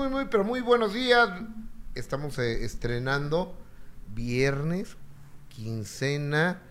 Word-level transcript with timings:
muy, 0.00 0.08
muy, 0.08 0.24
pero 0.30 0.44
muy 0.44 0.62
buenos 0.62 0.94
días. 0.94 1.28
Estamos 1.94 2.38
eh, 2.38 2.64
estrenando 2.64 3.54
viernes, 4.14 4.96
quincena, 5.50 6.62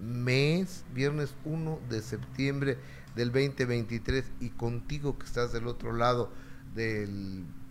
mes, 0.00 0.82
viernes 0.92 1.32
1 1.44 1.78
de 1.88 2.02
septiembre 2.02 2.78
del 3.14 3.30
2023 3.30 4.24
y 4.40 4.50
contigo 4.50 5.16
que 5.16 5.26
estás 5.26 5.52
del 5.52 5.68
otro 5.68 5.92
lado 5.92 6.32
de 6.74 7.08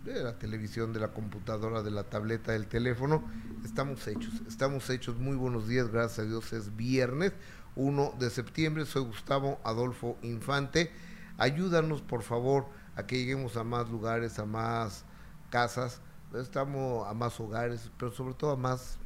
la 0.06 0.38
televisión, 0.38 0.94
de 0.94 1.00
la 1.00 1.08
computadora, 1.08 1.82
de 1.82 1.90
la 1.90 2.04
tableta, 2.04 2.52
del 2.52 2.66
teléfono, 2.66 3.22
estamos 3.66 4.08
hechos, 4.08 4.32
estamos 4.48 4.88
hechos. 4.88 5.18
Muy 5.18 5.36
buenos 5.36 5.68
días, 5.68 5.88
gracias 5.88 6.20
a 6.20 6.28
Dios 6.30 6.54
es 6.54 6.74
viernes 6.74 7.34
1 7.76 8.14
de 8.18 8.30
septiembre. 8.30 8.86
Soy 8.86 9.02
Gustavo 9.02 9.60
Adolfo 9.62 10.16
Infante. 10.22 10.90
Ayúdanos, 11.36 12.00
por 12.00 12.22
favor, 12.22 12.66
a 12.96 13.06
que 13.06 13.18
lleguemos 13.18 13.56
a 13.56 13.64
más 13.64 13.88
lugares, 13.90 14.38
a 14.38 14.44
más 14.44 15.04
casas, 15.50 16.00
estamos 16.34 17.06
a 17.08 17.14
más 17.14 17.38
hogares, 17.40 17.90
pero 17.98 18.12
sobre 18.12 18.34
todo 18.34 18.52
a 18.52 18.56
más 18.56 18.98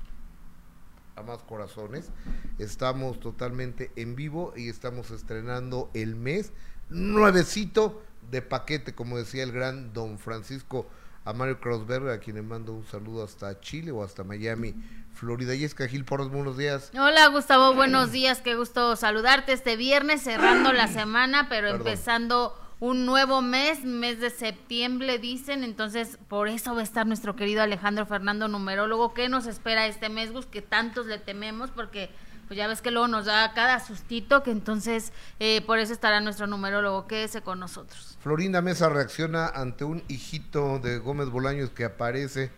a 1.16 1.22
más 1.22 1.42
corazones. 1.42 2.10
Estamos 2.58 3.18
totalmente 3.20 3.90
en 3.96 4.16
vivo 4.16 4.52
y 4.54 4.68
estamos 4.68 5.10
estrenando 5.10 5.90
el 5.94 6.14
mes 6.14 6.52
nuevecito 6.90 8.02
de 8.30 8.42
paquete, 8.42 8.94
como 8.94 9.16
decía 9.16 9.42
el 9.42 9.52
gran 9.52 9.92
don 9.92 10.18
Francisco 10.18 10.86
a 11.24 11.32
Mario 11.32 11.58
Crossberg, 11.60 12.08
a 12.10 12.20
quien 12.20 12.36
le 12.36 12.42
mando 12.42 12.72
un 12.72 12.86
saludo 12.86 13.24
hasta 13.24 13.58
Chile 13.60 13.90
o 13.90 14.04
hasta 14.04 14.22
Miami, 14.22 14.74
Florida. 15.12 15.54
Y 15.54 15.64
es 15.64 15.74
Gil 15.74 16.04
Porros, 16.04 16.30
buenos 16.30 16.56
días. 16.56 16.92
Hola 16.94 17.26
Gustavo, 17.28 17.74
buenos 17.74 18.12
días, 18.12 18.42
qué 18.42 18.54
gusto 18.54 18.94
saludarte 18.94 19.52
este 19.52 19.76
viernes, 19.76 20.22
cerrando 20.22 20.72
la 20.72 20.86
semana, 20.86 21.48
pero 21.48 21.68
empezando 21.68 22.54
un 22.78 23.06
nuevo 23.06 23.40
mes, 23.40 23.84
mes 23.84 24.20
de 24.20 24.30
septiembre, 24.30 25.18
dicen. 25.18 25.64
Entonces, 25.64 26.18
por 26.28 26.48
eso 26.48 26.74
va 26.74 26.80
a 26.80 26.84
estar 26.84 27.06
nuestro 27.06 27.36
querido 27.36 27.62
Alejandro 27.62 28.06
Fernando, 28.06 28.48
numerólogo. 28.48 29.14
¿Qué 29.14 29.28
nos 29.28 29.46
espera 29.46 29.86
este 29.86 30.08
mes, 30.08 30.32
Gus? 30.32 30.46
Que 30.46 30.62
tantos 30.62 31.06
le 31.06 31.18
tememos, 31.18 31.70
porque 31.70 32.10
pues 32.46 32.58
ya 32.58 32.68
ves 32.68 32.80
que 32.80 32.90
luego 32.90 33.08
nos 33.08 33.26
da 33.26 33.52
cada 33.54 33.80
sustito, 33.80 34.42
que 34.42 34.52
entonces 34.52 35.12
eh, 35.40 35.62
por 35.66 35.78
eso 35.78 35.92
estará 35.92 36.20
nuestro 36.20 36.46
numerólogo. 36.46 37.06
Quédese 37.06 37.42
con 37.42 37.58
nosotros. 37.58 38.18
Florinda 38.20 38.60
Mesa 38.62 38.88
reacciona 38.88 39.48
ante 39.48 39.84
un 39.84 40.02
hijito 40.08 40.78
de 40.78 40.98
Gómez 40.98 41.30
Bolaños 41.30 41.70
que 41.70 41.84
aparece, 41.84 42.52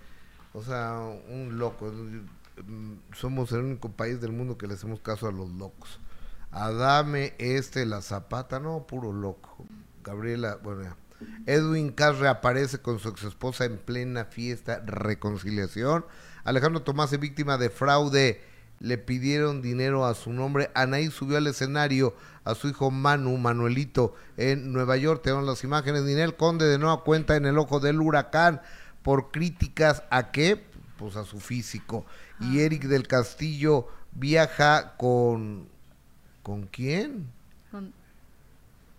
o 0.53 0.63
sea, 0.63 0.99
un 1.29 1.59
loco. 1.59 1.93
Somos 3.15 3.53
el 3.53 3.61
único 3.61 3.91
país 3.91 4.21
del 4.21 4.33
mundo 4.33 4.59
que 4.59 4.67
le 4.67 4.75
hacemos 4.75 5.01
caso 5.01 5.29
a 5.29 5.33
los 5.33 5.49
locos. 5.51 6.01
Adame 6.51 7.35
este, 7.39 7.87
la 7.87 8.01
zapata, 8.03 8.59
no, 8.59 8.87
puro 8.87 9.13
loco. 9.13 9.65
Gabriela, 10.09 10.59
bueno, 10.63 10.97
Edwin 11.45 11.93
Cass 11.93 12.19
reaparece 12.19 12.79
con 12.79 12.99
su 12.99 13.11
ex 13.11 13.25
esposa 13.25 13.67
en 13.67 13.77
plena 13.77 14.25
fiesta, 14.25 14.83
reconciliación. 14.87 16.07
Alejandro 16.45 16.81
Tomás 16.81 17.13
es 17.13 17.21
víctima 17.21 17.59
de 17.59 17.69
fraude, 17.69 18.41
le 18.81 18.97
pidieron 18.97 19.61
dinero 19.61 20.07
a 20.07 20.15
su 20.15 20.33
nombre. 20.33 20.71
Anaí 20.75 21.11
subió 21.11 21.37
al 21.37 21.47
escenario 21.47 22.15
a 22.45 22.55
su 22.55 22.69
hijo 22.69 22.91
Manu, 22.91 23.37
Manuelito, 23.37 24.15
en 24.39 24.73
Nueva 24.73 24.97
York. 24.97 25.21
Tenemos 25.23 25.45
las 25.45 25.63
imágenes. 25.63 26.05
Ninel 26.05 26.37
Conde 26.37 26.65
de 26.65 26.79
nueva 26.79 27.05
cuenta 27.05 27.37
en 27.37 27.45
el 27.45 27.59
ojo 27.59 27.81
del 27.81 28.01
huracán 28.01 28.63
por 29.03 29.31
críticas 29.31 30.05
a 30.09 30.31
qué? 30.31 30.65
Pues 30.97 31.17
a 31.17 31.25
su 31.25 31.39
físico. 31.39 32.07
Y. 32.41 32.61
Eric 32.61 32.85
del 32.85 33.07
Castillo 33.07 33.89
viaja 34.13 34.97
con... 34.97 35.69
¿Con 36.43 36.63
quién? 36.63 37.38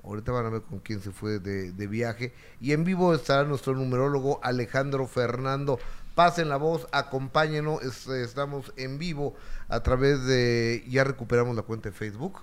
Ahorita 0.03 0.31
van 0.31 0.45
a 0.45 0.49
ver 0.49 0.61
con 0.61 0.79
quién 0.79 1.01
se 1.01 1.11
fue 1.11 1.39
de, 1.39 1.87
viaje. 1.87 2.33
Y 2.61 2.71
en 2.71 2.83
vivo 2.83 3.13
estará 3.13 3.43
nuestro 3.43 3.75
numerólogo 3.75 4.39
Alejandro 4.43 5.07
Fernando. 5.07 5.79
Pasen 6.15 6.49
la 6.49 6.57
voz, 6.57 6.87
acompáñenos. 6.91 7.83
estamos 8.09 8.73
en 8.77 8.97
vivo 8.97 9.35
a 9.67 9.81
través 9.81 10.25
de. 10.25 10.85
Ya 10.87 11.03
recuperamos 11.03 11.55
la 11.55 11.63
cuenta 11.63 11.89
de 11.89 11.95
Facebook. 11.95 12.39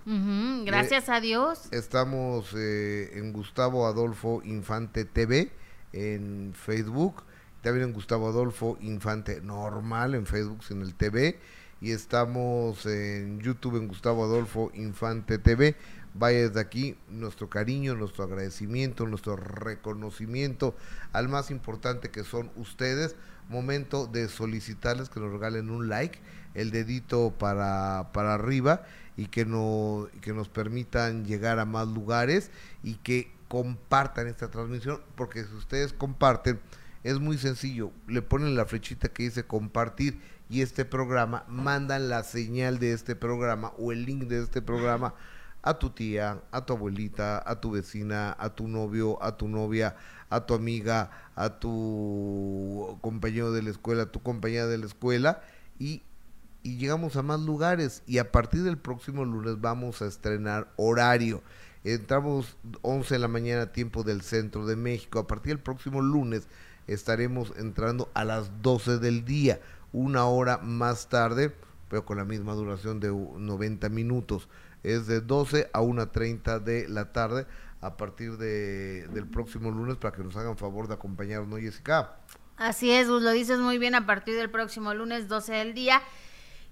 gracias 0.64 1.08
a 1.08 1.20
Dios. 1.20 1.68
Estamos 1.72 2.54
eh, 2.54 3.10
en 3.14 3.32
Gustavo 3.32 3.86
Adolfo 3.86 4.42
Infante 4.44 5.04
TV 5.04 5.50
en 5.92 6.52
Facebook. 6.54 7.22
También 7.62 7.88
en 7.88 7.92
Gustavo 7.94 8.28
Adolfo 8.28 8.78
Infante 8.80 9.40
Normal 9.40 10.14
en 10.14 10.26
Facebook, 10.26 10.62
sin 10.62 10.82
el 10.82 10.94
TV. 10.94 11.38
Y 11.80 11.90
estamos 11.90 12.86
en 12.86 13.40
YouTube 13.40 13.76
en 13.76 13.88
Gustavo 13.88 14.24
Adolfo 14.24 14.70
Infante 14.74 15.38
TV 15.38 15.74
vaya 16.18 16.48
desde 16.48 16.60
aquí 16.60 16.96
nuestro 17.08 17.48
cariño, 17.48 17.94
nuestro 17.94 18.24
agradecimiento, 18.24 19.06
nuestro 19.06 19.36
reconocimiento 19.36 20.74
al 21.12 21.28
más 21.28 21.50
importante 21.50 22.10
que 22.10 22.24
son 22.24 22.50
ustedes. 22.56 23.16
Momento 23.48 24.06
de 24.06 24.28
solicitarles 24.28 25.08
que 25.08 25.20
nos 25.20 25.32
regalen 25.32 25.70
un 25.70 25.88
like, 25.88 26.18
el 26.54 26.70
dedito 26.70 27.32
para, 27.38 28.10
para 28.12 28.34
arriba 28.34 28.84
y 29.16 29.26
que, 29.26 29.44
no, 29.44 30.08
que 30.20 30.32
nos 30.32 30.48
permitan 30.48 31.24
llegar 31.24 31.58
a 31.58 31.64
más 31.64 31.86
lugares 31.88 32.50
y 32.82 32.94
que 32.96 33.30
compartan 33.48 34.26
esta 34.26 34.50
transmisión, 34.50 35.00
porque 35.14 35.44
si 35.44 35.54
ustedes 35.54 35.92
comparten, 35.92 36.60
es 37.04 37.20
muy 37.20 37.38
sencillo, 37.38 37.92
le 38.08 38.20
ponen 38.20 38.56
la 38.56 38.66
flechita 38.66 39.08
que 39.08 39.22
dice 39.22 39.44
compartir 39.44 40.20
y 40.50 40.62
este 40.62 40.84
programa, 40.84 41.44
mandan 41.48 42.08
la 42.08 42.24
señal 42.24 42.78
de 42.78 42.92
este 42.92 43.14
programa 43.14 43.72
o 43.78 43.92
el 43.92 44.04
link 44.04 44.24
de 44.24 44.42
este 44.42 44.62
programa 44.62 45.14
a 45.66 45.80
tu 45.80 45.90
tía, 45.90 46.40
a 46.52 46.64
tu 46.64 46.74
abuelita, 46.74 47.42
a 47.44 47.60
tu 47.60 47.72
vecina, 47.72 48.36
a 48.38 48.54
tu 48.54 48.68
novio, 48.68 49.20
a 49.20 49.36
tu 49.36 49.48
novia, 49.48 49.96
a 50.30 50.46
tu 50.46 50.54
amiga, 50.54 51.10
a 51.34 51.58
tu 51.58 52.96
compañero 53.00 53.50
de 53.50 53.62
la 53.62 53.70
escuela, 53.70 54.04
a 54.04 54.12
tu 54.12 54.22
compañera 54.22 54.68
de 54.68 54.78
la 54.78 54.86
escuela 54.86 55.42
y, 55.80 56.04
y 56.62 56.76
llegamos 56.76 57.16
a 57.16 57.22
más 57.22 57.40
lugares 57.40 58.04
y 58.06 58.18
a 58.18 58.30
partir 58.30 58.62
del 58.62 58.78
próximo 58.78 59.24
lunes 59.24 59.60
vamos 59.60 60.02
a 60.02 60.06
estrenar 60.06 60.72
horario. 60.76 61.42
Entramos 61.82 62.56
11 62.82 63.14
de 63.14 63.18
la 63.18 63.28
mañana 63.28 63.72
tiempo 63.72 64.04
del 64.04 64.22
centro 64.22 64.66
de 64.66 64.76
México. 64.76 65.18
A 65.18 65.26
partir 65.26 65.48
del 65.56 65.64
próximo 65.64 66.00
lunes 66.00 66.46
estaremos 66.86 67.52
entrando 67.56 68.08
a 68.14 68.24
las 68.24 68.62
12 68.62 68.98
del 68.98 69.24
día, 69.24 69.60
una 69.92 70.26
hora 70.26 70.58
más 70.58 71.08
tarde, 71.08 71.52
pero 71.88 72.04
con 72.04 72.18
la 72.18 72.24
misma 72.24 72.54
duración 72.54 73.00
de 73.00 73.08
90 73.08 73.88
minutos 73.88 74.48
es 74.82 75.06
de 75.06 75.20
12 75.20 75.70
a 75.72 75.80
1.30 75.80 76.60
de 76.60 76.88
la 76.88 77.12
tarde 77.12 77.46
a 77.80 77.96
partir 77.96 78.36
de, 78.36 79.06
del 79.08 79.26
próximo 79.26 79.70
lunes 79.70 79.96
para 79.96 80.16
que 80.16 80.22
nos 80.22 80.36
hagan 80.36 80.56
favor 80.56 80.88
de 80.88 80.94
acompañarnos, 80.94 81.48
¿no, 81.48 81.56
Jessica? 81.56 82.16
Así 82.56 82.90
es, 82.90 83.08
Gus, 83.08 83.22
lo 83.22 83.32
dices 83.32 83.58
muy 83.58 83.78
bien, 83.78 83.94
a 83.94 84.06
partir 84.06 84.34
del 84.34 84.50
próximo 84.50 84.94
lunes 84.94 85.28
12 85.28 85.52
del 85.52 85.74
día. 85.74 86.02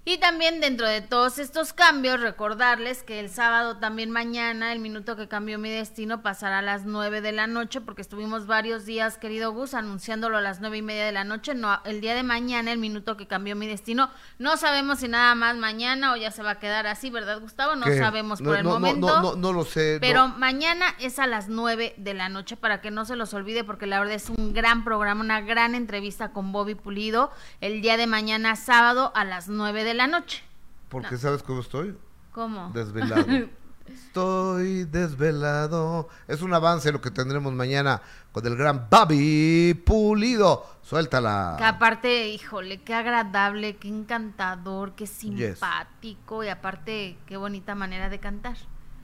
Y 0.07 0.19
también 0.19 0.61
dentro 0.61 0.87
de 0.87 1.01
todos 1.01 1.39
estos 1.39 1.73
cambios, 1.73 2.21
recordarles 2.21 3.01
que 3.01 3.19
el 3.19 3.27
sábado 3.27 3.77
también 3.77 4.11
mañana, 4.11 4.71
el 4.71 4.77
minuto 4.77 5.15
que 5.15 5.27
cambió 5.27 5.57
mi 5.57 5.71
destino, 5.71 6.21
pasará 6.21 6.59
a 6.59 6.61
las 6.61 6.85
nueve 6.85 7.21
de 7.21 7.31
la 7.31 7.47
noche, 7.47 7.81
porque 7.81 8.03
estuvimos 8.03 8.45
varios 8.45 8.85
días, 8.85 9.17
querido 9.17 9.51
Gus, 9.51 9.73
anunciándolo 9.73 10.37
a 10.37 10.41
las 10.41 10.61
nueve 10.61 10.77
y 10.77 10.83
media 10.83 11.07
de 11.07 11.11
la 11.11 11.23
noche. 11.23 11.55
No, 11.55 11.81
el 11.85 12.01
día 12.01 12.13
de 12.13 12.21
mañana, 12.21 12.71
el 12.71 12.77
minuto 12.77 13.17
que 13.17 13.25
cambió 13.25 13.55
mi 13.55 13.65
destino, 13.65 14.11
no 14.37 14.57
sabemos 14.57 14.99
si 14.99 15.07
nada 15.07 15.33
más 15.33 15.57
mañana 15.57 16.13
o 16.13 16.17
ya 16.17 16.29
se 16.29 16.43
va 16.43 16.51
a 16.51 16.59
quedar 16.59 16.85
así, 16.85 17.09
¿verdad, 17.09 17.39
Gustavo? 17.39 17.75
No 17.75 17.87
sabemos 17.87 18.43
por 18.43 18.57
el 18.57 18.63
momento. 18.63 19.07
No, 19.07 19.21
no, 19.23 19.35
no, 19.35 19.53
lo 19.53 19.65
sé. 19.65 19.97
Pero 20.01 20.27
mañana 20.27 20.85
es 20.99 21.17
a 21.17 21.25
las 21.25 21.49
nueve 21.49 21.95
de 21.97 22.13
la 22.13 22.29
noche, 22.29 22.57
para 22.57 22.79
que 22.79 22.91
no 22.91 23.05
se 23.05 23.15
los 23.15 23.33
olvide, 23.33 23.63
porque 23.63 23.87
la 23.87 23.97
verdad 23.97 24.13
es 24.13 24.29
un 24.29 24.53
gran 24.53 24.83
programa, 24.83 25.21
una 25.21 25.41
gran 25.41 25.73
entrevista 25.73 26.31
con 26.31 26.51
Bobby 26.51 26.75
Pulido, 26.75 27.31
el 27.59 27.81
día 27.81 27.97
de 27.97 28.05
mañana, 28.05 28.55
sábado, 28.55 29.11
a 29.15 29.23
las 29.23 29.49
nueve 29.49 29.83
de 29.83 29.94
la 29.94 29.94
noche. 30.07 30.43
Porque 30.89 31.17
sabes 31.17 31.43
cómo 31.43 31.61
estoy. 31.61 31.97
¿Cómo? 32.31 32.69
Desvelado. 32.73 33.25
Estoy 33.87 34.85
desvelado. 34.85 36.09
Es 36.27 36.41
un 36.41 36.53
avance 36.53 36.91
lo 36.91 37.01
que 37.01 37.11
tendremos 37.11 37.53
mañana 37.53 38.01
con 38.31 38.45
el 38.47 38.55
gran 38.55 38.87
Babi 38.89 39.73
Pulido. 39.85 40.65
Suéltala. 40.81 41.55
Que 41.57 41.63
aparte, 41.63 42.29
híjole, 42.29 42.81
qué 42.81 42.95
agradable, 42.95 43.77
qué 43.77 43.87
encantador, 43.87 44.93
qué 44.95 45.05
simpático 45.05 46.43
y 46.43 46.49
aparte, 46.49 47.17
qué 47.27 47.37
bonita 47.37 47.75
manera 47.75 48.09
de 48.09 48.19
cantar. 48.19 48.57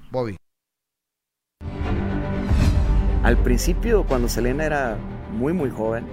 Bobby. 0.09 0.37
Al 3.23 3.37
principio, 3.43 4.03
cuando 4.05 4.27
Selena 4.27 4.65
era 4.65 4.97
muy, 5.31 5.53
muy 5.53 5.69
joven, 5.69 6.07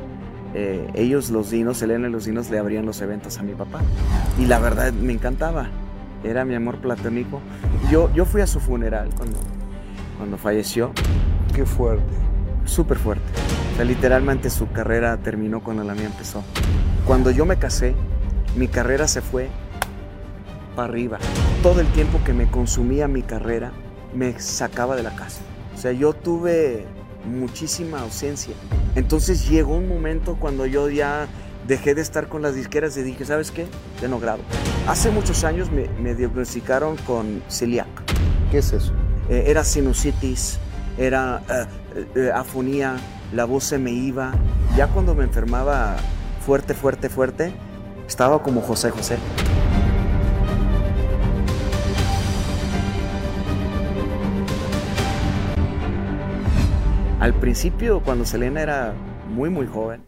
eh, 0.54 0.88
ellos, 0.94 1.30
los 1.30 1.50
dinos, 1.50 1.82
Elena 1.82 2.08
y 2.08 2.10
los 2.10 2.24
dinos, 2.24 2.50
le 2.50 2.58
abrían 2.58 2.86
los 2.86 3.00
eventos 3.00 3.38
a 3.38 3.42
mi 3.42 3.52
papá. 3.54 3.80
Y 4.38 4.46
la 4.46 4.58
verdad 4.58 4.92
me 4.92 5.12
encantaba, 5.12 5.68
era 6.24 6.44
mi 6.44 6.54
amor 6.54 6.78
platónico. 6.78 7.40
Yo, 7.90 8.12
yo 8.14 8.24
fui 8.24 8.40
a 8.40 8.46
su 8.46 8.60
funeral 8.60 9.10
cuando, 9.16 9.38
cuando 10.16 10.38
falleció. 10.38 10.92
Qué 11.54 11.64
fuerte. 11.64 12.14
Súper 12.64 12.98
fuerte. 12.98 13.24
O 13.72 13.76
sea, 13.76 13.84
literalmente 13.84 14.50
su 14.50 14.70
carrera 14.70 15.16
terminó 15.18 15.60
cuando 15.60 15.84
la 15.84 15.94
mía 15.94 16.06
empezó. 16.06 16.42
Cuando 17.06 17.30
yo 17.30 17.46
me 17.46 17.58
casé, 17.58 17.94
mi 18.56 18.68
carrera 18.68 19.08
se 19.08 19.20
fue 19.20 19.48
para 20.74 20.88
arriba. 20.88 21.18
Todo 21.62 21.80
el 21.80 21.86
tiempo 21.88 22.20
que 22.24 22.32
me 22.32 22.50
consumía 22.50 23.08
mi 23.08 23.22
carrera 23.22 23.72
me 24.14 24.38
sacaba 24.40 24.96
de 24.96 25.02
la 25.02 25.14
casa. 25.14 25.40
O 25.74 25.78
sea, 25.78 25.92
yo 25.92 26.12
tuve 26.12 26.86
muchísima 27.24 28.00
ausencia. 28.00 28.54
Entonces 28.94 29.48
llegó 29.48 29.76
un 29.76 29.88
momento 29.88 30.36
cuando 30.38 30.66
yo 30.66 30.88
ya 30.88 31.28
dejé 31.66 31.94
de 31.94 32.00
estar 32.00 32.28
con 32.28 32.42
las 32.42 32.54
disqueras 32.54 32.96
y 32.96 33.02
dije, 33.02 33.24
¿sabes 33.24 33.50
qué? 33.50 33.66
Ya 34.00 34.08
no 34.08 34.18
grabo. 34.18 34.42
Hace 34.86 35.10
muchos 35.10 35.44
años 35.44 35.68
me, 35.70 36.14
diagnosticaron 36.14 36.96
con 36.98 37.42
celíaco. 37.48 38.02
¿Qué 38.50 38.58
es 38.58 38.72
eso? 38.72 38.92
Eh, 39.28 39.44
era 39.46 39.62
sinusitis, 39.64 40.58
era 40.96 41.42
eh, 41.50 42.06
eh, 42.16 42.30
afonía, 42.34 42.96
la 43.32 43.44
voz 43.44 43.64
se 43.64 43.78
me 43.78 43.90
iba. 43.90 44.32
Ya 44.76 44.86
cuando 44.88 45.14
me 45.14 45.24
enfermaba 45.24 45.96
fuerte, 46.44 46.72
fuerte, 46.72 47.10
fuerte, 47.10 47.52
estaba 48.06 48.42
como 48.42 48.62
José 48.62 48.90
José. 48.90 49.18
Al 57.20 57.34
principio, 57.34 58.00
cuando 58.00 58.24
Selena 58.24 58.62
era 58.62 58.94
muy, 59.28 59.50
muy 59.50 59.66
joven. 59.66 60.06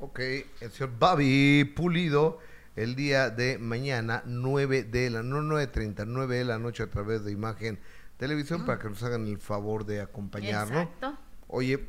Ok, 0.00 0.18
el 0.60 0.70
señor 0.70 0.92
Bobby 0.98 1.64
Pulido, 1.76 2.38
el 2.74 2.96
día 2.96 3.28
de 3.28 3.58
mañana, 3.58 4.22
9 4.24 4.84
de 4.84 5.10
la, 5.10 5.22
no 5.22 5.42
9.30, 5.42 6.06
9 6.06 6.38
de 6.38 6.44
la 6.46 6.58
noche 6.58 6.82
a 6.82 6.86
través 6.86 7.22
de 7.22 7.32
Imagen 7.32 7.78
Televisión, 8.16 8.64
para 8.64 8.78
que 8.78 8.88
nos 8.88 9.02
hagan 9.02 9.26
el 9.26 9.36
favor 9.36 9.84
de 9.84 10.00
acompañarnos. 10.00 10.84
Exacto. 10.84 11.18
Oye, 11.48 11.86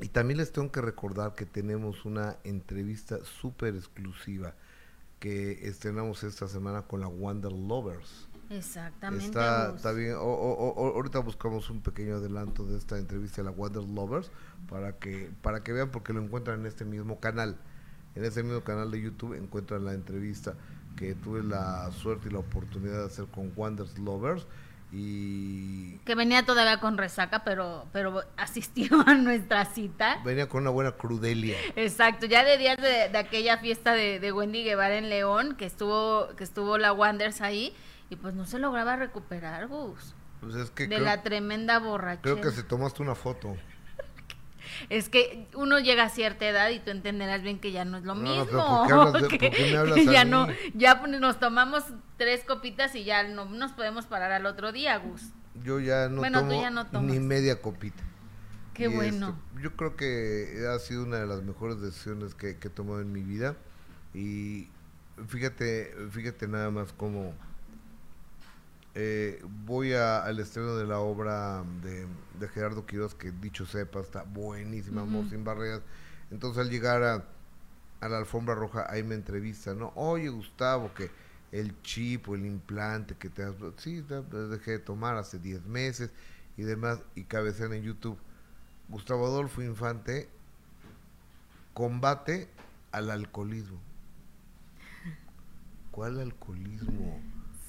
y 0.00 0.08
también 0.08 0.38
les 0.38 0.52
tengo 0.52 0.72
que 0.72 0.80
recordar 0.80 1.34
que 1.34 1.44
tenemos 1.44 2.06
una 2.06 2.38
entrevista 2.44 3.18
súper 3.24 3.74
exclusiva 3.74 4.54
que 5.18 5.68
estrenamos 5.68 6.24
esta 6.24 6.48
semana 6.48 6.82
con 6.82 7.00
la 7.00 7.08
Wonder 7.08 7.52
Lovers. 7.52 8.29
Exactamente. 8.50 9.26
Está, 9.26 9.92
bien. 9.92 10.14
ahorita 10.14 11.20
buscamos 11.20 11.70
un 11.70 11.80
pequeño 11.80 12.16
adelanto 12.16 12.64
de 12.64 12.76
esta 12.76 12.98
entrevista 12.98 13.42
a 13.42 13.44
la 13.44 13.52
Wonder 13.52 13.84
Lovers 13.84 14.30
para 14.68 14.98
que 14.98 15.30
para 15.40 15.62
que 15.62 15.72
vean 15.72 15.90
porque 15.90 16.12
lo 16.12 16.20
encuentran 16.20 16.60
en 16.60 16.66
este 16.66 16.84
mismo 16.84 17.20
canal. 17.20 17.56
En 18.16 18.24
ese 18.24 18.42
mismo 18.42 18.62
canal 18.62 18.90
de 18.90 19.00
YouTube 19.00 19.34
encuentran 19.34 19.84
la 19.84 19.94
entrevista 19.94 20.54
que 20.96 21.14
tuve 21.14 21.44
la 21.44 21.92
suerte 21.92 22.28
y 22.28 22.32
la 22.32 22.40
oportunidad 22.40 22.98
de 22.98 23.06
hacer 23.06 23.26
con 23.26 23.54
Wonder 23.54 23.86
Lovers 24.00 24.46
y 24.92 25.98
que 25.98 26.16
venía 26.16 26.44
todavía 26.44 26.80
con 26.80 26.98
resaca 26.98 27.44
pero 27.44 27.86
pero 27.92 28.24
asistió 28.36 28.88
a 29.06 29.14
nuestra 29.14 29.64
cita 29.64 30.20
venía 30.24 30.48
con 30.48 30.62
una 30.62 30.70
buena 30.70 30.90
crudelia 30.90 31.56
exacto 31.76 32.26
ya 32.26 32.42
de 32.42 32.58
días 32.58 32.76
de, 32.76 33.16
aquella 33.16 33.58
fiesta 33.58 33.92
de, 33.92 34.18
de, 34.18 34.32
Wendy 34.32 34.64
Guevara 34.64 34.96
en 34.96 35.08
León 35.08 35.54
que 35.56 35.64
estuvo 35.64 36.34
que 36.36 36.42
estuvo 36.42 36.76
la 36.76 36.92
Wonders 36.92 37.40
ahí 37.40 37.72
y 38.10 38.16
pues 38.16 38.34
no 38.34 38.44
se 38.44 38.58
lograba 38.58 38.96
recuperar, 38.96 39.68
Gus. 39.68 40.14
Pues 40.40 40.56
es 40.56 40.70
que 40.70 40.88
de 40.88 40.98
la 40.98 41.22
tremenda 41.22 41.78
borrachera. 41.78 42.22
Creo 42.22 42.40
que 42.40 42.50
se 42.50 42.64
tomaste 42.64 43.02
una 43.02 43.14
foto. 43.14 43.56
es 44.90 45.08
que 45.08 45.46
uno 45.54 45.78
llega 45.78 46.04
a 46.04 46.08
cierta 46.08 46.48
edad 46.48 46.70
y 46.70 46.80
tú 46.80 46.90
entenderás 46.90 47.42
bien 47.42 47.60
que 47.60 47.72
ya 47.72 47.84
no 47.84 47.98
es 47.98 48.04
lo 48.04 48.16
mismo. 48.16 48.86
¿por 49.12 49.28
qué, 49.28 49.52
me 49.70 49.76
hablas 49.76 50.04
ya 50.04 50.24
no, 50.24 50.48
ya 50.74 51.00
pues, 51.00 51.20
nos 51.20 51.38
tomamos 51.38 51.84
tres 52.16 52.44
copitas 52.44 52.94
y 52.96 53.04
ya 53.04 53.22
no 53.28 53.44
nos 53.44 53.72
podemos 53.72 54.06
parar 54.06 54.32
al 54.32 54.46
otro 54.46 54.72
día, 54.72 54.98
Gus. 54.98 55.30
Yo 55.62 55.78
ya 55.78 56.08
no 56.08 56.86
tomo 56.86 57.06
ni 57.06 57.20
media 57.20 57.62
copita. 57.62 58.02
Qué 58.74 58.88
bueno. 58.88 59.38
yo 59.60 59.76
creo 59.76 59.94
que 59.94 60.66
ha 60.66 60.78
sido 60.78 61.04
una 61.04 61.18
de 61.18 61.26
las 61.26 61.42
mejores 61.42 61.82
decisiones 61.82 62.34
que, 62.34 62.56
que 62.56 62.68
he 62.68 62.70
tomado 62.70 63.02
en 63.02 63.12
mi 63.12 63.22
vida 63.22 63.56
y 64.14 64.68
fíjate, 65.28 65.94
fíjate 66.10 66.48
nada 66.48 66.70
más 66.70 66.94
cómo 66.94 67.34
eh, 68.94 69.42
voy 69.66 69.92
al 69.92 70.38
estreno 70.40 70.76
de 70.76 70.86
la 70.86 70.98
obra 70.98 71.64
de, 71.82 72.06
Gerardo 72.48 72.86
Quiroz, 72.86 73.14
que 73.14 73.30
dicho 73.30 73.66
sepa, 73.66 74.00
está 74.00 74.22
buenísima, 74.24 75.04
sin 75.28 75.44
barreras. 75.44 75.82
Entonces 76.30 76.64
al 76.64 76.70
llegar 76.70 77.02
a, 77.02 78.08
la 78.08 78.18
alfombra 78.18 78.54
roja, 78.54 78.86
ahí 78.88 79.02
me 79.02 79.14
entrevista, 79.14 79.74
¿no? 79.74 79.92
Oye, 79.94 80.28
Gustavo, 80.28 80.92
que 80.94 81.10
el 81.52 81.80
chip 81.82 82.28
o 82.28 82.34
el 82.34 82.46
implante 82.46 83.14
que 83.16 83.28
te 83.28 83.42
has... 83.42 83.54
Sí, 83.76 84.04
dejé 84.50 84.72
de 84.72 84.78
tomar 84.78 85.16
hace 85.16 85.38
10 85.38 85.66
meses 85.66 86.10
y 86.56 86.62
demás, 86.62 87.00
y 87.14 87.24
cabecean 87.24 87.72
en 87.74 87.82
YouTube. 87.82 88.18
Gustavo 88.88 89.26
Adolfo 89.26 89.62
Infante 89.62 90.28
combate 91.74 92.48
al 92.90 93.10
alcoholismo. 93.10 93.78
¿Cuál 95.90 96.20
alcoholismo? 96.20 97.20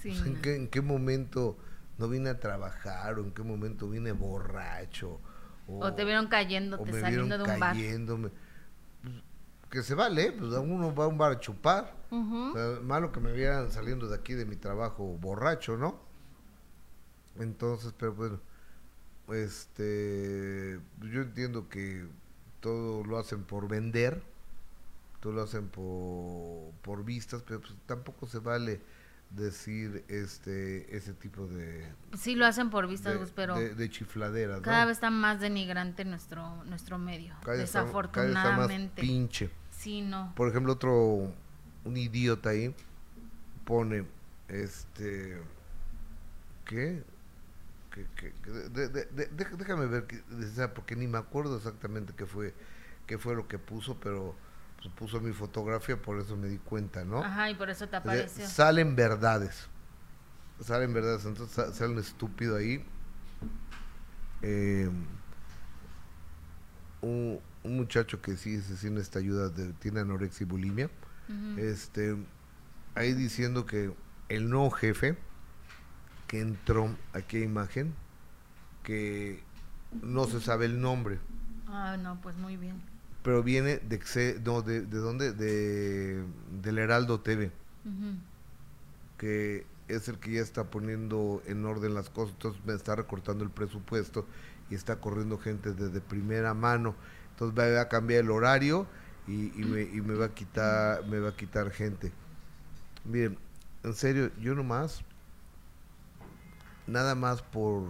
¿En, 0.04 0.68
qué, 0.68 0.82
momento 0.82 1.58
no 1.98 2.08
vine 2.08 2.30
a 2.30 2.40
trabajar 2.40 3.20
o 3.20 3.24
en 3.24 3.32
qué 3.32 3.44
momento 3.44 3.90
vine 3.90 4.12
borracho? 4.12 5.20
O, 5.68 5.94
te 5.94 6.04
vieron 6.04 6.28
cayéndote 6.28 7.00
saliendo 7.00 7.38
de 7.38 7.44
un 7.44 7.60
bar. 7.60 7.76
Pues, 7.76 8.32
que 9.70 9.84
se 9.84 9.96
vale, 9.96 10.34
pues 10.34 10.52
uno 10.52 10.94
va 10.94 11.06
a 11.06 11.08
un 11.08 11.18
bar 11.18 11.32
a 11.32 11.40
chupar. 11.40 11.96
malo 12.84 13.12
que 13.12 13.20
me 13.20 13.32
vieran 13.32 13.72
saliendo 13.72 14.08
de 14.08 14.16
aquí 14.16 14.34
de 14.34 14.46
mi 14.46 14.58
trabajo 14.58 15.04
borracho, 15.20 15.78
¿no? 15.78 16.00
Entonces, 17.40 17.94
pero 17.98 18.14
bueno, 18.14 18.40
este, 19.30 20.80
yo 21.00 21.22
entiendo 21.22 21.70
que 21.70 22.06
todo 22.60 23.04
lo 23.06 23.18
hacen 23.18 23.44
por 23.44 23.70
vender, 23.70 24.22
todo 25.22 25.34
lo 25.34 25.44
hacen 25.44 25.70
por, 25.70 26.74
por 26.82 27.06
vistas, 27.06 27.42
pero 27.48 27.62
pues 27.62 27.74
tampoco 27.86 28.28
se 28.28 28.40
vale 28.40 28.82
decir 29.36 30.04
este 30.10 30.96
ese 30.96 31.14
tipo 31.14 31.48
de 31.48 31.88
sí 32.18 32.36
lo 32.36 32.46
hacen 32.46 32.70
por 32.70 32.88
vistas 32.88 33.32
pero 33.34 33.56
de, 33.56 33.90
chifladeras 33.90 34.62
cada 34.62 34.86
vez 34.86 34.98
está 34.98 35.10
más 35.10 35.40
denigrante 35.40 36.04
nuestro 36.04 36.64
nuestro 36.66 36.98
medio 36.98 37.34
desafortunadamente. 37.46 39.02
pinche. 39.02 39.50
Sí 39.72 40.02
no. 40.02 40.34
Por 40.36 40.50
ejemplo 40.50 40.74
otro 40.74 41.34
un 41.86 41.98
idiota 41.98 42.50
ahí 42.50 42.76
pone 43.66 44.06
este 44.48 45.42
qué 46.66 47.04
déjame 49.58 49.86
ver 49.86 50.06
porque 50.74 50.96
ni 50.96 51.08
me 51.08 51.18
acuerdo 51.18 51.58
exactamente 51.58 52.14
qué 52.16 52.26
fue 52.26 52.54
qué 53.08 53.18
fue 53.18 53.36
lo 53.36 53.48
que 53.48 53.58
puso 53.58 53.98
pero 54.00 54.36
pues, 54.82 54.94
puso 54.96 55.20
mi 55.20 55.32
fotografía, 55.32 56.02
por 56.02 56.20
eso 56.20 56.36
me 56.36 56.48
di 56.48 56.58
cuenta, 56.58 57.06
¿no? 57.06 57.24
Ajá, 57.24 57.50
y 57.50 57.56
por 57.56 57.70
eso 57.70 57.88
te 57.88 57.96
apareció. 57.96 58.48
Salen 58.48 58.96
verdades. 58.96 59.68
Salen 60.60 60.94
verdades, 60.94 61.26
entonces 61.26 61.76
sale 61.76 61.94
un 61.94 62.00
estúpido 62.00 62.58
ahí. 62.58 62.84
Eh, 64.42 64.90
un, 67.02 67.40
muchacho 67.64 68.22
que 68.22 68.38
sí, 68.38 68.60
sí 68.62 68.90
necesita 68.90 69.20
ayuda, 69.20 69.50
de, 69.50 69.74
tiene 69.74 70.00
anorexia 70.00 70.46
y 70.46 70.48
bulimia. 70.48 70.90
Este, 71.58 72.18
ahí 72.94 73.14
diciendo 73.14 73.66
que 73.66 73.94
el 74.28 74.50
nuevo 74.50 74.70
jefe 74.70 75.18
que 76.28 76.42
entró 76.42 76.94
aquí 77.14 77.38
a 77.38 77.44
imagen, 77.46 77.94
que 78.84 79.42
no 80.02 80.26
se 80.26 80.42
sabe 80.42 80.66
el 80.66 80.82
nombre. 80.82 81.20
Ah, 81.68 81.96
no, 81.98 82.20
pues 82.20 82.36
muy 82.36 82.58
bien 82.58 82.91
pero 83.24 83.44
viene 83.44 83.78
de, 83.78 84.42
no, 84.44 84.62
de, 84.62 84.82
de 84.82 84.98
dónde, 84.98 85.34
de, 85.34 86.24
del 86.62 86.78
Heraldo 86.80 87.20
TV, 87.20 87.52
que 89.18 89.66
es 89.88 90.08
el 90.08 90.18
que 90.18 90.34
ya 90.34 90.42
está 90.42 90.66
poniendo 90.66 91.44
en 91.46 91.66
orden 91.66 91.94
las 91.94 92.10
cosas, 92.10 92.34
entonces 92.34 92.62
me 92.66 92.74
está 92.74 92.96
recortando 92.96 93.44
el 93.44 93.52
presupuesto 93.52 94.26
y 94.70 94.76
está 94.76 94.98
corriendo 95.00 95.38
gente 95.38 95.74
desde 95.74 96.02
primera 96.02 96.54
mano, 96.54 96.96
entonces 97.32 97.58
va 97.58 97.82
a 97.82 97.90
cambiar 97.90 98.22
el 98.22 98.32
horario 98.32 98.88
y, 99.28 99.52
y, 99.60 99.66
me, 99.66 99.82
y 99.82 100.02
me 100.02 100.16
va 100.16 100.26
a 100.26 100.34
quitar, 100.34 101.06
me 101.08 101.20
va 101.20 101.30
a 101.30 101.36
quitar 101.36 101.70
gente. 101.72 102.12
Miren, 103.04 103.38
en 103.84 103.94
serio, 103.94 104.32
yo 104.40 104.56
nomás, 104.56 105.04
nada 106.88 107.16
más 107.16 107.42
por 107.42 107.84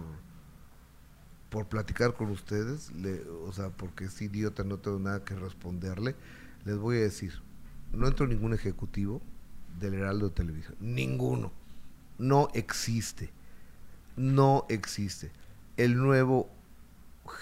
por 1.52 1.66
platicar 1.66 2.14
con 2.14 2.30
ustedes, 2.30 2.90
le, 2.92 3.20
o 3.28 3.52
sea, 3.52 3.68
porque 3.68 4.06
es 4.06 4.22
idiota, 4.22 4.64
no 4.64 4.78
tengo 4.78 4.98
nada 4.98 5.22
que 5.22 5.34
responderle, 5.34 6.16
les 6.64 6.78
voy 6.78 6.96
a 6.96 7.00
decir, 7.00 7.34
no 7.92 8.08
entro 8.08 8.26
ningún 8.26 8.54
ejecutivo 8.54 9.20
del 9.78 9.92
Heraldo 9.92 10.30
de 10.30 10.34
Televisión, 10.34 10.74
ninguno, 10.80 11.52
no 12.16 12.48
existe, 12.54 13.28
no 14.16 14.64
existe. 14.70 15.30
El 15.76 15.98
nuevo 15.98 16.48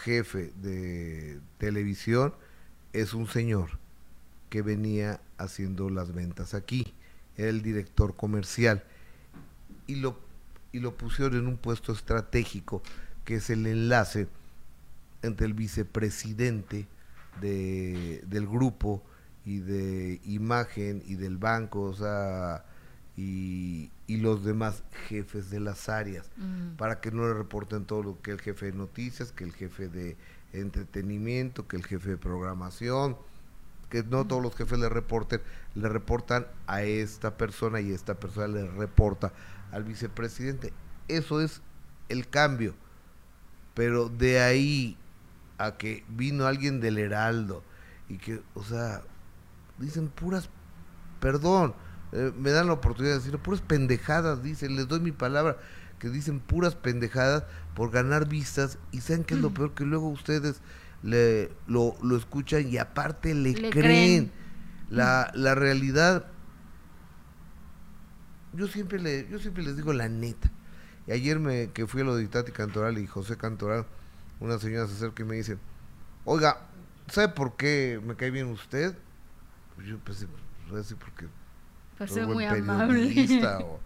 jefe 0.02 0.52
de 0.60 1.38
televisión 1.58 2.34
es 2.92 3.14
un 3.14 3.28
señor 3.28 3.78
que 4.48 4.62
venía 4.62 5.20
haciendo 5.38 5.88
las 5.88 6.12
ventas 6.12 6.54
aquí, 6.54 6.94
era 7.36 7.48
el 7.48 7.62
director 7.62 8.16
comercial, 8.16 8.82
y 9.86 9.94
lo, 9.94 10.18
y 10.72 10.80
lo 10.80 10.96
pusieron 10.96 11.38
en 11.38 11.46
un 11.46 11.58
puesto 11.58 11.92
estratégico 11.92 12.82
que 13.24 13.36
es 13.36 13.50
el 13.50 13.66
enlace 13.66 14.28
entre 15.22 15.46
el 15.46 15.54
vicepresidente 15.54 16.86
de, 17.40 18.22
del 18.26 18.46
grupo 18.46 19.02
y 19.44 19.58
de 19.60 20.20
imagen 20.24 21.02
y 21.06 21.14
del 21.14 21.38
banco, 21.38 21.82
o 21.82 21.94
sea, 21.94 22.64
y, 23.16 23.90
y 24.06 24.16
los 24.18 24.44
demás 24.44 24.82
jefes 25.08 25.50
de 25.50 25.60
las 25.60 25.88
áreas, 25.88 26.30
Mm. 26.36 26.76
para 26.76 27.00
que 27.00 27.10
no 27.10 27.26
le 27.28 27.34
reporten 27.34 27.84
todo 27.84 28.02
lo 28.02 28.20
que 28.22 28.30
el 28.32 28.40
jefe 28.40 28.66
de 28.66 28.72
noticias, 28.72 29.32
que 29.32 29.44
el 29.44 29.52
jefe 29.52 29.88
de 29.88 30.16
entretenimiento, 30.52 31.66
que 31.68 31.76
el 31.76 31.84
jefe 31.84 32.10
de 32.10 32.16
programación, 32.18 33.16
que 33.90 34.02
no 34.04 34.26
todos 34.26 34.42
los 34.42 34.54
jefes 34.56 34.78
le 34.78 34.88
reporten, 34.88 35.40
le 35.74 35.88
reportan 35.88 36.46
a 36.66 36.82
esta 36.82 37.36
persona 37.36 37.80
y 37.80 37.92
esta 37.92 38.14
persona 38.18 38.48
le 38.48 38.66
reporta 38.70 39.32
al 39.72 39.84
vicepresidente. 39.84 40.72
Eso 41.08 41.40
es 41.40 41.60
el 42.08 42.28
cambio. 42.28 42.74
Pero 43.74 44.08
de 44.08 44.40
ahí 44.40 44.96
a 45.58 45.76
que 45.76 46.04
vino 46.08 46.46
alguien 46.46 46.80
del 46.80 46.98
Heraldo 46.98 47.62
y 48.08 48.18
que, 48.18 48.40
o 48.54 48.64
sea, 48.64 49.02
dicen 49.78 50.08
puras, 50.08 50.48
perdón, 51.20 51.74
eh, 52.12 52.32
me 52.38 52.50
dan 52.50 52.66
la 52.66 52.72
oportunidad 52.72 53.14
de 53.14 53.20
decir 53.20 53.38
puras 53.38 53.60
pendejadas, 53.60 54.42
dicen, 54.42 54.74
les 54.74 54.88
doy 54.88 55.00
mi 55.00 55.12
palabra, 55.12 55.56
que 55.98 56.08
dicen 56.08 56.40
puras 56.40 56.74
pendejadas 56.74 57.44
por 57.74 57.90
ganar 57.90 58.26
vistas 58.28 58.78
y 58.90 59.00
saben 59.00 59.24
que 59.24 59.34
es 59.34 59.40
lo 59.40 59.50
peor 59.52 59.74
que 59.74 59.84
luego 59.84 60.08
ustedes 60.08 60.60
le, 61.02 61.50
lo, 61.66 61.94
lo 62.02 62.16
escuchan 62.16 62.68
y 62.68 62.78
aparte 62.78 63.34
le, 63.34 63.52
Le 63.52 63.70
creen. 63.70 63.70
creen. 63.70 64.32
La, 64.90 65.30
la 65.34 65.54
realidad, 65.54 66.26
yo 68.54 68.66
siempre, 68.66 68.98
le, 68.98 69.28
yo 69.30 69.38
siempre 69.38 69.62
les 69.62 69.76
digo 69.76 69.92
la 69.92 70.08
neta. 70.08 70.50
Y 71.10 71.12
ayer 71.12 71.40
me, 71.40 71.72
que 71.72 71.88
fui 71.88 72.02
a 72.02 72.04
lo 72.04 72.14
de 72.14 72.22
Itati 72.22 72.52
Cantoral 72.52 72.96
y 72.98 73.06
José 73.08 73.36
Cantoral, 73.36 73.84
una 74.38 74.58
señora 74.60 74.86
se 74.86 74.92
acerca 74.94 75.24
y 75.24 75.26
me 75.26 75.34
dice, 75.34 75.58
oiga, 76.24 76.60
¿sabe 77.10 77.30
por 77.30 77.56
qué 77.56 78.00
me 78.04 78.14
cae 78.14 78.30
bien 78.30 78.46
usted? 78.46 78.94
Pues 79.74 79.88
yo 79.88 79.98
pensé, 79.98 80.28
pues 80.68 80.86
así 80.86 80.94
porque 80.94 81.26
Por 81.98 82.08
soy 82.08 82.26
muy 82.26 82.44
amable. 82.44 83.26
o, 83.58 83.80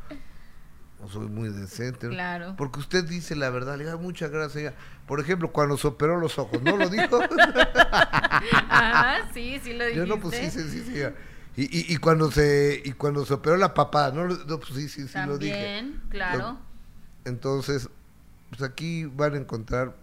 o 1.03 1.09
soy 1.09 1.29
muy 1.29 1.49
decente. 1.49 2.09
¿no? 2.09 2.13
Claro. 2.13 2.55
Porque 2.59 2.81
usted 2.81 3.05
dice 3.05 3.35
la 3.37 3.49
verdad, 3.49 3.79
le 3.79 3.89
"Ah, 3.89 3.97
muchas 3.97 4.31
gracias. 4.31 4.53
señora". 4.53 4.77
Por 5.07 5.19
ejemplo, 5.19 5.51
cuando 5.51 5.79
se 5.79 5.87
operó 5.87 6.21
los 6.21 6.39
ojos, 6.39 6.61
¿no 6.61 6.77
lo 6.77 6.91
dijo? 6.91 7.21
Ajá, 8.69 9.29
sí, 9.33 9.59
sí 9.65 9.73
lo 9.73 9.87
dijiste. 9.87 9.95
Yo 9.97 10.05
no, 10.05 10.21
pues 10.21 10.37
sí, 10.37 10.51
sí, 10.51 10.69
sí, 10.69 10.85
señora. 10.85 11.15
Y, 11.57 11.63
y, 11.63 11.95
y 11.95 11.97
cuando 11.97 12.31
se 12.31 12.83
y 12.85 12.93
cuando 12.93 13.25
se 13.25 13.33
operó 13.33 13.57
la 13.57 13.73
papá, 13.73 14.11
no, 14.11 14.25
lo- 14.25 14.45
no, 14.45 14.59
pues 14.61 14.75
sí, 14.75 14.91
sí, 14.91 15.09
sí 15.09 15.19
lo 15.25 15.39
dije. 15.39 15.55
También, 15.55 16.03
claro. 16.11 16.59
Entonces, 17.25 17.89
pues 18.51 18.63
aquí 18.63 19.05
van 19.07 19.35
a 19.35 19.37
encontrar, 19.39 19.95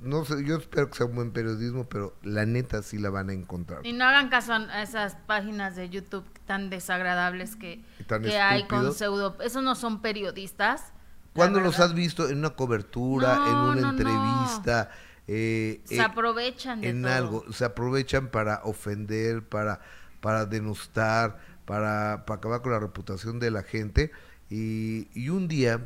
no 0.00 0.24
sé, 0.24 0.44
yo 0.44 0.56
espero 0.56 0.90
que 0.90 0.96
sea 0.98 1.06
un 1.06 1.14
buen 1.14 1.30
periodismo, 1.32 1.84
pero 1.88 2.14
la 2.22 2.44
neta 2.44 2.82
sí 2.82 2.98
la 2.98 3.10
van 3.10 3.30
a 3.30 3.32
encontrar. 3.32 3.84
Y 3.86 3.92
no 3.92 4.04
hagan 4.04 4.28
caso 4.28 4.52
a 4.52 4.82
esas 4.82 5.16
páginas 5.26 5.76
de 5.76 5.88
YouTube 5.88 6.24
tan 6.46 6.68
desagradables 6.68 7.56
que, 7.56 7.82
tan 8.06 8.22
que 8.22 8.38
hay 8.38 8.64
con 8.66 8.92
pseudo... 8.92 9.36
Esos 9.40 9.62
no 9.62 9.74
son 9.74 10.02
periodistas. 10.02 10.92
¿Cuándo 11.34 11.60
los 11.60 11.80
has 11.80 11.94
visto 11.94 12.28
en 12.28 12.38
una 12.38 12.50
cobertura, 12.50 13.36
No, 13.36 13.46
en 13.46 13.54
una 13.56 13.74
no, 13.74 13.80
no. 13.80 13.90
entrevista? 13.98 14.90
eh, 15.26 15.80
Se 15.84 15.96
eh, 15.96 16.00
aprovechan 16.02 16.80
de 16.82 16.88
en 16.90 17.02
todo. 17.02 17.12
algo, 17.12 17.52
se 17.52 17.64
aprovechan 17.64 18.28
para 18.28 18.60
ofender, 18.64 19.42
para, 19.42 19.80
para 20.20 20.44
denostar, 20.46 21.38
para, 21.64 22.24
para 22.26 22.38
acabar 22.38 22.60
con 22.62 22.72
la 22.72 22.78
reputación 22.78 23.40
de 23.40 23.50
la 23.50 23.62
gente. 23.62 24.12
Y, 24.50 25.08
y 25.14 25.28
un 25.30 25.48
día, 25.48 25.84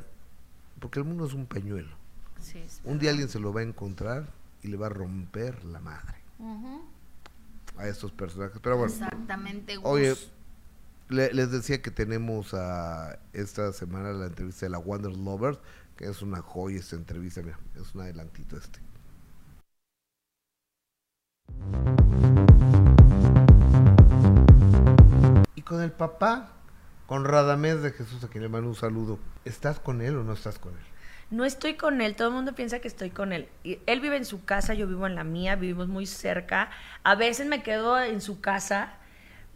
porque 0.81 1.01
el 1.01 1.07
mundo 1.07 1.27
es 1.27 1.35
un 1.35 1.47
pañuelo, 1.47 1.97
Sí, 2.41 2.63
un 2.85 2.99
día 2.99 3.11
alguien 3.11 3.29
se 3.29 3.41
lo 3.41 3.53
va 3.53 3.61
a 3.61 3.65
encontrar 3.65 4.29
y 4.63 4.69
le 4.69 4.77
va 4.77 4.87
a 4.87 4.91
romper 4.91 5.65
la 5.65 5.81
madre 5.81 6.17
a 7.77 7.87
estos 7.89 8.13
personajes. 8.13 8.59
Pero 8.63 8.77
bueno, 8.77 8.93
Exactamente. 8.93 9.77
Gus. 9.77 9.85
oye, 9.87 10.17
le- 11.09 11.33
les 11.35 11.51
decía 11.51 11.83
que 11.83 11.91
tenemos 11.91 12.55
a 12.55 13.19
esta 13.33 13.73
semana 13.73 14.13
la 14.13 14.27
entrevista 14.27 14.67
de 14.67 14.71
la 14.71 14.79
Wonder 14.79 15.13
Lovers, 15.17 15.59
que 15.97 16.07
es 16.07 16.23
una 16.23 16.43
joya 16.43 16.79
esta 16.79 16.97
entrevista, 16.97 17.43
mira, 17.43 17.59
es 17.77 17.95
un 17.95 18.03
adelantito 18.03 18.57
este. 18.57 18.81
Y 25.55 25.63
con 25.63 25.81
el 25.83 25.93
papá, 25.93 26.53
con 27.09 27.25
Radamés 27.25 27.81
de 27.81 27.91
Jesús, 27.91 28.23
a 28.23 28.29
quien 28.29 28.43
le 28.43 28.51
mando 28.51 28.69
un 28.69 28.75
saludo, 28.75 29.19
¿estás 29.47 29.81
con 29.81 30.03
él 30.03 30.15
o 30.19 30.25
no 30.25 30.35
estás 30.35 30.59
con 30.59 30.75
él? 30.75 30.85
No 31.31 31.47
estoy 31.47 31.75
con 31.75 32.03
él, 32.03 32.15
todo 32.15 32.29
el 32.29 32.35
mundo 32.35 32.55
piensa 32.55 32.81
que 32.81 32.89
estoy 32.89 33.09
con 33.09 33.33
él. 33.33 33.49
Él 33.65 34.01
vive 34.01 34.19
en 34.19 34.27
su 34.27 34.45
casa, 34.45 34.75
yo 34.75 34.87
vivo 34.87 35.07
en 35.07 35.15
la 35.15 35.25
mía, 35.25 35.57
vivimos 35.57 35.89
muy 35.89 36.05
cerca. 36.05 36.69
A 37.05 37.15
veces 37.15 37.47
me 37.47 37.63
quedo 37.63 37.99
en 37.99 38.21
su 38.21 38.43
casa, 38.43 38.93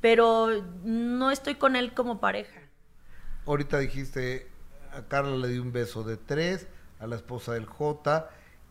pero 0.01 0.65
no 0.83 1.31
estoy 1.31 1.57
con 1.57 1.77
él 1.77 1.93
como 1.93 2.21
pareja. 2.21 2.59
Ahorita 3.45 3.81
dijiste, 3.81 4.49
a 4.91 5.03
Carla 5.03 5.37
le 5.37 5.49
di 5.49 5.59
un 5.59 5.73
beso 5.73 6.05
de 6.05 6.17
tres, 6.17 6.69
a 7.01 7.07
la 7.07 7.17
esposa 7.17 7.53
del 7.53 7.67
J, 7.67 8.31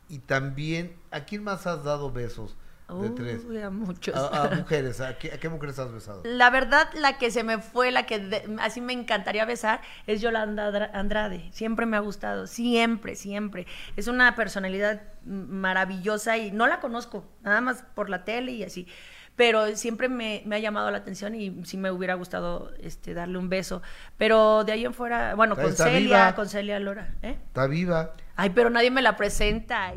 y 0.10 0.18
también, 0.20 0.96
¿a 1.12 1.26
quién 1.26 1.44
más 1.44 1.68
has 1.68 1.84
dado 1.84 2.12
besos 2.12 2.58
de 3.00 3.10
tres? 3.12 3.64
A 3.64 3.70
muchos. 3.70 4.16
A, 4.16 4.44
a 4.46 4.56
mujeres, 4.56 5.00
¿a 5.02 5.18
qué, 5.18 5.32
a 5.34 5.40
qué 5.40 5.50
mujeres 5.50 5.78
has 5.80 5.92
besado? 5.92 6.22
La 6.26 6.50
verdad, 6.50 6.88
la 6.96 7.18
que 7.18 7.32
se 7.32 7.44
me 7.44 7.60
fue, 7.60 7.92
la 7.92 8.06
que 8.06 8.20
de- 8.20 8.56
así 8.60 8.82
me 8.82 8.94
encantaría 8.94 9.46
besar, 9.46 9.82
es 10.08 10.22
Yolanda 10.22 10.90
Andrade. 10.94 11.50
Siempre 11.52 11.86
me 11.86 11.98
ha 11.98 12.02
gustado, 12.02 12.48
siempre, 12.48 13.16
siempre. 13.16 13.68
Es 13.96 14.08
una 14.08 14.36
personalidad 14.36 15.02
maravillosa 15.26 16.38
y 16.38 16.52
no 16.52 16.68
la 16.68 16.80
conozco, 16.80 17.26
nada 17.44 17.62
más 17.62 17.84
por 17.96 18.10
la 18.10 18.24
tele 18.24 18.52
y 18.54 18.64
así. 18.64 18.88
Pero 19.36 19.76
siempre 19.78 20.10
me, 20.10 20.44
me 20.46 20.58
ha 20.58 20.60
llamado 20.60 20.92
la 20.92 20.98
atención 21.00 21.34
y 21.36 21.64
sí 21.66 21.78
me 21.78 21.90
hubiera 21.90 22.16
gustado 22.16 22.72
este, 22.82 23.14
darle 23.14 23.38
un 23.38 23.48
beso. 23.50 23.82
Pero 24.18 24.64
de 24.66 24.74
ahí 24.74 24.86
en 24.86 24.94
fuera, 24.94 25.36
bueno, 25.36 25.56
con 25.56 25.74
Celia, 25.74 26.00
viva. 26.00 26.36
con 26.36 26.50
Celia 26.50 26.80
Lora. 26.80 27.16
¿eh? 27.24 27.38
Está 27.48 27.66
viva. 27.66 28.14
Ay, 28.36 28.50
pero 28.50 28.70
nadie 28.70 28.92
me 28.92 29.02
la 29.02 29.16
presenta. 29.16 29.94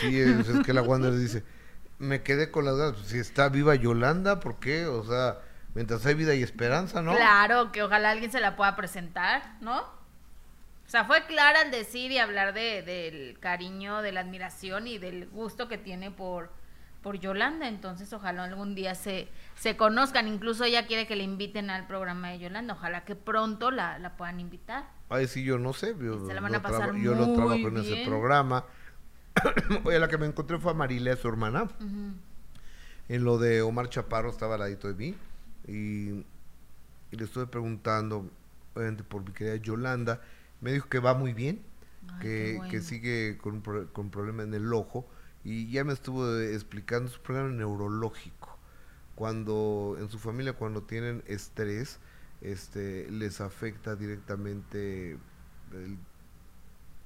Sí, 0.00 0.20
es, 0.20 0.48
es 0.48 0.64
que 0.64 0.72
la 0.72 0.82
Wander 0.82 1.14
dice, 1.14 1.44
me 1.98 2.22
quedé 2.22 2.50
con 2.50 2.64
las 2.64 2.76
ganas. 2.76 2.98
Si 3.06 3.18
está 3.18 3.48
viva 3.48 3.74
Yolanda, 3.74 4.40
¿por 4.40 4.58
qué? 4.60 4.86
O 4.86 5.04
sea, 5.04 5.38
mientras 5.74 6.04
hay 6.06 6.14
vida 6.14 6.34
y 6.34 6.42
esperanza, 6.42 7.02
¿no? 7.02 7.14
Claro, 7.14 7.72
que 7.72 7.82
ojalá 7.82 8.10
alguien 8.10 8.30
se 8.30 8.40
la 8.40 8.56
pueda 8.56 8.76
presentar, 8.76 9.56
¿no? 9.60 9.78
O 10.86 10.90
sea, 10.90 11.04
fue 11.06 11.24
clara 11.26 11.62
al 11.62 11.70
decir 11.70 12.12
y 12.12 12.18
hablar 12.18 12.52
de, 12.52 12.82
del 12.82 13.38
cariño, 13.40 14.02
de 14.02 14.12
la 14.12 14.20
admiración 14.20 14.86
y 14.86 14.98
del 14.98 15.28
gusto 15.30 15.66
que 15.66 15.78
tiene 15.78 16.10
por, 16.10 16.50
por 17.02 17.18
Yolanda. 17.18 17.68
Entonces, 17.68 18.12
ojalá 18.12 18.44
algún 18.44 18.74
día 18.74 18.94
se, 18.94 19.28
se 19.56 19.78
conozcan. 19.78 20.28
Incluso 20.28 20.64
ella 20.64 20.86
quiere 20.86 21.06
que 21.06 21.16
le 21.16 21.24
inviten 21.24 21.70
al 21.70 21.86
programa 21.86 22.30
de 22.30 22.38
Yolanda. 22.38 22.74
Ojalá 22.74 23.04
que 23.04 23.16
pronto 23.16 23.70
la, 23.70 23.98
la 23.98 24.16
puedan 24.18 24.40
invitar. 24.40 24.84
Ay, 25.08 25.26
sí, 25.26 25.42
yo 25.42 25.58
no 25.58 25.72
sé. 25.72 25.94
Yo, 25.98 26.26
Se 26.26 26.34
la 26.34 26.42
van 26.42 26.54
a 26.54 26.62
pasar 26.62 26.94
yo 26.96 27.14
no 27.14 27.32
trabajo 27.32 27.68
en 27.68 27.78
ese 27.78 27.94
bien. 27.94 28.06
programa. 28.08 28.64
Oye, 29.84 29.98
la 29.98 30.08
que 30.08 30.18
me 30.18 30.26
encontré 30.26 30.58
fue 30.58 30.72
a 30.72 30.74
Marilea, 30.74 31.16
su 31.16 31.28
hermana. 31.28 31.68
En 33.08 33.24
lo 33.24 33.38
de 33.38 33.62
Omar 33.62 33.88
Chaparro 33.88 34.30
estaba 34.30 34.54
al 34.54 34.60
ladito 34.60 34.88
de 34.88 34.94
mí. 34.94 35.14
Y, 35.66 36.24
y 37.10 37.16
le 37.16 37.24
estuve 37.24 37.46
preguntando, 37.46 38.28
obviamente, 38.74 39.02
por 39.04 39.24
mi 39.24 39.32
querida 39.32 39.56
Yolanda. 39.56 40.20
Me 40.60 40.72
dijo 40.72 40.88
que 40.88 40.98
va 40.98 41.14
muy 41.14 41.32
bien. 41.32 41.60
Ay, 42.08 42.18
que, 42.20 42.80
sigue 42.82 43.38
con 43.38 43.54
un 43.54 43.62
pro- 43.62 43.92
con 43.92 44.10
problema 44.10 44.42
en 44.42 44.54
el 44.54 44.72
ojo. 44.72 45.06
Y 45.44 45.70
ya 45.70 45.84
me 45.84 45.92
estuvo 45.92 46.38
explicando 46.38 47.10
su 47.10 47.20
problema 47.20 47.50
neurológico. 47.50 48.56
Cuando 49.14 49.96
en 50.00 50.08
su 50.10 50.18
familia, 50.18 50.54
cuando 50.54 50.82
tienen 50.82 51.22
estrés, 51.26 51.98
este 52.40 53.10
les 53.10 53.40
afecta 53.40 53.94
directamente 53.96 55.18
el 55.72 55.98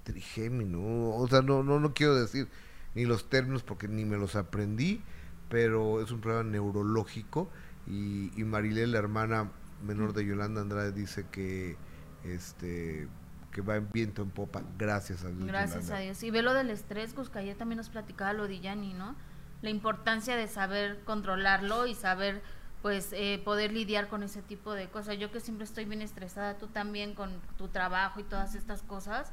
trigémino. 0.09 1.11
O 1.17 1.29
sea, 1.29 1.43
no, 1.43 1.63
no, 1.63 1.79
no 1.79 1.93
quiero 1.93 2.15
decir 2.15 2.49
ni 2.95 3.05
los 3.05 3.29
términos 3.29 3.63
porque 3.63 3.87
ni 3.89 4.05
me 4.05 4.17
los 4.17 4.35
aprendí, 4.35 5.03
pero 5.49 6.03
es 6.03 6.11
un 6.11 6.21
problema 6.21 6.51
neurológico. 6.51 7.51
Y, 7.87 8.33
y 8.41 8.45
Marilé, 8.45 8.87
la 8.87 8.99
hermana 8.99 9.51
menor 9.87 10.15
de 10.15 10.25
Yolanda 10.25 10.63
Andrade, 10.63 10.93
dice 10.93 11.27
que 11.31 11.77
este 12.25 13.07
que 13.53 13.63
va 13.63 13.77
en 13.77 13.89
viento 13.91 14.23
en 14.23 14.31
popa, 14.31 14.63
gracias 14.79 15.25
a 15.25 15.29
Dios. 15.29 15.47
Gracias 15.47 15.91
a 15.91 15.99
Dios. 15.99 16.23
Y 16.23 16.31
ve 16.31 16.43
lo 16.43 16.53
del 16.55 16.71
estrés, 16.71 17.15
Gusca, 17.15 17.43
ya 17.43 17.55
también 17.55 17.79
nos 17.79 17.89
platicaba 17.89 18.33
lo 18.33 18.47
de 18.47 18.61
Yanni, 18.61 18.93
¿no? 18.93 19.17
La 19.63 19.71
importancia 19.71 20.37
de 20.37 20.49
saber 20.49 21.01
controlarlo 21.05 21.87
y 21.87 21.95
saber, 21.95 22.43
pues, 22.83 23.09
eh, 23.13 23.41
poder 23.45 23.73
lidiar 23.73 24.09
con 24.09 24.23
ese 24.23 24.43
tipo 24.43 24.75
de 24.75 24.89
cosas. 24.89 25.19
Yo 25.19 25.33
que 25.33 25.41
siempre 25.41 25.65
estoy 25.65 25.87
bien 25.87 26.03
estresada, 26.03 26.59
tú 26.59 26.67
también 26.67 27.15
con 27.15 27.41
tu 27.57 27.69
trabajo 27.69 28.21
y 28.21 28.25
todas 28.25 28.55
estas 28.55 28.83
cosas. 28.83 29.33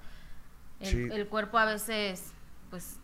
El, 0.79 0.87
Sí. 0.87 1.07
el 1.11 1.27
cuerpo 1.27 1.57
a 1.57 1.65
veces, 1.65 2.31
pues, 2.69 2.97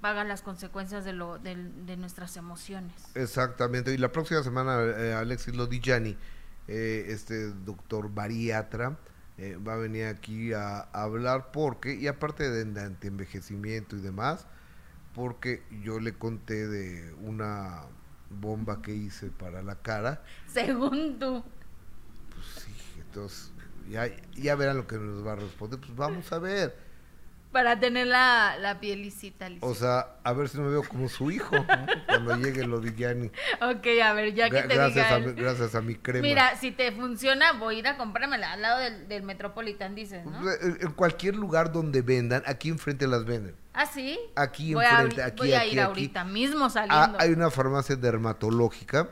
paga 0.00 0.24
las 0.24 0.42
consecuencias 0.42 1.04
de, 1.04 1.12
lo, 1.12 1.38
del- 1.38 1.86
de 1.86 1.96
nuestras 1.96 2.36
emociones. 2.36 2.94
Exactamente. 3.14 3.92
Y 3.92 3.98
la 3.98 4.12
próxima 4.12 4.42
semana, 4.42 4.80
eh, 4.82 5.12
Alexis 5.14 5.54
Lodigiani, 5.56 6.16
eh, 6.68 7.06
este 7.08 7.48
doctor 7.52 8.12
bariatra, 8.12 8.96
eh, 9.38 9.56
va 9.56 9.74
a 9.74 9.76
venir 9.76 10.06
aquí 10.06 10.52
a, 10.52 10.80
a 10.92 11.02
hablar 11.02 11.50
porque, 11.52 11.94
y 11.94 12.06
aparte 12.06 12.48
de, 12.48 12.64
de 12.64 12.80
antienvejecimiento 12.82 13.96
y 13.96 14.00
demás, 14.00 14.46
porque 15.14 15.62
yo 15.82 15.98
le 15.98 16.12
conté 16.14 16.68
de 16.68 17.12
una 17.22 17.82
bomba 18.30 18.82
que 18.82 18.94
hice 18.94 19.28
para 19.30 19.62
la 19.62 19.76
cara. 19.76 20.22
Según 20.46 21.18
tú. 21.18 21.42
Pues 22.34 22.46
sí, 22.64 22.72
entonces 23.00 23.52
ya, 23.90 24.08
ya 24.34 24.54
verán 24.56 24.76
lo 24.76 24.86
que 24.86 24.96
nos 24.98 25.26
va 25.26 25.32
a 25.32 25.36
responder. 25.36 25.80
Pues 25.80 25.96
vamos 25.96 26.30
a 26.32 26.38
ver. 26.38 26.85
Para 27.56 27.80
tener 27.80 28.06
la, 28.06 28.56
la 28.60 28.80
pielicita 28.80 29.48
lisa. 29.48 29.64
O 29.64 29.74
sea, 29.74 30.08
a 30.24 30.32
ver 30.34 30.50
si 30.50 30.58
no 30.58 30.64
me 30.64 30.70
veo 30.72 30.82
como 30.82 31.08
su 31.08 31.30
hijo 31.30 31.56
¿no? 31.56 31.66
cuando 32.06 32.36
llegue 32.36 32.66
lo 32.66 32.80
de 32.80 32.92
Gianni. 32.94 33.28
Ok, 33.62 33.86
a 34.04 34.12
ver, 34.12 34.34
ya 34.34 34.50
que 34.50 34.58
Gra- 34.58 34.68
te 34.68 34.74
gracias, 34.74 34.94
diga 34.94 35.08
a 35.08 35.16
él. 35.16 35.26
mi, 35.34 35.40
gracias 35.40 35.74
a 35.74 35.80
mi 35.80 35.94
crema. 35.94 36.20
Mira, 36.20 36.54
si 36.56 36.70
te 36.70 36.92
funciona, 36.92 37.52
voy 37.54 37.76
a 37.76 37.78
ir 37.78 37.88
a 37.88 37.96
comprármela 37.96 38.52
al 38.52 38.60
lado 38.60 38.78
del, 38.80 39.08
del 39.08 39.22
Metropolitan, 39.22 39.94
dices, 39.94 40.26
¿no? 40.26 40.38
Pues, 40.42 40.58
En 40.62 40.76
en 40.82 40.92
cualquier 40.92 41.34
lugar 41.34 41.72
donde 41.72 42.02
vendan, 42.02 42.42
aquí 42.44 42.68
enfrente 42.68 43.06
las 43.06 43.24
venden. 43.24 43.54
¿Ah, 43.72 43.86
sí? 43.86 44.18
Aquí 44.34 44.74
voy 44.74 44.84
enfrente, 44.84 45.22
aquí, 45.22 45.38
voy 45.38 45.52
a 45.54 45.64
ir 45.64 45.70
aquí. 45.70 45.78
ahorita 45.80 46.24
mismo 46.24 46.66
Ah, 46.66 46.70
saliendo. 46.70 47.18
hay 47.18 47.30
una 47.32 47.50
farmacia 47.50 47.96
dermatológica. 47.96 49.08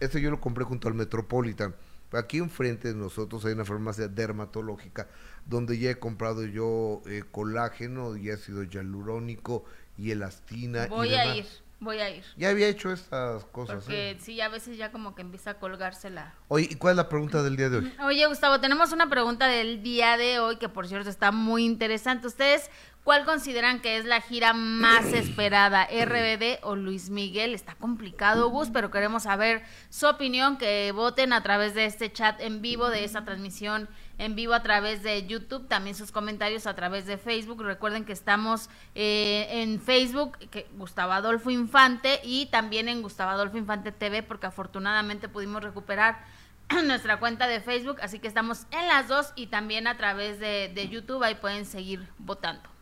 Este 0.00 0.20
yo 0.20 0.30
lo 0.32 0.40
compré 0.40 0.64
junto 0.64 0.88
al 0.88 0.94
Metropolitan. 0.94 1.74
Aquí 2.12 2.38
enfrente 2.38 2.88
de 2.88 2.94
nosotros 2.94 3.44
hay 3.44 3.52
una 3.52 3.64
farmacia 3.64 4.06
dermatológica 4.08 5.06
donde 5.46 5.78
ya 5.78 5.90
he 5.90 5.98
comprado 5.98 6.44
yo 6.44 7.02
eh, 7.06 7.22
colágeno 7.30 8.16
y 8.16 8.30
ácido 8.30 8.62
hialurónico 8.62 9.64
y 9.98 10.10
elastina. 10.10 10.86
y 10.86 10.88
voy 10.88 11.14
a 11.14 11.20
demás. 11.22 11.36
ir, 11.36 11.46
voy 11.80 11.98
a 11.98 12.10
ir. 12.10 12.24
Ya 12.36 12.48
había 12.48 12.68
hecho 12.68 12.92
estas 12.92 13.44
cosas. 13.46 13.84
Porque 13.84 14.12
¿eh? 14.12 14.18
sí, 14.20 14.40
a 14.40 14.48
veces 14.48 14.76
ya 14.76 14.90
como 14.90 15.14
que 15.14 15.22
empieza 15.22 15.50
a 15.50 15.54
colgarse 15.58 16.10
la... 16.10 16.34
Oye, 16.48 16.68
¿y 16.70 16.74
cuál 16.76 16.92
es 16.92 16.96
la 16.96 17.08
pregunta 17.08 17.42
del 17.42 17.56
día 17.56 17.68
de 17.68 17.78
hoy? 17.78 17.92
Oye, 18.04 18.26
Gustavo, 18.26 18.60
tenemos 18.60 18.92
una 18.92 19.08
pregunta 19.08 19.46
del 19.46 19.82
día 19.82 20.16
de 20.16 20.38
hoy 20.40 20.56
que 20.56 20.68
por 20.68 20.88
cierto 20.88 21.10
está 21.10 21.30
muy 21.30 21.64
interesante. 21.64 22.26
¿Ustedes 22.26 22.70
cuál 23.04 23.24
consideran 23.26 23.80
que 23.80 23.98
es 23.98 24.06
la 24.06 24.20
gira 24.20 24.54
más 24.54 25.04
esperada? 25.12 25.86
¿RBD 25.86 26.60
o 26.62 26.74
Luis 26.74 27.10
Miguel? 27.10 27.54
Está 27.54 27.74
complicado, 27.74 28.48
Gus, 28.48 28.70
pero 28.72 28.90
queremos 28.90 29.24
saber 29.24 29.62
su 29.90 30.06
opinión, 30.06 30.56
que 30.56 30.90
voten 30.92 31.32
a 31.32 31.42
través 31.42 31.74
de 31.74 31.84
este 31.84 32.10
chat 32.10 32.40
en 32.40 32.62
vivo, 32.62 32.88
de 32.88 33.04
esta 33.04 33.24
transmisión 33.24 33.88
en 34.18 34.34
vivo 34.36 34.54
a 34.54 34.62
través 34.62 35.02
de 35.02 35.26
YouTube, 35.26 35.68
también 35.68 35.96
sus 35.96 36.12
comentarios 36.12 36.66
a 36.66 36.74
través 36.74 37.06
de 37.06 37.18
Facebook. 37.18 37.62
Recuerden 37.62 38.04
que 38.04 38.12
estamos 38.12 38.70
eh, 38.94 39.46
en 39.50 39.80
Facebook, 39.80 40.38
que 40.50 40.66
Gustavo 40.76 41.12
Adolfo 41.12 41.50
Infante, 41.50 42.20
y 42.22 42.46
también 42.46 42.88
en 42.88 43.02
Gustavo 43.02 43.30
Adolfo 43.30 43.58
Infante 43.58 43.92
TV, 43.92 44.22
porque 44.22 44.46
afortunadamente 44.46 45.28
pudimos 45.28 45.62
recuperar 45.62 46.24
nuestra 46.84 47.18
cuenta 47.18 47.46
de 47.46 47.60
Facebook, 47.60 47.98
así 48.02 48.18
que 48.18 48.28
estamos 48.28 48.66
en 48.70 48.86
las 48.88 49.08
dos 49.08 49.32
y 49.36 49.48
también 49.48 49.86
a 49.86 49.96
través 49.96 50.38
de, 50.38 50.70
de 50.74 50.88
YouTube, 50.88 51.22
ahí 51.22 51.34
pueden 51.34 51.64
seguir 51.64 52.08
votando. 52.18 52.74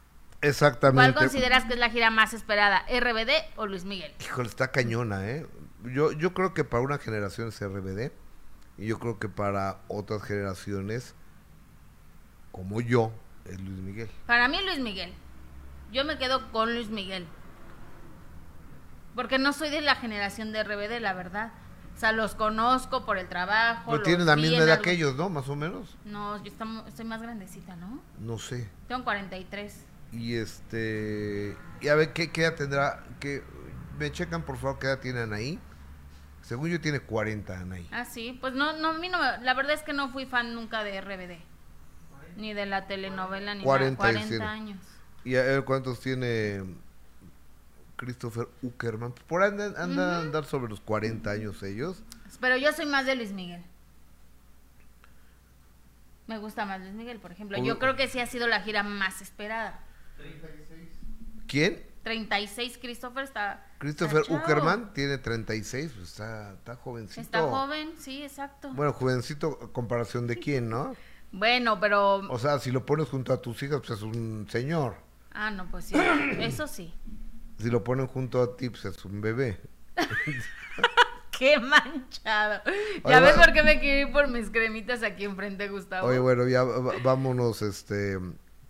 ¿Cuál 0.42 0.50
Exactamente. 0.50 1.14
consideras 1.14 1.64
que 1.66 1.74
es 1.74 1.78
la 1.78 1.88
gira 1.88 2.10
más 2.10 2.34
esperada, 2.34 2.84
RBD 2.88 3.30
o 3.54 3.66
Luis 3.66 3.84
Miguel? 3.84 4.12
Híjole, 4.20 4.48
está 4.48 4.72
cañona, 4.72 5.30
¿eh? 5.30 5.46
Yo, 5.84 6.10
yo 6.10 6.34
creo 6.34 6.52
que 6.52 6.64
para 6.64 6.82
una 6.82 6.98
generación 6.98 7.48
es 7.48 7.60
RBD 7.60 8.10
y 8.76 8.88
yo 8.88 8.98
creo 8.98 9.20
que 9.20 9.28
para 9.28 9.78
otras 9.86 10.24
generaciones, 10.24 11.14
como 12.52 12.80
yo, 12.80 13.12
es 13.46 13.60
Luis 13.60 13.78
Miguel. 13.78 14.08
Para 14.26 14.46
mí 14.48 14.58
Luis 14.64 14.78
Miguel. 14.78 15.12
Yo 15.92 16.04
me 16.04 16.16
quedo 16.18 16.50
con 16.52 16.72
Luis 16.74 16.88
Miguel. 16.88 17.26
Porque 19.14 19.38
no 19.38 19.52
soy 19.52 19.70
de 19.70 19.80
la 19.82 19.94
generación 19.96 20.52
de 20.52 20.62
RBD, 20.62 21.00
la 21.00 21.12
verdad. 21.12 21.52
O 21.94 21.98
sea, 21.98 22.12
los 22.12 22.34
conozco 22.34 23.04
por 23.04 23.18
el 23.18 23.28
trabajo. 23.28 23.90
Pero 23.90 24.02
tienen 24.02 24.26
la 24.26 24.36
misma 24.36 24.58
en 24.60 24.64
de 24.66 24.72
algún- 24.72 24.86
aquellos, 24.86 25.16
¿no? 25.16 25.28
Más 25.28 25.48
o 25.48 25.56
menos. 25.56 25.96
No, 26.06 26.42
yo 26.42 26.50
estamos- 26.50 26.88
estoy 26.88 27.04
más 27.04 27.20
grandecita, 27.20 27.76
¿no? 27.76 28.00
No 28.18 28.38
sé. 28.38 28.68
Tengo 28.88 29.04
43. 29.04 29.84
Y 30.12 30.34
este. 30.36 31.56
Y 31.82 31.88
a 31.88 31.94
ver, 31.94 32.12
¿qué, 32.14 32.30
qué 32.32 32.42
edad 32.44 32.54
tendrá? 32.54 33.04
Que, 33.20 33.42
me 33.98 34.10
checan, 34.10 34.42
por 34.42 34.56
favor, 34.56 34.78
qué 34.78 34.86
edad 34.86 35.00
tiene 35.00 35.20
Anaí. 35.20 35.58
Según 36.40 36.70
yo, 36.70 36.80
tiene 36.80 37.00
40 37.00 37.60
Anaí. 37.60 37.86
Ah, 37.92 38.04
sí. 38.06 38.36
Pues 38.40 38.54
no, 38.54 38.72
no, 38.78 38.88
a 38.88 38.92
mí 38.94 39.08
no 39.10 39.18
La 39.18 39.54
verdad 39.54 39.72
es 39.74 39.82
que 39.82 39.92
no 39.92 40.10
fui 40.10 40.24
fan 40.26 40.54
nunca 40.54 40.82
de 40.82 40.98
RBD. 41.00 41.38
Ni 42.36 42.54
de 42.54 42.66
la 42.66 42.86
telenovela, 42.86 43.54
ni 43.54 43.62
40 43.62 44.02
nada. 44.02 44.10
y 44.10 44.14
40 44.14 44.28
tiene. 44.28 44.44
años. 44.44 44.78
¿Y 45.24 45.36
a 45.36 45.42
ver 45.42 45.64
cuántos 45.64 46.00
tiene 46.00 46.62
Christopher 47.96 48.48
Uckerman? 48.62 49.12
Por 49.26 49.42
ahí 49.42 49.50
andan, 49.50 49.74
andan 49.76 50.10
a 50.10 50.18
andar 50.18 50.44
sobre 50.44 50.68
los 50.68 50.80
40 50.80 51.30
años 51.30 51.62
ellos. 51.62 52.02
Pero 52.40 52.56
yo 52.56 52.72
soy 52.72 52.86
más 52.86 53.06
de 53.06 53.14
Luis 53.14 53.32
Miguel. 53.32 53.62
Me 56.26 56.38
gusta 56.38 56.64
más 56.64 56.80
Luis 56.80 56.92
Miguel, 56.92 57.18
por 57.18 57.32
ejemplo. 57.32 57.58
Yo 57.58 57.78
creo 57.78 57.96
que 57.96 58.08
sí 58.08 58.18
ha 58.18 58.26
sido 58.26 58.46
la 58.46 58.60
gira 58.60 58.82
más 58.82 59.20
esperada. 59.22 59.80
¿Quién? 61.46 61.82
36, 62.02 62.78
Christopher 62.80 63.24
está. 63.24 63.66
Christopher 63.78 64.22
está. 64.22 64.34
Uckerman 64.34 64.92
tiene 64.92 65.18
36, 65.18 65.92
pues 65.94 66.08
está, 66.08 66.54
está 66.54 66.76
jovencito. 66.76 67.20
Está 67.20 67.42
joven, 67.42 67.92
sí, 67.98 68.22
exacto. 68.22 68.72
Bueno, 68.72 68.92
jovencito, 68.92 69.72
comparación 69.72 70.26
de 70.26 70.36
quién, 70.36 70.68
¿no? 70.68 70.96
Bueno, 71.32 71.80
pero. 71.80 72.16
O 72.30 72.38
sea, 72.38 72.58
si 72.58 72.70
lo 72.70 72.84
pones 72.86 73.08
junto 73.08 73.32
a 73.32 73.40
tus 73.40 73.62
hijas, 73.62 73.78
pues 73.80 73.98
es 73.98 74.02
un 74.02 74.46
señor. 74.50 74.96
Ah, 75.32 75.50
no, 75.50 75.70
pues 75.70 75.86
sí. 75.86 75.94
Eso 76.38 76.66
sí. 76.66 76.92
Si 77.58 77.70
lo 77.70 77.82
ponen 77.82 78.06
junto 78.06 78.42
a 78.42 78.56
ti, 78.56 78.68
pues 78.70 78.84
es 78.84 79.04
un 79.04 79.20
bebé. 79.20 79.60
Qué 81.38 81.58
manchado. 81.58 82.60
Oye, 82.66 83.00
Ya 83.08 83.20
ves 83.20 83.34
bueno. 83.36 83.42
por 83.44 83.52
qué 83.54 83.62
me 83.62 83.80
quiero 83.80 84.08
ir 84.08 84.12
por 84.12 84.28
mis 84.28 84.50
cremitas 84.50 85.02
aquí 85.02 85.24
enfrente, 85.24 85.68
Gustavo. 85.68 86.08
Oye, 86.08 86.18
bueno, 86.18 86.46
ya 86.46 86.62
va- 86.62 86.94
vámonos, 87.02 87.62
este... 87.62 88.16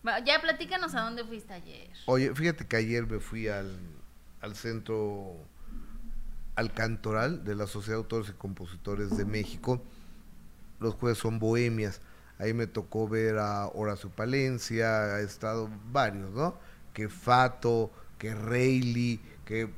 Va, 0.07 0.21
Ya 0.21 0.41
platícanos 0.41 0.95
a 0.95 1.01
dónde 1.03 1.25
fuiste 1.25 1.53
ayer. 1.53 1.91
Oye, 2.07 2.35
fíjate 2.35 2.67
que 2.67 2.77
ayer 2.77 3.07
me 3.07 3.19
fui 3.19 3.49
al, 3.49 3.77
al 4.41 4.55
centro, 4.55 5.37
al 6.55 6.73
cantoral 6.73 7.45
de 7.45 7.57
la 7.57 7.67
Sociedad 7.67 7.97
de 7.99 8.03
Autores 8.05 8.29
y 8.31 8.33
Compositores 8.33 9.17
de 9.17 9.25
México. 9.25 9.83
Los 10.81 10.95
jueves 10.95 11.19
son 11.19 11.39
bohemias. 11.39 12.01
Ahí 12.43 12.55
me 12.55 12.67
tocó 12.67 13.09
ver 13.09 13.39
a 13.39 13.69
Horacio 13.69 14.11
Palencia, 14.11 15.15
ha 15.15 15.21
estado 15.21 15.71
varios, 15.93 16.33
¿no? 16.33 16.59
Que 16.93 17.09
Fato, 17.09 17.93
que 18.19 18.35
Reilly, 18.35 19.21
que 19.45 19.71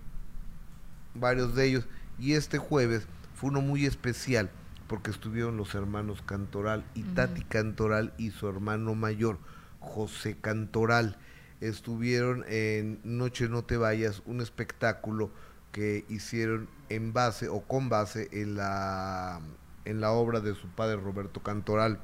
varios 1.15 1.55
de 1.55 1.67
ellos. 1.67 1.87
Y 2.19 2.33
este 2.33 2.57
jueves 2.57 3.07
fue 3.35 3.51
uno 3.51 3.61
muy 3.61 3.85
especial 3.85 4.51
porque 4.89 5.11
estuvieron 5.11 5.59
los 5.59 5.75
hermanos 5.75 6.23
Cantoral 6.23 6.85
y 6.95 7.03
Tati 7.03 7.43
Cantoral 7.45 8.15
y 8.17 8.31
su 8.31 8.49
hermano 8.49 8.95
mayor, 8.95 9.39
José 9.81 10.37
Cantoral. 10.41 11.19
Estuvieron 11.61 12.47
en 12.49 12.99
Noche 13.05 13.47
No 13.51 13.63
Te 13.65 13.77
Vayas, 13.77 14.23
un 14.25 14.41
espectáculo 14.41 15.31
que 15.71 16.07
hicieron 16.09 16.69
en 16.89 17.13
base 17.13 17.49
o 17.51 17.61
con 17.61 17.91
base 17.91 18.31
en 18.33 18.57
la, 18.57 19.41
en 19.85 20.01
la 20.01 20.13
obra 20.13 20.41
de 20.41 20.55
su 20.55 20.69
padre 20.69 20.97
Roberto 20.97 21.43
Cantoral, 21.43 22.01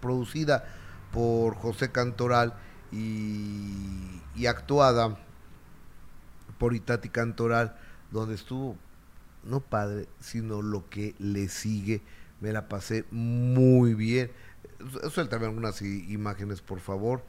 producida 0.00 0.64
por 1.12 1.54
José 1.56 1.90
Cantoral 1.92 2.54
y, 2.92 4.20
y 4.36 4.46
actuada 4.46 5.16
por 6.58 6.74
Itati 6.74 7.08
Cantoral, 7.08 7.76
donde 8.10 8.34
estuvo, 8.34 8.76
no 9.44 9.60
padre, 9.60 10.08
sino 10.20 10.62
lo 10.62 10.88
que 10.90 11.14
le 11.18 11.48
sigue. 11.48 12.02
Me 12.40 12.52
la 12.52 12.68
pasé 12.68 13.04
muy 13.10 13.94
bien. 13.94 14.30
Su- 14.92 15.10
Suéltame 15.10 15.46
algunas 15.46 15.82
imágenes, 15.82 16.62
por 16.62 16.80
favor. 16.80 17.22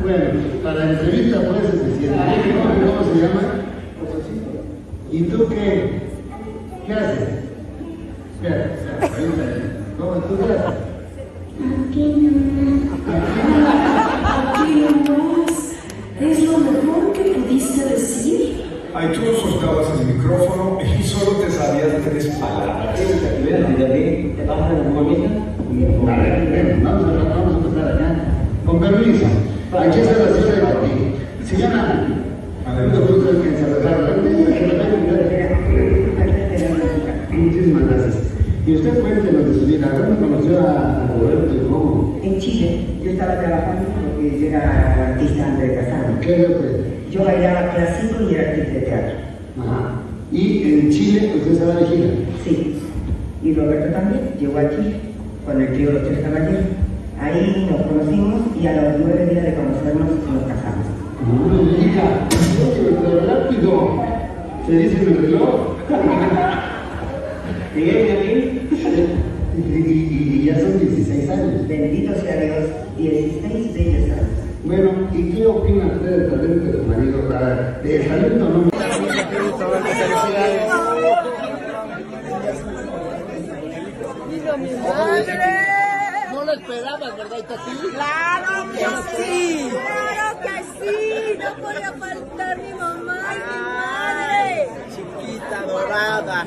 Bueno, 0.00 0.62
para 0.62 0.84
la 0.84 0.92
entrevista 0.92 1.40
puedes 1.40 1.72
decir, 1.84 2.10
¿cómo, 2.10 2.96
cómo 2.96 3.14
se 3.14 3.20
llama? 3.20 3.65
¿Y 5.16 5.22
tú 5.22 5.48
qué? 5.48 6.02
¿Qué 6.86 6.92
haces? 6.92 7.28
Espera, 8.34 8.74
espera, 8.74 9.08
¿Cómo 9.98 10.12
tú 10.16 10.36
qué 10.36 10.44
haces? 10.52 10.74
Es 16.20 16.44
lo 16.44 16.58
mejor 16.58 17.12
que 17.14 17.22
pudiste 17.30 17.84
decir. 17.86 18.62
Ahí 18.94 19.08
tú 19.14 19.20
no 19.22 19.32
soltabas 19.38 19.86
el 19.98 20.06
micrófono 20.06 20.80
y 20.82 21.02
solo 21.02 21.38
te 21.38 21.50
sabías 21.50 22.02
tres 22.04 22.26
palabras. 22.36 23.00
A 23.00 23.00
ver, 26.20 26.50
ven, 26.50 26.84
vamos 26.84 27.04
a, 27.04 27.24
vamos 27.24 27.54
a 27.54 27.56
empezar 27.56 27.88
acá. 27.94 28.08
Con 28.66 28.80
permiso, 28.80 29.24
aquí 29.78 29.98
está 29.98 30.12
la 30.12 30.36
silla 30.36 30.52
de 30.56 30.62
Martín. 30.62 31.14
Se 31.42 31.56
llama... 31.56 32.25
Muchísimas 37.32 37.88
gracias. 37.88 38.16
Y 38.66 38.74
usted 38.74 39.00
cuéntenos 39.00 39.46
de 39.46 39.54
su 39.54 39.66
vida. 39.66 39.88
¿Cuándo 39.90 40.16
conoció 40.20 40.60
a 40.60 41.06
Roberto 41.18 41.54
y 41.54 41.58
cómo? 41.68 42.20
En 42.22 42.38
Chile, 42.38 42.80
yo 43.02 43.10
estaba 43.12 43.40
trabajando 43.40 43.88
porque 43.94 44.40
yo 44.40 44.48
era 44.48 45.08
artista 45.08 45.46
André 45.46 45.74
Casano. 45.74 46.20
¿Qué 46.20 46.42
es 46.42 46.48
usted? 46.50 46.84
Yo 47.10 47.24
bailaba 47.24 47.70
clásico 47.74 48.28
y 48.28 48.34
era 48.34 48.50
artista 48.50 48.72
de 48.72 48.80
teatro. 48.80 49.16
Ajá. 49.60 50.02
Y 50.32 50.62
en 50.64 50.90
Chile 50.90 51.32
usted 51.36 51.52
estaba 51.52 51.74
de 51.76 51.86
gira. 51.86 52.08
Sí. 52.44 52.82
Y 53.42 53.54
Roberto 53.54 53.92
también 53.92 54.22
llegó 54.38 54.58
a 54.58 54.70
Chile 54.70 55.00
cuando 55.44 55.64
el 55.64 55.76
tío 55.76 55.92
Los 55.92 56.02
Tres 56.08 56.18
Caballeros. 56.18 56.64
Ahí 57.20 57.68
nos 57.70 57.80
conocimos 57.86 58.40
y 58.60 58.66
a 58.66 58.82
los 58.82 59.00
nueve 59.00 59.26
días 59.30 59.44
de 59.44 59.54
conocernos 59.54 60.08
nos 60.08 60.42
casamos. 60.42 60.65
No 61.24 61.62
me 61.62 61.72
diga, 61.78 62.28
pero 63.02 63.26
rápido. 63.26 63.72
Se 64.66 64.72
dice 64.72 65.02
el 65.02 65.16
reloj. 65.18 65.76
Bien. 67.74 68.68
Y, 69.56 69.60
y- 69.60 70.40
y 70.42 70.44
ya 70.44 70.60
son 70.60 70.78
16 70.78 71.30
años. 71.30 71.66
Bendito 71.68 72.14
sea 72.20 72.36
Dios, 72.40 72.64
16 72.98 73.74
bellos 73.74 74.10
años. 74.10 74.26
Bueno, 74.64 74.90
¿y 75.14 75.30
qué 75.30 75.46
opina 75.46 75.86
usted 75.86 76.10
del 76.10 76.30
talento 76.30 76.64
de 76.66 76.72
su 76.72 76.82
marido? 76.84 77.18
¿De 77.82 77.98
talento 78.00 78.44
no? 78.48 78.70
No 86.32 86.44
lo 86.44 86.52
esperabas, 86.52 87.16
¿verdad, 87.16 87.38
Tati? 87.48 87.70
Claro 87.92 88.72
que 88.72 88.86
sí, 89.22 89.70
claro 89.70 90.40
que 90.40 90.56
sí, 90.90 91.38
no 91.38 91.62
podía 91.64 91.92
faltar 91.92 92.58
mi 92.58 92.72
mamá 92.74 93.18
y 93.32 93.36
mi 93.36 93.60
madre. 93.62 94.68
chiquita 94.94 95.62
dorada, 95.62 96.46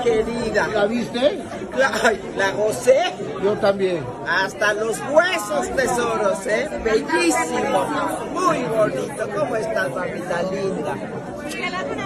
querida. 0.00 0.68
¿La 0.68 0.86
viste? 0.86 1.42
La, 1.76 1.90
ay, 2.04 2.20
la 2.36 2.50
gocé 2.52 2.98
Yo 3.42 3.54
también. 3.58 4.04
hasta 4.28 4.72
los 4.74 4.98
huesos, 5.10 5.74
tesoros, 5.76 6.46
¿eh? 6.46 6.68
Bellísimo, 6.84 7.86
muy 8.32 8.62
bonito. 8.64 9.28
¿Cómo 9.36 9.56
estás, 9.56 9.90
mamita 9.90 10.42
linda? 10.50 10.94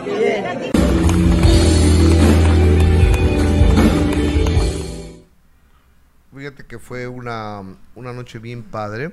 Bien. 0.04 0.72
Fíjate 6.34 6.66
que 6.66 6.78
fue 6.78 7.06
una, 7.08 7.62
una 7.94 8.12
noche 8.12 8.38
bien 8.38 8.62
padre. 8.62 9.12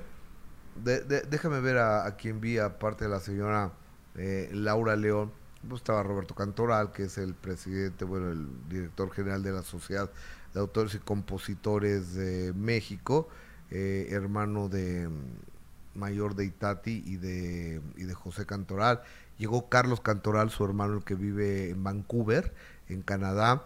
De- 0.76 1.02
de- 1.02 1.22
déjame 1.22 1.60
ver 1.62 1.78
a, 1.78 2.06
a 2.06 2.16
quien 2.16 2.42
vi, 2.42 2.58
aparte 2.58 3.06
de 3.06 3.12
la 3.12 3.20
señora 3.20 3.72
eh, 4.16 4.50
Laura 4.52 4.96
León. 4.96 5.32
Pues 5.68 5.82
estaba 5.82 6.04
Roberto 6.04 6.36
Cantoral, 6.36 6.92
que 6.92 7.04
es 7.04 7.18
el 7.18 7.34
presidente, 7.34 8.04
bueno, 8.06 8.32
el 8.32 8.48
director 8.70 9.12
general 9.12 9.44
de 9.44 9.52
la 9.52 9.64
Sociedad 9.64 10.10
de 10.54 10.60
Autores 10.60 10.94
y 10.96 11.00
Compositores 11.00 12.14
de 12.16 12.54
México, 12.54 13.30
eh, 13.72 14.08
hermano 14.12 14.68
de 14.70 15.08
mm, 15.08 16.00
mayor 16.00 16.36
de 16.36 16.46
Itati 16.46 17.04
y 17.06 17.16
de, 17.16 17.82
y 17.96 18.04
de 18.04 18.14
José 18.14 18.46
Cantoral. 18.46 19.02
Llegó 19.38 19.70
Carlos 19.70 20.02
Cantoral, 20.02 20.50
su 20.50 20.66
hermano, 20.66 20.98
el 20.98 21.04
que 21.04 21.16
vive 21.16 21.70
en 21.70 21.84
Vancouver, 21.84 22.54
en 22.90 23.02
Canadá. 23.02 23.64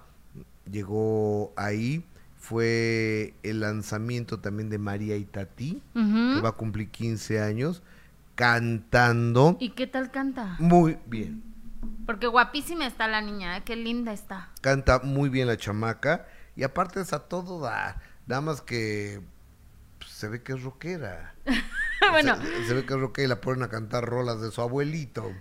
Llegó 0.71 1.51
ahí. 1.55 2.05
Fue 2.39 3.33
el 3.43 3.61
lanzamiento 3.61 4.39
también 4.39 4.69
de 4.69 4.77
María 4.77 5.17
Itati, 5.17 5.81
que 5.93 6.41
va 6.41 6.49
a 6.49 6.53
cumplir 6.53 6.89
15 6.89 7.41
años, 7.41 7.81
cantando 8.35 9.57
¿Y 9.59 9.71
qué 9.71 9.87
tal 9.87 10.11
canta? 10.11 10.55
muy 10.59 10.97
bien. 11.07 11.43
Porque 12.05 12.27
guapísima 12.27 12.85
está 12.85 13.07
la 13.07 13.21
niña, 13.21 13.57
¿eh? 13.57 13.63
qué 13.65 13.75
linda 13.75 14.13
está. 14.13 14.49
Canta 14.61 14.99
muy 14.99 15.29
bien 15.29 15.47
la 15.47 15.57
chamaca 15.57 16.27
y 16.55 16.63
aparte 16.63 17.01
es 17.01 17.13
a 17.13 17.27
todo 17.27 17.59
dar. 17.59 18.01
Nada 18.25 18.41
más 18.41 18.61
que 18.61 19.21
pues, 19.99 20.11
se 20.11 20.27
ve 20.27 20.43
que 20.43 20.53
es 20.53 20.63
rockera. 20.63 21.35
bueno, 22.11 22.35
Se, 22.41 22.65
se 22.65 22.73
ve 22.73 22.85
que 22.85 22.93
es 22.93 22.99
rockera 22.99 23.25
y 23.25 23.29
la 23.29 23.41
ponen 23.41 23.63
a 23.63 23.69
cantar 23.69 24.05
rolas 24.05 24.41
de 24.41 24.51
su 24.51 24.61
abuelito. 24.61 25.31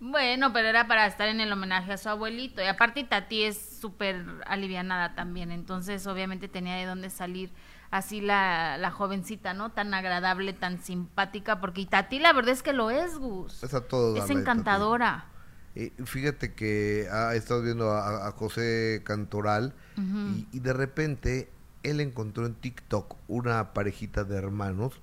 bueno, 0.00 0.52
pero 0.52 0.68
era 0.68 0.86
para 0.86 1.06
estar 1.06 1.28
en 1.28 1.40
el 1.40 1.52
homenaje 1.52 1.92
a 1.92 1.98
su 1.98 2.08
abuelito. 2.08 2.62
Y 2.62 2.66
aparte 2.66 3.04
Tati 3.04 3.44
es 3.44 3.78
súper 3.80 4.24
alivianada 4.46 5.14
también, 5.14 5.50
entonces 5.50 6.06
obviamente 6.06 6.48
tenía 6.48 6.76
de 6.76 6.86
dónde 6.86 7.10
salir 7.10 7.52
así 7.90 8.20
la, 8.20 8.78
la 8.78 8.90
jovencita, 8.90 9.54
¿no? 9.54 9.70
Tan 9.70 9.92
agradable, 9.92 10.54
tan 10.54 10.82
simpática, 10.82 11.60
porque 11.60 11.84
Tati 11.86 12.18
la 12.18 12.32
verdad 12.32 12.52
es 12.52 12.62
que 12.62 12.72
lo 12.72 12.90
es, 12.90 13.18
Gus. 13.18 13.62
Es 13.62 13.74
a 13.74 13.86
todo 13.86 14.16
Es 14.16 14.30
encantadora. 14.30 15.26
Eh, 15.74 15.92
fíjate 16.04 16.52
que 16.52 17.08
ha 17.10 17.34
estado 17.34 17.62
viendo 17.62 17.90
a, 17.92 18.28
a 18.28 18.32
José 18.32 19.00
Cantoral 19.04 19.74
y, 20.52 20.56
y 20.56 20.60
de 20.60 20.72
repente 20.72 21.48
él 21.82 22.00
encontró 22.00 22.46
en 22.46 22.54
TikTok 22.54 23.16
una 23.28 23.72
parejita 23.72 24.24
de 24.24 24.36
hermanos 24.36 25.00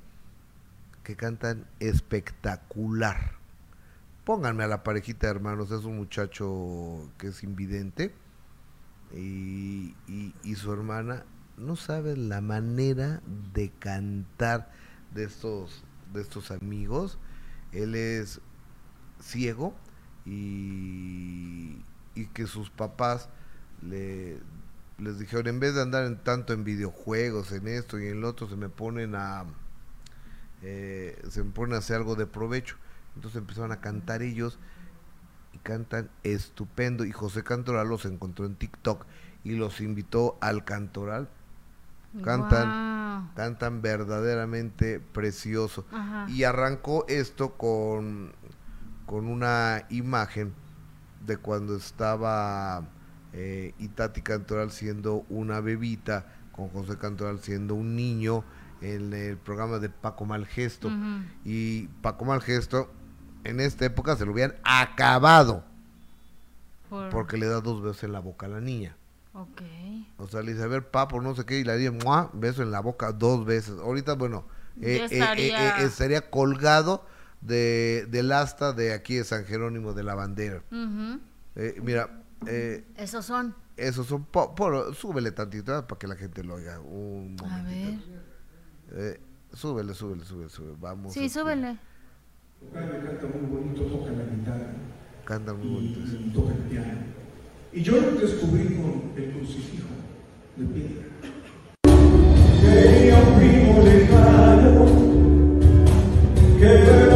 que 1.04 1.16
cantan 1.16 1.66
espectacular. 1.80 3.34
Pónganme 4.26 4.64
a 4.64 4.68
la 4.68 4.84
parejita 4.84 5.26
de 5.28 5.32
hermanos, 5.32 5.72
es 5.72 5.84
un 5.86 5.98
muchacho 5.98 7.10
que 7.18 7.28
es 7.30 7.42
invidente 7.44 8.14
y, 9.14 9.96
y- 10.08 10.34
y 10.44 10.56
su 10.56 10.72
hermana 10.72 11.24
no 11.58 11.76
sabe 11.76 12.16
la 12.16 12.42
manera 12.42 13.22
de 13.54 13.72
cantar 13.80 14.72
de 15.14 15.24
estos, 15.24 15.84
de 16.14 16.22
estos 16.22 16.52
amigos. 16.52 17.18
Él 17.72 17.96
es 17.96 18.40
ciego 19.20 19.74
y, 20.30 21.84
y 22.16 22.26
que 22.34 22.48
sus 22.48 22.70
papás 22.70 23.30
le, 23.82 24.40
les 24.98 25.20
dijeron, 25.20 25.48
en 25.48 25.60
vez 25.60 25.76
de 25.76 25.82
andar 25.82 26.06
en, 26.06 26.18
tanto 26.18 26.54
en 26.54 26.64
videojuegos, 26.64 27.52
en 27.52 27.68
esto 27.68 28.00
y 28.00 28.08
en 28.08 28.22
lo 28.22 28.30
otro, 28.30 28.48
se 28.48 28.56
me 28.56 28.70
ponen 28.70 29.16
a 29.16 29.46
eh, 30.62 31.18
se 31.30 31.44
me 31.44 31.52
ponen 31.52 31.76
a 31.76 31.78
hacer 31.80 31.98
algo 31.98 32.16
de 32.16 32.26
provecho. 32.26 32.76
Entonces 33.16 33.40
empezaron 33.40 33.72
a 33.72 33.80
cantar 33.80 34.22
ellos 34.22 34.60
y 35.54 35.58
cantan 35.60 36.10
estupendo. 36.24 37.06
Y 37.06 37.12
José 37.12 37.44
Cantoral 37.44 37.88
los 37.88 38.06
encontró 38.06 38.46
en 38.46 38.56
TikTok 38.56 39.06
y 39.44 39.56
los 39.56 39.82
invitó 39.82 40.38
al 40.42 40.66
Cantoral. 40.66 41.30
Cantan, 42.24 43.32
cantan 43.36 43.84
verdaderamente 43.84 45.00
precioso. 45.00 45.86
Ajá. 45.92 46.26
Y 46.30 46.44
arrancó 46.44 47.06
esto 47.08 47.56
con, 47.56 48.34
con 49.10 49.28
una 49.28 49.86
imagen 49.90 50.54
de 51.26 51.38
cuando 51.38 51.76
estaba 51.76 52.84
eh, 53.34 53.74
Itati 53.80 54.22
Cantoral 54.22 54.70
siendo 54.70 55.26
una 55.30 55.62
bebita, 55.62 56.28
con 56.52 56.70
José 56.70 56.96
Cantoral 57.00 57.40
siendo 57.40 57.74
un 57.74 57.96
niño 57.96 58.44
en 58.82 59.12
el 59.14 59.36
programa 59.38 59.80
de 59.80 59.90
Paco 59.90 60.26
Malgesto. 60.26 60.90
Ujú. 60.90 61.24
Y 61.44 61.88
Paco 62.04 62.26
Malgesto 62.26 62.92
en 63.46 63.60
esta 63.62 63.86
época 63.86 64.16
se 64.16 64.26
lo 64.26 64.32
habían 64.32 64.54
acabado 64.64 65.64
Por- 66.88 67.10
porque 67.10 67.38
le 67.38 67.48
da 67.48 67.62
dos 67.62 67.82
besos 67.82 68.04
en 68.04 68.12
la 68.12 68.20
boca 68.20 68.46
a 68.46 68.50
la 68.50 68.62
niña. 68.62 68.96
Ok. 69.34 69.62
O 70.20 70.28
sea, 70.28 70.44
le 70.44 70.52
dice, 70.54 70.66
a 70.66 70.68
ver, 70.68 70.88
papo, 70.88 71.20
no 71.20 71.34
sé 71.34 71.46
qué, 71.46 71.58
y 71.60 71.64
le 71.64 71.78
di 71.78 71.90
¡mua! 71.90 72.30
beso 72.34 72.62
en 72.62 72.70
la 72.70 72.80
boca 72.80 73.12
dos 73.12 73.44
veces. 73.44 73.80
Ahorita, 73.80 74.14
bueno, 74.14 74.46
eh, 74.82 74.82
eh, 74.82 74.96
eh, 74.98 75.04
estaría- 75.10 75.80
eh, 75.80 75.86
estaría 75.86 76.30
colgado 76.30 77.06
de, 77.42 78.06
del 78.10 78.32
asta 78.32 78.74
de 78.74 78.94
aquí 78.94 79.16
de 79.16 79.24
San 79.24 79.46
Jerónimo 79.46 79.94
de 79.94 80.04
la 80.04 80.16
Bandera. 80.16 80.64
Ujú. 80.72 81.20
Eh, 81.56 81.80
mira, 81.82 82.24
eh, 82.48 82.86
Esos 82.98 83.26
son. 83.26 83.56
esos 83.78 84.08
son, 84.08 84.24
po- 84.26 84.54
por- 84.56 84.94
súbele 84.96 85.32
tantito 85.32 85.78
¿eh? 85.78 85.84
para 85.84 85.98
que 86.00 86.08
la 86.08 86.16
gente 86.16 86.44
lo 86.44 86.56
oiga. 86.56 86.80
Un 86.80 87.36
A 87.50 87.64
ver. 87.64 88.00
Eh, 88.92 89.20
súbele, 89.54 89.94
súbele, 89.94 90.26
súbele, 90.26 90.50
súbele. 90.50 90.76
Vamos. 90.80 91.14
Sí, 91.14 91.30
súbele. 91.30 91.78
Canta, 92.74 93.00
canta 93.00 93.28
muy 93.28 93.46
bonito, 93.50 93.84
toca 93.84 94.12
la 94.12 94.24
guitarra 94.26 94.74
Canta 95.24 95.54
muy 95.54 95.68
bonito. 95.68 96.00
y 96.02 96.30
toca 96.32 96.54
el 96.54 96.60
piano. 96.64 97.00
Y 97.72 97.82
yo 97.84 98.02
lo 98.02 98.12
descubrí 98.20 98.76
con 98.76 99.14
el 99.16 99.32
crucifijo 99.32 99.88
de 100.58 100.66
piedra. 100.66 101.06
Tenía 102.62 103.18
un 103.18 103.40
primo 103.40 103.84
lejano 103.84 104.86
que 106.60 107.09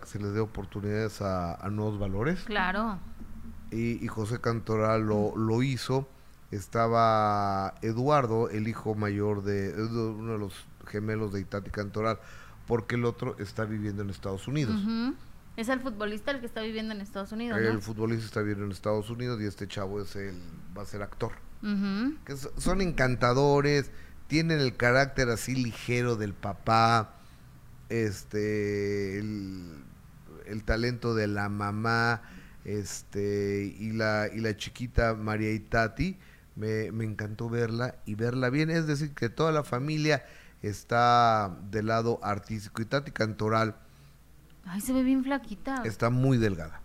que 0.00 0.06
se 0.06 0.18
les 0.18 0.32
dé 0.32 0.40
oportunidades 0.40 1.20
a, 1.22 1.54
a 1.54 1.70
nuevos 1.70 1.98
valores. 1.98 2.40
Claro. 2.44 2.98
y, 3.70 4.04
y 4.04 4.08
José 4.08 4.40
Cantoral 4.40 5.02
lo, 5.02 5.36
lo 5.36 5.62
hizo. 5.62 6.08
Estaba 6.50 7.74
Eduardo, 7.82 8.50
el 8.50 8.66
hijo 8.66 8.94
mayor 8.96 9.42
de 9.44 9.72
uno 9.82 10.32
de 10.32 10.38
los 10.38 10.66
gemelos 10.86 11.32
de 11.32 11.40
Itati 11.40 11.70
Cantoral, 11.70 12.18
porque 12.66 12.96
el 12.96 13.04
otro 13.04 13.36
está 13.38 13.64
viviendo 13.64 14.02
en 14.02 14.10
Estados 14.10 14.48
Unidos. 14.48 14.74
Es 15.56 15.68
el 15.68 15.80
futbolista 15.80 16.30
el 16.32 16.40
que 16.40 16.46
está 16.46 16.62
viviendo 16.62 16.92
en 16.94 17.00
Estados 17.00 17.30
Unidos, 17.32 17.60
¿no? 17.60 17.68
El 17.68 17.80
futbolista 17.80 18.24
está 18.24 18.40
viviendo 18.40 18.64
en 18.64 18.72
Estados 18.72 19.10
Unidos 19.10 19.40
y 19.40 19.44
este 19.44 19.68
chavo 19.68 20.00
es 20.00 20.16
el 20.16 20.34
va 20.76 20.82
a 20.82 20.86
ser 20.86 21.02
actor. 21.02 21.32
Que 22.24 22.36
son 22.36 22.80
encantadores, 22.80 23.92
tienen 24.26 24.60
el 24.60 24.76
carácter 24.76 25.28
así 25.28 25.54
ligero 25.54 26.16
del 26.16 26.32
papá, 26.32 27.14
este, 27.90 29.18
el, 29.18 29.84
el 30.50 30.64
talento 30.64 31.14
de 31.14 31.26
la 31.26 31.48
mamá, 31.48 32.22
este, 32.64 33.74
y 33.78 33.92
la, 33.92 34.28
y 34.32 34.40
la 34.40 34.56
chiquita 34.56 35.14
María 35.14 35.52
Itati, 35.52 36.18
me, 36.56 36.92
me 36.92 37.04
encantó 37.04 37.48
verla 37.48 37.96
y 38.06 38.14
verla 38.16 38.50
bien, 38.50 38.70
es 38.70 38.86
decir, 38.86 39.14
que 39.14 39.28
toda 39.28 39.52
la 39.52 39.64
familia 39.64 40.24
está 40.62 41.56
del 41.70 41.86
lado 41.86 42.20
artístico 42.22 42.82
y 42.82 42.84
Tati 42.84 43.12
Cantoral 43.12 43.76
Ay, 44.64 44.80
se 44.80 44.92
ve 44.92 45.02
bien 45.02 45.24
flaquita. 45.24 45.82
está 45.84 46.10
muy 46.10 46.36
delgada, 46.36 46.80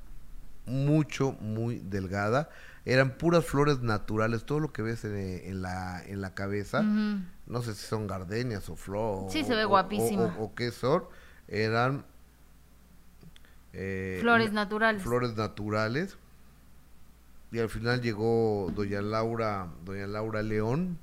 mucho, 0.66 1.34
muy 1.42 1.80
delgada. 1.80 2.50
Eran 2.86 3.18
puras 3.18 3.44
flores 3.46 3.82
naturales, 3.82 4.46
todo 4.46 4.60
lo 4.60 4.72
que 4.72 4.82
ves 4.84 5.04
en, 5.06 5.16
en 5.18 5.62
la, 5.62 6.02
en 6.06 6.22
la 6.22 6.34
cabeza, 6.36 6.84
no 6.84 7.62
sé 7.64 7.74
si 7.76 7.86
son 7.86 8.08
gardenias 8.08 8.70
o 8.70 8.76
flor. 8.76 9.30
Sí, 9.32 9.42
o- 9.42 9.46
se 9.46 9.56
ve 9.56 9.66
o- 9.66 9.70
guapísima. 9.70 10.36
O, 10.40 10.46
o 10.46 10.56
qué 10.56 10.72
son, 10.72 11.04
eran... 11.48 12.06
eh, 13.76 14.18
Flores 14.22 14.52
na- 14.54 14.62
naturales. 14.64 15.04
Flores 15.04 15.36
naturales. 15.36 16.18
Y 17.52 17.60
al 17.60 17.70
final 17.70 18.02
llegó 18.02 18.72
doña 18.76 19.02
Laura, 19.02 19.68
doña 19.86 20.08
Laura 20.08 20.42
León, 20.42 20.98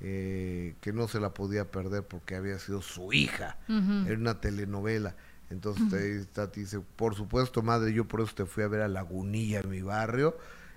eh, 0.00 0.74
que 0.80 0.92
no 0.92 1.08
se 1.08 1.20
la 1.20 1.32
podía 1.34 1.70
perder 1.70 2.02
porque 2.02 2.34
había 2.36 2.58
sido 2.58 2.82
su 2.82 3.12
hija 3.12 3.56
Ujú. 3.68 4.08
en 4.10 4.20
una 4.20 4.40
telenovela. 4.40 5.14
Entonces 5.50 5.92
ahí 5.92 6.24
Tati 6.32 6.60
dice, 6.60 6.80
por 6.96 7.14
supuesto, 7.14 7.62
madre, 7.62 7.92
yo 7.92 8.06
por 8.06 8.20
eso 8.20 8.34
te 8.34 8.46
fui 8.46 8.62
a 8.62 8.68
ver 8.68 8.82
a 8.82 8.88
Lagunilla 8.88 9.60
en 9.60 9.70
mi 9.70 9.82
barrio. 9.82 10.36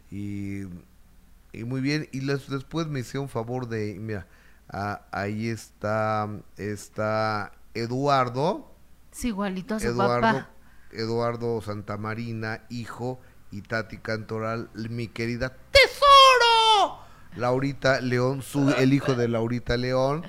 Y, 0.10 0.64
y 1.52 1.64
muy 1.66 1.82
bien. 1.82 2.08
Y 2.12 2.22
les- 2.22 2.50
después 2.50 2.88
me 2.88 3.00
hicieron 3.02 3.30
favor 3.30 3.68
de, 3.68 3.98
mira, 4.00 4.26
ah, 4.70 5.02
ahí 5.12 5.48
está, 5.50 6.30
está 6.58 7.52
Eduardo. 7.74 8.72
Es 9.12 9.26
igualito 9.26 9.76
a 9.76 9.80
su 9.80 9.88
Eduardo, 9.88 10.22
papá. 10.22 10.50
Eduardo 10.94 11.62
Santamarina, 11.62 12.62
hijo, 12.70 13.20
y 13.52 13.62
Tati 13.62 13.98
Cantoral, 13.98 14.70
mi 14.74 15.08
querida 15.08 15.56
tesoro. 15.72 17.00
Laurita 17.36 18.02
León, 18.02 18.42
su, 18.42 18.70
el 18.72 18.94
hijo 18.94 19.14
de 19.16 19.28
Laurita 19.28 19.78
León, 19.78 20.24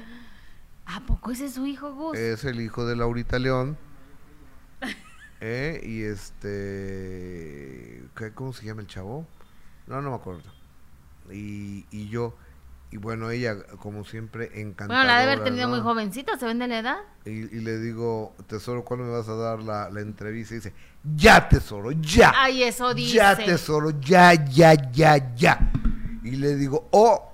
¿A 0.86 1.00
poco 1.06 1.30
ese 1.30 1.46
es 1.46 1.54
su 1.54 1.66
hijo, 1.66 1.94
Gus? 1.94 2.16
es 2.18 2.44
el 2.44 2.60
hijo 2.60 2.84
de 2.86 2.96
Laurita 2.96 3.38
León. 3.38 3.76
Eh, 5.46 5.80
y 5.84 6.02
este, 6.04 8.02
¿qué- 8.16 8.32
¿cómo 8.32 8.52
se 8.54 8.64
llama 8.64 8.80
el 8.80 8.86
chavo? 8.86 9.26
No, 9.86 10.00
no 10.00 10.08
me 10.10 10.16
acuerdo. 10.16 10.42
Y, 11.30 11.84
y 11.90 12.08
yo, 12.08 12.34
y 12.94 12.96
bueno, 12.96 13.28
ella, 13.30 13.56
como 13.80 14.04
siempre, 14.04 14.60
encantadora. 14.60 15.00
bueno, 15.00 15.04
la 15.12 15.18
de 15.18 15.24
haber 15.24 15.42
tenido 15.42 15.66
¿no? 15.66 15.74
muy 15.74 15.82
jovencita, 15.82 16.38
¿se 16.38 16.46
ven 16.46 16.60
de 16.60 16.68
la 16.68 16.78
edad? 16.78 16.98
Y, 17.24 17.30
y 17.30 17.60
le 17.60 17.80
digo, 17.80 18.36
tesoro, 18.46 18.84
¿cuándo 18.84 19.04
me 19.04 19.10
vas 19.10 19.28
a 19.28 19.34
dar 19.34 19.58
la, 19.58 19.90
la 19.90 20.00
entrevista? 20.00 20.54
Y 20.54 20.58
dice, 20.58 20.72
ya, 21.16 21.48
tesoro, 21.48 21.90
ya. 21.90 22.32
Ay, 22.36 22.62
eso 22.62 22.94
dice. 22.94 23.16
Ya, 23.16 23.34
tesoro, 23.36 23.90
ya, 23.98 24.34
ya, 24.34 24.74
ya, 24.92 25.34
ya. 25.34 25.72
Y 26.22 26.36
le 26.36 26.54
digo, 26.54 26.86
o, 26.92 27.32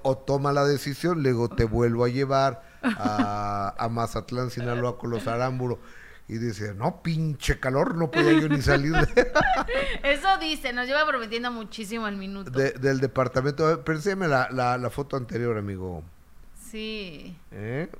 o 0.00 0.16
toma 0.16 0.54
la 0.54 0.64
decisión, 0.64 1.22
le 1.22 1.28
digo, 1.28 1.50
te 1.50 1.64
vuelvo 1.64 2.06
a 2.06 2.08
llevar 2.08 2.62
a, 2.82 3.74
a 3.76 3.88
Mazatlán, 3.90 4.50
Sinaloa, 4.50 4.96
con 4.96 5.10
los 5.10 5.26
Arámburo. 5.26 5.80
Y 6.28 6.36
dice, 6.38 6.74
no, 6.74 7.02
pinche 7.02 7.58
calor, 7.58 7.94
no 7.96 8.10
podía 8.10 8.38
yo 8.38 8.48
ni 8.50 8.60
salir 8.60 8.92
de- 8.92 9.32
Eso 10.02 10.36
dice, 10.38 10.74
nos 10.74 10.86
lleva 10.86 11.06
prometiendo 11.06 11.50
muchísimo 11.50 12.06
el 12.06 12.16
minuto. 12.16 12.50
de- 12.50 12.72
del 12.72 13.00
departamento. 13.00 13.82
Enséñame 13.86 14.28
la, 14.28 14.50
la, 14.50 14.76
la 14.76 14.90
foto 14.90 15.16
anterior, 15.16 15.56
amigo. 15.56 16.04
Sí. 16.70 17.34
¿Eh? 17.50 17.90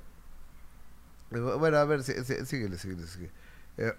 Bueno, 1.31 1.77
a 1.77 1.85
ver, 1.85 2.03
sí- 2.03 2.13
sí- 2.23 2.45
síguele, 2.45 2.77
síguele, 2.77 3.07
síguele. 3.07 3.31
Eh, 3.77 3.93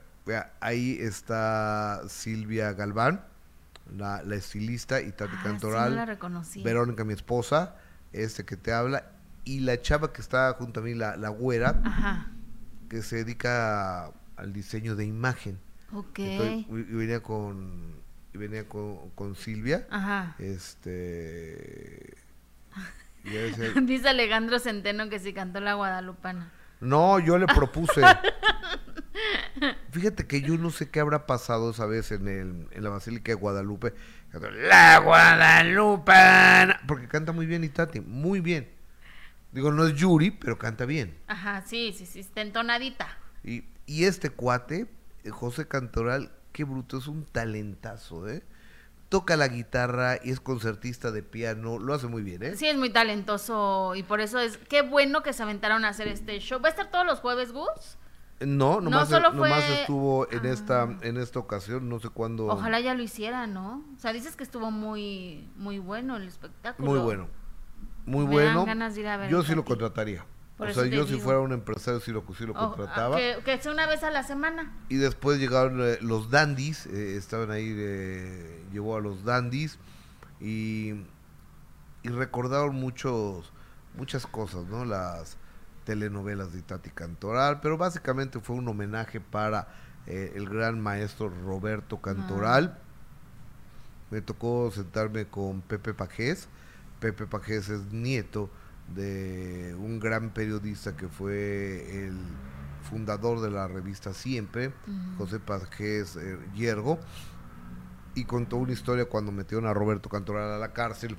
ahí 0.60 0.96
está 1.00 2.02
Silvia 2.08 2.72
Galván, 2.72 3.24
la, 3.96 4.22
la 4.22 4.34
estilista, 4.36 5.00
y 5.00 5.10
Tati 5.12 5.32
Ah, 5.34 5.38
sí, 5.42 5.48
Cantoral. 5.48 5.90
no 5.90 5.96
la 5.96 6.06
reconocí. 6.06 6.62
Verónica, 6.62 7.04
mi 7.04 7.14
esposa, 7.14 7.76
este 8.12 8.44
que 8.44 8.56
te 8.56 8.72
habla, 8.72 9.06
y 9.44 9.60
la 9.60 9.80
chava 9.80 10.12
que 10.12 10.20
está 10.20 10.52
junto 10.54 10.80
a 10.80 10.82
mí, 10.82 10.94
la, 10.94 11.16
la 11.16 11.28
güera, 11.30 11.80
Ajá. 11.84 12.28
que 12.88 13.02
se 13.02 13.16
dedica 13.24 14.12
al 14.40 14.52
diseño 14.52 14.96
de 14.96 15.04
imagen. 15.04 15.58
Ok. 15.92 16.18
Entonces, 16.18 16.66
venía 16.68 17.20
con 17.20 18.00
y 18.32 18.38
venía 18.38 18.68
con, 18.68 19.10
con 19.10 19.34
Silvia. 19.34 19.86
Ajá. 19.90 20.36
Este. 20.38 22.14
Dice 23.82 24.08
Alejandro 24.08 24.58
Centeno 24.58 25.08
que 25.08 25.18
si 25.18 25.32
cantó 25.32 25.60
la 25.60 25.74
guadalupana. 25.74 26.52
No, 26.80 27.18
yo 27.18 27.38
le 27.38 27.46
propuse. 27.46 28.00
Fíjate 29.90 30.26
que 30.26 30.40
yo 30.40 30.56
no 30.56 30.70
sé 30.70 30.88
qué 30.88 31.00
habrá 31.00 31.26
pasado 31.26 31.70
esa 31.70 31.84
vez 31.84 32.10
en, 32.12 32.28
el, 32.28 32.68
en 32.70 32.82
la 32.82 32.88
Basílica 32.88 33.32
de 33.32 33.34
Guadalupe. 33.34 33.92
La 34.32 34.98
Guadalupana. 35.00 36.80
Porque 36.86 37.08
canta 37.08 37.32
muy 37.32 37.44
bien 37.46 37.64
Itati, 37.64 38.00
muy 38.00 38.40
bien. 38.40 38.70
Digo, 39.52 39.72
no 39.72 39.86
es 39.86 39.94
Yuri, 39.94 40.30
pero 40.30 40.58
canta 40.58 40.86
bien. 40.86 41.18
Ajá, 41.26 41.62
sí, 41.66 41.92
sí, 41.96 42.06
sí, 42.06 42.20
está 42.20 42.40
entonadita. 42.40 43.18
Y, 43.42 43.64
y 43.90 44.04
este 44.04 44.30
cuate, 44.30 44.86
eh, 45.24 45.30
José 45.30 45.66
Cantoral, 45.66 46.30
qué 46.52 46.62
bruto, 46.64 46.98
es 46.98 47.08
un 47.08 47.24
talentazo, 47.24 48.28
¿eh? 48.28 48.44
Toca 49.08 49.36
la 49.36 49.48
guitarra 49.48 50.18
y 50.22 50.30
es 50.30 50.38
concertista 50.38 51.10
de 51.10 51.24
piano, 51.24 51.80
lo 51.80 51.92
hace 51.94 52.06
muy 52.06 52.22
bien, 52.22 52.44
¿eh? 52.44 52.54
Sí, 52.54 52.66
es 52.68 52.76
muy 52.76 52.90
talentoso 52.90 53.94
y 53.96 54.04
por 54.04 54.20
eso 54.20 54.38
es 54.38 54.56
qué 54.56 54.82
bueno 54.82 55.24
que 55.24 55.32
se 55.32 55.42
aventaron 55.42 55.84
a 55.84 55.88
hacer 55.88 56.06
este 56.06 56.38
show. 56.38 56.60
¿Va 56.62 56.68
a 56.68 56.70
estar 56.70 56.90
todos 56.92 57.04
los 57.04 57.18
jueves, 57.18 57.50
Gus? 57.52 57.98
No, 58.38 58.80
nomás, 58.80 59.08
solo 59.08 59.32
nomás 59.32 59.64
fue- 59.64 59.80
estuvo 59.80 60.30
en 60.30 60.46
Ah. 60.46 60.50
esta 60.50 60.88
en 61.02 61.16
esta 61.16 61.40
ocasión, 61.40 61.88
no 61.88 61.98
sé 61.98 62.08
cuándo. 62.08 62.46
Ojalá 62.46 62.78
ya 62.80 62.94
lo 62.94 63.02
hiciera, 63.02 63.46
¿no? 63.48 63.84
O 63.96 63.98
sea, 63.98 64.12
dices 64.12 64.36
que 64.36 64.44
estuvo 64.44 64.70
muy 64.70 65.50
muy 65.56 65.78
bueno 65.80 66.16
el 66.16 66.28
espectáculo. 66.28 66.88
Muy 66.88 67.00
bueno. 67.00 67.26
Muy 68.06 68.26
Me 68.26 68.36
dan 68.36 68.54
bueno. 68.54 68.64
ganas 68.64 68.94
de 68.94 69.00
ir 69.02 69.08
a 69.08 69.16
ver 69.18 69.28
yo 69.30 69.42
sí 69.42 69.54
lo 69.56 69.64
contrataría. 69.64 70.24
Por 70.60 70.68
o 70.68 70.74
sea, 70.74 70.84
yo 70.84 71.06
si 71.06 71.18
fuera 71.18 71.40
un 71.40 71.52
empresario 71.52 72.00
sí 72.00 72.12
lo, 72.12 72.22
sí 72.36 72.44
lo 72.46 72.52
Oh, 72.52 72.56
ah, 72.58 72.68
contrataba. 72.76 73.16
que, 73.16 73.38
que 73.44 73.58
sea 73.60 73.72
una 73.72 73.86
vez 73.86 74.02
a 74.04 74.10
la 74.10 74.22
semana. 74.22 74.72
Y 74.90 74.96
después 74.96 75.38
llegaron 75.38 75.80
eh, 75.80 75.96
los 76.02 76.30
dandies, 76.30 76.84
eh, 76.86 77.16
estaban 77.16 77.50
ahí, 77.50 77.74
eh, 77.76 78.62
llevó 78.70 78.96
a 78.96 79.00
los 79.00 79.24
dandies 79.24 79.78
y, 80.38 80.92
y 82.02 82.08
recordaron 82.10 82.74
muchos, 82.76 83.52
muchas 83.96 84.26
cosas, 84.26 84.66
¿no? 84.66 84.84
Las 84.84 85.38
telenovelas 85.84 86.52
de 86.52 86.60
Tati 86.60 86.90
Cantoral, 86.90 87.60
pero 87.60 87.78
básicamente 87.78 88.38
fue 88.40 88.56
un 88.56 88.68
homenaje 88.68 89.18
para 89.18 89.68
eh, 90.06 90.32
el 90.36 90.46
gran 90.46 90.78
maestro 90.78 91.30
Roberto 91.30 92.02
Cantoral. 92.02 92.78
Me 94.10 94.20
tocó 94.20 94.70
sentarme 94.70 95.24
con 95.26 95.62
Pepe 95.62 95.94
Pajés. 95.94 96.48
Pepe 97.00 97.26
Pajés 97.26 97.70
es 97.70 97.92
nieto 97.92 98.50
de 98.94 99.74
un 99.78 100.00
gran 100.00 100.30
periodista 100.30 100.96
que 100.96 101.08
fue 101.08 102.06
el 102.06 102.18
fundador 102.82 103.40
de 103.40 103.50
la 103.50 103.68
revista 103.68 104.12
Siempre. 104.12 104.72
José 105.18 105.38
Pajés 105.38 106.16
eh, 106.16 106.38
Yergo, 106.54 106.98
y 108.14 108.24
contó 108.24 108.56
una 108.56 108.72
historia 108.72 109.04
cuando 109.06 109.32
metieron 109.32 109.66
a 109.66 109.74
Roberto 109.74 110.08
Cantoral 110.08 110.52
a 110.52 110.58
la 110.58 110.72
cárcel. 110.72 111.16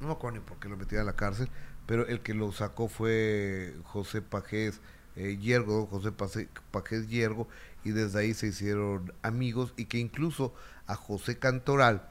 No 0.00 0.08
me 0.08 0.12
acuerdo 0.12 0.38
ni 0.38 0.44
por 0.44 0.58
qué 0.58 0.68
lo 0.68 0.76
metieron 0.76 1.06
a 1.06 1.10
la 1.10 1.16
cárcel, 1.16 1.48
pero 1.86 2.06
el 2.06 2.20
que 2.20 2.34
lo 2.34 2.52
sacó 2.52 2.88
fue 2.88 3.76
José 3.84 4.22
Pajés 4.22 4.80
eh, 5.16 5.36
Yergo, 5.38 5.86
José 5.86 6.12
Pajés 6.12 7.08
Yergo, 7.08 7.48
y 7.84 7.90
desde 7.90 8.20
ahí 8.20 8.34
se 8.34 8.48
hicieron 8.48 9.12
amigos 9.22 9.72
y 9.76 9.86
que 9.86 9.98
incluso 9.98 10.54
a 10.86 10.94
José 10.94 11.38
Cantoral 11.38 12.08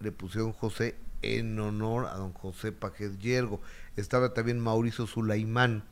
le 0.00 0.12
pusieron 0.12 0.52
José 0.52 0.96
en 1.24 1.58
honor 1.58 2.06
a 2.06 2.14
don 2.14 2.32
José 2.32 2.72
Pajés 2.72 3.18
Yergo. 3.18 3.60
Estaba 3.96 4.34
también 4.34 4.60
Mauricio 4.60 5.06
Sulaimán, 5.06 5.84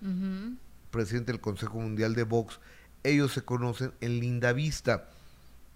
presidente 0.90 1.32
del 1.32 1.40
Consejo 1.40 1.80
Mundial 1.80 2.14
de 2.14 2.24
Box. 2.24 2.60
Ellos 3.04 3.32
se 3.32 3.42
conocen 3.42 3.92
en 4.00 4.20
Lindavista 4.20 5.08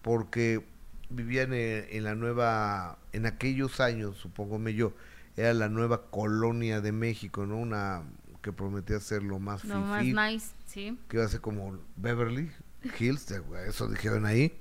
porque 0.03 0.65
vivían 1.11 1.53
en, 1.53 1.87
en 1.91 2.05
la 2.05 2.15
nueva, 2.15 2.99
en 3.13 3.27
aquellos 3.27 3.81
años, 3.81 4.17
supóngome 4.17 4.75
yo, 4.75 4.93
era 5.37 5.53
la 5.55 5.69
nueva 5.69 6.11
colonia 6.11 6.81
de 6.81 6.93
México, 6.93 7.47
¿no? 7.47 7.59
Una 7.59 8.03
que 8.43 8.53
prometía 8.53 9.01
ser 9.01 9.23
lo 9.23 9.39
más 9.39 9.65
Lo 9.65 9.81
más 9.81 10.05
nice, 10.05 10.53
sí. 10.67 10.97
que 11.09 11.17
iba 11.17 11.27
a 11.27 11.29
ser 11.29 11.41
como 11.41 11.79
Beverly 11.97 12.51
Hills, 12.99 13.27
eso 13.67 13.89
dijeron 13.89 14.25
ahí. 14.25 14.57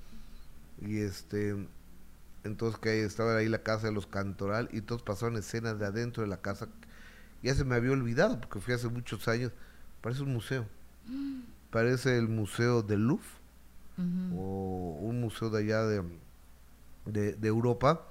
Y 0.81 0.97
este, 0.97 1.55
entonces 2.45 2.79
que 2.79 3.03
estaba 3.03 3.35
ahí 3.35 3.49
la 3.49 3.63
casa 3.63 3.87
de 3.87 3.93
los 3.93 4.07
Cantoral 4.07 4.69
y 4.71 4.81
todos 4.81 5.01
pasaron 5.01 5.35
escenas 5.37 5.79
de 5.79 5.85
adentro 5.85 6.23
de 6.23 6.29
la 6.29 6.37
casa. 6.37 6.69
Ya 7.43 7.53
se 7.55 7.65
me 7.65 7.75
había 7.75 7.91
olvidado 7.91 8.39
porque 8.39 8.59
fui 8.59 8.73
hace 8.73 8.87
muchos 8.87 9.27
años. 9.27 9.51
Parece 10.01 10.21
un 10.23 10.33
museo. 10.33 10.65
Parece 11.71 12.17
el 12.17 12.29
museo 12.29 12.83
del 12.83 13.05
Louvre 13.07 13.27
o 14.37 14.97
un 15.01 15.21
museo 15.21 15.49
de 15.49 15.59
allá 15.59 15.83
de, 15.83 16.03
de, 17.05 17.33
de 17.33 17.47
Europa. 17.47 18.07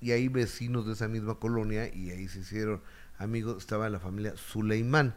y 0.00 0.12
ahí 0.12 0.28
vecinos 0.28 0.86
de 0.86 0.92
esa 0.92 1.08
misma 1.08 1.36
colonia, 1.36 1.92
y 1.92 2.10
ahí 2.10 2.28
se 2.28 2.40
hicieron 2.40 2.80
amigos, 3.18 3.58
estaba 3.58 3.88
la 3.90 3.98
familia 3.98 4.36
Suleimán, 4.36 5.14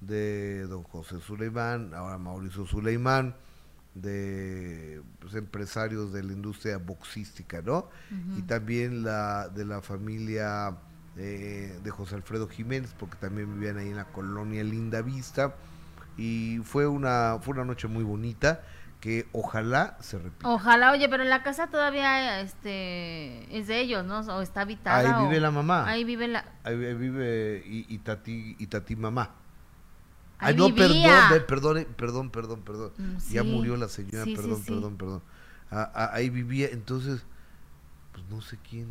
de 0.00 0.66
don 0.66 0.82
José 0.84 1.20
Suleimán, 1.20 1.94
ahora 1.94 2.18
Mauricio 2.18 2.66
Suleimán, 2.66 3.36
de 3.94 5.02
pues, 5.20 5.34
empresarios 5.34 6.12
de 6.12 6.22
la 6.22 6.32
industria 6.32 6.78
boxística, 6.78 7.62
¿no? 7.62 7.88
Y 8.36 8.42
también 8.42 9.04
la 9.04 9.48
de 9.48 9.64
la 9.64 9.80
familia 9.82 10.76
eh, 11.16 11.78
de 11.82 11.90
José 11.90 12.14
Alfredo 12.16 12.48
Jiménez, 12.48 12.94
porque 12.98 13.16
también 13.16 13.52
vivían 13.54 13.78
ahí 13.78 13.88
en 13.88 13.96
la 13.96 14.06
colonia 14.06 14.64
Linda 14.64 15.02
Vista. 15.02 15.54
Y 16.16 16.58
fue 16.64 16.86
una, 16.86 17.38
fue 17.40 17.54
una 17.54 17.64
noche 17.64 17.88
muy 17.88 18.04
bonita 18.04 18.62
que 19.00 19.26
ojalá 19.32 19.96
se 20.00 20.18
repita. 20.18 20.48
Ojalá, 20.48 20.92
oye, 20.92 21.08
pero 21.08 21.24
la 21.24 21.42
casa 21.42 21.66
todavía 21.66 22.40
este 22.40 23.58
es 23.58 23.66
de 23.66 23.80
ellos, 23.80 24.04
¿no? 24.04 24.20
O 24.20 24.42
está 24.42 24.60
habitada. 24.62 24.98
Ahí 25.18 25.24
vive 25.26 25.38
o- 25.38 25.40
la 25.40 25.50
mamá. 25.50 25.86
Ahí 25.88 26.04
vive 26.04 26.28
la. 26.28 26.44
Ahí 26.64 26.76
vi- 26.76 26.94
vive 26.94 27.62
y, 27.66 27.86
y 27.88 27.98
Tati, 27.98 28.56
y 28.58 28.66
Tati 28.68 28.94
mamá. 28.96 29.34
Ahí 30.42 30.54
Ay, 30.54 30.56
no, 30.56 30.68
vivía. 30.70 31.28
perdón, 31.46 31.46
perdón, 31.46 31.86
perdón, 31.96 32.30
perdón, 32.30 32.60
perdón. 32.62 32.92
Mm, 32.98 33.16
Ya 33.32 33.42
sí. 33.42 33.48
murió 33.48 33.76
la 33.76 33.88
señora, 33.88 34.24
Sí, 34.24 34.34
perdón, 34.34 34.58
sí. 34.62 34.70
perdón, 34.70 34.96
perdón. 34.96 35.22
Ah, 35.70 35.90
ah, 35.94 36.10
ahí 36.12 36.28
vivía, 36.30 36.68
entonces, 36.70 37.22
pues 38.12 38.24
no 38.28 38.40
sé 38.42 38.58
quién, 38.68 38.88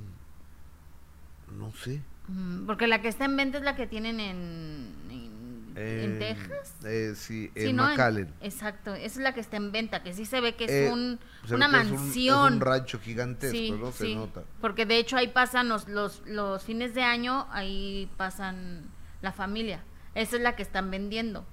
no 1.57 1.71
sé. 1.73 2.01
Mm, 2.27 2.65
Porque 2.65 2.87
la 2.87 3.01
que 3.01 3.07
está 3.09 3.25
en 3.25 3.35
venta 3.35 3.57
es 3.57 3.63
la 3.63 3.75
que 3.75 3.87
tienen 3.87 4.19
en, 4.19 4.93
en, 5.09 5.73
en 5.75 5.75
Eh, 5.75 6.15
Texas. 6.19 6.73
eh, 6.85 7.13
sí, 7.15 7.51
en 7.55 7.75
¿no? 7.75 7.83
En- 7.85 7.91
McAllen. 7.91 8.33
exacto, 8.41 8.93
esa 8.93 9.05
es 9.05 9.17
la 9.17 9.33
que 9.33 9.39
está 9.41 9.57
en 9.57 9.71
venta, 9.71 10.03
que 10.03 10.13
sí 10.13 10.25
se 10.25 10.41
ve 10.41 10.55
que 10.55 10.65
es 10.65 10.71
Eh, 10.71 10.89
un, 10.91 11.19
una 11.51 11.69
que 11.69 11.77
es 11.81 11.87
un- 11.91 11.95
mansión. 11.97 12.47
Es 12.47 12.53
un, 12.55 12.61
rancho 12.61 12.99
gigantesco, 12.99 13.57
Sí, 13.57 13.71
¿no? 13.71 13.91
Se 13.91 14.05
sí, 14.05 14.15
nota. 14.15 14.43
Porque 14.61 14.85
de 14.85 14.97
hecho 14.97 15.17
ahí 15.17 15.27
pasan 15.29 15.69
los, 15.69 15.87
los, 15.87 16.21
los 16.25 16.63
fines 16.63 16.93
de 16.93 17.03
año, 17.03 17.47
ahí 17.51 18.09
pasan 18.17 18.83
la 19.21 19.31
familia. 19.31 19.83
Esa 20.15 20.35
es 20.35 20.41
la 20.41 20.55
que 20.55 20.63
están 20.63 20.91
vendiendo. 20.91 21.45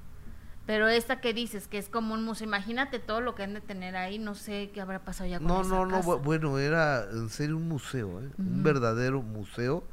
Pero 0.66 0.86
esta 0.88 1.20
que 1.22 1.32
dices, 1.32 1.66
que 1.66 1.78
es 1.78 1.88
como 1.88 2.12
un 2.12 2.24
museo, 2.24 2.46
imagínate 2.46 2.98
todo 2.98 3.22
lo 3.22 3.34
que 3.34 3.42
han 3.42 3.54
de 3.54 3.62
tener 3.62 3.96
ahí, 3.96 4.18
no 4.18 4.34
sé 4.34 4.70
qué 4.74 4.82
habrá 4.82 5.02
pasado 5.02 5.30
ya 5.30 5.38
con 5.38 5.46
No, 5.48 5.60
esa 5.62 5.70
no, 5.70 5.86
no, 5.86 5.96
casa. 5.96 6.08
bu- 6.08 6.22
bueno, 6.22 6.58
era 6.58 7.04
en 7.10 7.30
serio 7.30 7.56
un 7.56 7.68
museo, 7.68 8.20
¿eh? 8.20 8.28
un 8.36 8.62
verdadero 8.62 9.22
museo. 9.22 9.84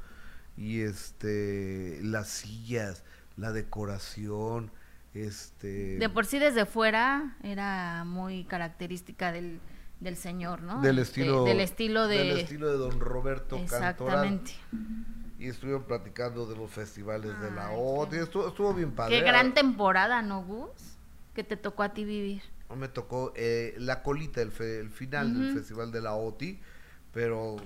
Y 0.57 0.81
este, 0.81 1.99
las 2.01 2.27
sillas, 2.27 3.03
la 3.37 3.51
decoración, 3.53 4.71
este... 5.13 5.97
De 5.97 6.09
por 6.09 6.25
sí 6.25 6.39
desde 6.39 6.65
fuera 6.65 7.37
era 7.43 8.03
muy 8.05 8.43
característica 8.45 9.31
del, 9.31 9.59
del 10.01 10.17
señor, 10.17 10.61
¿no? 10.61 10.81
del 10.81 10.97
De- 10.97 11.01
estilo 11.03 11.43
del 11.45 11.59
estilo 11.61 12.07
de... 12.09 12.17
del 12.17 12.39
estilo 12.39 12.69
de 12.69 12.77
don 12.77 12.99
Roberto 12.99 13.55
Cantoral 13.69 14.25
Exactamente. 14.25 14.51
Y 15.37 15.47
estuvieron 15.47 15.83
platicando 15.83 16.45
de 16.45 16.55
los 16.55 16.71
festivales 16.71 17.39
de 17.41 17.51
la 17.51 17.67
Ay, 17.69 17.75
OT 17.77 18.13
y 18.13 18.17
estuvo, 18.17 18.47
estuvo 18.47 18.73
bien 18.73 18.91
padre 18.91 19.19
Qué 19.19 19.25
gran 19.25 19.53
temporada, 19.53 20.21
¿no, 20.21 20.43
Gus? 20.43 20.69
Que 21.33 21.43
te 21.43 21.57
tocó 21.57 21.83
a 21.83 21.89
ti 21.93 22.05
vivir. 22.05 22.41
No 22.69 22.75
me 22.77 22.87
tocó 22.87 23.33
eh, 23.35 23.75
la 23.77 24.01
colita 24.01 24.41
el, 24.41 24.51
fe- 24.51 24.79
el 24.79 24.89
final 24.89 25.33
del 25.37 25.53
festival 25.53 25.91
de 25.91 26.01
la 26.01 26.13
OTI 26.15 26.59
pero 27.13 27.57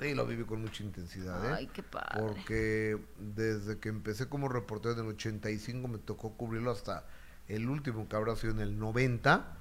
sí, 0.00 0.14
lo 0.14 0.26
viví 0.26 0.44
con 0.44 0.62
mucha 0.62 0.82
intensidad 0.82 1.44
¿eh? 1.44 1.54
Ay, 1.58 1.66
qué 1.72 1.82
padre. 1.82 2.20
porque 2.20 2.98
desde 3.18 3.78
que 3.78 3.88
empecé 3.88 4.28
como 4.28 4.48
reportero 4.48 4.94
en 4.94 5.00
el 5.00 5.06
85 5.14 5.86
me 5.88 5.98
tocó 5.98 6.32
cubrirlo 6.34 6.70
hasta 6.70 7.04
el 7.48 7.68
último 7.68 8.08
que 8.08 8.16
habrá 8.16 8.34
sido 8.36 8.52
en 8.54 8.60
el 8.60 8.78
90 8.78 9.56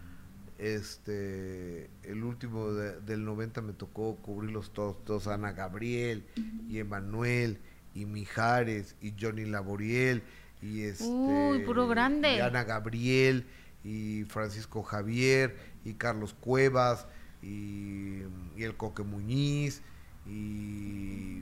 este 0.60 1.90
el 2.04 2.24
último 2.24 2.72
de- 2.72 3.00
del 3.02 3.24
90 3.26 3.62
me 3.62 3.74
tocó 3.74 4.16
cubrirlos 4.18 4.72
todos, 4.74 5.04
todos 5.06 5.28
Ana 5.28 5.52
Gabriel 5.54 6.26
y 6.70 6.80
Emanuel 6.80 7.60
y 7.96 8.06
Mijares 8.06 8.96
y 9.02 9.14
Johnny 9.20 9.46
Laboriel 9.46 10.22
y 10.62 10.82
este 10.84 11.06
Uy, 11.06 11.60
puro 11.60 11.88
grande. 11.88 12.36
y 12.36 12.40
Ana 12.40 12.64
Gabriel 12.64 13.46
y 13.84 14.24
Francisco 14.26 14.84
Javier 14.84 15.56
y 15.86 15.94
Carlos 15.94 16.34
Cuevas 16.40 17.08
y, 17.42 18.20
y 18.58 18.64
el 18.64 18.76
Coque 18.76 19.04
Muñiz 19.04 19.82
y 20.28 21.42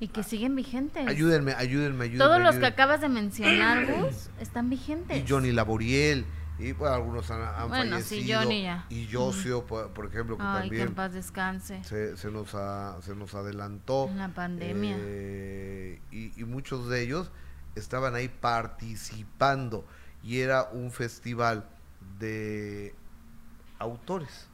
Y 0.00 0.08
que 0.08 0.22
siguen 0.24 0.56
vigentes. 0.56 1.06
ayúdenme, 1.06 1.52
ayúdenme, 1.52 2.04
ayúdenme. 2.04 2.18
Todos 2.24 2.40
los 2.42 2.56
que 2.56 2.66
acabas 2.66 3.00
de 3.00 3.08
mencionar, 3.08 3.86
Gus, 3.86 4.28
están 4.40 4.68
vigentes. 4.68 5.16
y 5.16 5.24
Johnny 5.28 5.52
Laboriel 5.52 6.24
y 6.58 6.72
pues, 6.72 6.90
algunos 6.90 7.30
han, 7.30 7.42
han 7.42 7.68
Bueno, 7.68 7.96
sí, 8.00 8.22
fallecido 8.26 8.50
ya. 8.52 8.86
y 8.88 9.08
Josio 9.12 9.66
por, 9.66 9.90
por 9.92 10.06
ejemplo 10.06 10.36
que 10.36 10.44
Ay, 10.44 10.70
que 10.70 10.76
en 10.76 10.88
también 10.88 10.94
paz 10.94 11.12
descanse. 11.12 11.82
se, 11.84 12.16
se 12.16 12.30
nos 12.30 12.54
ha- 12.54 13.00
se 13.02 13.14
nos 13.16 13.34
adelantó 13.34 14.08
la 14.14 14.28
pandemia. 14.28 14.96
Eh, 15.00 16.00
y, 16.10 16.40
y 16.40 16.44
muchos 16.44 16.88
de 16.88 17.02
ellos 17.02 17.30
estaban 17.74 18.14
ahí 18.14 18.28
participando 18.28 19.84
y 20.22 20.40
era 20.40 20.68
un 20.72 20.90
festival 20.90 21.68
de 22.18 22.94
autores 23.78 24.48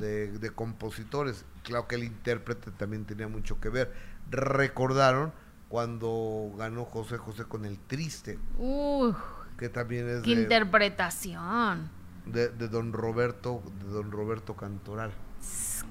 de, 0.00 0.38
de 0.38 0.50
compositores. 0.50 1.44
Claro 1.62 1.86
que 1.86 1.94
el 1.94 2.04
intérprete 2.04 2.70
también 2.72 3.04
tenía 3.04 3.28
mucho 3.28 3.60
que 3.60 3.68
ver. 3.68 3.92
Recordaron 4.30 5.32
cuando 5.68 6.52
ganó 6.58 6.84
José 6.84 7.16
José 7.16 7.44
con 7.44 7.64
El 7.64 7.78
Triste, 7.78 8.38
Uy, 8.58 9.14
que 9.62 9.68
también 9.68 10.08
es 10.08 10.22
qué 10.22 10.34
de, 10.34 10.42
interpretación. 10.42 11.88
de, 12.26 12.48
de 12.48 12.68
don 12.68 12.92
Roberto, 12.92 13.62
de 13.84 13.92
don 13.92 14.10
Roberto 14.10 14.56
Cantoral. 14.56 15.12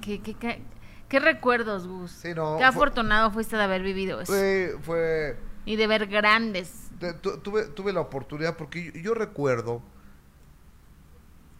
Qué, 0.02 0.20
qué, 0.20 0.34
qué, 0.34 0.62
qué 1.08 1.20
recuerdos, 1.20 1.86
Gus. 1.88 2.10
Sí, 2.10 2.34
no, 2.34 2.52
qué 2.56 2.58
fue- 2.58 2.64
afortunado 2.66 3.30
fuiste 3.30 3.56
de 3.56 3.62
haber 3.62 3.82
vivido 3.82 4.20
eso. 4.20 4.32
Fue, 4.32 4.76
fue 4.82 5.36
Y 5.64 5.76
de 5.76 5.86
ver 5.86 6.06
grandes. 6.06 6.90
tu- 7.22 7.38
tuve, 7.38 7.64
tuve 7.68 7.92
la 7.94 8.00
oportunidad 8.00 8.56
porque 8.58 8.92
yo, 8.92 9.00
yo 9.00 9.14
recuerdo, 9.14 9.80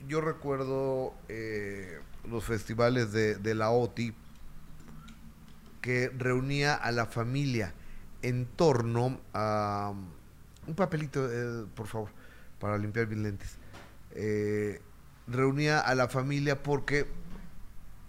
yo 0.06 0.20
recuerdo 0.20 1.14
eh, 1.30 1.98
los 2.28 2.44
festivales 2.44 3.12
de, 3.12 3.36
de 3.36 3.54
la 3.54 3.70
OTI 3.70 4.12
que 5.80 6.10
reunía 6.16 6.74
a 6.74 6.92
la 6.92 7.06
familia 7.06 7.72
en 8.22 8.46
torno 8.46 9.18
a 9.34 9.92
un 10.66 10.74
papelito, 10.74 11.28
eh, 11.30 11.66
por 11.74 11.86
favor, 11.86 12.10
para 12.58 12.78
limpiar 12.78 13.06
mis 13.08 13.18
lentes. 13.18 13.56
Eh, 14.12 14.80
reunía 15.26 15.80
a 15.80 15.94
la 15.94 16.08
familia 16.08 16.62
porque 16.62 17.06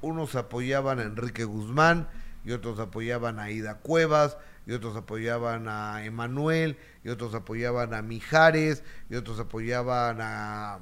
unos 0.02 0.36
apoyaban 0.36 1.00
a 1.00 1.04
Enrique 1.04 1.46
Guzmán 1.46 2.08
y 2.44 2.52
otros 2.52 2.80
apoyaban 2.80 3.39
a 3.39 3.50
Ida 3.50 3.80
Cuevas 3.80 4.38
y 4.66 4.74
otros 4.74 4.96
apoyaban 4.96 5.68
a 5.68 6.04
Emanuel 6.04 6.78
y 7.04 7.10
otros 7.10 7.34
apoyaban 7.34 7.94
a 7.94 8.02
Mijares 8.02 8.84
y 9.10 9.16
otros 9.16 9.39
apoyaban 9.39 10.20
a 10.22 10.80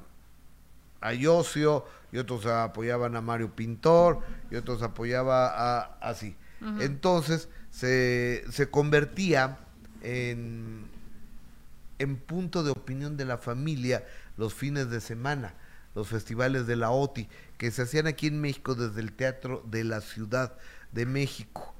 a 1.01 1.13
Yosio 1.13 1.85
y 2.11 2.19
otros 2.19 2.45
apoyaban 2.45 3.15
a 3.15 3.21
Mario 3.21 3.55
Pintor 3.55 4.19
y 4.49 4.55
otros 4.55 4.81
apoyaba 4.83 5.47
a 5.47 5.97
así. 5.99 6.35
Entonces 6.79 7.49
se, 7.71 8.43
se 8.51 8.69
convertía 8.69 9.57
en, 10.03 10.87
en 12.01 12.17
punto 12.17 12.63
de 12.63 12.71
opinión 12.71 13.15
de 13.17 13.25
la 13.25 13.37
familia 13.37 14.05
los 14.37 14.53
fines 14.53 14.89
de 14.89 15.01
semana, 15.01 15.53
los 15.95 16.07
festivales 16.07 16.67
de 16.67 16.75
la 16.75 16.91
OTI, 16.91 17.29
que 17.57 17.71
se 17.71 17.83
hacían 17.83 18.07
aquí 18.07 18.27
en 18.27 18.41
México 18.41 18.75
desde 18.75 19.01
el 19.01 19.13
Teatro 19.13 19.63
de 19.69 19.83
la 19.83 20.01
Ciudad 20.01 20.57
de 20.91 21.05
México. 21.05 21.75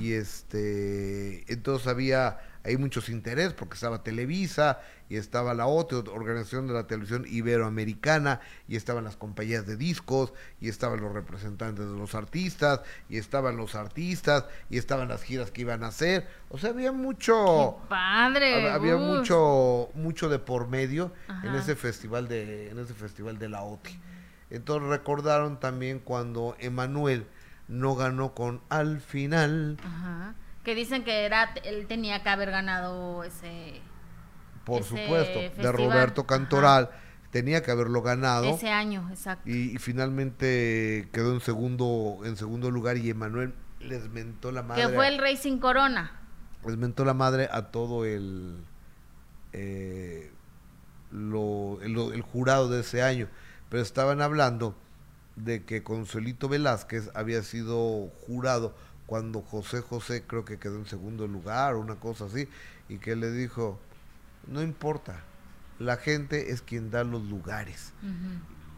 Y 0.00 0.14
este, 0.14 1.44
entonces 1.52 1.86
había 1.86 2.40
hay 2.64 2.76
muchos 2.76 3.08
interés 3.08 3.52
porque 3.54 3.74
estaba 3.74 4.02
Televisa 4.02 4.80
y 5.08 5.16
estaba 5.16 5.54
la 5.54 5.66
otra 5.66 5.98
organización 6.12 6.66
de 6.66 6.74
la 6.74 6.86
televisión 6.86 7.24
iberoamericana 7.26 8.40
y 8.68 8.76
estaban 8.76 9.04
las 9.04 9.16
compañías 9.16 9.66
de 9.66 9.76
discos 9.76 10.32
y 10.60 10.68
estaban 10.68 11.00
los 11.00 11.12
representantes 11.12 11.86
de 11.90 11.96
los 11.96 12.14
artistas 12.14 12.80
y 13.08 13.16
estaban 13.18 13.56
los 13.56 13.74
artistas 13.74 14.44
y 14.68 14.78
estaban 14.78 15.08
las 15.08 15.22
giras 15.22 15.50
que 15.50 15.62
iban 15.62 15.82
a 15.84 15.88
hacer. 15.88 16.28
O 16.50 16.58
sea, 16.58 16.70
había 16.70 16.92
mucho 16.92 17.78
Qué 17.82 17.88
padre. 17.88 18.66
hab- 18.68 18.74
había 18.74 18.96
mucho 18.96 19.88
mucho 19.94 20.28
de 20.28 20.38
por 20.38 20.68
medio 20.68 21.12
en 21.44 21.54
ese 21.54 21.76
festival 21.76 22.28
de 22.28 22.70
en 22.70 22.78
ese 22.78 22.94
festival 22.94 23.38
de 23.38 23.48
la 23.48 23.62
OTI. 23.62 23.98
Entonces 24.50 24.88
recordaron 24.88 25.60
también 25.60 26.00
cuando 26.00 26.56
Emanuel 26.58 27.26
no 27.68 27.94
ganó 27.94 28.34
con 28.34 28.60
al 28.68 29.00
final 29.00 29.76
Ajá. 29.84 30.34
Que 30.64 30.74
dicen 30.74 31.04
que 31.04 31.24
era, 31.24 31.54
él 31.64 31.86
tenía 31.86 32.22
que 32.22 32.28
haber 32.28 32.50
ganado 32.50 33.24
ese, 33.24 33.80
por 34.64 34.80
Ese 34.82 34.88
supuesto, 34.90 35.62
de 35.62 35.72
Roberto 35.72 36.26
Cantoral. 36.26 36.90
Tenía 37.30 37.62
que 37.62 37.70
haberlo 37.70 38.02
ganado 38.02 38.56
ese 38.56 38.70
año, 38.70 39.08
exacto. 39.08 39.48
y, 39.48 39.74
y 39.74 39.78
finalmente 39.78 41.08
quedó 41.12 41.32
en 41.32 41.40
segundo 41.40 42.18
en 42.24 42.36
segundo 42.36 42.72
lugar 42.72 42.96
y 42.96 43.08
Emanuel 43.08 43.54
les 43.78 44.08
mentó 44.10 44.50
la 44.50 44.62
madre. 44.64 44.82
que 44.82 44.88
fue 44.88 45.06
el 45.06 45.18
Rey 45.18 45.36
sin 45.36 45.60
corona. 45.60 46.20
les 46.66 46.76
mentó 46.76 47.04
la 47.04 47.14
madre 47.14 47.48
a 47.52 47.70
todo 47.70 48.04
el 48.04 48.64
eh, 49.52 50.32
lo- 51.12 51.80
el, 51.82 51.96
el 52.14 52.22
jurado 52.22 52.68
de 52.68 52.80
ese 52.80 53.02
año. 53.02 53.28
Pero 53.68 53.82
estaban 53.82 54.20
hablando 54.20 54.76
de 55.36 55.64
que 55.64 55.82
Consuelito 55.82 56.48
Velázquez 56.48 57.10
había 57.14 57.42
sido 57.42 58.08
jurado 58.26 58.74
cuando 59.10 59.42
José 59.42 59.80
José 59.80 60.22
creo 60.24 60.44
que 60.44 60.60
quedó 60.60 60.76
en 60.76 60.86
segundo 60.86 61.26
lugar 61.26 61.74
o 61.74 61.80
una 61.80 61.96
cosa 61.96 62.26
así, 62.26 62.46
y 62.88 62.98
que 62.98 63.16
le 63.16 63.32
dijo, 63.32 63.80
no 64.46 64.62
importa, 64.62 65.24
la 65.80 65.96
gente 65.96 66.52
es 66.52 66.62
quien 66.62 66.92
da 66.92 67.02
los 67.02 67.24
lugares. 67.24 67.92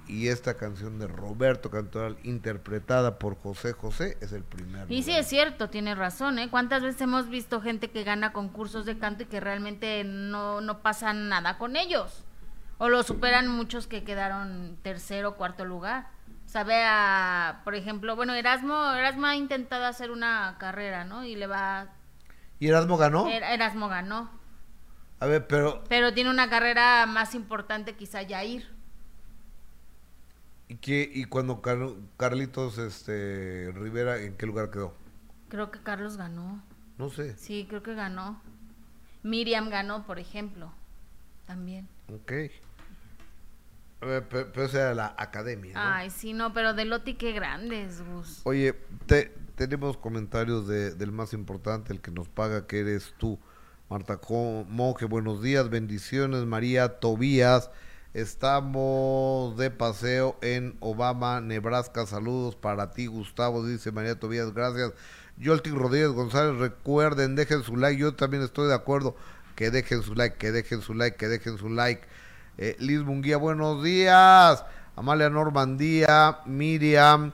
Y 0.09 0.29
esta 0.29 0.55
canción 0.55 0.99
de 0.99 1.07
Roberto 1.07 1.71
Cantoral, 1.71 2.17
interpretada 2.23 3.19
por 3.19 3.37
José 3.37 3.75
José, 3.75 4.17
es 4.23 4.33
el 4.33 4.43
primer. 4.43 4.91
Y 4.91 5.03
sí 5.03 5.11
lugar. 5.11 5.21
es 5.21 5.29
cierto, 5.29 5.69
tiene 5.69 5.95
razón, 5.95 6.39
¿eh? 6.39 6.49
¿Cuántas 6.49 6.81
veces 6.83 7.03
hemos 7.03 7.29
visto 7.29 7.61
gente 7.61 7.91
que 7.91 8.03
gana 8.03 8.33
concursos 8.33 8.87
de 8.87 8.97
canto 8.97 9.25
y 9.25 9.27
que 9.27 9.39
realmente 9.39 10.03
no, 10.03 10.63
no 10.63 10.81
pasa 10.81 11.13
nada 11.13 11.59
con 11.59 11.77
ellos? 11.77 12.25
O 12.79 12.89
lo 12.89 13.03
superan 13.03 13.49
muchos 13.49 13.87
que 13.87 14.03
quedaron 14.03 14.79
tercero 14.83 15.29
o 15.29 15.37
cuarto 15.37 15.67
lugar. 15.67 16.09
Sabe 16.53 16.85
a, 16.85 17.63
por 17.65 17.75
ejemplo, 17.75 18.15
bueno, 18.15 18.35
Erasmo, 18.35 18.93
Erasmo 18.93 19.25
ha 19.25 19.37
intentado 19.37 19.87
hacer 19.87 20.11
una 20.11 20.57
carrera, 20.59 21.03
¿no? 21.03 21.25
Y 21.25 21.35
le 21.35 21.47
va... 21.47 21.87
¿Y 22.61 22.69
Erasmo 22.69 22.99
ganó? 22.99 23.27
Er- 23.27 23.43
Erasmo 23.55 23.89
ganó. 23.89 24.31
A 25.19 25.25
ver, 25.25 25.47
pero 25.47 25.83
Pero 25.89 26.13
tiene 26.13 26.29
una 26.29 26.51
carrera 26.51 27.07
más 27.07 27.35
importante 27.35 27.95
quizá 27.97 28.21
Yair. 28.21 28.69
¿y, 30.69 30.77
qué, 30.77 31.11
y 31.11 31.25
cuando 31.25 31.63
Car- 31.63 31.95
Carlitos 32.19 32.77
este, 32.77 33.73
Rivera, 33.75 34.19
¿en 34.19 34.37
qué 34.37 34.45
lugar 34.45 34.71
quedó? 34.71 34.95
Creo 35.49 35.71
que 35.71 35.83
Carlos 35.83 36.19
ganó. 36.19 36.63
No 36.99 37.09
sé. 37.09 37.35
Sí, 37.39 37.65
creo 37.67 37.83
que 37.83 37.95
ganó. 37.95 38.43
Miriam 39.23 39.71
ganó, 39.71 40.05
por 40.05 40.19
ejemplo. 40.19 40.71
También. 41.47 41.89
Ok. 42.15 42.33
Pe- 44.03 44.45
pero, 44.53 44.65
esa 44.65 44.81
era 44.81 44.95
la 44.95 45.15
academia. 45.17 45.75
¿no? 45.75 45.81
Ay, 45.81 46.11
sí, 46.11 46.33
no, 46.33 46.53
pero 46.53 46.75
de 46.75 46.85
Loti 46.85 47.15
qué 47.15 47.31
grandes, 47.33 48.03
Gus. 48.05 48.41
Oye, 48.43 48.75
te- 49.07 49.33
tenemos 49.55 49.97
comentarios 49.97 50.67
de, 50.67 50.93
del 50.93 51.13
más 51.13 51.33
importante, 51.33 51.93
el 51.93 52.01
que 52.01 52.11
nos 52.11 52.29
paga, 52.29 52.67
que 52.67 52.81
eres 52.81 53.15
tú. 53.19 53.39
Marta 53.89 54.19
Monje, 54.69 55.05
buenos 55.05 55.41
días, 55.43 55.71
bendiciones. 55.71 56.47
María 56.47 56.99
Tobías, 56.99 57.71
estamos 58.15 59.57
de 59.57 59.71
paseo 59.71 60.37
en 60.43 60.77
Obama, 60.81 61.41
Nebraska. 61.41 62.05
Saludos 62.07 62.57
para 62.57 62.91
ti, 62.93 63.07
Gustavo, 63.07 63.65
dice 63.65 63.93
María 63.93 64.19
Tobías, 64.19 64.53
gracias. 64.53 64.93
Yolti 65.37 65.71
Rodríguez 65.71 66.11
González, 66.11 66.59
recuerden, 66.59 67.37
dejen 67.37 67.63
su 67.63 67.77
like. 67.77 68.01
Yo 68.01 68.15
también 68.15 68.43
estoy 68.43 68.67
de 68.69 68.75
acuerdo 68.75 69.15
que 69.55 69.71
dejen 69.71 70.03
su 70.03 70.15
like, 70.15 70.37
que 70.39 70.51
dejen 70.53 70.81
su 70.83 70.95
like, 70.95 71.17
que 71.17 71.29
dejen 71.29 71.59
su 71.59 71.69
like. 71.69 72.03
Eh, 72.59 72.77
Liz 72.81 73.01
Munguía, 73.01 73.39
buenos 73.39 73.83
días. 73.83 74.65
Amalia 74.95 75.31
Normandía, 75.31 76.41
Miriam. 76.45 77.33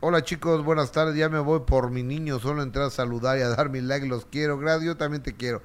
Hola 0.00 0.24
chicos, 0.24 0.64
buenas 0.64 0.90
tardes. 0.90 1.16
Ya 1.16 1.28
me 1.28 1.38
voy 1.38 1.60
por 1.66 1.90
mi 1.90 2.02
niño. 2.02 2.38
Solo 2.38 2.62
entré 2.62 2.82
a 2.82 2.90
saludar 2.90 3.38
y 3.38 3.42
a 3.42 3.48
dar 3.50 3.68
mi 3.68 3.82
like. 3.82 4.06
Los 4.06 4.24
quiero. 4.24 4.58
Gracias, 4.58 4.84
yo 4.84 4.96
también 4.96 5.22
te 5.22 5.34
quiero. 5.34 5.60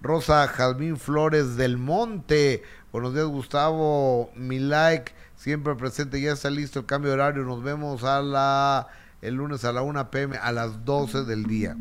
Rosa 0.00 0.46
Jazmín 0.46 0.98
Flores 0.98 1.56
del 1.56 1.78
Monte. 1.78 2.62
Buenos 2.92 3.12
días, 3.12 3.26
Gustavo. 3.26 4.30
Mi 4.36 4.60
like 4.60 5.12
siempre 5.34 5.74
presente. 5.74 6.20
Ya 6.20 6.32
está 6.32 6.48
listo 6.48 6.78
el 6.78 6.86
cambio 6.86 7.10
de 7.10 7.14
horario. 7.14 7.42
Nos 7.42 7.62
vemos 7.62 8.04
a 8.04 8.22
la 8.22 8.86
el 9.20 9.34
lunes 9.34 9.64
a 9.64 9.72
la 9.72 9.82
1 9.82 10.10
pm 10.10 10.36
a 10.36 10.52
las 10.52 10.84
12 10.84 11.24
del 11.24 11.44
día. 11.44 11.76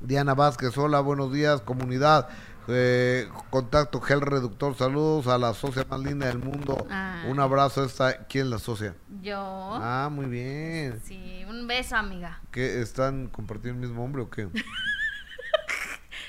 Diana 0.00 0.34
Vázquez, 0.34 0.78
hola, 0.78 1.00
buenos 1.00 1.32
días, 1.32 1.60
comunidad. 1.60 2.28
Eh, 2.70 3.28
contacto 3.50 4.00
Gel 4.00 4.20
Reductor, 4.20 4.76
saludos 4.76 5.26
a 5.26 5.38
la 5.38 5.54
socia 5.54 5.86
más 5.88 6.00
linda 6.00 6.26
del 6.26 6.38
mundo. 6.38 6.86
Ay. 6.90 7.30
Un 7.30 7.40
abrazo. 7.40 7.82
Esta, 7.84 8.26
¿Quién 8.26 8.44
es 8.46 8.50
la 8.50 8.58
socia? 8.58 8.94
Yo. 9.22 9.38
Ah, 9.40 10.10
muy 10.12 10.26
bien. 10.26 11.00
Sí, 11.04 11.44
un 11.48 11.66
beso, 11.66 11.96
amiga. 11.96 12.40
¿Qué, 12.50 12.80
¿Están 12.82 13.28
compartiendo 13.28 13.80
el 13.82 13.88
mismo 13.88 14.04
hombre 14.04 14.22
o 14.22 14.30
qué? 14.30 14.48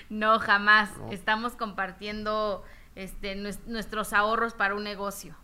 No, 0.10 0.40
jamás. 0.40 0.90
No. 0.98 1.12
Estamos 1.12 1.54
compartiendo 1.54 2.64
este 2.96 3.36
nues- 3.38 3.60
nuestros 3.68 4.12
ahorros 4.14 4.54
para 4.56 4.74
un 4.74 4.84
negocio. 4.84 5.36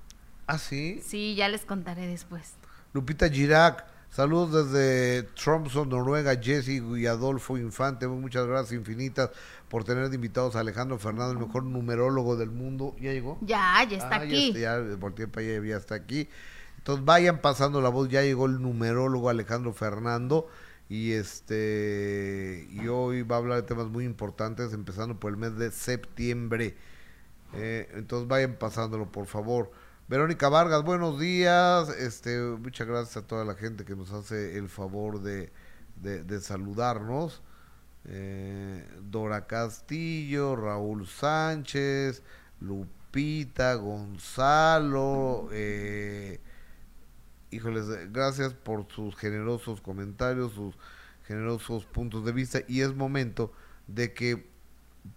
Ah, 0.48 0.58
sí. 0.58 1.02
Sí, 1.06 1.36
ya 1.36 1.50
les 1.50 1.66
contaré 1.66 2.08
después. 2.08 2.56
Lupita 2.93 3.30
Girac, 3.30 3.86
saludos 4.10 4.72
desde 4.72 5.24
Tromsø, 5.36 5.86
Noruega, 5.86 6.36
Jesse 6.41 6.82
y 6.98 7.06
Adolfo 7.06 7.58
Infante. 7.60 8.08
Muchas 8.08 8.48
gracias 8.48 8.72
infinitas 8.74 9.30
por 9.76 9.84
tener 9.84 10.08
de 10.08 10.16
invitados 10.16 10.56
a 10.56 10.62
Alejandro 10.62 10.98
Fernando, 10.98 11.34
el 11.34 11.38
mejor 11.48 11.64
numerólogo 11.66 12.38
del 12.38 12.50
mundo. 12.50 12.96
¿Ya 12.98 13.12
llegó? 13.12 13.38
Ya, 13.42 13.86
ya 13.90 13.98
está 13.98 14.16
Ah, 14.16 14.22
aquí. 14.22 14.54
Ya, 14.54 14.80
ya 14.82 14.96
volteé 14.96 15.28
para 15.28 15.46
allá, 15.46 15.62
ya 15.68 15.76
está 15.76 15.96
aquí. 15.96 16.30
Entonces 16.78 17.04
vayan 17.04 17.42
pasando 17.42 17.82
la 17.82 17.90
voz, 17.90 18.08
ya 18.08 18.22
llegó 18.22 18.46
el 18.46 18.62
numerólogo 18.62 19.30
Alejandro 19.30 19.74
Fernando 19.74 20.48
y 20.88 21.12
este 21.12 22.70
y 22.72 22.88
hoy 22.88 23.24
va 23.24 23.36
a 23.36 23.40
hablar 23.40 23.58
de 23.62 23.68
temas 23.68 23.88
muy 23.88 24.06
importantes, 24.06 24.72
empezando 24.72 25.20
por 25.20 25.32
el 25.32 25.36
mes 25.38 25.58
de 25.58 25.70
septiembre. 25.72 26.78
Eh, 27.54 27.90
entonces 27.96 28.30
vayan 28.30 28.54
pasándolo, 28.56 29.12
por 29.12 29.26
favor. 29.26 29.72
Verónica 30.08 30.48
Vargas, 30.48 30.86
buenos 30.86 31.20
días. 31.20 31.90
Este, 31.90 32.40
muchas 32.40 32.88
gracias 32.88 33.18
a 33.18 33.28
toda 33.28 33.44
la 33.44 33.56
gente 33.56 33.84
que 33.84 33.98
nos 33.98 34.14
hace 34.14 34.58
el 34.58 34.70
favor 34.70 35.22
de, 35.22 35.52
de- 36.02 36.24
de 36.24 36.40
saludarnos. 36.40 37.42
Eh, 38.08 38.88
Dora 39.01 39.47
Castillo, 39.47 40.56
Raúl 40.56 41.08
Sánchez, 41.08 42.22
Lupita, 42.62 43.76
Gonzalo. 43.76 45.49
Eh, 45.51 46.39
híjoles, 47.51 48.12
gracias 48.12 48.53
por 48.53 48.88
sus 48.91 49.16
generosos 49.16 49.82
comentarios, 49.82 50.53
sus 50.53 50.76
generosos 51.28 51.86
puntos 51.86 52.26
de 52.26 52.32
vista. 52.32 52.60
Y 52.68 52.82
es 52.82 52.95
momento 52.95 53.51
de 53.88 54.14
que 54.14 54.55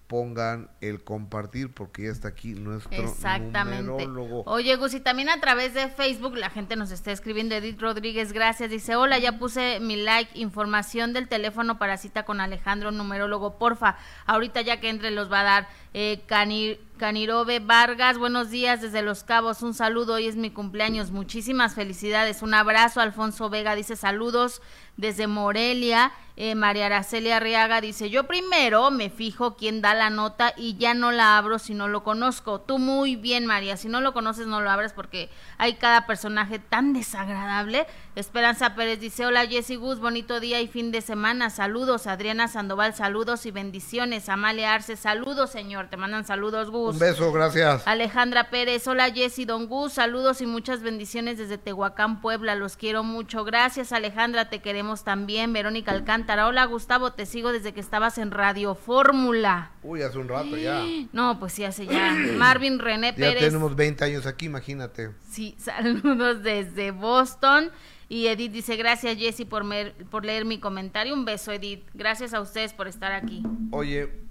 pongan 0.07 0.71
el 0.81 1.05
compartir 1.05 1.73
porque 1.73 2.05
ya 2.05 2.11
está 2.11 2.29
aquí 2.29 2.55
nuestro 2.55 2.93
Exactamente. 3.03 3.83
numerólogo. 3.85 4.43
Oye, 4.47 4.75
Gus, 4.77 4.95
y 4.95 5.01
también 5.01 5.29
a 5.29 5.41
través 5.41 5.75
de 5.75 5.89
Facebook 5.89 6.35
la 6.37 6.49
gente 6.51 6.77
nos 6.77 6.91
está 6.91 7.13
escribiendo. 7.13 7.55
Edith 7.55 7.81
Rodríguez, 7.81 8.33
gracias. 8.33 8.71
Dice, 8.71 8.97
hola, 8.97 9.19
ya 9.19 9.39
puse 9.39 9.81
mi 9.81 9.97
like, 9.97 10.39
información 10.39 11.13
del 11.13 11.29
teléfono 11.29 11.79
para 11.79 11.99
cita 11.99 12.25
con 12.25 12.41
Alejandro, 12.41 12.91
numerólogo, 12.91 13.59
porfa. 13.59 13.97
Ahorita 14.27 14.63
ya 14.63 14.81
que 14.81 14.89
entre 14.89 15.11
los 15.11 15.31
va 15.31 15.41
a 15.41 15.45
dar. 15.45 15.69
Eh, 15.95 16.23
Cani- 16.27 16.79
Canirobe 16.99 17.61
Vargas, 17.61 18.19
buenos 18.19 18.51
días 18.51 18.83
desde 18.83 19.03
Los 19.03 19.25
Cabos, 19.25 19.63
un 19.63 19.73
saludo, 19.73 20.15
hoy 20.15 20.27
es 20.27 20.37
mi 20.37 20.51
cumpleaños, 20.51 21.11
muchísimas 21.13 21.75
felicidades, 21.75 22.43
un 22.43 22.53
abrazo, 22.55 23.01
Alfonso 23.01 23.49
Vega 23.49 23.75
dice 23.75 23.97
saludos 23.97 24.61
desde 24.99 25.27
Morelia, 25.27 26.13
Eh, 26.41 26.55
María 26.55 26.87
Araceli 26.87 27.33
Arriaga 27.33 27.81
dice, 27.81 28.11
yo 28.11 28.29
primero 28.29 28.93
me 28.93 29.11
fijo 29.11 29.57
quién 29.57 29.83
da 29.83 29.93
la 29.93 30.09
nota 30.09 30.55
y 30.57 30.77
ya 30.77 30.95
no 30.95 31.11
la 31.11 31.37
abro 31.37 31.59
si 31.59 31.75
no 31.75 31.89
lo 31.89 32.05
conozco, 32.05 32.61
tú 32.61 32.79
muy 32.79 33.17
bien 33.17 33.45
María, 33.45 33.77
si 33.77 33.89
no 33.89 34.01
lo 34.01 34.13
conoces 34.13 34.47
no 34.47 34.61
lo 34.61 34.71
abres 34.71 34.93
porque 34.93 35.31
hay 35.57 35.75
cada 35.79 36.07
personaje 36.07 36.61
tan 36.61 36.93
desagradable, 36.93 37.89
Esperanza 38.19 38.75
Pérez 38.75 38.99
dice, 38.99 39.27
hola 39.27 39.47
Jessy 39.47 39.77
Gus, 39.77 40.01
bonito 40.01 40.41
día 40.41 40.61
y 40.61 40.67
fin 40.67 40.91
de 40.91 41.03
semana, 41.03 41.51
saludos, 41.51 42.09
Adriana 42.09 42.49
Sandoval, 42.49 42.93
saludos 42.93 43.47
y 43.47 43.53
bendiciones, 43.53 44.29
Amalia 44.29 44.75
Arce, 44.75 44.97
saludos 44.97 45.51
señor, 45.51 45.87
te 45.89 45.97
mandan 45.97 46.25
saludos 46.25 46.69
Gus. 46.69 46.95
Un 46.95 46.99
beso, 46.99 47.31
gracias. 47.31 47.87
Alejandra 47.87 48.51
Pérez, 48.51 48.89
hola 48.89 49.13
Jessy 49.13 49.45
Don 49.45 49.69
Gus, 49.69 49.93
saludos 49.93 50.41
y 50.41 50.47
muchas 50.47 50.83
bendiciones 50.83 51.39
desde 51.39 51.59
Tehuacán, 51.59 52.21
Puebla, 52.21 52.57
los 52.57 52.77
quiero 52.77 53.05
mucho. 53.05 53.45
Gracias 53.45 53.93
Alejandra, 53.93 54.51
te 54.51 54.59
queremos 54.63 55.05
también. 55.05 55.53
Verónica 55.53 55.93
Alcántara, 55.93 56.49
hola 56.49 56.65
Gustavo, 56.65 57.13
te 57.13 57.25
sigo 57.25 57.53
desde 57.53 57.73
que 57.73 57.79
estabas 57.79 58.19
en 58.19 58.33
Radio 58.33 58.75
Fórmula. 58.75 59.71
Uy, 59.85 60.03
hace 60.03 60.19
un 60.19 60.27
rato 60.27 60.57
ya. 60.57 60.83
No, 61.13 61.39
pues 61.39 61.53
sí, 61.53 61.63
hace 61.65 61.87
ya. 61.87 62.11
Marvin 62.37 62.81
René 62.81 63.13
Ya 63.13 63.15
Pérez, 63.15 63.45
tenemos 63.45 63.77
20 63.77 64.05
años 64.05 64.27
aquí, 64.27 64.47
imagínate. 64.47 65.13
sí, 65.31 65.55
saludos 65.61 66.43
desde 66.43 66.91
Boston. 66.91 67.71
Y 68.09 68.27
Edith 68.29 68.53
dice, 68.53 68.77
gracias 68.77 69.19
Jessy 69.19 69.45
por, 69.45 69.65
mer- 69.65 69.95
por 70.11 70.25
leer 70.25 70.45
mi 70.45 70.59
comentario. 70.59 71.13
Un 71.15 71.25
beso 71.25 71.53
Edith, 71.53 71.85
gracias 71.95 72.33
a 72.33 72.41
ustedes 72.41 72.73
por 72.73 72.89
estar 72.89 73.13
aquí. 73.13 73.43
Oye. 73.71 74.27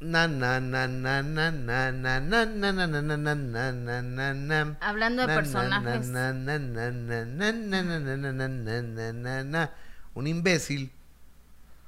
Na 0.00 0.26
na 0.26 0.58
na 0.58 0.88
na 0.88 1.22
na 1.22 1.52
na 1.52 1.90
na 1.92 2.20
na 2.20 2.20
na 2.20 2.44
na 2.44 2.72
na 2.72 2.92
na 2.92 3.06
na 3.06 3.34
na 3.34 3.72
na 3.72 4.02
na 4.02 4.34
na. 4.34 4.76
Hablando 4.80 5.22
de 5.22 5.28
Na, 5.28 5.34
na, 5.34 5.40
personajes. 5.40 6.08
na, 6.08 6.32
na, 6.32 6.58
na, 6.58 6.90
na, 6.90 7.24
na, 7.24 7.52
na, 7.52 7.82
na, 7.82 7.98
na, 8.00 8.16
na, 8.16 8.32
na, 8.32 8.48
na, 8.48 8.82
na, 8.82 9.12
na, 9.12 9.44
na. 9.44 9.70
Un 10.14 10.26
imbécil 10.26 10.90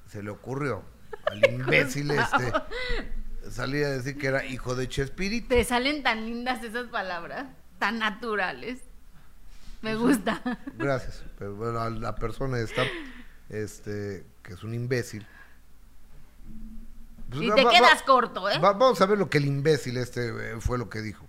se 0.07 0.23
le 0.23 0.31
ocurrió 0.31 0.85
al 1.27 1.45
imbécil 1.53 2.11
este 2.13 2.53
salir 3.51 3.85
a 3.85 3.91
decir 3.91 4.17
que 4.17 4.29
era 4.29 4.47
hijo 4.47 4.77
de 4.77 4.89
Chespirito. 4.89 5.49
Te 5.49 5.65
salen 5.65 6.03
tan 6.05 6.25
lindas 6.25 6.63
esas 6.63 6.87
palabras, 6.87 7.47
tan 7.81 7.99
naturales. 7.99 8.79
Me 9.85 9.95
gusta. 9.95 10.41
Gracias. 10.79 11.23
Pero 11.39 11.55
bueno, 11.55 11.79
a 11.81 11.91
la 11.91 12.15
persona 12.17 12.59
esta, 12.59 12.83
este, 13.51 14.25
que 14.43 14.55
es 14.55 14.65
un 14.65 14.75
imbécil. 14.75 15.27
Pues 17.31 17.43
Y 17.43 17.51
te 17.53 17.65
va- 17.65 17.71
quedas 17.71 18.01
va- 18.01 18.05
corto, 18.07 18.49
¿eh? 18.51 18.59
va- 18.59 18.73
vamos 18.73 19.01
a 19.01 19.07
ver 19.07 19.19
lo 19.19 19.29
que 19.29 19.39
el 19.39 19.45
imbécil 19.47 19.97
este 19.99 20.29
eh, 20.29 20.57
fue 20.61 20.79
lo 20.79 20.89
que 20.89 21.01
dijo. 21.03 21.27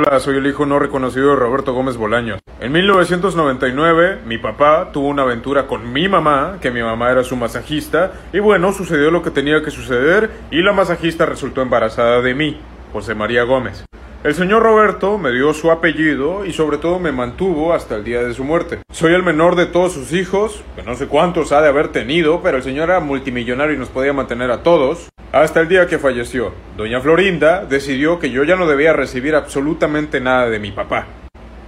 Hola, 0.00 0.20
soy 0.20 0.36
el 0.36 0.46
hijo 0.46 0.64
no 0.64 0.78
reconocido 0.78 1.30
de 1.30 1.36
Roberto 1.36 1.72
Gómez 1.72 1.96
Bolaños. 1.96 2.40
En 2.60 2.70
1999, 2.70 4.22
mi 4.26 4.38
papá 4.38 4.92
tuvo 4.92 5.08
una 5.08 5.22
aventura 5.22 5.66
con 5.66 5.92
mi 5.92 6.08
mamá, 6.08 6.58
que 6.60 6.70
mi 6.70 6.82
mamá 6.82 7.10
era 7.10 7.24
su 7.24 7.34
masajista, 7.34 8.12
y 8.32 8.38
bueno, 8.38 8.72
sucedió 8.72 9.10
lo 9.10 9.22
que 9.22 9.30
tenía 9.32 9.60
que 9.62 9.72
suceder, 9.72 10.30
y 10.52 10.62
la 10.62 10.72
masajista 10.72 11.26
resultó 11.26 11.62
embarazada 11.62 12.20
de 12.20 12.34
mí, 12.34 12.60
José 12.92 13.14
María 13.16 13.42
Gómez. 13.42 13.84
El 14.24 14.34
señor 14.34 14.64
Roberto 14.64 15.16
me 15.16 15.30
dio 15.30 15.54
su 15.54 15.70
apellido 15.70 16.44
y 16.44 16.52
sobre 16.52 16.78
todo 16.78 16.98
me 16.98 17.12
mantuvo 17.12 17.72
hasta 17.72 17.94
el 17.94 18.02
día 18.02 18.20
de 18.20 18.34
su 18.34 18.42
muerte. 18.42 18.80
Soy 18.90 19.14
el 19.14 19.22
menor 19.22 19.54
de 19.54 19.66
todos 19.66 19.92
sus 19.92 20.12
hijos, 20.12 20.64
que 20.74 20.82
no 20.82 20.96
sé 20.96 21.06
cuántos 21.06 21.52
ha 21.52 21.62
de 21.62 21.68
haber 21.68 21.88
tenido, 21.92 22.42
pero 22.42 22.56
el 22.56 22.64
señor 22.64 22.90
era 22.90 22.98
multimillonario 22.98 23.76
y 23.76 23.78
nos 23.78 23.90
podía 23.90 24.12
mantener 24.12 24.50
a 24.50 24.64
todos. 24.64 25.08
Hasta 25.30 25.60
el 25.60 25.68
día 25.68 25.86
que 25.86 26.00
falleció, 26.00 26.52
doña 26.76 27.00
Florinda 27.00 27.64
decidió 27.64 28.18
que 28.18 28.30
yo 28.30 28.42
ya 28.42 28.56
no 28.56 28.66
debía 28.66 28.92
recibir 28.92 29.36
absolutamente 29.36 30.20
nada 30.20 30.50
de 30.50 30.58
mi 30.58 30.72
papá. 30.72 31.06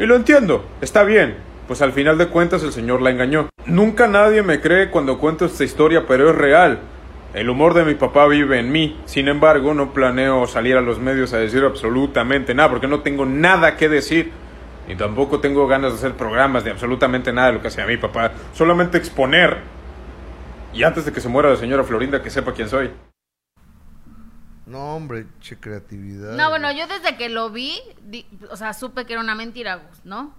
Y 0.01 0.07
lo 0.07 0.16
entiendo, 0.16 0.64
está 0.80 1.05
bien, 1.05 1.36
pues 1.68 1.82
al 1.82 1.92
final 1.92 2.18
de 2.18 2.26
cuentas 2.26 2.64
el 2.64 2.72
señor 2.72 3.01
la 3.01 3.11
engañó. 3.11 3.48
Nunca 3.66 4.09
nadie 4.09 4.42
me 4.42 4.61
cree 4.61 4.90
cuando 4.90 5.18
cuento 5.18 5.44
esta 5.44 5.62
historia, 5.62 6.05
pero 6.09 6.30
es 6.30 6.34
real. 6.34 6.80
El 7.35 7.49
humor 7.49 7.74
de 7.74 7.85
mi 7.85 7.95
papá 7.95 8.26
vive 8.26 8.59
en 8.59 8.72
mí. 8.72 9.01
Sin 9.05 9.28
embargo, 9.28 9.72
no 9.72 9.93
planeo 9.93 10.47
salir 10.47 10.76
a 10.76 10.81
los 10.81 10.99
medios 10.99 11.33
a 11.33 11.39
decir 11.39 11.62
absolutamente 11.64 12.55
nada, 12.55 12.70
porque 12.70 12.89
no 12.89 13.01
tengo 13.01 13.24
nada 13.24 13.76
que 13.76 13.89
decir. 13.89 14.33
Ni 14.89 14.97
tampoco 14.97 15.39
tengo 15.39 15.68
ganas 15.68 15.93
de 15.93 15.99
hacer 15.99 16.16
programas 16.16 16.64
de 16.64 16.72
absolutamente 16.72 17.33
nada 17.33 17.49
de 17.49 17.53
lo 17.55 17.62
que 17.62 17.68
hacía 17.68 17.87
mi 17.87 17.97
papá. 17.97 18.33
Solamente 18.53 18.99
exponer. 18.99 19.59
Y 20.74 20.83
antes 20.83 21.05
de 21.05 21.12
que 21.12 21.20
se 21.20 21.28
muera 21.28 21.51
la 21.51 21.57
señora 21.57 21.85
Florinda, 21.85 22.20
que 22.22 22.31
sepa 22.31 22.53
quién 22.53 22.68
soy. 22.68 22.91
No, 24.66 24.97
hombre, 24.97 25.26
che 25.41 25.57
creatividad. 25.59 26.37
No, 26.37 26.49
bueno, 26.49 26.70
yo 26.72 26.87
desde 26.87 27.16
que 27.16 27.28
lo 27.28 27.51
vi, 27.51 27.76
di- 28.03 28.26
o 28.51 28.57
sea, 28.57 28.72
supe 28.72 29.05
que 29.05 29.12
era 29.14 29.22
una 29.22 29.35
mentira, 29.35 29.83
¿no? 30.05 30.33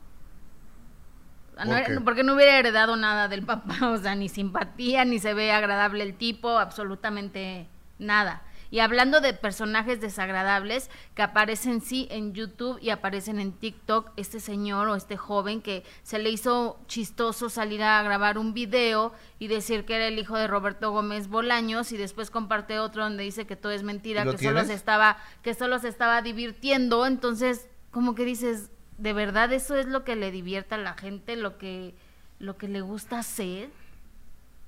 No 1.66 2.04
porque 2.04 2.24
no 2.24 2.36
hubiera 2.36 2.58
heredado 2.58 2.96
nada 2.96 3.28
del 3.28 3.44
papá, 3.44 3.76
o 3.90 3.98
sea, 3.98 4.16
ni 4.16 4.30
simpatía, 4.30 5.06
ni 5.06 5.20
se 5.20 5.34
ve 5.34 5.52
agradable 5.52 6.04
el 6.04 6.16
tipo, 6.16 6.58
absolutamente 6.58 7.68
nada. 8.00 8.42
Y 8.72 8.80
hablando 8.80 9.20
de 9.20 9.34
personajes 9.34 10.00
desagradables 10.00 10.90
que 11.14 11.22
aparecen 11.22 11.82
sí 11.82 12.08
en 12.10 12.34
YouTube 12.34 12.80
y 12.82 12.90
aparecen 12.90 13.42
en 13.42 13.52
TikTok, 13.52 14.12
este 14.16 14.40
señor 14.40 14.88
o 14.88 14.96
este 14.96 15.18
joven 15.18 15.62
que 15.62 15.84
se 16.04 16.20
le 16.20 16.30
hizo 16.30 16.80
chistoso 16.88 17.50
salir 17.50 17.84
a 17.84 18.02
grabar 18.02 18.38
un 18.38 18.54
video 18.54 19.12
y 19.40 19.48
decir 19.48 19.84
que 19.84 19.98
era 19.98 20.08
el 20.08 20.18
hijo 20.18 20.38
de 20.38 20.48
Roberto 20.48 20.92
Gómez 20.92 21.28
Bolaños 21.28 21.92
y 21.92 21.98
después 21.98 22.32
comparte 22.32 22.80
otro 22.80 23.04
donde 23.04 23.24
dice 23.24 23.46
que 23.46 23.58
todo 23.58 23.74
es 23.74 23.84
mentira, 23.84 24.22
¿Y 24.22 24.26
lo 24.26 24.38
que 24.38 24.46
solo 24.46 24.64
se 24.64 24.74
estaba 24.74 25.18
que 25.44 25.54
solo 25.54 25.78
se 25.80 25.90
estaba 25.90 26.22
divirtiendo, 26.22 27.06
entonces 27.06 27.68
como 27.92 28.16
que 28.16 28.24
dices, 28.24 28.72
¿de 29.02 29.14
verdad 29.14 29.52
eso 29.52 29.76
es 29.76 29.88
lo 29.88 30.04
que 30.04 30.16
le 30.16 30.32
divierte 30.32 30.76
a 30.76 30.78
la 30.78 30.94
gente, 30.94 31.36
lo 31.36 31.58
que 31.58 31.96
lo 32.40 32.58
que 32.58 32.68
le 32.68 32.82
gusta 32.82 33.20
hacer? 33.20 33.70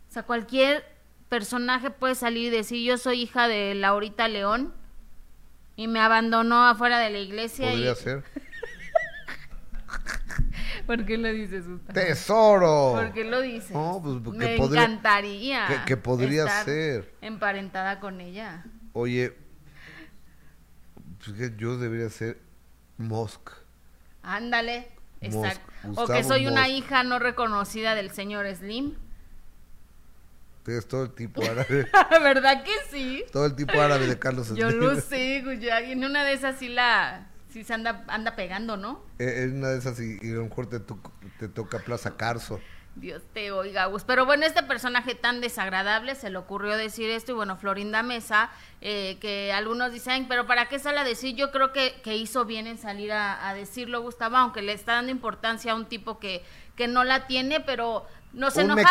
O 0.10 0.14
sea, 0.14 0.24
cualquier 0.24 0.84
personaje 1.30 1.90
puede 1.90 2.16
salir 2.16 2.48
y 2.48 2.56
decir, 2.56 2.86
"Yo 2.88 2.98
soy 2.98 3.22
hija 3.22 3.48
de 3.48 3.74
Laurita 3.76 4.28
León 4.28 4.74
y 5.76 5.88
me 5.88 6.00
abandonó 6.00 6.66
afuera 6.68 7.00
de 7.00 7.10
la 7.10 7.20
iglesia 7.20 7.70
Podría 7.70 7.92
y 7.92 7.96
ser. 7.96 8.24
¿Por 10.86 11.06
qué 11.06 11.18
lo 11.18 11.30
dices, 11.30 11.68
Gustavo? 11.68 11.94
¡Tesoro! 11.94 12.92
¿Por 12.96 13.14
qué 13.14 13.24
lo 13.24 13.42
dices? 13.42 13.72
No, 13.72 14.00
pues, 14.04 14.18
porque 14.24 14.40
me 14.40 14.58
podría- 14.58 14.84
encantaría 14.84 15.68
que- 15.68 15.86
que 15.86 15.98
podría 15.98 16.44
estar 16.44 16.66
ser. 16.66 17.14
emparentada 17.22 18.00
con 18.00 18.20
ella. 18.20 18.66
Oye, 18.94 19.34
pues 21.24 21.38
que 21.38 21.54
yo 21.58 21.78
debería 21.78 22.10
ser 22.10 22.42
Musk. 22.98 23.50
Ándale, 24.24 24.88
o 25.96 26.08
que 26.08 26.24
soy 26.24 26.48
una 26.48 26.70
hija 26.70 27.04
no 27.04 27.20
reconocida 27.20 27.94
del 27.96 28.12
señor 28.12 28.46
Slim. 28.56 28.96
Es 30.66 30.88
todo 30.88 31.04
el 31.04 31.12
tipo 31.14 31.42
árabe. 31.50 31.88
¿Verdad 32.22 32.64
que 32.64 32.72
sí? 32.90 33.24
todo 33.32 33.46
el 33.46 33.56
tipo 33.56 33.80
árabe 33.82 34.08
de 34.08 34.18
Carlos 34.18 34.48
Yo 34.56 34.70
Slim. 34.70 34.82
lo 34.82 34.96
sé, 35.02 35.42
Guyá, 35.44 35.82
y 35.82 35.92
en 35.92 36.06
una 36.06 36.24
de 36.24 36.34
esas 36.34 36.58
sí 36.58 36.70
la 36.70 37.28
sí 37.50 37.64
se 37.64 37.74
anda 37.74 38.04
anda 38.08 38.36
pegando, 38.36 38.78
¿no? 38.78 39.04
Eh, 39.20 39.44
En 39.44 39.58
una 39.58 39.70
de 39.70 39.78
esas 39.78 40.00
y, 40.00 40.18
y 40.22 40.32
a 40.32 40.36
lo 40.36 40.44
mejor 40.46 40.68
te, 40.68 40.80
te 40.80 41.48
toca 41.50 41.80
Plaza 41.80 42.16
Carso. 42.16 42.60
Dios 42.96 43.24
te 43.34 43.52
oiga, 43.52 43.86
Gus. 43.88 44.04
Pero 44.04 44.26
bueno, 44.26 44.46
este 44.46 44.62
personaje 44.62 45.16
tan 45.16 45.42
desagradable 45.42 46.14
se 46.16 46.30
le 46.30 46.38
ocurrió 46.38 46.78
decir 46.78 47.10
esto 47.10 47.32
y 47.32 47.36
bueno, 47.36 47.58
Florinda 47.58 48.04
Mesa, 48.04 48.52
eh, 48.82 49.18
que 49.20 49.52
algunos 49.52 49.92
dicen, 49.92 50.28
pero 50.28 50.46
¿para 50.46 50.68
qué 50.68 50.78
sale 50.78 51.00
a 51.00 51.04
decir? 51.04 51.36
Yo 51.36 51.52
creo 51.52 51.72
que, 51.72 52.00
que 52.04 52.16
hizo 52.16 52.46
bien 52.46 52.68
en 52.68 52.78
salir 52.78 53.12
a, 53.12 53.50
a 53.50 53.56
decirlo, 53.56 54.02
Gustavo, 54.02 54.38
aunque 54.38 54.62
le 54.62 54.74
está 54.74 54.94
dando 54.94 55.12
importancia 55.12 55.72
a 55.72 55.76
un 55.76 55.86
tipo 55.86 56.20
que, 56.20 56.44
que 56.76 56.88
no 56.88 57.04
la 57.04 57.26
tiene, 57.26 57.60
pero 57.62 58.06
nos 58.34 58.56
Un 58.56 58.64
enojamos. 58.64 58.88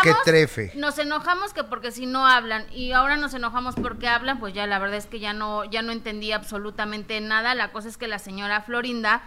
Nos 0.75 0.99
enojamos 0.99 1.53
que 1.53 1.65
porque 1.65 1.91
si 1.91 2.07
no 2.07 2.27
hablan 2.27 2.65
y 2.73 2.93
ahora 2.93 3.17
nos 3.17 3.35
enojamos 3.35 3.75
porque 3.75 4.09
hablan, 4.09 4.39
pues 4.39 4.55
ya 4.55 4.67
la 4.67 4.79
verdad 4.79 4.99
es 4.99 5.07
que 5.07 5.19
ya 5.21 5.33
no, 5.33 5.65
ya 5.65 5.83
no 5.83 5.93
entendí 5.93 6.33
absolutamente 6.33 7.21
nada. 7.21 7.55
La 7.55 7.73
cosa 7.73 7.89
es 7.89 7.97
que 7.97 8.07
la 8.07 8.19
señora 8.19 8.63
Florinda 8.63 9.23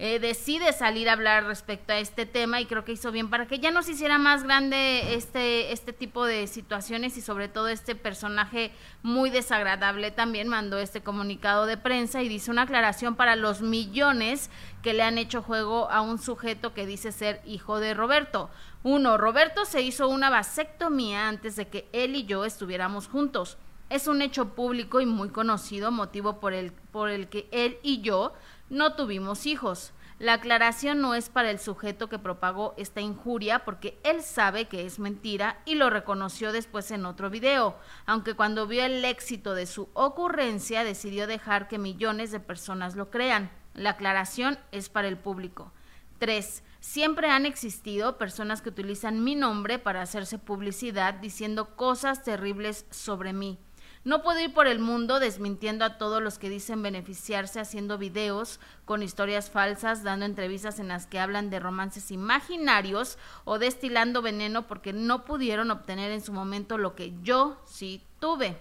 eh, 0.00 0.20
decide 0.20 0.72
salir 0.72 1.08
a 1.08 1.14
hablar 1.14 1.44
respecto 1.44 1.92
a 1.92 1.98
este 1.98 2.24
tema 2.24 2.60
y 2.60 2.66
creo 2.66 2.84
que 2.84 2.92
hizo 2.92 3.10
bien 3.10 3.30
para 3.30 3.48
que 3.48 3.58
ya 3.58 3.72
no 3.72 3.82
se 3.82 3.92
hiciera 3.92 4.16
más 4.16 4.44
grande 4.44 5.14
este, 5.14 5.72
este 5.72 5.92
tipo 5.92 6.24
de 6.24 6.46
situaciones 6.46 7.16
y 7.16 7.20
sobre 7.20 7.48
todo 7.48 7.66
este 7.66 7.96
personaje 7.96 8.70
muy 9.02 9.28
desagradable 9.30 10.12
también 10.12 10.46
mandó 10.46 10.78
este 10.78 11.00
comunicado 11.00 11.66
de 11.66 11.76
prensa 11.76 12.22
y 12.22 12.28
dice 12.28 12.52
una 12.52 12.62
aclaración 12.62 13.16
para 13.16 13.34
los 13.34 13.60
millones 13.60 14.50
que 14.82 14.94
le 14.94 15.02
han 15.02 15.18
hecho 15.18 15.42
juego 15.42 15.90
a 15.90 16.00
un 16.00 16.18
sujeto 16.18 16.74
que 16.74 16.86
dice 16.86 17.10
ser 17.10 17.42
hijo 17.44 17.80
de 17.80 17.92
Roberto. 17.92 18.50
Uno, 18.84 19.18
Roberto 19.18 19.64
se 19.64 19.82
hizo 19.82 20.08
una 20.08 20.30
vasectomía 20.30 21.28
antes 21.28 21.56
de 21.56 21.66
que 21.66 21.88
él 21.92 22.14
y 22.14 22.24
yo 22.24 22.44
estuviéramos 22.44 23.08
juntos. 23.08 23.58
Es 23.90 24.06
un 24.06 24.22
hecho 24.22 24.50
público 24.50 25.00
y 25.00 25.06
muy 25.06 25.30
conocido, 25.30 25.90
motivo 25.90 26.38
por 26.38 26.52
el, 26.52 26.72
por 26.72 27.08
el 27.08 27.28
que 27.28 27.48
él 27.50 27.78
y 27.82 28.00
yo 28.02 28.34
no 28.70 28.94
tuvimos 28.94 29.46
hijos. 29.46 29.92
La 30.18 30.32
aclaración 30.32 31.00
no 31.00 31.14
es 31.14 31.28
para 31.28 31.50
el 31.50 31.60
sujeto 31.60 32.08
que 32.08 32.18
propagó 32.18 32.74
esta 32.76 33.00
injuria 33.00 33.64
porque 33.64 34.00
él 34.02 34.22
sabe 34.22 34.64
que 34.64 34.84
es 34.84 34.98
mentira 34.98 35.60
y 35.64 35.76
lo 35.76 35.90
reconoció 35.90 36.50
después 36.50 36.90
en 36.90 37.06
otro 37.06 37.30
video, 37.30 37.76
aunque 38.04 38.34
cuando 38.34 38.66
vio 38.66 38.84
el 38.84 39.04
éxito 39.04 39.54
de 39.54 39.66
su 39.66 39.88
ocurrencia 39.94 40.82
decidió 40.82 41.28
dejar 41.28 41.68
que 41.68 41.78
millones 41.78 42.32
de 42.32 42.40
personas 42.40 42.96
lo 42.96 43.10
crean. 43.10 43.50
La 43.74 43.90
aclaración 43.90 44.58
es 44.72 44.88
para 44.88 45.06
el 45.06 45.18
público. 45.18 45.72
3. 46.18 46.64
Siempre 46.80 47.30
han 47.30 47.46
existido 47.46 48.18
personas 48.18 48.60
que 48.60 48.70
utilizan 48.70 49.22
mi 49.22 49.36
nombre 49.36 49.78
para 49.78 50.02
hacerse 50.02 50.38
publicidad 50.38 51.14
diciendo 51.14 51.76
cosas 51.76 52.24
terribles 52.24 52.86
sobre 52.90 53.32
mí. 53.32 53.60
No 54.08 54.22
puedo 54.22 54.40
ir 54.40 54.54
por 54.54 54.66
el 54.66 54.78
mundo 54.78 55.20
desmintiendo 55.20 55.84
a 55.84 55.98
todos 55.98 56.22
los 56.22 56.38
que 56.38 56.48
dicen 56.48 56.82
beneficiarse 56.82 57.60
haciendo 57.60 57.98
videos 57.98 58.58
con 58.86 59.02
historias 59.02 59.50
falsas, 59.50 60.02
dando 60.02 60.24
entrevistas 60.24 60.78
en 60.78 60.88
las 60.88 61.06
que 61.06 61.20
hablan 61.20 61.50
de 61.50 61.60
romances 61.60 62.10
imaginarios 62.10 63.18
o 63.44 63.58
destilando 63.58 64.22
veneno 64.22 64.66
porque 64.66 64.94
no 64.94 65.26
pudieron 65.26 65.70
obtener 65.70 66.10
en 66.10 66.22
su 66.22 66.32
momento 66.32 66.78
lo 66.78 66.94
que 66.94 67.12
yo 67.22 67.60
sí 67.66 68.02
tuve. 68.18 68.58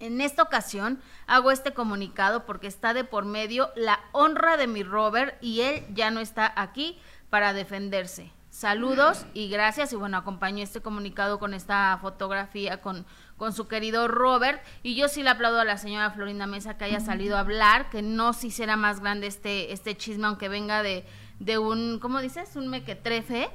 En 0.00 0.20
esta 0.20 0.42
ocasión 0.42 1.00
hago 1.28 1.52
este 1.52 1.72
comunicado 1.72 2.44
porque 2.44 2.66
está 2.66 2.94
de 2.94 3.04
por 3.04 3.24
medio 3.24 3.70
la 3.76 4.00
honra 4.10 4.56
de 4.56 4.66
mi 4.66 4.82
Robert 4.82 5.36
y 5.40 5.60
él 5.60 5.86
ya 5.94 6.10
no 6.10 6.18
está 6.18 6.52
aquí 6.56 6.98
para 7.30 7.52
defenderse. 7.52 8.32
Saludos 8.52 9.24
y 9.32 9.48
gracias. 9.48 9.94
Y 9.94 9.96
bueno, 9.96 10.18
acompañó 10.18 10.62
este 10.62 10.82
comunicado 10.82 11.38
con 11.38 11.54
esta 11.54 11.98
fotografía 12.02 12.82
con, 12.82 13.06
con 13.42 13.52
su 13.52 13.66
querido 13.66 14.06
Robert. 14.06 14.62
Y 14.84 14.94
yo 14.94 15.08
sí 15.08 15.24
le 15.24 15.30
aplaudo 15.30 15.58
a 15.58 15.64
la 15.64 15.76
señora 15.76 16.12
Florinda 16.12 16.46
Mesa 16.46 16.78
que 16.78 16.84
haya 16.84 17.00
salido 17.00 17.36
a 17.36 17.40
hablar, 17.40 17.90
que 17.90 18.00
no 18.00 18.34
se 18.34 18.46
hiciera 18.46 18.76
más 18.76 19.00
grande 19.00 19.26
este, 19.26 19.72
este 19.72 19.96
chisme, 19.96 20.28
aunque 20.28 20.48
venga 20.48 20.84
de, 20.84 21.04
de 21.40 21.58
un, 21.58 21.98
¿cómo 21.98 22.20
dices? 22.20 22.54
Un 22.54 22.68
mequetrefe. 22.68 23.50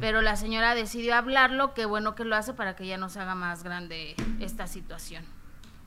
Pero 0.00 0.22
la 0.22 0.34
señora 0.34 0.74
decidió 0.74 1.14
hablarlo, 1.14 1.72
qué 1.72 1.86
bueno 1.86 2.16
que 2.16 2.24
lo 2.24 2.34
hace 2.34 2.52
para 2.52 2.74
que 2.74 2.88
ya 2.88 2.96
no 2.96 3.10
se 3.10 3.20
haga 3.20 3.36
más 3.36 3.62
grande 3.62 4.16
esta 4.40 4.66
situación. 4.66 5.24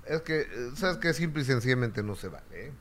Es 0.06 0.22
que, 0.22 0.48
¿sabes 0.78 0.96
qué? 1.00 1.14
Simple 1.14 1.42
y 1.42 1.46
sencillamente 1.46 2.04
no 2.04 2.16
se 2.16 2.30
vale. 2.30 2.68
¿eh? 2.68 2.72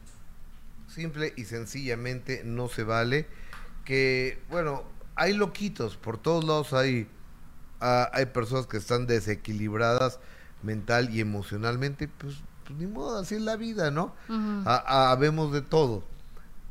Simple 0.86 1.34
y 1.36 1.46
sencillamente 1.46 2.42
no 2.44 2.68
se 2.68 2.84
vale. 2.84 3.26
Que, 3.84 4.40
bueno, 4.48 4.84
hay 5.16 5.32
loquitos, 5.32 5.96
por 5.96 6.16
todos 6.16 6.44
lados 6.44 6.72
hay, 6.74 7.08
ah, 7.80 8.08
hay 8.12 8.26
personas 8.26 8.68
que 8.68 8.76
están 8.76 9.08
desequilibradas 9.08 10.20
mental 10.62 11.14
y 11.14 11.20
emocionalmente, 11.20 12.08
pues, 12.08 12.36
pues 12.66 12.78
ni 12.78 12.86
modo, 12.86 13.18
así 13.18 13.36
es 13.36 13.42
la 13.42 13.56
vida, 13.56 13.90
¿no? 13.90 14.14
Ah, 14.66 15.16
vemos 15.18 15.52
de 15.52 15.62
todo, 15.62 16.04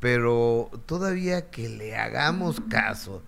pero 0.00 0.70
todavía 0.86 1.50
que 1.50 1.68
le 1.68 1.96
hagamos 1.96 2.60
caso, 2.68 3.22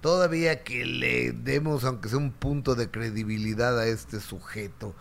todavía 0.00 0.62
que 0.62 0.84
le 0.84 1.32
demos, 1.32 1.84
aunque 1.84 2.08
sea 2.08 2.18
un 2.18 2.32
punto 2.32 2.74
de 2.74 2.90
credibilidad 2.90 3.78
a 3.78 3.86
este 3.86 4.20
sujeto, 4.20 4.94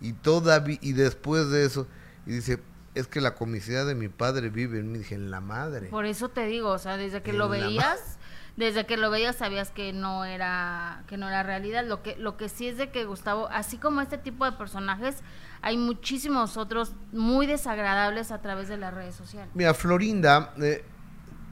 y 0.00 0.12
todavía, 0.12 0.78
y 0.82 0.92
después 0.92 1.50
de 1.50 1.64
eso, 1.64 1.86
y 2.26 2.32
dice, 2.32 2.60
es 2.94 3.06
que 3.06 3.20
la 3.20 3.34
comicidad 3.34 3.86
de 3.86 3.94
mi 3.94 4.08
padre 4.08 4.48
vive 4.50 4.78
en 4.78 4.92
dije, 4.94 5.14
en 5.14 5.30
la 5.30 5.40
madre. 5.40 5.88
Por 5.88 6.06
eso 6.06 6.30
te 6.30 6.46
digo, 6.46 6.70
o 6.70 6.78
sea, 6.78 6.96
desde 6.96 7.22
que 7.22 7.30
En 7.30 7.38
lo 7.38 7.48
veías, 7.48 8.18
desde 8.56 8.86
que 8.86 8.96
lo 8.96 9.10
veías 9.10 9.36
sabías 9.36 9.70
que 9.70 9.92
no 9.92 10.24
era 10.24 11.04
que 11.08 11.16
no 11.16 11.28
era 11.28 11.42
realidad. 11.42 11.84
Lo 11.84 12.02
que 12.02 12.16
lo 12.16 12.36
que 12.36 12.48
sí 12.48 12.68
es 12.68 12.78
de 12.78 12.90
que 12.90 13.04
Gustavo, 13.04 13.48
así 13.48 13.76
como 13.76 14.00
este 14.00 14.18
tipo 14.18 14.44
de 14.44 14.52
personajes, 14.52 15.16
hay 15.62 15.76
muchísimos 15.76 16.56
otros 16.56 16.94
muy 17.12 17.46
desagradables 17.46 18.32
a 18.32 18.40
través 18.40 18.68
de 18.68 18.78
las 18.78 18.94
redes 18.94 19.14
sociales. 19.14 19.50
Mira, 19.54 19.74
Florinda 19.74 20.54
eh, 20.62 20.84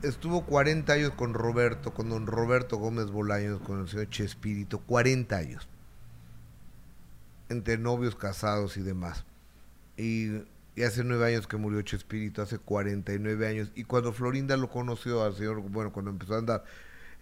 estuvo 0.02 0.44
40 0.46 0.92
años 0.92 1.10
con 1.12 1.34
Roberto, 1.34 1.92
con 1.92 2.08
don 2.08 2.26
Roberto 2.26 2.78
Gómez 2.78 3.10
Bolaños, 3.10 3.60
con 3.60 3.80
el 3.80 3.88
señor 3.88 4.08
Chespirito, 4.08 4.78
40 4.80 5.36
años. 5.36 5.68
Entre 7.50 7.76
novios, 7.76 8.16
casados 8.16 8.78
y 8.78 8.82
demás. 8.82 9.24
Y, 9.98 10.30
y 10.74 10.82
hace 10.82 11.04
nueve 11.04 11.26
años 11.26 11.46
que 11.46 11.58
murió 11.58 11.82
Chespirito, 11.82 12.40
hace 12.40 12.58
49 12.58 13.46
años. 13.46 13.70
Y 13.74 13.84
cuando 13.84 14.14
Florinda 14.14 14.56
lo 14.56 14.70
conoció 14.70 15.22
al 15.22 15.34
señor, 15.34 15.60
bueno, 15.60 15.92
cuando 15.92 16.10
empezó 16.10 16.34
a 16.34 16.38
andar 16.38 16.64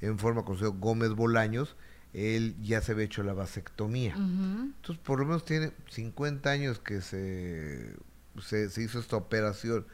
en 0.02 0.18
forma 0.18 0.44
con 0.44 0.58
señor 0.58 0.78
Gómez 0.78 1.12
Bolaños, 1.12 1.76
él 2.12 2.54
ya 2.60 2.82
se 2.82 2.92
había 2.92 3.06
hecho 3.06 3.22
la 3.22 3.32
vasectomía. 3.32 4.14
Entonces, 4.16 5.02
por 5.02 5.18
lo 5.20 5.24
menos 5.24 5.44
tiene 5.46 5.72
50 5.88 6.50
años 6.50 6.78
que 6.78 7.00
se, 7.00 7.96
se, 8.42 8.68
se 8.68 8.82
hizo 8.82 8.98
esta 8.98 9.16
operación 9.16 9.86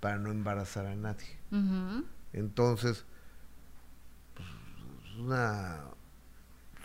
para 0.00 0.18
no 0.18 0.30
embarazar 0.30 0.86
a 0.86 0.94
nadie. 0.94 1.26
Entonces, 2.32 3.04
pues, 4.34 4.48
es 5.06 5.18
una 5.18 5.80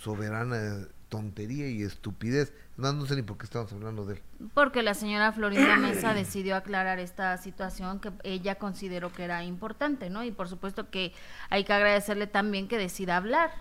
soberana 0.01 0.87
tontería 1.09 1.69
y 1.69 1.83
estupidez. 1.83 2.53
No 2.79 3.05
sé 3.05 3.15
ni 3.17 3.23
por 3.23 3.37
qué 3.37 3.43
estamos 3.43 3.73
hablando 3.73 4.05
de 4.05 4.15
él. 4.15 4.21
Porque 4.53 4.81
la 4.83 4.93
señora 4.93 5.33
Florinda 5.33 5.75
Mesa 5.75 6.13
decidió 6.13 6.55
aclarar 6.55 6.97
esta 6.99 7.35
situación 7.37 7.99
que 7.99 8.11
ella 8.23 8.55
consideró 8.55 9.11
que 9.11 9.25
era 9.25 9.43
importante, 9.43 10.09
¿no? 10.09 10.23
Y 10.23 10.31
por 10.31 10.47
supuesto 10.47 10.89
que 10.89 11.13
hay 11.49 11.65
que 11.65 11.73
agradecerle 11.73 12.25
también 12.25 12.69
que 12.69 12.77
decida 12.77 13.17
hablar 13.17 13.51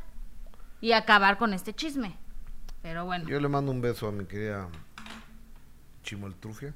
y 0.81 0.93
acabar 0.93 1.37
con 1.37 1.53
este 1.53 1.75
chisme. 1.75 2.16
Pero 2.81 3.05
bueno. 3.05 3.29
Yo 3.29 3.41
le 3.41 3.49
mando 3.49 3.73
un 3.73 3.81
beso 3.81 4.07
a 4.07 4.12
mi 4.12 4.25
querida 4.25 4.69
Chimoltrufia, 6.05 6.75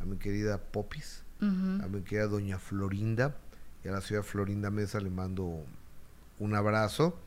a 0.00 0.04
mi 0.06 0.16
querida 0.16 0.58
Popis, 0.58 1.24
a 1.40 1.44
mi 1.44 2.00
querida 2.02 2.26
Doña 2.26 2.58
Florinda 2.58 3.36
y 3.84 3.88
a 3.88 3.92
la 3.92 4.00
señora 4.00 4.24
Florinda 4.24 4.70
Mesa 4.70 4.98
le 4.98 5.10
mando 5.10 5.62
un 6.38 6.54
abrazo. 6.54 7.18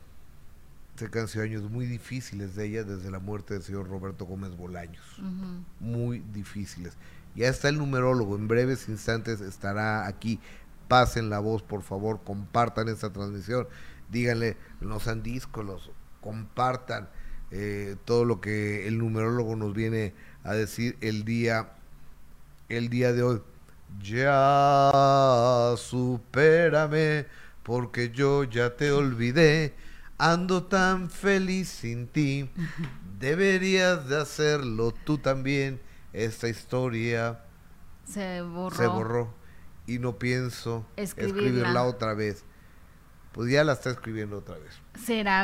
Sé 0.96 1.10
que 1.10 1.18
han 1.18 1.28
sido 1.28 1.44
años 1.44 1.62
muy 1.70 1.86
difíciles 1.86 2.54
de 2.54 2.66
ella 2.66 2.84
desde 2.84 3.10
la 3.10 3.20
muerte 3.20 3.54
del 3.54 3.62
señor 3.62 3.88
Roberto 3.88 4.26
Gómez 4.26 4.56
Bolaños. 4.56 5.04
Muy 5.78 6.18
difíciles. 6.32 6.94
Ya 7.34 7.48
está 7.48 7.68
el 7.68 7.78
numerólogo, 7.78 8.36
en 8.36 8.48
breves 8.48 8.88
instantes 8.88 9.40
estará 9.40 10.06
aquí. 10.06 10.40
Pasen 10.88 11.30
la 11.30 11.38
voz, 11.38 11.62
por 11.62 11.82
favor, 11.82 12.20
compartan 12.24 12.88
esta 12.88 13.12
transmisión. 13.12 13.68
Díganle, 14.10 14.56
no 14.80 14.98
sean 14.98 15.22
díscolos, 15.22 15.90
compartan 16.20 17.08
eh, 17.52 17.96
todo 18.04 18.24
lo 18.24 18.40
que 18.40 18.86
el 18.86 18.98
numerólogo 18.98 19.56
nos 19.56 19.72
viene 19.72 20.14
a 20.44 20.52
decir 20.54 20.96
el 21.00 21.24
día, 21.24 21.70
el 22.68 22.88
día 22.88 23.12
de 23.12 23.22
hoy. 23.22 23.42
Ya 24.02 25.74
supérame, 25.76 27.26
porque 27.62 28.10
yo 28.10 28.44
ya 28.44 28.76
te 28.76 28.92
olvidé. 28.92 29.74
Ando 30.20 30.64
tan 30.64 31.08
feliz 31.08 31.68
sin 31.68 32.06
ti. 32.06 32.50
Deberías 33.18 34.06
de 34.08 34.20
hacerlo 34.20 34.92
tú 35.04 35.16
también. 35.18 35.80
Esta 36.12 36.48
historia 36.48 37.40
Se 38.04 38.42
borró. 38.42 38.76
se 38.76 38.86
borró 38.86 39.34
y 39.86 39.98
no 39.98 40.18
pienso 40.18 40.84
Escribirla. 40.96 41.38
escribirla 41.40 41.84
otra 41.84 42.14
vez. 42.14 42.44
Pues 43.40 43.52
ya 43.52 43.64
la 43.64 43.72
está 43.72 43.88
escribiendo 43.88 44.36
otra 44.36 44.56
vez. 44.58 44.82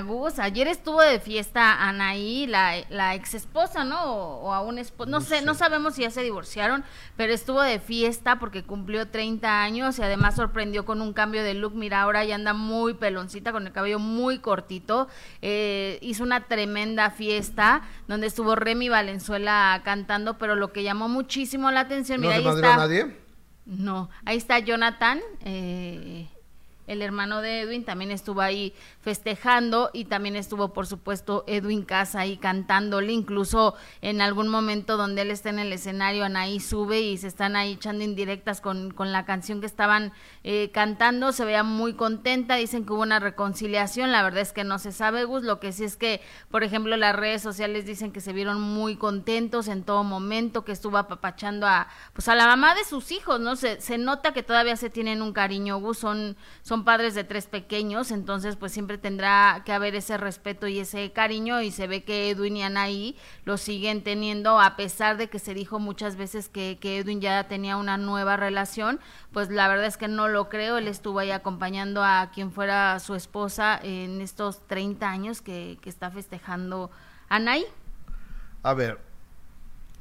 Gus. 0.05 0.39
Ayer 0.39 0.69
estuvo 0.69 1.01
de 1.01 1.19
fiesta 1.19 1.89
Anaí, 1.89 2.47
la, 2.47 2.75
la 2.91 3.15
ex 3.15 3.33
esposa, 3.33 3.85
¿no? 3.85 4.05
O, 4.05 4.49
o 4.49 4.53
aún 4.53 4.77
esposa. 4.77 5.11
No, 5.11 5.23
sé, 5.23 5.41
no 5.41 5.55
sabemos 5.55 5.95
si 5.95 6.03
ya 6.03 6.11
se 6.11 6.21
divorciaron, 6.23 6.85
pero 7.17 7.33
estuvo 7.33 7.63
de 7.63 7.79
fiesta 7.79 8.39
porque 8.39 8.65
cumplió 8.65 9.09
30 9.09 9.63
años 9.63 9.99
y 9.99 10.03
además 10.03 10.37
sorprendió 10.37 10.85
con 10.85 11.01
un 11.01 11.15
cambio 11.15 11.43
de 11.43 11.55
look. 11.55 11.75
Mira, 11.75 12.03
ahora 12.03 12.23
ya 12.23 12.35
anda 12.35 12.53
muy 12.53 12.93
peloncita, 12.93 13.51
con 13.51 13.67
el 13.67 13.73
cabello 13.73 13.99
muy 13.99 14.41
cortito. 14.41 15.09
Eh, 15.41 15.99
hizo 16.03 16.23
una 16.23 16.49
tremenda 16.49 17.11
fiesta 17.11 17.81
donde 18.09 18.27
estuvo 18.27 18.57
Remy 18.57 18.91
Valenzuela 18.91 19.81
cantando, 19.87 20.37
pero 20.37 20.55
lo 20.55 20.71
que 20.71 20.83
llamó 20.83 21.09
muchísimo 21.09 21.71
la 21.71 21.81
atención, 21.81 22.21
¿No 22.21 22.29
mira, 22.29 22.43
se 22.43 22.47
ahí 22.47 22.55
está. 22.57 22.77
nadie? 22.77 23.17
No, 23.65 24.11
ahí 24.27 24.37
está 24.37 24.59
Jonathan, 24.59 25.19
eh, 25.41 26.29
el 26.87 27.03
hermano 27.03 27.43
de 27.43 27.61
Edwin, 27.61 27.85
también 27.85 28.11
estuvo 28.11 28.41
ahí 28.41 28.73
festejando 29.07 29.91
y 29.93 30.07
también 30.07 30.35
estuvo, 30.35 30.73
por 30.73 30.89
supuesto, 30.89 31.45
Edwin 31.47 31.85
Casa 31.85 32.19
ahí 32.19 32.39
cantándole, 32.39 33.13
incluso 33.13 33.77
en 34.03 34.21
algún 34.21 34.49
momento 34.49 34.97
donde 34.97 35.23
él 35.23 35.31
está 35.31 35.49
en 35.51 35.61
el 35.61 35.73
escenario, 35.73 36.25
Anaí 36.25 36.59
sube 36.59 37.03
y 37.03 37.17
se 37.17 37.29
están 37.29 37.55
ahí 37.55 37.75
echando 37.75 38.03
indirectas 38.03 38.61
con, 38.61 38.91
con 38.91 39.13
la 39.13 39.25
canción 39.25 39.61
que 39.61 39.67
estaban 39.67 40.13
eh, 40.43 40.73
cantando, 40.75 41.31
se 41.31 41.45
veía 41.45 41.63
muy 41.63 41.95
contenta, 41.95 42.57
dicen 42.57 42.85
que 42.85 42.95
hubo 42.95 43.03
una 43.03 43.21
reconciliación, 43.21 44.11
la 44.11 44.25
verdad 44.25 44.41
es 44.41 44.53
que 44.53 44.65
no 44.65 44.81
se 44.81 44.91
sabe, 44.91 45.23
Gus, 45.23 45.45
lo 45.45 45.61
que 45.61 45.71
sí 45.71 45.85
es 45.85 45.97
que, 45.97 46.21
por 46.51 46.65
ejemplo, 46.65 46.97
las 46.97 47.15
redes 47.15 47.43
sociales 47.43 47.87
dicen 47.87 48.11
que 48.11 48.21
se 48.21 48.33
vieron 48.33 48.61
muy 48.61 48.97
contentos 48.97 49.69
en 49.69 49.85
todo 49.85 50.03
momento, 50.03 50.65
que 50.65 50.73
estuvo 50.73 50.99
apapachando 50.99 51.69
a, 51.69 51.87
pues 52.13 52.27
a 52.27 52.35
la 52.35 52.49
mamá 52.49 52.75
de 52.75 52.83
sus 52.83 53.13
hijos, 53.13 53.39
¿no? 53.39 53.55
Se, 53.55 53.81
se 53.81 53.99
nota 53.99 54.33
que 54.33 54.43
todavía 54.43 54.75
se 54.75 54.91
tienen 54.91 55.23
un 55.23 55.33
cariño, 55.33 55.79
Gus, 55.79 55.99
son, 55.99 56.37
son 56.63 56.85
padres 56.85 57.15
de 57.15 57.23
tres 57.23 57.47
pequeños, 57.47 58.11
entonces 58.11 58.57
pues 58.57 58.73
siempre 58.73 58.96
tendrá 58.99 59.63
que 59.65 59.73
haber 59.73 59.95
ese 59.95 60.17
respeto 60.17 60.67
y 60.67 60.79
ese 60.79 61.13
cariño 61.13 61.61
y 61.61 61.71
se 61.71 61.87
ve 61.87 62.05
que 62.05 62.31
Edwin 62.31 62.57
y 62.57 62.63
Anaí 62.63 63.17
lo 63.45 63.57
siguen 63.57 64.03
teniendo 64.03 64.61
a 64.61 64.77
pesar 64.77 65.17
de 65.17 65.29
que 65.29 65.39
se 65.39 65.55
dijo 65.55 65.79
muchas 65.79 66.17
veces 66.17 66.49
que, 66.49 66.79
que 66.81 66.99
Edwin 66.99 67.21
ya 67.21 67.49
tenía 67.49 67.77
una 67.77 67.97
nueva 67.97 68.37
relación, 68.37 69.01
pues 69.33 69.51
la 69.51 69.69
verdad 69.69 69.87
es 69.87 69.97
que 69.97 70.09
no 70.09 70.29
lo 70.29 70.49
creo, 70.49 70.79
él 70.79 70.89
estuvo 70.89 71.19
ahí 71.19 71.31
acompañando 71.31 72.03
a 72.03 72.31
quien 72.35 72.53
fuera 72.53 72.99
su 73.01 73.15
esposa 73.15 73.79
en 73.83 74.21
estos 74.21 74.67
30 74.67 75.09
años 75.09 75.43
que, 75.43 75.79
que 75.81 75.89
está 75.89 76.11
festejando 76.11 76.91
Anaí. 77.29 77.65
A 78.63 78.75
ver, 78.75 79.06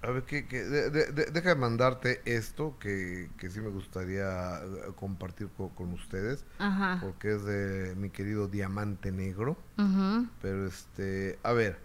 a 0.06 0.12
ver, 0.12 0.24
que, 0.24 0.48
que- 0.48 0.64
de- 0.64 0.90
de- 0.90 1.12
de- 1.12 1.26
deja 1.32 1.50
de 1.50 1.56
mandarte 1.56 2.22
esto 2.26 2.78
que, 2.80 3.30
que 3.38 3.50
sí 3.50 3.60
me 3.62 3.70
gustaría 3.70 4.60
eh, 4.60 4.92
compartir 4.96 5.50
co- 5.58 5.70
con, 5.76 5.94
ustedes, 5.94 6.46
Ajá. 6.60 7.00
porque 7.02 7.34
es 7.36 7.44
de 7.46 7.96
mi 7.96 8.10
querido 8.10 8.48
Diamante 8.48 9.12
Negro. 9.12 9.58
Ujú. 9.78 10.28
Pero 10.42 10.68
este, 10.68 11.40
a 11.44 11.54
ver, 11.54 11.80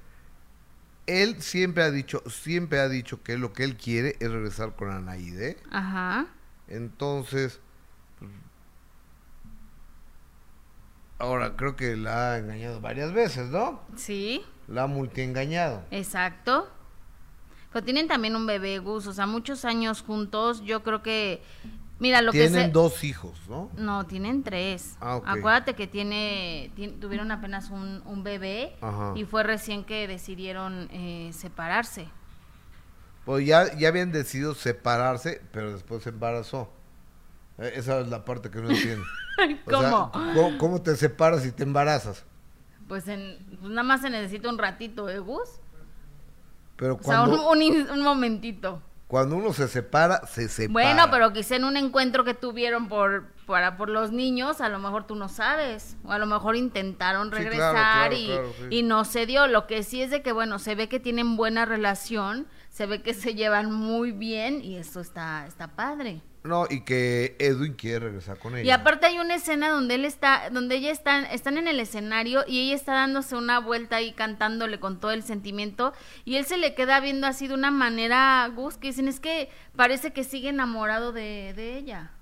él 1.07 1.41
siempre 1.43 1.83
ha 1.83 1.91
dicho, 1.91 2.23
siempre 2.29 2.79
ha 2.81 2.89
dicho 2.89 3.23
que 3.23 3.37
lo 3.39 3.53
que 3.53 3.65
él 3.65 3.77
quiere 3.77 4.17
es 4.21 4.31
regresar 4.31 4.77
con 4.77 4.91
Anaide. 4.91 5.57
Ajá. 5.71 6.27
Entonces, 6.69 7.61
ahora 11.19 11.57
creo 11.57 11.77
que 11.77 11.97
la 11.97 12.33
ha 12.33 12.39
engañado 12.39 12.81
varias 12.81 13.13
veces, 13.13 13.49
¿no? 13.49 13.81
Sí. 13.97 14.45
La 14.69 14.85
ha 14.85 14.87
multiengañado. 14.87 15.85
Exacto. 15.91 16.71
Pero 17.73 17.85
tienen 17.85 18.09
también 18.09 18.35
un 18.37 18.47
bebé, 18.47 18.79
Gus, 18.79 19.07
o 19.07 19.13
sea, 19.13 19.27
muchos 19.27 19.65
años 19.65 20.03
juntos. 20.03 20.63
Yo 20.63 20.83
creo 20.83 21.03
que, 21.03 21.43
mira, 22.01 22.21
lo 22.21 22.33
que 22.33 22.49
Tienen 22.49 22.73
dos 22.73 23.05
hijos, 23.05 23.39
¿no? 23.49 23.71
No, 23.77 24.07
tienen 24.07 24.43
tres. 24.43 24.97
Ah. 25.01 25.21
Acuérdate 25.25 25.75
que 25.75 25.87
tiene, 25.87 26.73
tien- 26.77 26.99
tuvieron 26.99 27.31
apenas 27.31 27.71
un, 27.71 28.03
un 28.07 28.25
bebé 28.25 28.75
Ajá. 28.81 29.13
y 29.15 29.25
fue 29.25 29.45
recién 29.45 29.85
que 29.85 30.09
decidieron 30.09 30.89
eh, 30.91 31.31
separarse. 31.33 32.09
Pues 33.25 33.47
ya, 33.47 33.77
ya 33.79 33.89
habían 33.89 34.11
decidido 34.13 34.55
separarse, 34.55 35.41
pero 35.53 35.73
después 35.73 36.03
se 36.03 36.09
embarazó. 36.09 36.73
Eh, 37.59 37.73
Esa 37.77 38.01
es 38.01 38.09
la 38.09 38.25
parte 38.25 38.51
que 38.51 38.61
no 38.61 38.71
entiendo. 38.71 39.05
¿cómo, 39.71 40.59
cómo 40.59 40.83
te 40.83 40.97
separas 40.97 41.47
y 41.47 41.53
te 41.53 41.63
embarazas? 41.63 42.25
Pues, 42.89 43.07
en, 43.07 43.39
pues 43.61 43.71
nada 43.71 43.85
más 43.85 44.01
se 44.01 44.11
necesita 44.11 44.49
un 44.49 44.59
ratito, 44.59 45.09
¿eh, 45.09 45.19
Gus? 45.21 45.61
Pero 46.81 46.97
O 46.97 47.03
sea, 47.03 47.23
un, 47.23 47.37
cuando, 47.37 47.51
un 47.51 47.91
un 47.91 48.03
momentito. 48.03 48.83
cuando 49.07 49.37
uno 49.37 49.53
se 49.53 49.69
separa, 49.69 50.27
se 50.27 50.49
separa. 50.49 50.73
Bueno, 50.73 51.11
pero 51.11 51.33
quizá 51.33 51.57
en 51.57 51.65
un 51.65 51.77
encuentro 51.77 52.25
que 52.25 52.33
tuvieron 52.35 52.89
por, 52.89 53.33
para, 53.47 53.77
por 53.77 53.91
los 53.91 54.13
niños, 54.13 54.61
a 54.63 54.69
lo 54.71 54.79
mejor 54.79 55.07
tú 55.07 55.15
no 55.15 55.29
sabes. 55.29 55.97
O 56.05 56.13
a 56.13 56.19
lo 56.19 56.27
mejor 56.27 56.57
intentaron 56.57 57.27
Sí, 57.27 57.31
claro, 57.33 57.51
regresar 57.51 57.73
claro, 57.75 58.17
y, 58.17 58.27
claro, 58.29 58.53
sí. 58.59 58.65
y 58.71 58.83
no 58.83 59.05
se 59.05 59.27
dio. 59.27 59.47
Lo 59.47 59.67
que 59.67 59.83
sí 59.83 60.01
es 60.03 60.11
de 60.11 60.23
que, 60.23 60.33
bueno, 60.33 60.59
se 60.59 60.75
ve 60.75 60.89
que 60.89 61.01
tienen 61.01 61.37
buena 61.37 61.67
relación, 61.67 62.47
se 62.71 62.87
ve 62.87 63.03
que 63.03 63.13
se 63.15 63.35
llevan 63.35 63.71
muy 63.73 64.13
bien 64.13 64.63
y 64.63 64.77
eso 64.77 65.01
está, 65.01 65.47
está 65.47 65.69
padre. 65.77 66.23
No, 66.43 66.67
y 66.71 66.81
que 66.81 67.37
Edwin 67.39 67.75
quiere 67.75 68.07
regresar 68.07 68.39
con 68.39 68.55
ella. 68.55 68.65
Y 68.65 68.71
aparte 68.71 69.07
hay 69.07 69.19
una 69.19 69.35
escena 69.35 69.69
donde 69.69 69.97
él 69.97 70.07
está, 70.07 70.49
donde 70.51 70.77
ella 70.77 70.91
está, 70.91 71.21
están 71.21 71.59
en 71.59 71.69
el 71.69 71.79
escenario 71.81 72.45
y 72.47 72.61
ella 72.61 72.75
está 72.75 72.95
dándose 72.95 73.37
una 73.37 73.61
vuelta 73.61 73.97
ahí 73.97 74.13
cantándole 74.13 74.81
con 74.81 75.01
todo 75.01 75.11
el 75.11 75.23
sentimiento 75.23 75.93
y 76.25 76.37
él 76.37 76.47
se 76.47 76.57
le 76.57 76.75
queda 76.75 76.99
viendo 77.01 77.27
así 77.27 77.47
de 77.47 77.53
una 77.53 77.71
manera, 77.71 78.51
Gus, 78.55 78.79
que 78.79 78.89
dicen 78.89 79.07
es 79.07 79.21
que 79.21 79.51
parece 79.77 80.15
que 80.15 80.25
sigue 80.25 80.49
enamorado 80.49 81.13
de, 81.13 81.53
de 81.55 81.77
ella. 81.77 82.13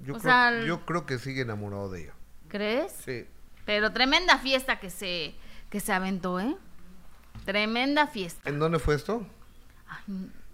yo, 0.00 0.16
o 0.16 0.18
creo, 0.18 0.32
sea, 0.32 0.64
yo 0.64 0.84
creo 0.84 1.06
que 1.06 1.18
sigue 1.18 1.40
enamorado 1.40 1.90
de 1.90 2.02
ella. 2.02 2.14
¿Crees? 2.48 2.92
Sí. 2.92 3.24
Pero 3.64 3.90
tremenda 3.94 4.36
fiesta 4.36 4.80
que 4.80 4.90
se, 4.90 5.34
que 5.70 5.80
se 5.80 5.94
aventó, 5.94 6.38
¿eh? 6.40 6.56
Tremenda 7.46 8.06
fiesta. 8.06 8.50
¿En 8.50 8.58
dónde 8.58 8.78
fue 8.78 8.96
esto? 8.96 9.26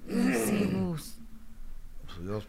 Sé, 0.06 0.66
Gus. 0.72 1.16
Pues 2.06 2.22
Dios. 2.22 2.46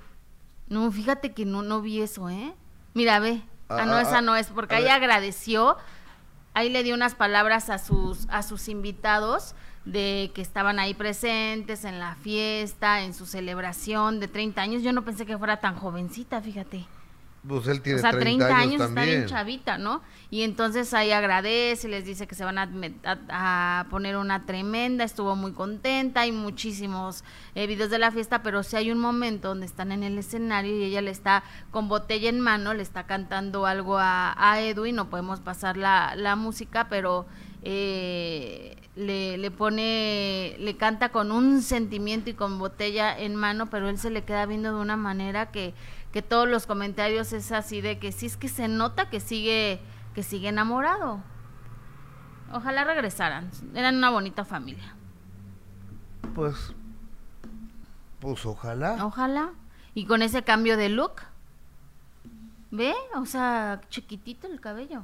No, 0.70 0.92
fíjate 0.92 1.34
que 1.34 1.46
no, 1.46 1.62
no 1.62 1.82
vi 1.82 2.02
eso, 2.02 2.30
¿eh? 2.30 2.54
Mira, 2.94 3.20
ve. 3.20 3.42
Ah, 3.70 3.80
Ah, 3.82 3.86
no, 3.86 3.96
ah, 3.96 4.02
esa 4.02 4.20
ah, 4.20 4.22
no 4.22 4.36
es, 4.36 4.48
porque 4.48 4.76
ahí 4.76 4.84
ver. 4.84 4.94
agradeció, 4.94 5.78
ahí 6.54 6.70
le 6.70 6.84
dio 6.84 6.96
unas 6.96 7.16
palabras 7.16 7.70
a 7.70 7.78
sus, 7.78 8.28
a 8.30 8.42
sus 8.44 8.68
invitados 8.68 9.56
de 9.86 10.32
que 10.34 10.42
estaban 10.42 10.80
ahí 10.80 10.94
presentes 10.94 11.86
en 11.86 12.00
la 12.00 12.16
fiesta, 12.16 13.02
en 13.02 13.14
su 13.14 13.26
celebración 13.26 14.20
de 14.20 14.28
30 14.28 14.62
años. 14.62 14.84
Yo 14.84 14.92
no 14.94 15.04
pensé 15.04 15.26
que 15.26 15.38
fuera 15.38 15.60
tan 15.60 15.76
jovencita, 15.76 16.42
fíjate. 16.42 16.86
Pues 17.48 17.68
él 17.68 17.82
tiene 17.82 18.00
o 18.00 18.02
sea, 18.02 18.12
30, 18.12 18.46
años, 18.58 18.82
está 18.82 19.06
bien 19.06 19.26
chavita, 19.28 19.78
¿no? 19.78 20.02
Y 20.30 20.42
entonces 20.44 20.94
ahí 20.94 21.12
agradece, 21.12 21.88
les 21.88 22.04
dice 22.06 22.28
que 22.28 22.36
se 22.36 22.44
van 22.44 22.58
a, 22.58 22.68
met- 22.68 23.00
a- 23.06 23.80
a 23.80 23.90
poner 23.90 24.18
una 24.18 24.46
tremenda, 24.46 25.06
estuvo 25.06 25.36
muy 25.38 25.54
contenta, 25.54 26.22
hay 26.22 26.34
muchísimos 26.34 27.24
eh, 27.56 27.66
videos 27.66 27.90
de 27.90 27.98
la 28.00 28.12
fiesta, 28.12 28.44
pero 28.44 28.62
sí 28.62 28.76
hay 28.76 28.92
un 28.92 29.00
momento 29.00 29.48
donde 29.48 29.66
están 29.66 29.92
en 29.94 30.04
el 30.04 30.18
escenario 30.18 30.76
y 30.78 30.84
ella 30.84 31.02
le 31.02 31.12
está 31.12 31.44
con 31.72 31.88
botella 31.88 32.28
en 32.30 32.42
mano, 32.42 32.74
le 32.74 32.84
está 32.84 33.06
cantando 33.08 33.66
algo 33.66 33.98
a, 33.98 34.36
a 34.38 34.60
Edwin, 34.62 34.96
no 34.98 35.10
podemos 35.10 35.40
pasar 35.40 35.78
la, 35.78 36.16
la 36.18 36.36
música, 36.36 36.88
pero 36.90 37.26
eh, 37.64 38.76
le, 38.96 39.38
le 39.38 39.52
pone, 39.52 40.56
le 40.60 40.76
canta 40.78 41.10
con 41.10 41.32
un 41.32 41.62
sentimiento 41.62 42.30
y 42.30 42.34
con 42.34 42.60
botella 42.60 43.18
en 43.18 43.36
mano, 43.36 43.70
pero 43.70 43.88
él 43.90 43.98
se 43.98 44.10
le 44.10 44.24
queda 44.24 44.46
viendo 44.46 44.74
de 44.76 44.82
una 44.82 44.98
manera 44.98 45.52
que, 45.52 45.74
que 46.12 46.22
todos 46.22 46.48
los 46.48 46.66
comentarios 46.66 47.34
es 47.34 47.52
así 47.52 47.82
de 47.82 48.00
que 48.00 48.12
sí 48.12 48.26
es 48.26 48.38
que 48.38 48.48
se 48.48 48.68
nota 48.68 49.10
que 49.10 49.20
sigue, 49.20 49.80
que 50.16 50.24
sigue 50.24 50.50
enamorado. 50.50 51.22
Ojalá 52.52 52.84
regresaran, 52.84 53.52
eran 53.76 53.98
una 53.98 54.10
bonita 54.10 54.44
familia. 54.44 54.96
Pues, 56.34 56.74
pues 58.20 58.46
ojalá. 58.46 59.06
Ojalá. 59.06 59.52
Y 59.94 60.06
con 60.06 60.22
ese 60.22 60.44
cambio 60.44 60.78
de 60.78 60.90
look, 60.90 61.22
¿ve? 62.72 62.94
O 63.16 63.26
sea, 63.26 63.82
chiquitito 63.90 64.48
el 64.48 64.60
cabello. 64.60 65.04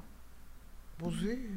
Pues 0.97 1.19
sí. 1.19 1.49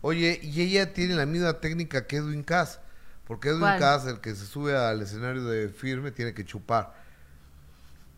Oye, 0.00 0.40
y 0.42 0.60
ella 0.60 0.92
tiene 0.92 1.14
la 1.14 1.26
misma 1.26 1.54
técnica 1.60 2.06
que 2.06 2.16
Edwin 2.16 2.42
Cass. 2.42 2.80
Porque 3.26 3.48
Edwin 3.48 3.60
¿Cuál? 3.60 3.78
Cass, 3.80 4.06
el 4.06 4.20
que 4.20 4.34
se 4.34 4.44
sube 4.44 4.76
al 4.76 5.00
escenario 5.00 5.44
de 5.44 5.68
firme, 5.68 6.10
tiene 6.10 6.34
que 6.34 6.44
chupar. 6.44 7.03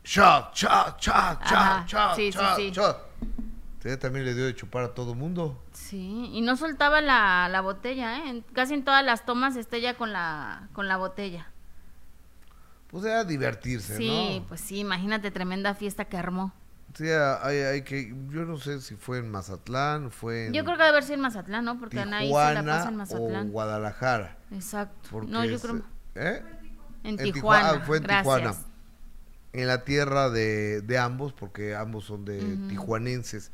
Shot, 0.07 0.55
shot, 0.55 1.01
shot, 1.01 1.39
Ajá, 1.43 1.85
shot, 1.85 1.89
shot, 1.89 2.15
sí, 2.17 2.31
sí, 2.33 2.39
shot, 2.39 2.57
sí. 2.57 2.71
shot. 2.71 2.97
Ella 3.85 3.99
también 3.99 4.25
le 4.25 4.35
dio 4.35 4.45
de 4.47 4.55
chupar 4.55 4.83
a 4.85 4.95
todo 4.95 5.15
mundo. 5.15 5.63
Sí, 5.73 6.29
y 6.33 6.41
no 6.43 6.57
soltaba 6.57 7.01
la, 7.01 7.49
la 7.49 7.61
botella, 7.61 8.19
¿eh? 8.19 8.31
En- 8.31 8.41
casi 8.53 8.75
en 8.75 8.85
todas 8.85 9.05
las 9.05 9.25
tomas 9.25 9.55
está 9.57 9.77
ella 9.77 9.95
con 9.97 10.13
la, 10.13 10.69
con 10.73 10.89
la 10.89 10.97
botella. 10.97 11.49
Pues 12.89 13.05
era 13.05 13.25
divertirse, 13.25 13.97
Sí, 13.97 14.39
¿no? 14.41 14.47
pues 14.49 14.61
sí, 14.61 14.79
imagínate 14.79 15.31
tremenda 15.31 15.75
fiesta 15.75 16.05
que 16.07 16.17
armó. 16.17 16.53
Sí, 16.95 17.09
hay, 17.09 17.59
hay 17.59 17.83
que, 17.83 18.09
yo 18.31 18.45
no 18.45 18.57
sé 18.59 18.81
si 18.81 18.95
fue 18.97 19.19
en 19.19 19.31
Mazatlán, 19.31 20.11
fue 20.11 20.47
en 20.47 20.53
Yo 20.53 20.65
creo 20.65 20.77
que 20.79 20.85
debe 20.85 21.03
ser 21.03 21.15
en 21.15 21.21
Mazatlán, 21.21 21.65
¿no? 21.65 21.79
Porque 21.79 22.01
Anaí 22.01 22.29
se 22.29 22.33
la 22.33 22.39
pasa 22.39 22.59
en 22.59 22.65
Tijuana 22.65 22.89
o 22.89 22.93
Mazatlán. 22.97 23.51
Guadalajara. 23.51 24.37
Exacto. 24.53 25.09
Porque 25.11 25.31
No, 25.31 25.45
yo 25.45 25.61
creo 25.61 25.83
¿eh? 26.15 26.43
en 27.05 27.19
Tijua- 27.19 27.33
Tijuana. 27.35 27.71
ah, 27.71 27.81
fue 27.85 27.97
en 27.99 28.03
Gracias. 28.05 28.23
Tijuana. 28.37 28.57
En 29.57 29.67
la 29.67 29.85
tierra 29.85 30.29
de, 30.31 30.83
de 30.83 30.99
ambos, 30.99 31.33
porque 31.33 31.75
ambos 31.75 32.05
son 32.05 32.25
de 32.25 32.59
tijuanenses. 32.69 33.51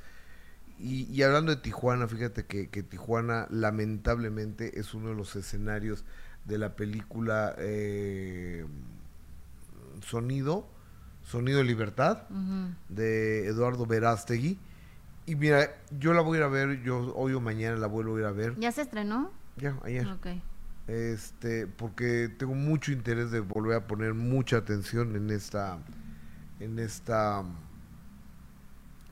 Y, 0.78 1.04
y 1.04 1.22
hablando 1.22 1.54
de 1.54 1.60
Tijuana, 1.62 2.08
fíjate 2.08 2.44
que, 2.44 2.68
que 2.68 2.82
Tijuana 2.82 3.46
lamentablemente 3.50 4.80
es 4.80 4.94
uno 4.94 5.10
de 5.10 5.14
los 5.14 5.36
escenarios 5.36 6.04
de 6.44 6.58
la 6.58 6.74
película 6.74 7.54
eh, 7.58 8.66
Sonido, 10.04 10.66
Sonido 11.22 11.62
Libertad, 11.62 12.24
Ujú. 12.30 12.74
de 12.88 13.46
Eduardo 13.46 13.86
Verástegui. 13.86 14.58
Y 15.26 15.36
mira, 15.36 15.70
yo 16.00 16.14
la 16.14 16.20
voy 16.22 16.38
a 16.38 16.40
ir 16.40 16.44
a 16.44 16.48
ver, 16.48 16.82
yo 16.82 17.14
hoy 17.14 17.32
o 17.34 17.40
mañana 17.40 17.76
la 17.76 17.86
vuelvo 17.86 18.16
a 18.16 18.20
ir 18.20 18.26
a 18.26 18.32
ver. 18.32 18.54
¿Ya 18.58 18.72
se 18.72 18.82
estrenó? 18.82 19.30
Ya, 19.56 19.78
ayer 19.84 20.08
Ok. 20.08 20.26
Este 20.92 21.66
porque 21.66 22.28
tengo 22.28 22.54
mucho 22.54 22.92
interés 22.92 23.30
de 23.30 23.40
volver 23.40 23.76
a 23.76 23.86
poner 23.86 24.14
mucha 24.14 24.58
atención 24.58 25.16
en 25.16 25.30
esta 25.30 25.78
en 26.60 26.78
esta 26.78 27.44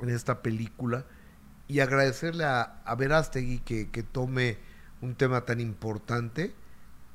en 0.00 0.08
esta 0.08 0.42
película 0.42 1.06
y 1.68 1.80
agradecerle 1.80 2.44
a, 2.44 2.82
a 2.84 2.94
Verástegui 2.94 3.60
que, 3.60 4.02
tome 4.02 4.58
un 5.00 5.14
tema 5.14 5.44
tan 5.44 5.60
importante 5.60 6.54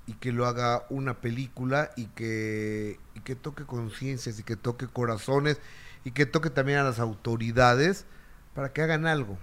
y 0.07 0.13
que 0.13 0.31
lo 0.31 0.45
haga 0.45 0.85
una 0.89 1.19
película 1.19 1.91
y 1.95 2.05
que 2.07 2.97
toque 3.41 3.65
conciencias 3.65 4.39
y 4.39 4.43
que 4.43 4.55
toque 4.55 4.87
corazones 4.87 5.59
y 6.05 6.11
que 6.11 6.25
toque 6.25 6.49
también 6.49 6.79
a 6.79 6.83
las 6.83 6.99
autoridades 6.99 8.05
para 8.53 8.71
que 8.71 8.81
hagan 8.81 9.07
algo. 9.07 9.37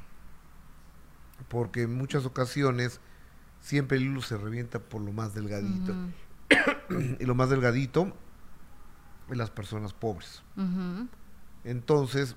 Porque 1.48 1.82
en 1.82 1.94
muchas 1.94 2.24
ocasiones 2.24 3.00
siempre 3.62 3.96
el 3.96 4.04
hilo 4.04 4.20
se 4.20 4.36
revienta 4.36 4.78
por 4.80 5.00
lo 5.00 5.12
más 5.12 5.32
delgadito. 5.32 5.94
y 7.20 7.24
lo 7.24 7.34
más 7.34 7.48
delgadito 7.48 8.12
es 9.30 9.36
las 9.38 9.50
personas 9.50 9.94
pobres. 9.94 10.42
Entonces, 11.64 12.36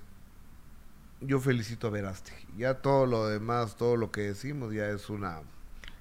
yo 1.19 1.39
felicito 1.39 1.88
a 1.88 1.89
Verástegui. 1.89 2.45
Ya 2.57 2.76
todo 2.76 3.05
lo 3.05 3.28
demás, 3.28 3.76
todo 3.76 3.97
lo 3.97 4.11
que 4.11 4.21
decimos, 4.21 4.73
ya 4.73 4.88
es 4.88 5.09
una... 5.09 5.41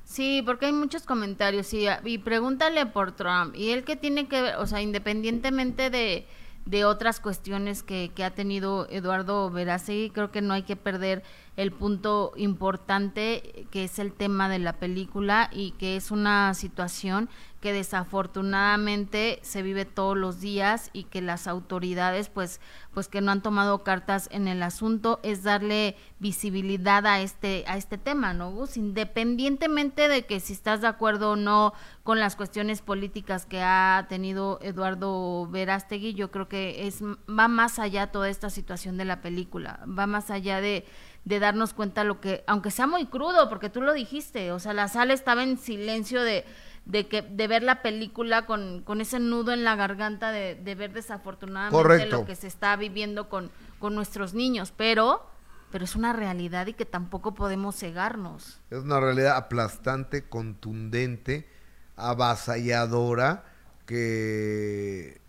Sí, 0.04 0.42
porque 0.44 0.66
hay 0.66 0.72
muchos 0.72 1.04
comentarios 1.04 1.72
y, 1.72 1.86
y 2.04 2.18
pregúntale 2.18 2.84
por 2.84 3.12
Trump. 3.12 3.56
Y 3.56 3.70
él 3.70 3.84
que 3.84 3.96
tiene 3.96 4.28
que 4.28 4.42
ver, 4.42 4.56
o 4.56 4.66
sea, 4.66 4.82
independientemente 4.82 5.88
de, 5.88 6.26
de 6.66 6.84
otras 6.84 7.20
cuestiones 7.20 7.82
que, 7.82 8.10
que 8.14 8.24
ha 8.24 8.30
tenido 8.30 8.86
Eduardo 8.90 9.50
Verástegui, 9.50 10.10
creo 10.10 10.30
que 10.30 10.40
no 10.40 10.54
hay 10.54 10.62
que 10.62 10.76
perder 10.76 11.22
el 11.56 11.72
punto 11.72 12.32
importante 12.36 13.66
que 13.70 13.84
es 13.84 13.98
el 13.98 14.12
tema 14.12 14.48
de 14.48 14.58
la 14.58 14.74
película 14.74 15.50
y 15.52 15.72
que 15.72 15.96
es 15.96 16.10
una 16.10 16.54
situación 16.54 17.28
que 17.64 17.72
desafortunadamente 17.72 19.38
se 19.40 19.62
vive 19.62 19.86
todos 19.86 20.18
los 20.18 20.38
días 20.38 20.90
y 20.92 21.04
que 21.04 21.22
las 21.22 21.46
autoridades 21.46 22.28
pues 22.28 22.60
pues 22.92 23.08
que 23.08 23.22
no 23.22 23.32
han 23.32 23.40
tomado 23.40 23.82
cartas 23.82 24.28
en 24.32 24.48
el 24.48 24.62
asunto 24.62 25.18
es 25.22 25.44
darle 25.44 25.96
visibilidad 26.18 27.06
a 27.06 27.22
este 27.22 27.64
a 27.66 27.78
este 27.78 27.96
tema, 27.96 28.34
¿no? 28.34 28.50
Gus? 28.50 28.76
Independientemente 28.76 30.08
de 30.08 30.26
que 30.26 30.40
si 30.40 30.52
estás 30.52 30.82
de 30.82 30.88
acuerdo 30.88 31.30
o 31.30 31.36
no 31.36 31.72
con 32.02 32.20
las 32.20 32.36
cuestiones 32.36 32.82
políticas 32.82 33.46
que 33.46 33.62
ha 33.62 34.04
tenido 34.10 34.58
Eduardo 34.60 35.46
Verástegui, 35.46 36.12
yo 36.12 36.30
creo 36.30 36.50
que 36.50 36.86
es 36.86 37.02
va 37.02 37.48
más 37.48 37.78
allá 37.78 38.12
toda 38.12 38.28
esta 38.28 38.50
situación 38.50 38.98
de 38.98 39.06
la 39.06 39.22
película, 39.22 39.80
va 39.86 40.06
más 40.06 40.30
allá 40.30 40.60
de 40.60 40.84
de 41.24 41.38
darnos 41.38 41.72
cuenta 41.72 42.04
lo 42.04 42.20
que, 42.20 42.44
aunque 42.46 42.70
sea 42.70 42.86
muy 42.86 43.06
crudo, 43.06 43.48
porque 43.48 43.70
tú 43.70 43.80
lo 43.80 43.94
dijiste, 43.94 44.52
o 44.52 44.58
sea, 44.58 44.74
la 44.74 44.88
sala 44.88 45.14
estaba 45.14 45.42
en 45.42 45.56
silencio 45.56 46.22
de, 46.22 46.44
de 46.86 47.08
que 47.08 47.22
de 47.22 47.48
ver 47.48 47.62
la 47.62 47.82
película 47.82 48.46
con, 48.46 48.82
con 48.82 49.00
ese 49.00 49.18
nudo 49.18 49.52
en 49.52 49.64
la 49.64 49.74
garganta 49.76 50.32
de, 50.32 50.54
de 50.54 50.74
ver 50.74 50.92
desafortunadamente 50.92 51.76
Correcto. 51.76 52.18
lo 52.18 52.26
que 52.26 52.36
se 52.36 52.46
está 52.46 52.76
viviendo 52.76 53.28
con, 53.28 53.50
con 53.78 53.94
nuestros 53.94 54.34
niños, 54.34 54.72
pero 54.76 55.26
pero 55.74 55.86
es 55.86 55.96
una 55.96 56.12
realidad 56.12 56.68
y 56.68 56.74
que 56.74 56.84
tampoco 56.84 57.34
podemos 57.34 57.74
cegarnos. 57.76 58.60
Es 58.70 58.78
una 58.84 59.00
realidad 59.00 59.36
aplastante, 59.36 60.22
contundente, 60.22 61.48
avasalladora, 61.96 63.44
que 63.84 65.20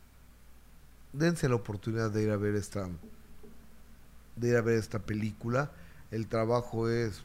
dense 1.13 1.49
la 1.49 1.55
oportunidad 1.55 2.11
de 2.11 2.21
ir 2.21 2.29
a 2.29 2.37
ver 2.37 2.53
esta 2.53 2.87
de 4.35 4.49
ir 4.49 4.55
a 4.55 4.61
ver 4.61 4.77
esta 4.77 4.99
película. 4.99 5.71
El 6.11 6.27
trabajo 6.27 6.89
es 6.89 7.23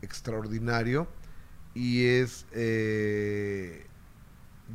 extraordinario 0.00 1.06
y 1.74 2.06
es 2.06 2.46
eh, 2.52 3.86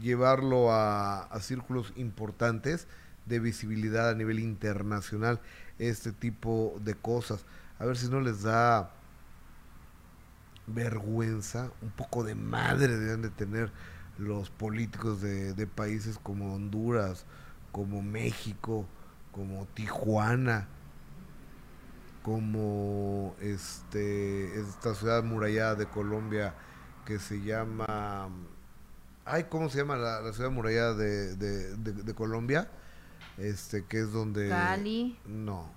llevarlo 0.02 0.72
a, 0.72 1.24
a 1.24 1.40
círculos 1.40 1.94
importantes 1.96 2.88
de 3.26 3.40
visibilidad 3.40 4.10
a 4.10 4.16
nivel 4.16 4.40
internacional 4.40 5.42
este 5.80 6.12
tipo 6.12 6.76
de 6.84 6.96
cosas. 6.96 7.46
A 7.80 7.86
ver 7.86 7.98
si 7.98 8.10
no 8.10 8.22
les 8.22 8.44
da 8.44 8.92
vergüenza, 10.66 11.72
un 11.82 11.92
poco 11.92 12.24
de 12.24 12.36
madre 12.36 12.98
deben 12.98 13.22
de 13.22 13.30
tener 13.30 13.72
los 14.18 14.50
políticos 14.50 15.22
de, 15.22 15.54
de 15.54 15.68
países 15.68 16.20
como 16.22 16.56
Honduras, 16.56 17.26
como 17.72 18.02
México, 18.02 18.86
como 19.32 19.68
Tijuana, 19.74 20.68
como 22.24 23.36
este 23.40 24.60
esta 24.60 24.96
ciudad 24.96 25.24
murallada 25.24 25.76
de 25.76 25.86
Colombia 25.86 26.54
que 27.08 27.20
se 27.20 27.42
llama 27.42 28.28
ay 29.26 29.46
cómo 29.46 29.70
se 29.70 29.78
llama 29.80 29.96
la, 29.96 30.20
la 30.22 30.34
ciudad 30.34 30.52
murallada 30.52 30.94
de, 30.94 31.36
de, 31.38 31.76
de- 31.78 32.04
de 32.04 32.14
Colombia 32.14 32.68
este 33.38 33.86
que 33.86 34.02
es 34.02 34.12
donde 34.12 34.50
Cali. 34.50 35.18
no 35.26 35.72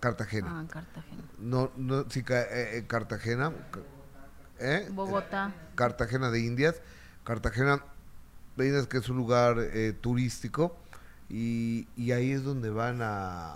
Cartagena 0.00 0.60
Ah, 0.60 0.64
Cartagena. 0.68 1.22
no 1.38 1.70
no 1.76 2.10
sí 2.10 2.24
eh, 2.28 2.78
eh, 2.78 2.84
Cartagena 2.88 3.52
¿eh? 4.58 4.88
Bogotá. 4.90 5.52
Cartagena 5.76 6.30
de 6.30 6.40
Indias. 6.40 6.80
Cartagena 7.24 7.82
de 8.56 8.66
Indias 8.66 8.86
que 8.88 8.98
es 8.98 9.08
un 9.08 9.16
lugar 9.18 9.56
eh, 9.60 9.92
turístico 10.00 10.76
y, 11.28 11.86
y 11.96 12.12
ahí 12.12 12.32
es 12.32 12.42
donde 12.42 12.70
van 12.70 13.00
a, 13.02 13.52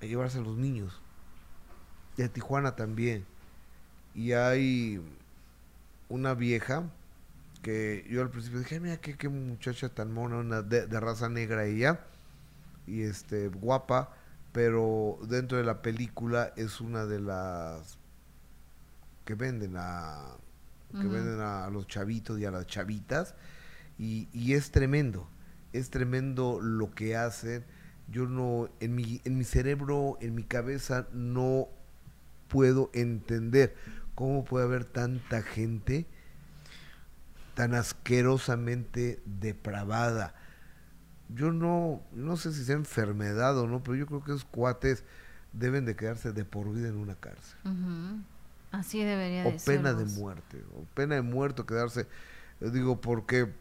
llevarse 0.00 0.38
a 0.38 0.42
los 0.42 0.56
niños. 0.56 1.00
Y 2.16 2.22
a 2.22 2.28
Tijuana 2.32 2.74
también. 2.76 3.26
Y 4.14 4.32
hay 4.32 5.00
una 6.08 6.34
vieja 6.34 6.84
que 7.62 8.06
yo 8.08 8.22
al 8.22 8.30
principio 8.30 8.60
dije, 8.60 8.76
"Ay, 8.76 8.80
mira 8.80 8.96
qué, 8.98 9.16
qué 9.16 9.28
muchacha 9.28 9.88
tan 9.88 10.12
mona, 10.12 10.36
una 10.38 10.62
de, 10.62 10.86
de 10.86 11.00
raza 11.00 11.28
negra 11.28 11.64
ella, 11.64 12.00
y 12.86 13.02
este 13.02 13.48
guapa, 13.48 14.12
pero 14.52 15.18
dentro 15.28 15.58
de 15.58 15.64
la 15.64 15.82
película 15.82 16.52
es 16.56 16.80
una 16.80 17.04
de 17.06 17.20
las 17.20 17.98
que 19.24 19.34
venden 19.34 19.74
a 19.76 20.36
que 20.92 21.06
venden 21.08 21.40
a, 21.40 21.66
a 21.66 21.70
los 21.70 21.86
chavitos 21.88 22.38
y 22.38 22.46
a 22.46 22.50
las 22.50 22.66
chavitas 22.66 23.34
y, 23.98 24.28
y 24.32 24.54
es 24.54 24.70
tremendo 24.70 25.28
es 25.72 25.90
tremendo 25.90 26.60
lo 26.60 26.94
que 26.94 27.16
hacen. 27.16 27.64
Yo 28.08 28.26
no 28.26 28.68
en 28.80 28.94
mi 28.94 29.20
en 29.24 29.36
mi 29.36 29.44
cerebro 29.44 30.16
en 30.20 30.34
mi 30.34 30.44
cabeza 30.44 31.06
no 31.12 31.68
puedo 32.48 32.90
entender 32.94 33.74
cómo 34.16 34.44
puede 34.44 34.64
haber 34.64 34.84
tanta 34.84 35.42
gente 35.42 36.06
tan 37.54 37.74
asquerosamente 37.74 39.22
depravada 39.24 40.34
yo 41.28 41.52
no 41.52 42.02
no 42.12 42.36
sé 42.36 42.52
si 42.52 42.64
sea 42.64 42.74
enfermedad 42.74 43.56
o 43.56 43.68
no 43.68 43.84
pero 43.84 43.96
yo 43.96 44.06
creo 44.06 44.24
que 44.24 44.32
esos 44.32 44.44
cuates 44.44 45.04
deben 45.58 45.84
de 45.84 45.96
quedarse 45.96 46.32
de 46.32 46.44
por 46.44 46.72
vida 46.72 46.88
en 46.88 46.96
una 46.96 47.14
cárcel. 47.14 47.58
Así 48.72 49.02
debería 49.02 49.46
o 49.46 49.52
de 49.52 49.58
ser. 49.58 49.76
pena 49.76 49.92
de 49.94 50.04
muerte, 50.04 50.62
o 50.74 50.84
pena 50.94 51.14
de 51.14 51.22
muerto 51.22 51.66
quedarse. 51.66 52.06
Yo 52.60 52.70
digo, 52.70 53.00
porque 53.00 53.52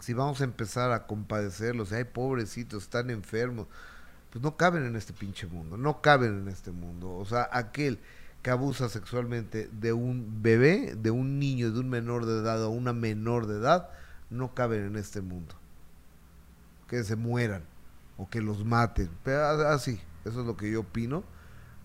si 0.00 0.12
vamos 0.12 0.40
a 0.40 0.44
empezar 0.44 0.92
a 0.92 1.06
compadecerlos, 1.06 1.92
ay, 1.92 2.04
pobrecitos, 2.04 2.84
están 2.84 3.10
enfermos, 3.10 3.66
pues 4.30 4.42
no 4.42 4.56
caben 4.56 4.84
en 4.84 4.96
este 4.96 5.12
pinche 5.12 5.46
mundo, 5.46 5.76
no 5.76 6.00
caben 6.02 6.42
en 6.42 6.48
este 6.48 6.70
mundo. 6.70 7.14
O 7.16 7.24
sea, 7.24 7.48
aquel 7.52 7.98
que 8.42 8.50
abusa 8.50 8.88
sexualmente 8.88 9.68
de 9.72 9.92
un 9.92 10.42
bebé, 10.42 10.94
de 10.96 11.10
un 11.10 11.38
niño, 11.38 11.70
de 11.70 11.80
un 11.80 11.88
menor 11.88 12.26
de 12.26 12.40
edad 12.40 12.62
o 12.64 12.70
una 12.70 12.92
menor 12.92 13.46
de 13.46 13.58
edad, 13.58 13.88
no 14.30 14.54
caben 14.54 14.84
en 14.84 14.96
este 14.96 15.20
mundo. 15.20 15.54
Que 16.88 17.04
se 17.04 17.16
mueran 17.16 17.62
o 18.18 18.28
que 18.28 18.40
los 18.40 18.64
maten. 18.64 19.08
Pero 19.22 19.44
así, 19.68 20.00
eso 20.24 20.40
es 20.40 20.46
lo 20.46 20.56
que 20.56 20.70
yo 20.70 20.80
opino. 20.80 21.22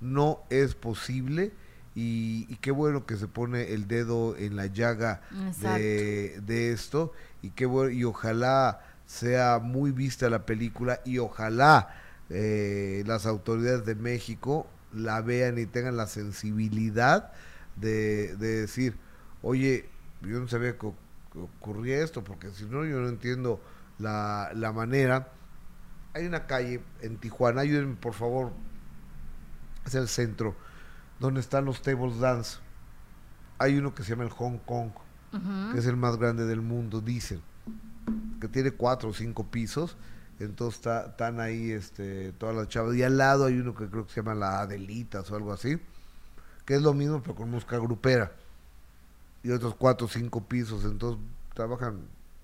No 0.02 0.42
es 0.50 0.76
posible 0.76 1.54
y, 1.96 2.46
y 2.50 2.58
qué 2.58 2.72
bueno 2.72 3.06
que 3.06 3.18
se 3.18 3.28
pone 3.28 3.74
el 3.74 3.88
dedo 3.88 4.36
en 4.38 4.56
la 4.56 4.68
llaga 4.68 5.22
de, 5.62 6.40
de 6.46 6.72
esto 6.72 7.12
y 7.42 7.50
qué 7.52 7.66
bueno 7.66 7.90
y 7.90 8.04
ojalá 8.04 8.82
sea 9.08 9.60
muy 9.60 9.92
vista 9.92 10.30
la 10.30 10.46
película 10.46 11.02
y 11.06 11.18
ojalá 11.18 11.96
eh, 12.30 13.04
las 13.08 13.26
autoridades 13.26 13.86
de 13.86 13.96
México 13.96 14.68
la 14.98 15.22
vean 15.22 15.58
y 15.58 15.66
tengan 15.66 15.98
la 15.98 16.08
sensibilidad 16.08 17.32
de, 17.76 18.36
de 18.38 18.62
decir 18.62 18.98
oye 19.42 19.90
yo 20.22 20.40
no 20.40 20.48
sabía 20.48 20.78
que, 20.78 20.92
ocurría 21.36 22.04
esto 22.04 22.24
porque 22.24 22.52
si 22.52 22.66
no 22.66 22.84
yo 22.86 23.00
no 23.00 23.10
entiendo 23.10 23.62
la, 24.00 24.52
la 24.56 24.72
manera 24.72 25.32
hay 26.14 26.26
una 26.26 26.48
calle 26.48 26.82
en 27.02 27.18
Tijuana 27.18 27.62
ayúdenme 27.62 27.96
por 27.96 28.14
favor 28.14 28.52
es 29.86 29.96
el 29.96 30.08
centro 30.08 30.56
donde 31.20 31.40
están 31.40 31.66
los 31.66 31.82
tables 31.82 32.20
dance. 32.20 32.60
Hay 33.58 33.78
uno 33.78 33.94
que 33.96 34.04
se 34.04 34.12
llama 34.12 34.24
el 34.24 34.30
Hong 34.30 34.60
Kong, 34.60 34.92
que 35.72 35.80
es 35.80 35.86
el 35.86 35.98
más 35.98 36.18
grande 36.18 36.46
del 36.46 36.62
mundo, 36.62 37.02
dicen, 37.02 37.42
que 38.40 38.48
tiene 38.48 38.72
cuatro 38.72 39.10
o 39.10 39.14
cinco 39.14 39.48
pisos. 39.48 39.98
Entonces 40.40 40.80
está- 40.80 41.08
están 41.08 41.40
ahí 41.40 41.72
este, 41.72 42.32
todas 42.34 42.56
las 42.56 42.68
chavas. 42.68 42.96
Y 42.96 43.04
al 43.04 43.18
lado 43.18 43.46
hay 43.46 43.58
uno 43.60 43.74
que 43.76 43.88
creo 43.88 44.06
que 44.06 44.14
se 44.14 44.22
llama 44.22 44.36
la 44.36 44.62
Adelitas 44.62 45.30
o 45.32 45.36
algo 45.36 45.52
así, 45.52 45.80
que 46.66 46.76
es 46.76 46.82
lo 46.82 46.94
mismo 46.94 47.22
pero 47.22 47.36
con 47.36 47.50
música 47.50 47.78
grupera. 47.78 48.32
Y 49.44 49.52
otros 49.52 49.76
cuatro 49.76 50.06
o 50.08 50.10
cinco 50.10 50.44
pisos. 50.44 50.84
Entonces 50.84 51.24
trabajan 51.54 52.02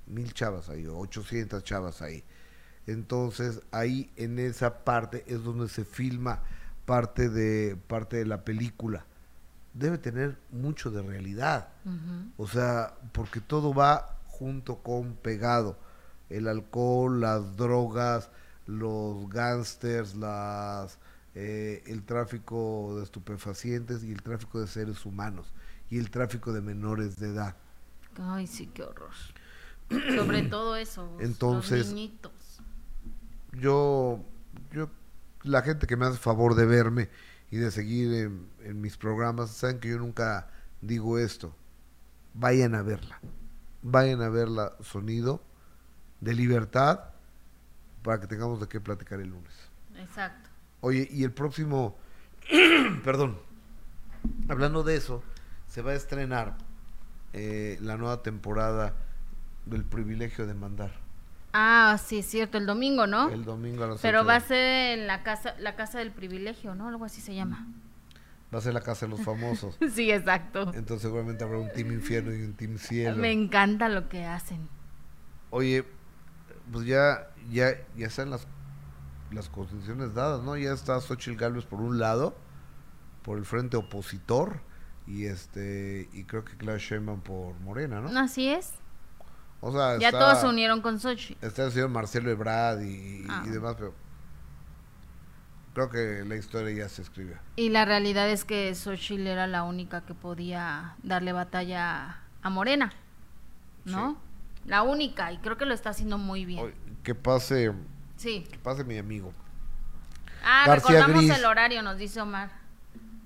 mil 0.08 0.34
chavas 0.34 0.70
ahí, 0.70 0.86
o 0.88 0.98
800 0.98 1.64
chavas 1.64 2.02
ahí. 2.02 2.24
Entonces 2.88 3.62
ahí 3.72 4.12
en 4.16 4.40
esa 4.40 4.84
parte 4.84 5.24
es 5.28 5.44
donde 5.44 5.70
se 5.70 5.86
filma 5.86 6.42
parte 6.86 7.30
de 7.30 7.78
parte 7.88 8.18
de 8.18 8.26
la 8.26 8.44
película. 8.44 9.06
Debe 9.74 9.98
tener 9.98 10.38
mucho 10.52 10.92
de 10.92 11.02
realidad. 11.02 11.70
O 12.38 12.48
sea, 12.48 12.94
porque 13.12 13.40
todo 13.40 13.74
va 13.74 14.18
junto 14.28 14.78
con 14.78 15.14
pegado. 15.16 15.78
El 16.30 16.48
alcohol, 16.48 17.20
las 17.22 17.56
drogas, 17.58 18.30
los 18.66 19.30
gángsters, 19.30 20.16
las 20.16 20.98
eh, 21.36 21.84
el 21.88 22.04
tráfico 22.04 22.94
de 22.98 23.04
estupefacientes 23.04 24.04
y 24.04 24.12
el 24.12 24.22
tráfico 24.22 24.60
de 24.62 24.68
seres 24.68 25.04
humanos 25.06 25.52
y 25.90 25.98
el 25.98 26.12
tráfico 26.12 26.54
de 26.54 26.62
menores 26.62 27.18
de 27.18 27.30
edad. 27.30 27.56
Ay, 28.20 28.46
sí, 28.46 28.68
qué 28.68 28.84
horror. 28.84 29.10
Sobre 30.16 30.44
todo 30.50 30.76
eso. 30.76 31.18
Entonces- 31.20 31.80
Los 31.88 31.94
niñitos. 31.94 32.32
yo, 33.54 34.24
yo, 34.72 34.90
la 35.42 35.62
gente 35.64 35.88
que 35.88 35.98
me 35.98 36.06
hace 36.06 36.18
favor 36.18 36.56
de 36.56 36.66
verme 36.66 37.10
y 37.50 37.58
de 37.58 37.72
seguir 37.72 38.14
en, 38.14 38.48
en 38.64 38.82
mis 38.82 38.98
programas, 38.98 39.50
saben 39.52 39.80
que 39.80 39.90
yo 39.90 39.98
nunca 39.98 40.50
digo 40.82 41.18
esto. 41.18 41.56
Vayan 42.36 42.76
a 42.76 42.82
verla. 42.84 43.20
Vayan 43.82 44.22
a 44.22 44.30
verla 44.30 44.74
sonido 44.82 45.42
de 46.24 46.34
libertad 46.34 47.02
para 48.02 48.20
que 48.20 48.28
tengamos 48.28 48.60
de 48.60 48.68
qué 48.68 48.80
platicar 48.80 49.20
el 49.20 49.30
lunes. 49.30 49.54
Exacto. 49.98 50.50
Oye, 50.82 51.08
y 51.12 51.24
el 51.24 51.32
próximo, 51.32 51.98
perdón, 53.04 53.38
hablando 54.50 54.84
de 54.84 54.96
eso, 54.96 55.24
se 55.68 55.82
va 55.82 55.92
a 55.92 55.96
estrenar 55.96 56.58
eh, 57.34 57.78
la 57.82 57.98
nueva 57.98 58.22
temporada 58.24 58.96
del 59.66 59.84
privilegio 59.84 60.48
de 60.48 60.54
mandar. 60.54 60.92
Ah, 61.54 62.00
sí, 62.04 62.20
es 62.20 62.26
cierto, 62.26 62.58
el 62.58 62.66
domingo, 62.66 63.06
¿no? 63.06 63.30
El 63.30 63.46
domingo 63.46 63.84
a 63.84 63.88
las 63.88 64.02
Pero 64.02 64.26
va 64.26 64.38
a 64.38 64.40
ser 64.40 64.98
en 64.98 65.08
la 65.08 65.24
casa, 65.24 65.56
la 65.60 65.76
casa 65.76 66.00
del 66.00 66.12
privilegio, 66.12 66.74
¿no? 66.74 66.88
Algo 66.88 67.06
así 67.06 67.22
se 67.22 67.36
llama. 67.36 67.68
Va 68.54 68.60
a 68.60 68.62
ser 68.62 68.74
la 68.74 68.82
casa 68.82 69.06
de 69.06 69.12
los 69.12 69.22
famosos. 69.22 69.78
Sí, 69.94 70.12
exacto. 70.12 70.72
Entonces 70.74 71.02
seguramente 71.02 71.44
habrá 71.44 71.60
un 71.60 71.72
team 71.72 71.92
infierno 71.92 72.34
y 72.34 72.42
un 72.42 72.54
team 72.54 72.78
cielo. 72.78 73.18
Me 73.18 73.32
encanta 73.32 73.88
lo 73.90 74.10
que 74.10 74.26
hacen. 74.26 74.68
Oye, 75.52 75.86
pues 76.74 76.86
ya, 76.86 77.30
ya, 77.50 77.70
ya 77.96 78.08
están 78.08 78.30
las, 78.32 78.46
las 79.32 79.48
constituciones 79.48 80.14
dadas, 80.14 80.44
¿no? 80.44 80.58
Ya 80.58 80.74
está 80.74 81.00
Xochitl 81.00 81.38
Gálvez 81.40 81.64
por 81.66 81.80
un 81.80 82.00
lado, 82.00 82.36
por 83.22 83.38
el 83.38 83.46
frente 83.46 83.78
opositor, 83.78 84.60
y 85.08 85.26
este, 85.26 86.10
y 86.14 86.26
creo 86.26 86.44
que 86.44 86.58
Claudia 86.58 86.80
Sheinbaum 86.86 87.22
por 87.22 87.54
Morena, 87.62 88.02
¿no? 88.02 88.20
Así 88.20 88.50
es. 88.50 88.74
O 89.62 89.72
sea, 89.72 89.98
Ya 89.98 90.08
está- 90.10 90.20
todos 90.20 90.40
se 90.42 90.48
unieron 90.48 90.82
con 90.82 91.00
Sochi. 91.00 91.38
Está 91.42 91.64
el 91.64 91.72
señor 91.72 91.88
Marcelo 91.90 92.30
Ebrard 92.30 92.82
y, 92.82 93.26
Ah. 93.30 93.44
y 93.46 93.50
demás, 93.50 93.76
pero 93.78 93.94
creo 95.74 95.90
que 95.90 96.24
la 96.28 96.36
historia 96.36 96.76
ya 96.76 96.90
se 96.90 97.02
escribe. 97.02 97.38
Y 97.56 97.70
la 97.70 97.86
realidad 97.86 98.30
es 98.30 98.44
que 98.46 98.74
Xochitl 98.76 99.26
era 99.28 99.48
la 99.48 99.64
única 99.64 100.02
que 100.06 100.14
podía 100.14 100.96
darle 101.04 101.32
batalla 101.34 102.20
a 102.42 102.50
Morena, 102.50 102.92
¿no? 103.86 104.18
La 104.66 104.82
única, 104.84 105.32
y 105.32 105.38
creo 105.40 105.58
que 105.58 105.66
lo 105.66 105.74
está 105.74 105.90
haciendo 105.90 106.18
muy 106.18 106.46
bien. 106.46 106.74
Que 107.04 107.16
pase, 107.16 107.74
Sí. 108.16 108.48
que 108.50 108.58
pase 108.60 108.84
mi 108.84 108.98
amigo. 108.98 109.34
Ah, 110.44 110.64
García 110.68 111.00
recordamos 111.00 111.26
Gris. 111.26 111.38
el 111.38 111.46
horario, 111.46 111.82
nos 111.84 111.98
dice 111.98 112.22
Omar. 112.22 112.52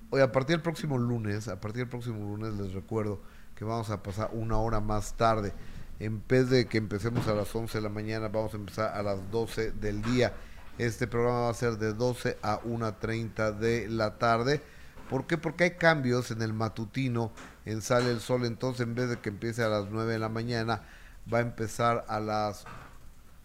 Oye, 0.09 0.23
a 0.23 0.31
partir 0.31 0.55
del 0.55 0.61
próximo 0.63 0.97
lunes, 0.97 1.47
a 1.47 1.59
partir 1.59 1.79
del 1.81 1.89
próximo 1.89 2.19
lunes 2.37 2.53
les 2.53 2.73
recuerdo 2.73 3.21
que 3.55 3.65
vamos 3.65 3.89
a 3.89 4.01
pasar 4.03 4.29
una 4.33 4.57
hora 4.57 4.79
más 4.79 5.13
tarde. 5.15 5.53
En 5.99 6.23
vez 6.27 6.49
de 6.49 6.67
que 6.67 6.77
empecemos 6.77 7.27
a 7.27 7.33
las 7.33 7.53
11 7.55 7.79
de 7.79 7.81
la 7.81 7.89
mañana, 7.89 8.27
vamos 8.27 8.53
a 8.53 8.57
empezar 8.57 8.93
a 8.95 9.01
las 9.01 9.31
12 9.31 9.71
del 9.71 10.01
día. 10.03 10.33
Este 10.77 11.07
programa 11.07 11.41
va 11.41 11.49
a 11.49 11.53
ser 11.55 11.77
de 11.77 11.93
12 11.93 12.37
a 12.43 12.59
1.30 12.61 13.51
de 13.51 13.87
la 13.89 14.17
tarde. 14.19 14.61
¿Por 15.09 15.25
qué? 15.25 15.37
Porque 15.39 15.63
hay 15.63 15.71
cambios 15.71 16.29
en 16.29 16.41
el 16.43 16.53
matutino, 16.53 17.31
en 17.65 17.81
Sale 17.81 18.11
el 18.11 18.19
Sol. 18.19 18.45
Entonces, 18.45 18.81
en 18.85 18.93
vez 18.93 19.09
de 19.09 19.17
que 19.19 19.29
empiece 19.29 19.63
a 19.63 19.69
las 19.69 19.89
9 19.89 20.13
de 20.13 20.19
la 20.19 20.29
mañana, 20.29 20.83
va 21.31 21.39
a 21.39 21.41
empezar 21.41 22.05
a 22.07 22.19
las 22.19 22.65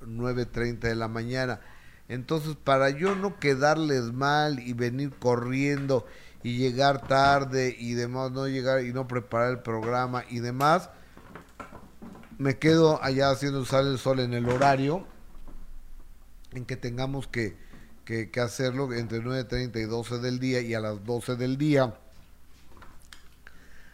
9.30 0.01 0.81
de 0.81 0.95
la 0.95 1.09
mañana. 1.09 1.61
Entonces, 2.09 2.57
para 2.57 2.91
yo 2.91 3.15
no 3.15 3.39
quedarles 3.39 4.13
mal 4.13 4.59
y 4.59 4.73
venir 4.73 5.13
corriendo 5.19 6.07
y 6.43 6.59
llegar 6.59 7.07
tarde 7.07 7.75
y 7.79 7.95
demás, 7.95 8.33
no 8.33 8.47
llegar 8.49 8.85
y 8.85 8.93
no 8.93 9.07
preparar 9.07 9.51
el 9.51 9.61
programa 9.61 10.25
y 10.29 10.41
demás, 10.41 10.91
me 12.39 12.59
quedo 12.59 13.03
allá 13.03 13.31
haciendo 13.31 13.65
sale 13.65 13.91
el 13.91 13.99
sol 13.99 14.21
en 14.21 14.35
el 14.35 14.49
horario 14.49 15.07
en 16.51 16.65
que 16.65 16.77
tengamos 16.77 17.29
que, 17.29 17.57
que, 18.05 18.31
que 18.31 18.41
hacerlo 18.41 18.93
entre 18.93 19.21
9.30 19.21 19.81
y 19.81 19.85
12 19.85 20.19
del 20.19 20.39
día 20.39 20.61
y 20.61 20.75
a 20.75 20.81
las 20.81 21.05
12 21.05 21.37
del 21.37 21.57
día. 21.57 21.95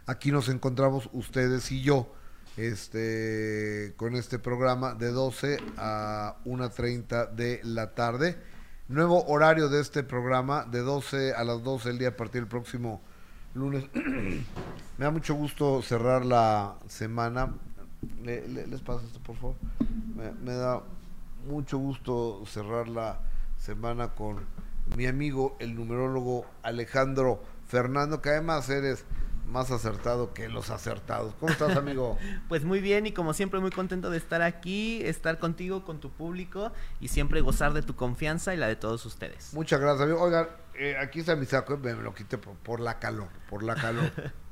Aquí 0.06 0.32
nos 0.32 0.48
encontramos 0.48 1.10
ustedes 1.12 1.70
y 1.70 1.82
yo 1.82 2.10
este 2.58 3.94
con 3.96 4.14
este 4.16 4.38
programa 4.38 4.94
de 4.94 5.10
12 5.12 5.58
a 5.76 6.36
1.30 6.44 7.30
de 7.30 7.60
la 7.64 7.94
tarde. 7.94 8.36
Nuevo 8.88 9.24
horario 9.26 9.68
de 9.68 9.80
este 9.80 10.02
programa 10.02 10.64
de 10.64 10.80
12 10.80 11.34
a 11.34 11.44
las 11.44 11.62
12 11.62 11.90
del 11.90 11.98
día 11.98 12.08
a 12.08 12.16
partir 12.16 12.40
del 12.42 12.48
próximo 12.48 13.00
lunes. 13.54 13.84
Me 13.94 15.04
da 15.04 15.10
mucho 15.10 15.34
gusto 15.34 15.82
cerrar 15.82 16.24
la 16.24 16.74
semana. 16.88 17.54
Le- 18.22 18.48
le- 18.48 18.66
les 18.66 18.80
paso 18.80 19.02
esto, 19.06 19.20
por 19.20 19.36
favor. 19.36 19.56
Me, 20.16 20.32
me 20.32 20.54
da 20.54 20.82
mucho 21.46 21.78
gusto 21.78 22.42
cerrar 22.46 22.88
la 22.88 23.20
semana 23.58 24.14
con 24.14 24.38
mi 24.96 25.06
amigo, 25.06 25.56
el 25.60 25.74
numerólogo 25.74 26.46
Alejandro 26.62 27.42
Fernando, 27.68 28.22
que 28.22 28.30
además 28.30 28.68
eres 28.70 29.04
más 29.48 29.70
acertado 29.70 30.34
que 30.34 30.48
los 30.48 30.70
acertados. 30.70 31.34
¿Cómo 31.40 31.52
estás, 31.52 31.76
amigo? 31.76 32.18
Pues 32.48 32.64
muy 32.64 32.80
bien 32.80 33.06
y 33.06 33.12
como 33.12 33.34
siempre 33.34 33.60
muy 33.60 33.70
contento 33.70 34.10
de 34.10 34.18
estar 34.18 34.42
aquí, 34.42 35.02
estar 35.04 35.38
contigo, 35.38 35.84
con 35.84 36.00
tu 36.00 36.10
público 36.10 36.72
y 37.00 37.08
siempre 37.08 37.40
gozar 37.40 37.72
de 37.72 37.82
tu 37.82 37.94
confianza 37.96 38.54
y 38.54 38.56
la 38.56 38.68
de 38.68 38.76
todos 38.76 39.04
ustedes. 39.04 39.52
Muchas 39.54 39.80
gracias, 39.80 40.02
amigo. 40.02 40.20
Oigan, 40.22 40.48
eh, 40.74 40.96
aquí 40.98 41.20
está 41.20 41.36
mi 41.36 41.46
saco, 41.46 41.76
me 41.76 41.92
lo 41.94 42.14
quité 42.14 42.38
por, 42.38 42.54
por 42.56 42.80
la 42.80 42.98
calor, 42.98 43.28
por 43.50 43.62
la 43.62 43.74
calor. 43.74 44.10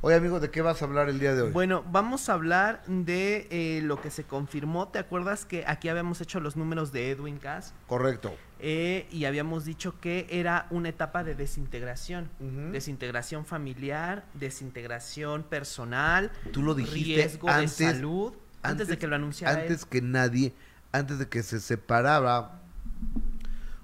Oye, 0.00 0.16
amigo, 0.16 0.40
¿de 0.40 0.50
qué 0.50 0.62
vas 0.62 0.82
a 0.82 0.84
hablar 0.84 1.08
el 1.08 1.20
día 1.20 1.34
de 1.34 1.42
hoy? 1.42 1.52
Bueno, 1.52 1.84
vamos 1.90 2.28
a 2.28 2.32
hablar 2.32 2.82
de 2.86 3.46
eh, 3.50 3.80
lo 3.82 4.00
que 4.00 4.10
se 4.10 4.24
confirmó. 4.24 4.88
¿Te 4.88 4.98
acuerdas 4.98 5.44
que 5.44 5.64
aquí 5.66 5.88
habíamos 5.88 6.20
hecho 6.20 6.40
los 6.40 6.56
números 6.56 6.90
de 6.92 7.10
Edwin 7.10 7.38
Cass? 7.38 7.72
Correcto. 7.86 8.34
Eh, 8.58 9.06
y 9.12 9.24
habíamos 9.24 9.64
dicho 9.64 10.00
que 10.00 10.26
era 10.30 10.66
una 10.70 10.88
etapa 10.88 11.22
de 11.24 11.34
desintegración. 11.34 12.28
Desintegración 12.72 13.44
familiar, 13.46 14.24
desintegración 14.34 15.42
personal, 15.44 16.30
Tú 16.52 16.62
lo 16.62 16.74
dijiste 16.74 17.22
riesgo 17.22 17.48
antes, 17.48 17.78
de 17.78 17.84
salud. 17.92 18.34
Antes, 18.62 18.88
de 18.88 18.98
que 18.98 19.06
lo 19.08 19.16
anunciara 19.16 19.54
él. 19.54 19.60
Antes 19.62 19.84
que 19.84 20.00
nadie, 20.00 20.52
antes 20.92 21.18
de 21.18 21.28
que 21.28 21.42
se 21.42 21.58
separaba 21.60 22.60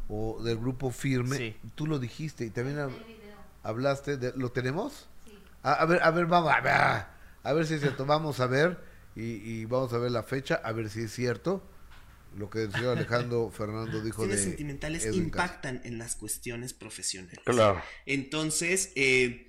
o 0.09 0.41
del 0.43 0.59
grupo 0.59 0.91
firme, 0.91 1.57
tú 1.75 1.87
lo 1.87 1.99
dijiste 1.99 2.45
y 2.45 2.51
también 2.51 2.79
hab- 2.79 2.93
hablaste 3.63 4.17
de... 4.17 4.33
¿Lo 4.37 4.51
tenemos? 4.53 5.08
A, 5.69 5.83
a 5.83 5.87
ver, 5.87 6.03
a 6.03 6.11
ver, 6.11 6.27
vamos 6.27 6.53
a 6.53 6.61
ver, 6.61 6.73
a 7.43 7.53
ver 7.53 7.67
si 7.67 7.75
es 7.75 7.81
cierto. 7.81 8.07
Vamos 8.07 8.41
a 8.41 8.47
ver 8.47 8.79
y, 9.15 9.23
y 9.23 9.65
vamos 9.65 9.93
a 9.93 9.99
ver 9.99 10.11
la 10.11 10.23
fecha, 10.23 10.57
a 10.57 10.73
ver 10.73 10.89
si 10.89 11.03
es 11.03 11.13
cierto 11.13 11.63
lo 12.37 12.51
que 12.51 12.65
el 12.65 12.73
señor 12.73 12.97
Alejandro 12.97 13.51
Fernando 13.55 14.03
dijo 14.03 14.23
de... 14.23 14.29
cuestiones 14.29 14.41
sentimentales 14.41 15.05
Edwin 15.05 15.31
Cass. 15.31 15.45
impactan 15.51 15.81
en 15.85 15.99
las 15.99 16.17
cuestiones 16.17 16.75
profesionales. 16.75 17.41
Claro. 17.45 17.83
Entonces, 18.07 18.93
eh, 18.97 19.49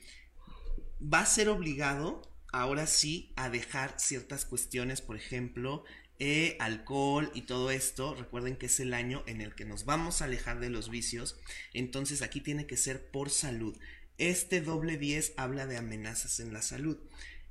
va 1.02 1.22
a 1.22 1.26
ser 1.26 1.50
obligado 1.50 2.22
ahora 2.52 2.88
sí 2.88 3.32
a 3.36 3.50
dejar 3.50 3.96
ciertas 4.00 4.46
cuestiones, 4.46 5.02
por 5.02 5.16
ejemplo, 5.16 5.84
eh, 6.18 6.58
alcohol 6.60 7.32
y 7.34 7.44
todo 7.44 7.72
esto. 7.72 8.16
Recuerden 8.16 8.58
que 8.58 8.66
es 8.66 8.80
el 8.80 8.94
año 8.94 9.24
en 9.28 9.42
el 9.42 9.56
que 9.56 9.66
nos 9.66 9.86
vamos 9.86 10.22
a 10.22 10.26
alejar 10.26 10.60
de 10.60 10.70
los 10.70 10.90
vicios. 10.90 11.40
Entonces, 11.74 12.22
aquí 12.22 12.42
tiene 12.42 12.66
que 12.66 12.78
ser 12.78 13.12
por 13.12 13.30
salud. 13.30 13.78
Este 14.20 14.62
doble 14.62 14.98
10 14.98 15.34
habla 15.38 15.66
de 15.66 15.78
amenazas 15.78 16.40
en 16.40 16.54
la 16.54 16.62
salud. 16.62 16.98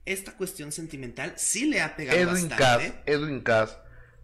Esta 0.04 0.36
cuestión 0.36 0.72
sentimental 0.72 1.34
sí 1.36 1.66
le 1.66 1.80
ha 1.80 1.96
pegado 1.96 2.18
Edwin 2.18 2.48
bastante. 2.48 2.88
Cass, 2.88 2.94
Edwin 3.06 3.40
Cass 3.40 3.76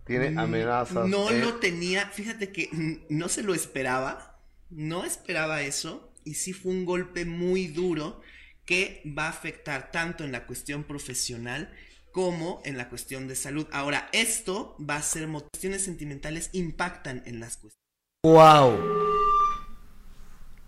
tiene 0.06 0.30
Mm, 0.30 0.38
amenazas. 0.38 1.08
No 1.08 1.30
eh, 1.30 1.40
lo 1.40 1.54
tenía, 1.56 2.06
fíjate 2.08 2.52
que 2.52 2.70
no 3.08 3.28
se 3.28 3.42
lo 3.42 3.54
esperaba, 3.54 4.38
no 4.70 5.04
esperaba 5.04 5.62
eso 5.62 6.12
y 6.24 6.34
sí 6.34 6.52
fue 6.52 6.72
un 6.72 6.84
golpe 6.86 7.24
muy 7.24 7.66
duro 7.68 8.20
que 8.64 9.02
va 9.18 9.26
a 9.26 9.30
afectar 9.30 9.90
tanto 9.92 10.24
en 10.24 10.32
la 10.32 10.46
cuestión 10.46 10.84
profesional 10.84 11.70
como 12.12 12.62
en 12.64 12.78
la 12.78 12.88
cuestión 12.88 13.28
de 13.28 13.34
salud. 13.36 13.66
Ahora, 13.72 14.08
esto 14.12 14.76
va 14.78 14.96
a 14.96 15.02
ser 15.02 15.26
mo- 15.26 15.46
cuestiones 15.52 15.82
sentimentales 15.84 16.48
impactan 16.52 17.22
en 17.26 17.40
las 17.40 17.56
cuestiones. 17.58 17.74
Wow. 18.22 18.78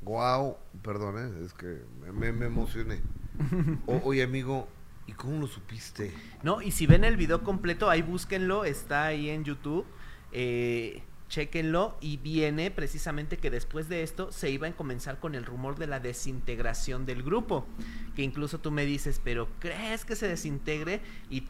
Wow, 0.07 0.57
perdón, 0.83 1.17
eh, 1.19 1.45
es 1.45 1.53
que 1.53 1.83
me, 2.13 2.33
me 2.33 2.47
emocioné. 2.47 3.01
O- 3.87 4.01
oye, 4.05 4.23
amigo, 4.23 4.69
¿y 5.09 5.13
cómo 5.13 5.39
lo 5.41 5.47
supiste? 5.49 6.13
No, 6.45 6.63
y 6.63 6.71
si 6.71 6.87
ven 6.87 7.03
el 7.05 7.17
video 7.17 7.43
completo, 7.43 7.91
ahí 7.91 8.03
búsquenlo, 8.03 8.65
está 8.65 9.07
ahí 9.07 9.29
en 9.31 9.43
YouTube. 9.45 9.85
Eh, 10.33 11.03
chéquenlo 11.29 11.97
y 12.01 12.19
viene 12.19 12.71
precisamente 12.71 13.37
que 13.37 13.51
después 13.51 13.89
de 13.89 14.05
esto 14.05 14.31
se 14.31 14.49
iba 14.51 14.69
a 14.69 14.73
comenzar 14.77 15.19
con 15.19 15.35
el 15.35 15.45
rumor 15.45 15.77
de 15.77 15.89
la 15.89 15.99
desintegración 15.99 17.05
del 17.05 17.25
grupo. 17.25 17.67
Que 18.15 18.23
incluso 18.23 18.61
tú 18.61 18.71
me 18.71 18.87
dices, 18.87 19.21
pero 19.23 19.49
¿crees 19.59 20.05
que 20.05 20.15
se 20.15 20.29
desintegre? 20.29 21.01
Y 21.29 21.49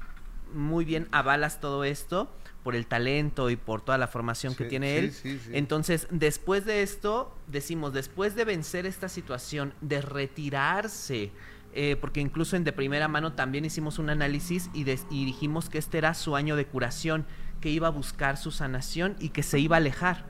muy 0.55 0.87
bien 0.87 1.09
avalas 1.13 1.61
todo 1.61 1.85
esto 1.85 2.33
por 2.67 2.75
el 2.75 2.89
talento 2.89 3.49
y 3.49 3.55
por 3.55 3.81
toda 3.81 3.97
la 3.97 4.09
formación 4.09 4.57
que 4.57 4.65
tiene 4.65 4.99
él. 4.99 5.13
sí, 5.13 5.39
sí. 5.39 5.51
Entonces, 5.53 6.09
después 6.11 6.65
de 6.65 6.83
esto, 6.83 7.33
decimos, 7.47 7.93
después 7.93 8.35
de 8.35 8.45
vencer 8.45 8.87
esta 8.87 9.09
situación, 9.09 9.73
de 9.81 10.03
retirarse, 10.03 11.31
eh, 11.75 11.95
porque 12.01 12.21
incluso 12.21 12.57
en 12.57 12.65
de 12.65 12.73
primera 12.73 13.07
mano 13.07 13.35
también 13.35 13.65
hicimos 13.65 14.01
un 14.01 14.11
análisis 14.11 14.69
y, 14.75 14.83
des- 14.83 15.07
y 15.11 15.25
dijimos 15.25 15.69
que 15.71 15.79
este 15.79 15.99
era 15.99 16.13
su 16.15 16.35
año 16.35 16.57
de 16.57 16.67
curación, 16.67 17.25
que 17.61 17.71
iba 17.71 17.87
a 17.87 17.91
buscar 17.91 18.37
su 18.37 18.51
sanación 18.51 19.15
y 19.21 19.29
que 19.29 19.45
se 19.45 19.61
iba 19.61 19.77
a 19.77 19.79
alejar. 19.79 20.25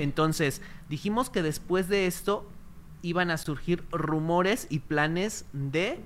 Entonces, 0.00 0.62
dijimos 0.88 1.28
que 1.28 1.42
después 1.42 1.88
de 1.88 2.06
esto 2.06 2.48
iban 3.02 3.32
a 3.32 3.36
surgir 3.38 3.82
rumores 3.90 4.68
y 4.70 4.78
planes 4.78 5.46
de 5.52 5.98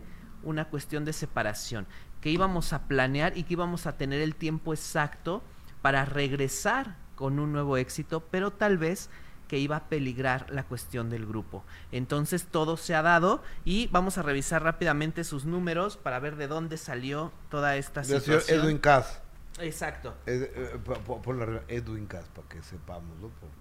una 0.43 0.65
cuestión 0.71 1.05
de 1.05 1.13
separación, 1.13 1.87
que 2.23 2.31
íbamos 2.31 2.73
a 2.73 2.89
planear 2.89 3.37
y 3.37 3.43
que 3.43 3.53
íbamos 3.53 3.87
a 3.87 3.99
tener 3.99 4.21
el 4.23 4.35
tiempo 4.35 4.73
exacto 4.73 5.43
para 5.83 6.05
regresar 6.05 6.97
con 7.15 7.39
un 7.39 7.53
nuevo 7.53 7.77
éxito, 7.77 8.21
pero 8.31 8.53
tal 8.53 8.79
vez 8.79 9.11
que 9.49 9.59
iba 9.59 9.77
a 9.77 9.89
peligrar 9.89 10.51
la 10.51 10.65
cuestión 10.65 11.09
del 11.09 11.25
grupo. 11.27 11.65
Entonces 11.91 12.45
todo 12.47 12.77
se 12.77 12.95
ha 12.95 13.01
dado 13.03 13.43
y 13.65 13.87
vamos 13.89 14.19
a 14.19 14.23
revisar 14.23 14.63
rápidamente 14.63 15.25
sus 15.25 15.47
números 15.47 15.97
para 15.97 16.19
ver 16.21 16.37
de 16.37 16.49
dónde 16.49 16.77
salió 16.77 17.33
toda 17.51 17.77
esta 17.77 18.05
situación. 18.05 18.61
Edwin 18.61 18.79
Cass. 18.79 19.21
Exacto. 19.61 20.15
Eh, 20.27 20.53
eh, 20.55 20.79
po- 20.85 21.01
po- 21.01 21.23
pon 21.23 21.39
la 21.39 21.47
regla, 21.47 21.63
Edwin 21.69 22.07
Cass, 22.07 22.27
para 22.35 22.47
que 22.49 22.63
sepamos, 22.63 23.19
¿no? 23.19 23.31
Porque 23.41 23.57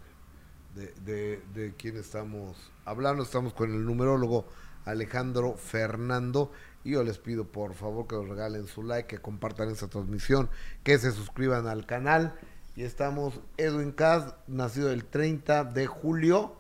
de, 0.76 0.93
de, 1.01 1.41
de 1.53 1.74
quién 1.76 1.97
estamos 1.97 2.55
hablando. 2.86 3.24
Estamos 3.24 3.53
con 3.53 3.72
el 3.74 3.84
numerólogo 3.86 4.45
Alejandro 4.88 5.55
Fernando. 5.55 6.51
Y 6.83 6.91
yo 6.91 7.03
les 7.03 7.17
pido, 7.17 7.45
por 7.45 7.73
favor, 7.73 8.07
que 8.07 8.15
nos 8.15 8.29
regalen 8.29 8.65
su 8.67 8.83
like, 8.83 9.07
que 9.07 9.21
compartan 9.21 9.69
esta 9.69 9.88
transmisión, 9.88 10.49
que 10.83 10.97
se 10.97 11.11
suscriban 11.11 11.67
al 11.67 11.85
canal. 11.85 12.35
Y 12.75 12.83
estamos, 12.83 13.41
Edwin 13.57 13.91
Cass, 13.91 14.35
nacido 14.47 14.91
el 14.91 15.03
30 15.05 15.65
de 15.65 15.88
julio 15.88 16.55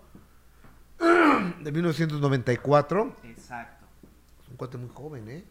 de 0.99 1.71
1994. 1.71 3.15
Exacto. 3.23 3.85
Es 4.41 4.49
un 4.49 4.57
cuate 4.57 4.77
muy 4.77 4.89
joven, 4.89 5.29
¿eh? 5.29 5.45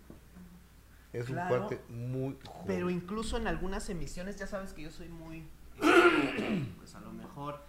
Es 1.12 1.27
Claro, 1.27 1.55
un 1.55 1.61
cuate 1.61 1.81
muy 1.89 2.39
joven. 2.45 2.66
Pero 2.66 2.91
incluso 2.91 3.37
en 3.39 3.47
algunas 3.47 3.89
emisiones, 3.89 4.37
ya 4.37 4.47
sabes 4.47 4.72
que 4.74 4.83
yo 4.83 4.91
soy 4.91 5.09
muy, 5.09 5.49
este, 5.81 6.74
pues 6.77 6.95
a 6.95 7.01
lo 7.01 7.12
mejor 7.12 7.62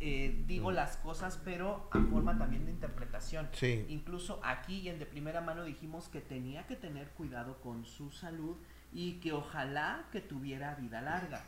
eh, 0.00 0.42
digo 0.46 0.70
las 0.72 0.96
cosas, 0.98 1.40
pero 1.44 1.88
a 1.90 2.00
forma 2.10 2.36
también 2.38 2.64
de 2.66 2.72
interpretación. 2.72 3.48
Sí. 3.52 3.86
Incluso 3.88 4.40
aquí 4.44 4.80
y 4.80 4.88
en 4.88 4.98
de 4.98 5.06
primera 5.06 5.40
mano 5.40 5.64
dijimos 5.64 6.08
que 6.08 6.20
tenía 6.20 6.66
que 6.66 6.76
tener 6.76 7.08
cuidado 7.10 7.56
con 7.62 7.84
su 7.86 8.10
salud 8.10 8.56
y 8.92 9.14
que 9.20 9.32
ojalá 9.32 10.04
que 10.12 10.20
tuviera 10.20 10.74
vida 10.74 11.00
larga. 11.00 11.42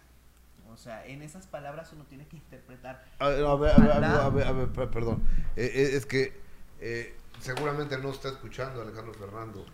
O 0.72 0.76
sea, 0.76 1.07
en 1.07 1.22
esas 1.22 1.47
palabras 1.47 1.92
uno 1.92 2.05
tiene 2.05 2.26
que 2.26 2.36
interpretar. 2.36 3.05
A 3.20 3.28
ver, 3.28 3.44
a 3.44 3.55
ver, 3.55 3.70
a 3.72 3.78
ver, 3.78 4.05
a 4.05 4.28
ver, 4.30 4.47
a 4.49 4.53
ver, 4.53 4.68
per- 4.68 4.90
perdón. 4.90 5.22
Eh, 5.55 5.70
eh, 5.74 5.90
es 5.97 6.07
que 6.07 6.40
eh, 6.80 7.14
seguramente 7.40 7.97
no 7.99 8.11
está 8.11 8.28
escuchando 8.30 8.82
Alejandro 8.82 9.14
Fernando. 9.14 9.64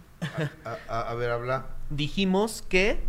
A- 0.89 1.01
a 1.11 1.15
ver, 1.15 1.31
habla. 1.31 1.67
dijimos 1.91 2.63
que 2.63 3.03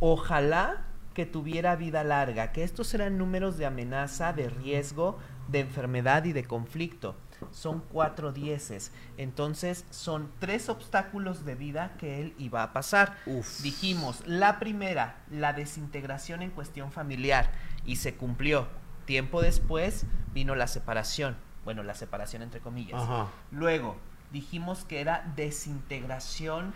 ojalá 0.00 0.84
que 1.14 1.26
tuviera 1.26 1.76
vida 1.76 2.04
larga, 2.04 2.52
que 2.52 2.64
estos 2.64 2.92
eran 2.92 3.16
números 3.16 3.56
de 3.56 3.66
amenaza, 3.66 4.32
de 4.32 4.50
riesgo, 4.50 5.18
de 5.48 5.60
enfermedad 5.60 6.24
y 6.24 6.32
de 6.32 6.44
conflicto. 6.44 7.16
Son 7.50 7.80
cuatro 7.80 8.32
dieces. 8.32 8.92
Entonces 9.16 9.84
son 9.90 10.30
tres 10.38 10.68
obstáculos 10.68 11.44
de 11.44 11.54
vida 11.54 11.94
que 11.98 12.20
él 12.20 12.34
iba 12.38 12.62
a 12.62 12.72
pasar. 12.72 13.16
Dijimos, 13.62 14.22
la 14.26 14.58
primera, 14.58 15.22
la 15.30 15.52
desintegración 15.52 16.42
en 16.42 16.50
cuestión 16.50 16.90
familiar. 16.92 17.52
y 17.86 17.96
se 17.96 18.14
cumplió. 18.14 18.66
Tiempo 19.04 19.42
después 19.42 20.06
vino 20.32 20.54
la 20.54 20.66
separación, 20.66 21.36
bueno, 21.66 21.82
la 21.82 21.94
separación 21.94 22.40
entre 22.40 22.60
comillas. 22.60 23.02
Ajá. 23.02 23.28
Luego 23.50 23.96
dijimos 24.32 24.84
que 24.86 25.02
era 25.02 25.30
desintegración 25.36 26.72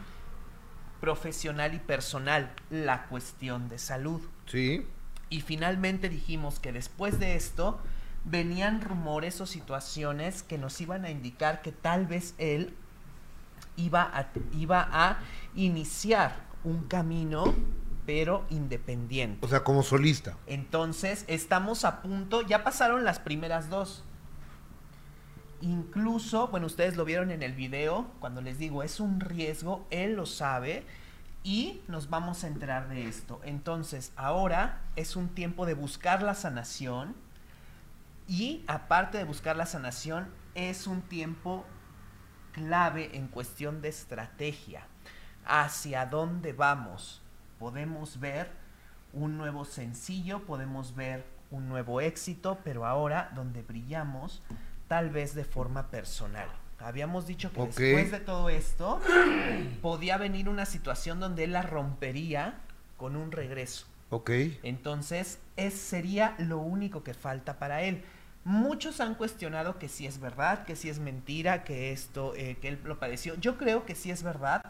profesional 1.01 1.74
y 1.74 1.78
personal, 1.78 2.53
la 2.70 3.07
cuestión 3.07 3.68
de 3.68 3.78
salud. 3.78 4.20
Sí. 4.46 4.86
Y 5.30 5.40
finalmente 5.42 6.09
dijimos 6.09 6.59
que 6.59 6.72
después 6.72 7.18
de 7.18 7.36
esto 7.36 7.80
venían 8.24 8.80
rumores 8.80 9.40
o 9.40 9.46
situaciones 9.46 10.42
que 10.42 10.59
nos 10.59 10.80
iban 10.80 11.05
a 11.05 11.11
indicar 11.11 11.62
que 11.62 11.72
tal 11.72 12.07
vez 12.07 12.34
él 12.38 12.74
iba 13.76 14.03
a, 14.03 14.28
iba 14.53 14.88
a 14.90 15.18
iniciar 15.55 16.36
un 16.64 16.84
camino, 16.84 17.55
pero 18.05 18.44
independiente. 18.51 19.44
O 19.44 19.49
sea, 19.49 19.64
como 19.64 19.82
solista. 19.82 20.36
Entonces, 20.46 21.24
estamos 21.28 21.84
a 21.84 22.03
punto, 22.03 22.42
ya 22.42 22.64
pasaron 22.64 23.05
las 23.05 23.18
primeras 23.18 23.70
dos. 23.70 24.05
Incluso, 25.61 26.49
bueno, 26.49 26.67
ustedes 26.67 26.97
lo 26.97 27.05
vieron 27.05 27.31
en 27.31 27.43
el 27.43 27.53
video, 27.53 28.11
cuando 28.21 28.41
les 28.41 28.59
digo, 28.59 28.83
es 28.83 29.01
un 29.01 29.21
riesgo, 29.21 29.87
él 29.91 30.15
lo 30.15 30.25
sabe 30.25 30.85
y 31.43 31.81
nos 31.89 32.11
vamos 32.11 32.45
a 32.45 32.47
enterar 32.47 32.89
de 32.89 33.09
esto. 33.09 33.41
Entonces, 33.43 34.13
ahora 34.17 34.81
es 34.95 35.17
un 35.17 35.29
tiempo 35.29 35.67
de 35.67 35.75
buscar 35.75 36.23
la 36.23 36.35
sanación 36.35 37.17
y 38.29 38.63
aparte 38.69 39.19
de 39.19 39.25
buscar 39.25 39.57
la 39.57 39.67
sanación, 39.67 40.29
es 40.55 40.87
un 40.87 41.03
tiempo 41.03 41.65
clave 42.53 43.17
en 43.17 43.27
cuestión 43.27 43.81
de 43.81 43.89
estrategia. 43.89 44.83
Hacia 45.45 46.07
dónde 46.07 46.53
vamos. 46.53 47.23
Podemos 47.59 48.21
ver 48.21 48.51
un 49.13 49.39
nuevo 49.39 49.65
sencillo, 49.65 50.45
podemos 50.45 50.95
ver 50.95 51.25
un 51.51 51.69
nuevo 51.69 52.01
éxito, 52.01 52.59
pero 52.63 52.85
ahora 52.85 53.33
donde 53.35 53.63
brillamos 53.63 54.43
tal 54.89 55.11
vez 55.11 55.34
de 55.34 55.45
forma 55.45 55.91
personal. 55.91 56.49
Habíamos 56.80 57.26
dicho 57.26 57.53
que 57.53 57.61
después 57.61 58.11
de 58.11 58.20
todo 58.20 58.49
esto 58.49 59.01
podía 59.82 60.16
venir 60.16 60.49
una 60.49 60.64
situación 60.64 61.20
donde 61.20 61.45
él 61.45 61.53
la 61.53 61.62
rompería 61.62 62.61
con 62.97 63.16
un 63.16 63.32
regreso. 63.32 63.86
Ok. 64.11 64.30
Entonces, 64.62 65.39
es, 65.57 65.74
sería 65.74 66.34
lo 66.39 66.59
único 66.59 67.03
que 67.03 67.14
falta 67.14 67.59
para 67.59 67.82
él. 67.82 68.05
Muchos 68.45 69.01
han 69.01 69.14
cuestionado 69.16 69.78
que 69.78 69.89
si 69.89 70.07
es 70.07 70.20
verdad, 70.20 70.64
que 70.64 70.76
si 70.76 70.89
es 70.89 71.01
mentira, 71.01 71.64
que 71.64 71.93
esto, 71.93 72.34
eh, 72.36 72.57
que 72.61 72.68
él 72.68 72.80
lo 72.84 72.99
padeció. 72.99 73.34
Yo 73.34 73.59
creo 73.59 73.84
que 73.84 73.95
sí 73.95 74.11
es 74.11 74.22
verdad, 74.22 74.62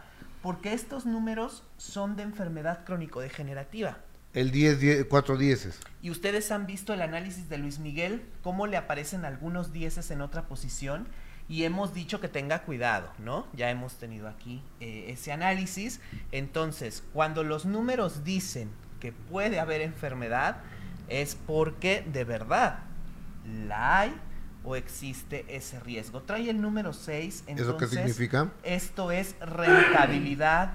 porque 0.42 0.72
estos 0.72 1.06
números 1.06 1.62
son 1.76 2.16
de 2.16 2.24
enfermedad 2.24 2.84
crónico-degenerativa. 2.84 3.98
El 4.38 4.52
10, 4.52 4.78
10 4.78 5.04
cuatro 5.06 5.36
dieces. 5.36 5.80
Y 6.00 6.10
ustedes 6.10 6.52
han 6.52 6.66
visto 6.66 6.94
el 6.94 7.02
análisis 7.02 7.48
de 7.48 7.58
Luis 7.58 7.80
Miguel, 7.80 8.22
cómo 8.42 8.68
le 8.68 8.76
aparecen 8.76 9.24
algunos 9.24 9.72
dieces 9.72 10.12
en 10.12 10.20
otra 10.20 10.46
posición. 10.46 11.08
Y 11.48 11.64
hemos 11.64 11.92
dicho 11.92 12.20
que 12.20 12.28
tenga 12.28 12.62
cuidado, 12.62 13.10
¿no? 13.18 13.48
Ya 13.52 13.68
hemos 13.68 13.94
tenido 13.94 14.28
aquí 14.28 14.62
eh, 14.78 15.06
ese 15.08 15.32
análisis. 15.32 16.00
Entonces, 16.30 17.02
cuando 17.12 17.42
los 17.42 17.66
números 17.66 18.22
dicen 18.22 18.70
que 19.00 19.10
puede 19.10 19.58
haber 19.58 19.80
enfermedad, 19.80 20.58
es 21.08 21.34
porque 21.34 22.06
de 22.12 22.22
verdad 22.22 22.78
la 23.66 24.00
hay 24.00 24.14
o 24.62 24.76
existe 24.76 25.46
ese 25.48 25.80
riesgo. 25.80 26.22
Trae 26.22 26.48
el 26.48 26.60
número 26.60 26.92
6. 26.92 27.42
¿Eso 27.48 27.76
qué 27.76 27.88
significa? 27.88 28.52
Esto 28.62 29.10
es 29.10 29.34
rentabilidad, 29.40 30.74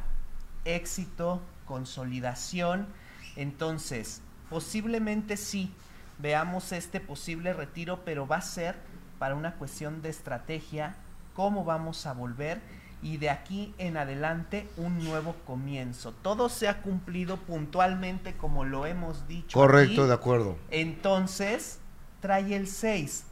éxito, 0.65 1.41
consolidación. 1.65 2.87
Entonces, 3.35 4.21
posiblemente 4.49 5.37
sí, 5.37 5.71
veamos 6.19 6.71
este 6.71 6.99
posible 6.99 7.53
retiro, 7.53 8.01
pero 8.05 8.27
va 8.27 8.37
a 8.37 8.41
ser 8.41 8.75
para 9.19 9.35
una 9.35 9.55
cuestión 9.55 10.01
de 10.01 10.09
estrategia, 10.09 10.95
cómo 11.33 11.63
vamos 11.63 12.05
a 12.05 12.13
volver 12.13 12.61
y 13.01 13.17
de 13.17 13.29
aquí 13.29 13.73
en 13.77 13.97
adelante 13.97 14.67
un 14.77 15.03
nuevo 15.03 15.35
comienzo. 15.45 16.13
Todo 16.21 16.47
se 16.49 16.69
ha 16.69 16.81
cumplido 16.81 17.37
puntualmente 17.37 18.33
como 18.37 18.63
lo 18.63 18.85
hemos 18.85 19.27
dicho. 19.27 19.59
Correcto, 19.59 20.01
aquí. 20.01 20.07
de 20.07 20.13
acuerdo. 20.13 20.57
Entonces, 20.71 21.79
trae 22.21 22.55
el 22.55 22.67
6, 22.67 23.25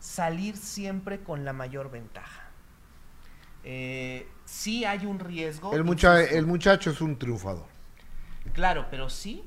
salir 0.00 0.56
siempre 0.56 1.20
con 1.20 1.44
la 1.44 1.52
mayor 1.52 1.90
ventaja. 1.90 2.48
Eh, 3.64 4.26
sí 4.44 4.84
hay 4.84 5.06
un 5.06 5.20
riesgo. 5.20 5.72
El, 5.72 5.84
mucha- 5.84 6.18
insisto. 6.18 6.38
el 6.38 6.46
muchacho 6.46 6.90
es 6.90 7.00
un 7.00 7.16
triunfador. 7.16 7.66
Claro, 8.52 8.86
pero 8.90 9.08
sí 9.08 9.44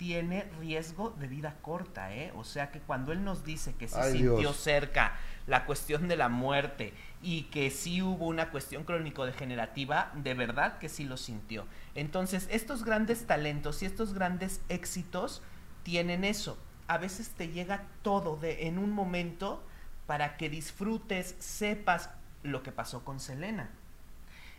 tiene 0.00 0.44
riesgo 0.58 1.10
de 1.10 1.26
vida 1.28 1.58
corta, 1.60 2.14
¿eh? 2.14 2.32
O 2.34 2.42
sea 2.42 2.70
que 2.70 2.80
cuando 2.80 3.12
él 3.12 3.22
nos 3.22 3.44
dice 3.44 3.74
que 3.74 3.86
se 3.86 4.00
Ay, 4.00 4.12
sintió 4.12 4.38
Dios. 4.38 4.56
cerca 4.56 5.12
la 5.46 5.66
cuestión 5.66 6.08
de 6.08 6.16
la 6.16 6.30
muerte 6.30 6.94
y 7.20 7.42
que 7.44 7.70
sí 7.70 8.00
hubo 8.00 8.26
una 8.26 8.50
cuestión 8.50 8.84
crónico-degenerativa, 8.84 10.10
de 10.14 10.32
verdad 10.32 10.78
que 10.78 10.88
sí 10.88 11.04
lo 11.04 11.18
sintió. 11.18 11.66
Entonces, 11.94 12.48
estos 12.50 12.84
grandes 12.84 13.26
talentos 13.26 13.82
y 13.82 13.86
estos 13.86 14.14
grandes 14.14 14.62
éxitos 14.70 15.42
tienen 15.82 16.24
eso. 16.24 16.56
A 16.86 16.96
veces 16.96 17.30
te 17.30 17.48
llega 17.48 17.82
todo 18.00 18.36
de, 18.36 18.68
en 18.68 18.78
un 18.78 18.92
momento 18.92 19.62
para 20.06 20.38
que 20.38 20.48
disfrutes, 20.48 21.36
sepas 21.40 22.08
lo 22.42 22.62
que 22.62 22.72
pasó 22.72 23.04
con 23.04 23.20
Selena. 23.20 23.70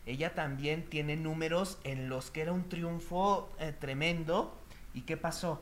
Ella 0.06 0.34
también 0.34 0.86
tiene 0.90 1.16
números 1.16 1.78
en 1.84 2.10
los 2.10 2.32
que 2.32 2.42
era 2.42 2.52
un 2.52 2.68
triunfo 2.70 3.50
eh, 3.60 3.74
tremendo. 3.78 4.58
¿Y 4.94 5.02
qué 5.02 5.18
pasó? 5.18 5.62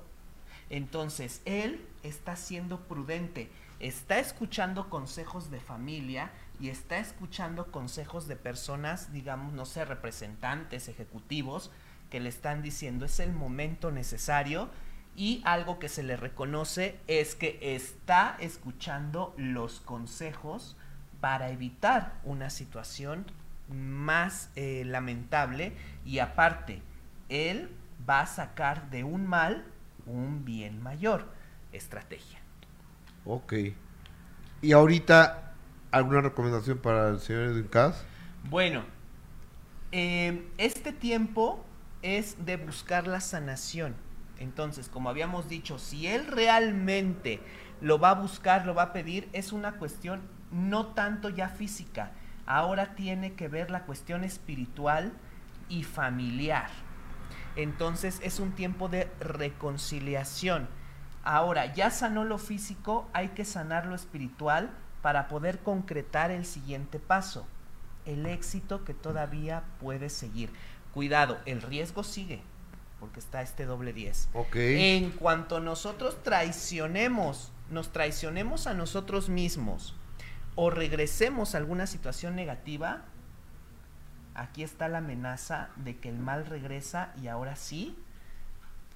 Entonces, 0.69 1.41
él 1.45 1.85
está 2.03 2.35
siendo 2.35 2.79
prudente, 2.81 3.49
está 3.79 4.19
escuchando 4.19 4.89
consejos 4.89 5.49
de 5.51 5.59
familia 5.59 6.31
y 6.59 6.69
está 6.69 6.99
escuchando 6.99 7.71
consejos 7.71 8.27
de 8.27 8.35
personas, 8.35 9.11
digamos, 9.11 9.53
no 9.53 9.65
sé, 9.65 9.85
representantes, 9.85 10.87
ejecutivos, 10.87 11.71
que 12.09 12.19
le 12.19 12.29
están 12.29 12.61
diciendo 12.61 13.05
es 13.05 13.19
el 13.19 13.33
momento 13.33 13.91
necesario 13.91 14.69
y 15.15 15.41
algo 15.45 15.79
que 15.79 15.89
se 15.89 16.03
le 16.03 16.17
reconoce 16.17 16.99
es 17.07 17.35
que 17.35 17.75
está 17.75 18.37
escuchando 18.39 19.33
los 19.37 19.79
consejos 19.79 20.75
para 21.19 21.49
evitar 21.51 22.19
una 22.23 22.49
situación 22.49 23.25
más 23.69 24.51
eh, 24.55 24.83
lamentable 24.85 25.73
y 26.05 26.19
aparte, 26.19 26.81
él 27.29 27.69
va 28.07 28.21
a 28.21 28.25
sacar 28.25 28.89
de 28.89 29.03
un 29.03 29.27
mal 29.27 29.65
un 30.05 30.43
bien 30.45 30.81
mayor. 30.81 31.27
Estrategia. 31.71 32.39
Ok. 33.25 33.53
Y 34.61 34.71
ahorita, 34.71 35.53
¿alguna 35.91 36.21
recomendación 36.21 36.79
para 36.79 37.09
el 37.09 37.19
señor 37.19 37.43
Edwin 37.43 37.67
Cass? 37.67 38.03
Bueno, 38.49 38.83
eh, 39.91 40.47
este 40.57 40.91
tiempo 40.91 41.63
es 42.01 42.43
de 42.45 42.57
buscar 42.57 43.07
la 43.07 43.21
sanación. 43.21 43.95
Entonces, 44.39 44.89
como 44.89 45.09
habíamos 45.09 45.47
dicho, 45.49 45.77
si 45.77 46.07
él 46.07 46.25
realmente 46.27 47.41
lo 47.81 47.99
va 47.99 48.11
a 48.11 48.15
buscar, 48.15 48.65
lo 48.65 48.73
va 48.73 48.83
a 48.83 48.93
pedir, 48.93 49.29
es 49.33 49.51
una 49.51 49.73
cuestión 49.73 50.21
no 50.51 50.87
tanto 50.87 51.29
ya 51.29 51.49
física. 51.49 52.11
Ahora 52.49 52.95
tiene 52.95 53.33
que 53.33 53.47
ver 53.47 53.69
la 53.69 53.85
cuestión 53.85 54.23
espiritual 54.23 55.13
y 55.69 55.83
familiar. 55.83 56.67
Entonces 57.55 58.19
es 58.23 58.39
un 58.39 58.53
tiempo 58.53 58.89
de 58.89 59.07
reconciliación. 59.19 60.67
Ahora, 61.23 61.71
ya 61.75 61.91
sanó 61.91 62.25
lo 62.25 62.39
físico, 62.39 63.07
hay 63.13 63.29
que 63.29 63.45
sanar 63.45 63.85
lo 63.85 63.93
espiritual 63.93 64.71
para 65.03 65.27
poder 65.27 65.59
concretar 65.59 66.31
el 66.31 66.43
siguiente 66.43 66.97
paso, 66.97 67.45
el 68.07 68.25
éxito 68.25 68.83
que 68.83 68.95
todavía 68.95 69.61
puede 69.79 70.09
seguir. 70.09 70.49
Cuidado, 70.91 71.37
el 71.45 71.61
riesgo 71.61 72.03
sigue, 72.03 72.41
porque 72.99 73.19
está 73.19 73.43
este 73.43 73.67
doble 73.67 73.93
10. 73.93 74.29
Ok. 74.33 74.55
En 74.55 75.11
cuanto 75.11 75.59
nosotros 75.59 76.23
traicionemos, 76.23 77.51
nos 77.69 77.91
traicionemos 77.91 78.65
a 78.65 78.73
nosotros 78.73 79.29
mismos 79.29 79.93
o 80.61 80.69
regresemos 80.69 81.55
a 81.55 81.57
alguna 81.59 81.87
situación 81.87 82.35
negativa, 82.35 83.03
aquí 84.35 84.63
está 84.63 84.89
la 84.89 84.97
amenaza 84.99 85.69
de 85.77 85.97
que 85.99 86.09
el 86.09 86.17
mal 86.19 86.45
regresa 86.45 87.13
y 87.21 87.27
ahora 87.27 87.55
sí 87.55 87.97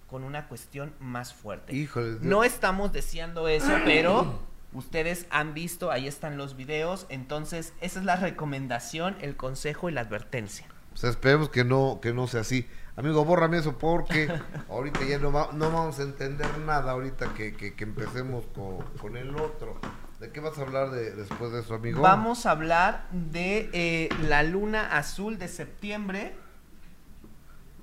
con 0.10 0.24
una 0.26 0.48
cuestión 0.48 0.94
más 1.00 1.34
fuerte. 1.34 1.74
Híjole. 1.74 2.18
No 2.22 2.44
estamos 2.44 2.92
deseando 2.92 3.48
eso, 3.48 3.72
pero 3.86 4.42
ustedes 4.74 5.26
han 5.30 5.54
visto, 5.54 5.90
ahí 5.90 6.08
están 6.08 6.38
los 6.38 6.56
videos, 6.56 7.06
entonces 7.10 7.74
esa 7.82 8.00
es 8.00 8.06
la 8.06 8.18
recomendación, 8.18 9.16
el 9.22 9.36
consejo 9.38 9.90
y 9.90 9.94
la 9.94 10.02
advertencia. 10.02 10.68
O 10.94 10.98
sea, 10.98 11.10
esperemos 11.10 11.50
que 11.50 11.64
no, 11.64 12.00
que 12.02 12.14
no 12.14 12.28
sea 12.28 12.42
así. 12.42 12.68
Amigo, 12.98 13.24
bórrame 13.26 13.58
eso 13.58 13.78
porque 13.80 14.28
ahorita 14.70 15.04
ya 15.06 15.18
no, 15.18 15.32
va- 15.32 15.50
no 15.54 15.72
vamos 15.72 15.98
a 16.00 16.04
entender 16.04 16.58
nada 16.60 16.92
ahorita 16.92 17.34
que, 17.34 17.54
que- 17.54 17.74
que 17.74 17.84
empecemos 17.86 18.46
con, 18.54 18.82
con 19.00 19.18
el 19.18 19.36
otro. 19.38 19.80
¿De 20.24 20.32
qué 20.32 20.40
vas 20.40 20.58
a 20.58 20.62
hablar 20.62 20.90
de, 20.92 21.12
después 21.12 21.52
de 21.52 21.60
eso, 21.60 21.76
amigo? 21.76 22.02
Vamos 22.02 22.46
a 22.46 22.52
hablar 22.52 23.10
de 23.12 23.70
eh, 23.74 24.10
la 24.30 24.42
luna 24.42 24.96
azul 24.98 25.38
de 25.38 25.50
septiembre. 25.50 26.34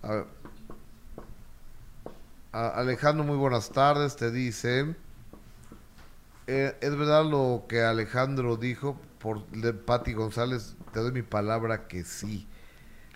A 0.03 0.09
ver. 0.11 0.25
A- 2.53 2.69
Alejandro, 2.81 3.25
muy 3.25 3.37
buenas 3.37 3.69
tardes, 3.69 4.17
te 4.17 4.31
dice. 4.31 4.97
Eh, 6.47 6.75
es 6.81 6.97
verdad 6.97 7.27
lo 7.27 7.67
que 7.69 7.83
Alejandro 7.83 8.57
dijo 8.57 8.99
por 9.19 9.47
de 9.49 9.75
Patti 9.75 10.15
González, 10.15 10.77
te 10.95 11.01
doy 11.01 11.13
mi 11.13 11.21
palabra 11.21 11.89
que 11.89 12.05
sí. 12.05 12.49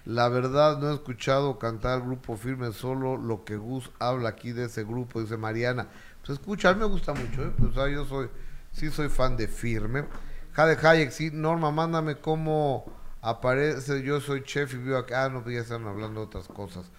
La 0.05 0.29
verdad 0.29 0.77
no 0.81 0.91
he 0.91 0.95
escuchado 0.95 1.59
cantar 1.59 2.03
grupo 2.03 2.37
firme, 2.37 2.73
solo 2.75 3.17
lo 3.17 3.47
que 3.47 3.57
Gus 3.57 3.91
habla 4.01 4.29
aquí 4.29 4.53
de 4.53 4.67
ese 4.67 4.85
grupo, 4.85 5.23
dice 5.23 5.39
Mariana. 5.39 5.87
Pues 6.27 6.39
escucha, 6.39 6.69
a 6.69 6.75
mí 6.75 6.81
me 6.81 6.87
gusta 6.87 7.15
mucho, 7.15 7.43
¿eh? 7.43 7.53
pues 7.59 7.75
ah, 7.79 7.89
yo 7.89 8.05
soy, 8.05 8.29
sí 8.75 8.91
soy 8.91 9.09
fan 9.09 9.37
de 9.37 9.49
firme. 9.49 10.05
Jade 10.53 10.77
Hayek, 10.87 11.11
sí, 11.11 11.31
Norma, 11.33 11.71
mándame 11.71 12.17
cómo 12.17 12.85
aparece, 13.23 14.03
yo 14.03 14.21
soy 14.21 14.43
chef 14.43 14.75
y 14.75 14.77
vivo 14.77 14.99
acá, 14.99 15.25
ah, 15.25 15.29
no, 15.31 15.43
pues 15.43 15.57
ya 15.57 15.63
están 15.63 15.87
hablando 15.87 16.21
de 16.21 16.27
otras 16.27 16.47
cosas. 16.49 16.91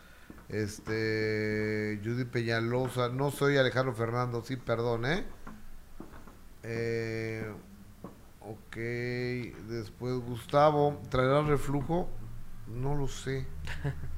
Este, 0.50 2.02
Judy 2.04 2.26
Peñalosa, 2.26 3.10
no 3.10 3.32
soy 3.32 3.58
Alejandro 3.58 3.94
Fernando, 3.94 4.44
sí, 4.44 4.58
perdón, 4.58 5.06
¿eh? 5.06 5.26
Eh, 6.64 7.48
ok, 8.42 8.76
después 9.70 10.16
Gustavo, 10.16 11.00
¿traerá 11.10 11.42
reflujo? 11.44 12.10
No 12.68 12.96
lo 12.96 13.08
sé. 13.08 13.46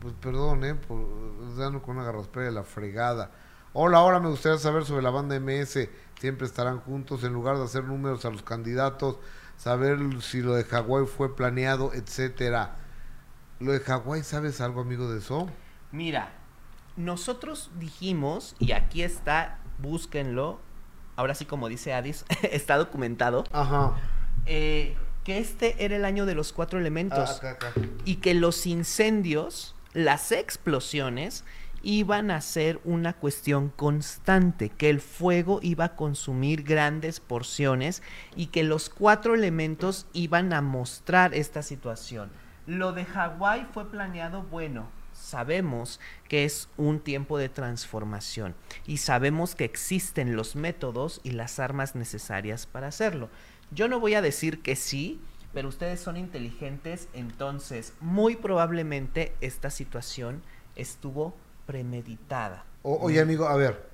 Pues 0.00 0.14
perdón, 0.14 0.64
¿eh? 0.64 0.74
Por 0.74 1.56
dando 1.58 1.82
con 1.82 1.96
una 1.96 2.06
garraspera 2.06 2.46
de 2.46 2.52
la 2.52 2.62
fregada. 2.62 3.30
Hola, 3.72 3.98
ahora 3.98 4.18
me 4.20 4.28
gustaría 4.28 4.58
saber 4.58 4.84
sobre 4.84 5.02
la 5.02 5.10
banda 5.10 5.38
MS. 5.38 5.88
Siempre 6.18 6.46
estarán 6.46 6.80
juntos 6.80 7.22
en 7.24 7.32
lugar 7.32 7.56
de 7.56 7.64
hacer 7.64 7.84
números 7.84 8.24
a 8.24 8.30
los 8.30 8.42
candidatos, 8.42 9.16
saber 9.56 9.98
si 10.22 10.42
lo 10.42 10.54
de 10.54 10.64
Hawái 10.64 11.06
fue 11.06 11.34
planeado, 11.36 11.92
etcétera. 11.94 12.76
Lo 13.60 13.72
de 13.72 13.80
Hawái, 13.80 14.22
¿sabes 14.22 14.60
algo, 14.60 14.80
amigo 14.82 15.10
de 15.10 15.18
eso? 15.20 15.48
Mira, 15.92 16.30
nosotros 16.96 17.70
dijimos, 17.78 18.56
y 18.58 18.72
aquí 18.72 19.02
está, 19.02 19.58
búsquenlo, 19.78 20.58
ahora 21.16 21.34
sí 21.34 21.44
como 21.44 21.68
dice 21.68 21.94
Adis, 21.94 22.24
está 22.42 22.76
documentado, 22.76 23.44
Ajá. 23.52 23.94
eh, 24.46 24.96
que 25.24 25.38
este 25.38 25.84
era 25.84 25.96
el 25.96 26.04
año 26.04 26.26
de 26.26 26.34
los 26.34 26.52
cuatro 26.52 26.78
elementos 26.78 27.30
Ah, 27.30 27.36
acá, 27.36 27.68
acá. 27.68 27.72
y 28.04 28.16
que 28.16 28.34
los 28.34 28.66
incendios, 28.66 29.74
las 29.92 30.32
explosiones, 30.32 31.44
iban 31.82 32.30
a 32.30 32.40
ser 32.40 32.80
una 32.84 33.14
cuestión 33.14 33.70
constante, 33.70 34.68
que 34.68 34.90
el 34.90 35.00
fuego 35.00 35.60
iba 35.62 35.84
a 35.86 35.96
consumir 35.96 36.62
grandes 36.62 37.20
porciones 37.20 38.02
y 38.36 38.46
que 38.46 38.62
los 38.62 38.90
cuatro 38.90 39.34
elementos 39.34 40.06
iban 40.12 40.52
a 40.52 40.60
mostrar 40.60 41.34
esta 41.34 41.62
situación. 41.62 42.30
Lo 42.66 42.92
de 42.92 43.04
Hawái 43.04 43.66
fue 43.72 43.90
planeado, 43.90 44.42
bueno, 44.42 44.88
sabemos 45.12 46.00
que 46.28 46.44
es 46.44 46.68
un 46.76 47.00
tiempo 47.00 47.38
de 47.38 47.48
transformación 47.48 48.54
y 48.86 48.98
sabemos 48.98 49.54
que 49.54 49.64
existen 49.64 50.36
los 50.36 50.56
métodos 50.56 51.20
y 51.24 51.30
las 51.32 51.58
armas 51.58 51.94
necesarias 51.94 52.66
para 52.66 52.88
hacerlo. 52.88 53.28
Yo 53.70 53.88
no 53.88 54.00
voy 54.00 54.14
a 54.14 54.22
decir 54.22 54.62
que 54.62 54.76
sí, 54.76 55.20
pero 55.52 55.68
ustedes 55.68 56.00
son 56.00 56.16
inteligentes, 56.16 57.08
entonces 57.12 57.94
muy 58.00 58.36
probablemente 58.36 59.34
esta 59.40 59.70
situación 59.70 60.42
estuvo 60.76 61.36
premeditada. 61.70 62.64
O- 62.82 62.98
oye, 63.06 63.20
amigo, 63.20 63.46
a 63.46 63.56
ver. 63.56 63.88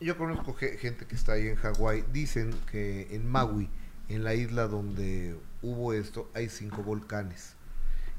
Yo 0.00 0.16
conozco 0.16 0.54
ge- 0.54 0.78
gente 0.78 1.06
que 1.06 1.14
está 1.14 1.32
ahí 1.32 1.48
en 1.48 1.56
Hawái. 1.56 2.04
Dicen 2.12 2.54
que 2.70 3.08
en 3.14 3.28
Maui, 3.28 3.68
en 4.08 4.24
la 4.24 4.34
isla 4.34 4.66
donde 4.68 5.36
hubo 5.62 5.92
esto, 5.92 6.30
hay 6.34 6.48
cinco 6.48 6.82
volcanes. 6.82 7.54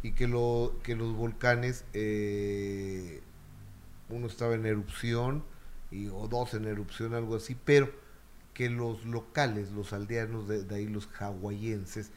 Y 0.03 0.11
que, 0.13 0.27
lo, 0.27 0.75
que 0.83 0.95
los 0.95 1.15
volcanes, 1.15 1.85
eh, 1.93 3.21
uno 4.09 4.27
estaba 4.27 4.55
en 4.55 4.65
erupción, 4.65 5.43
y, 5.91 6.07
o 6.09 6.27
dos 6.27 6.53
en 6.53 6.65
erupción, 6.65 7.13
algo 7.13 7.35
así, 7.37 7.55
pero 7.65 7.91
que 8.53 8.69
los 8.69 9.05
locales, 9.05 9.71
los 9.71 9.93
aldeanos 9.93 10.47
de, 10.47 10.63
de 10.63 10.75
ahí, 10.75 10.87
los 10.87 11.07
hawaienses, 11.19 12.11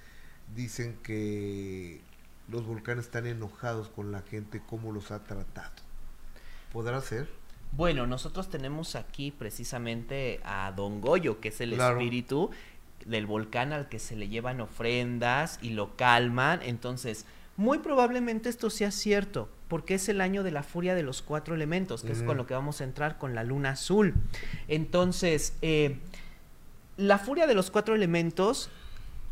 dicen 0.57 0.97
que 1.03 2.01
los 2.49 2.67
volcanes 2.67 3.07
están 3.07 3.27
enojados 3.27 3.89
con 3.91 4.13
la 4.13 4.23
gente, 4.23 4.63
cómo 4.67 4.93
los 4.93 5.11
ha 5.13 5.25
tratado. 5.25 5.84
¿Podrá 6.75 7.01
ser? 7.01 7.29
Bueno, 7.73 8.07
nosotros 8.07 8.51
tenemos 8.51 8.97
aquí 8.97 9.31
precisamente 9.31 10.41
a 10.45 10.71
Don 10.77 11.01
Goyo, 11.01 11.41
que 11.41 11.49
es 11.49 11.61
el 11.63 11.73
Claro. 11.75 11.97
espíritu 11.99 12.51
del 13.07 13.27
volcán 13.27 13.73
al 13.73 13.89
que 13.89 13.99
se 13.99 14.17
le 14.17 14.29
llevan 14.29 14.61
ofrendas 14.61 15.59
y 15.63 15.71
lo 15.71 15.97
calman. 15.97 16.61
Entonces, 16.63 17.25
muy 17.57 17.79
probablemente 17.79 18.49
esto 18.49 18.71
sea 18.71 18.91
cierto, 18.91 19.49
porque 19.69 19.95
es 19.95 20.09
el 20.09 20.21
año 20.21 20.43
de 20.43 20.51
la 20.51 20.63
furia 20.65 20.95
de 20.97 21.03
los 21.05 21.23
cuatro 21.23 21.55
elementos, 21.55 22.03
que 22.03 22.13
es 22.13 22.23
con 22.25 22.37
lo 22.37 22.47
que 22.47 22.55
vamos 22.55 22.81
a 22.81 22.85
entrar 22.85 23.19
con 23.19 23.35
la 23.37 23.45
luna 23.45 23.71
azul. 23.71 24.15
Entonces, 24.69 25.55
eh, 25.63 25.99
la 26.97 27.19
furia 27.19 27.47
de 27.47 27.55
los 27.55 27.71
cuatro 27.71 27.95
elementos, 27.95 28.69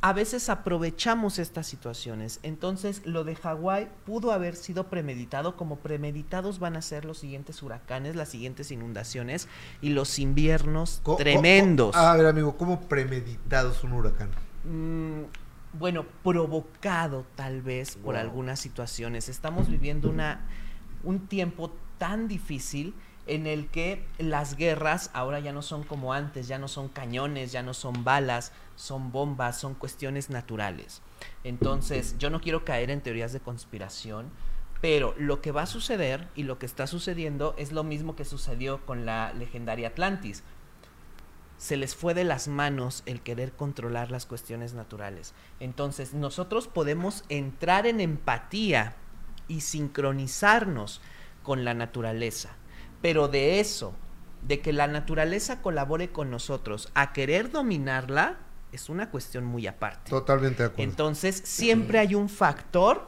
a 0.04 0.12
veces 0.12 0.48
aprovechamos 0.48 1.38
estas 1.38 1.66
situaciones. 1.68 2.40
Entonces, 2.42 3.02
lo 3.06 3.22
de 3.22 3.36
Hawái 3.36 3.88
pudo 4.04 4.32
haber 4.32 4.56
sido 4.56 4.88
premeditado, 4.88 5.56
como 5.56 5.76
premeditados 5.76 6.58
van 6.58 6.74
a 6.76 6.82
ser 6.82 7.04
los 7.04 7.18
siguientes 7.18 7.62
huracanes, 7.62 8.16
las 8.16 8.28
siguientes 8.28 8.72
inundaciones 8.72 9.46
y 9.80 9.90
los 9.90 10.18
inviernos 10.18 11.00
Co- 11.04 11.16
tremendos. 11.16 11.94
a 11.94 12.16
ver, 12.16 12.26
amigo, 12.26 12.56
¿cómo 12.56 12.80
premeditado 12.80 13.70
es 13.70 13.84
un 13.84 13.92
huracán? 13.92 14.30
Mm, 14.64 15.22
bueno, 15.78 16.04
provocado 16.24 17.24
tal 17.36 17.62
vez 17.62 17.94
por 17.96 18.16
algunas 18.16 18.58
situaciones. 18.58 19.28
Estamos 19.28 19.68
viviendo 19.68 20.10
una, 20.10 20.40
un 21.04 21.28
tiempo 21.28 21.72
tan 21.98 22.26
difícil 22.26 22.92
en 23.26 23.46
el 23.46 23.68
que 23.68 24.06
las 24.18 24.56
guerras 24.56 25.10
ahora 25.12 25.40
ya 25.40 25.52
no 25.52 25.62
son 25.62 25.84
como 25.84 26.12
antes, 26.12 26.48
ya 26.48 26.58
no 26.58 26.68
son 26.68 26.88
cañones, 26.88 27.52
ya 27.52 27.62
no 27.62 27.74
son 27.74 28.04
balas, 28.04 28.52
son 28.76 29.12
bombas, 29.12 29.58
son 29.58 29.74
cuestiones 29.74 30.30
naturales. 30.30 31.02
Entonces, 31.44 32.16
yo 32.18 32.30
no 32.30 32.40
quiero 32.40 32.64
caer 32.64 32.90
en 32.90 33.00
teorías 33.00 33.32
de 33.32 33.40
conspiración, 33.40 34.30
pero 34.80 35.14
lo 35.16 35.40
que 35.40 35.52
va 35.52 35.62
a 35.62 35.66
suceder 35.66 36.28
y 36.34 36.42
lo 36.42 36.58
que 36.58 36.66
está 36.66 36.86
sucediendo 36.86 37.54
es 37.56 37.70
lo 37.70 37.84
mismo 37.84 38.16
que 38.16 38.24
sucedió 38.24 38.84
con 38.84 39.06
la 39.06 39.32
legendaria 39.32 39.88
Atlantis 39.88 40.42
se 41.62 41.76
les 41.76 41.94
fue 41.94 42.12
de 42.12 42.24
las 42.24 42.48
manos 42.48 43.04
el 43.06 43.20
querer 43.20 43.52
controlar 43.52 44.10
las 44.10 44.26
cuestiones 44.26 44.74
naturales. 44.74 45.32
Entonces, 45.60 46.12
nosotros 46.12 46.66
podemos 46.66 47.22
entrar 47.28 47.86
en 47.86 48.00
empatía 48.00 48.96
y 49.46 49.60
sincronizarnos 49.60 51.00
con 51.44 51.64
la 51.64 51.72
naturaleza, 51.72 52.56
pero 53.02 53.28
de 53.28 53.60
eso, 53.60 53.94
de 54.46 54.60
que 54.60 54.72
la 54.72 54.86
naturaleza 54.86 55.60
colabore 55.60 56.10
con 56.10 56.30
nosotros 56.30 56.90
a 56.94 57.12
querer 57.12 57.50
dominarla, 57.50 58.38
es 58.72 58.88
una 58.88 59.10
cuestión 59.10 59.44
muy 59.44 59.66
aparte. 59.66 60.10
Totalmente 60.10 60.62
de 60.62 60.68
acuerdo. 60.68 60.90
Entonces, 60.90 61.42
siempre 61.44 61.98
hay 61.98 62.14
un 62.14 62.28
factor 62.28 63.04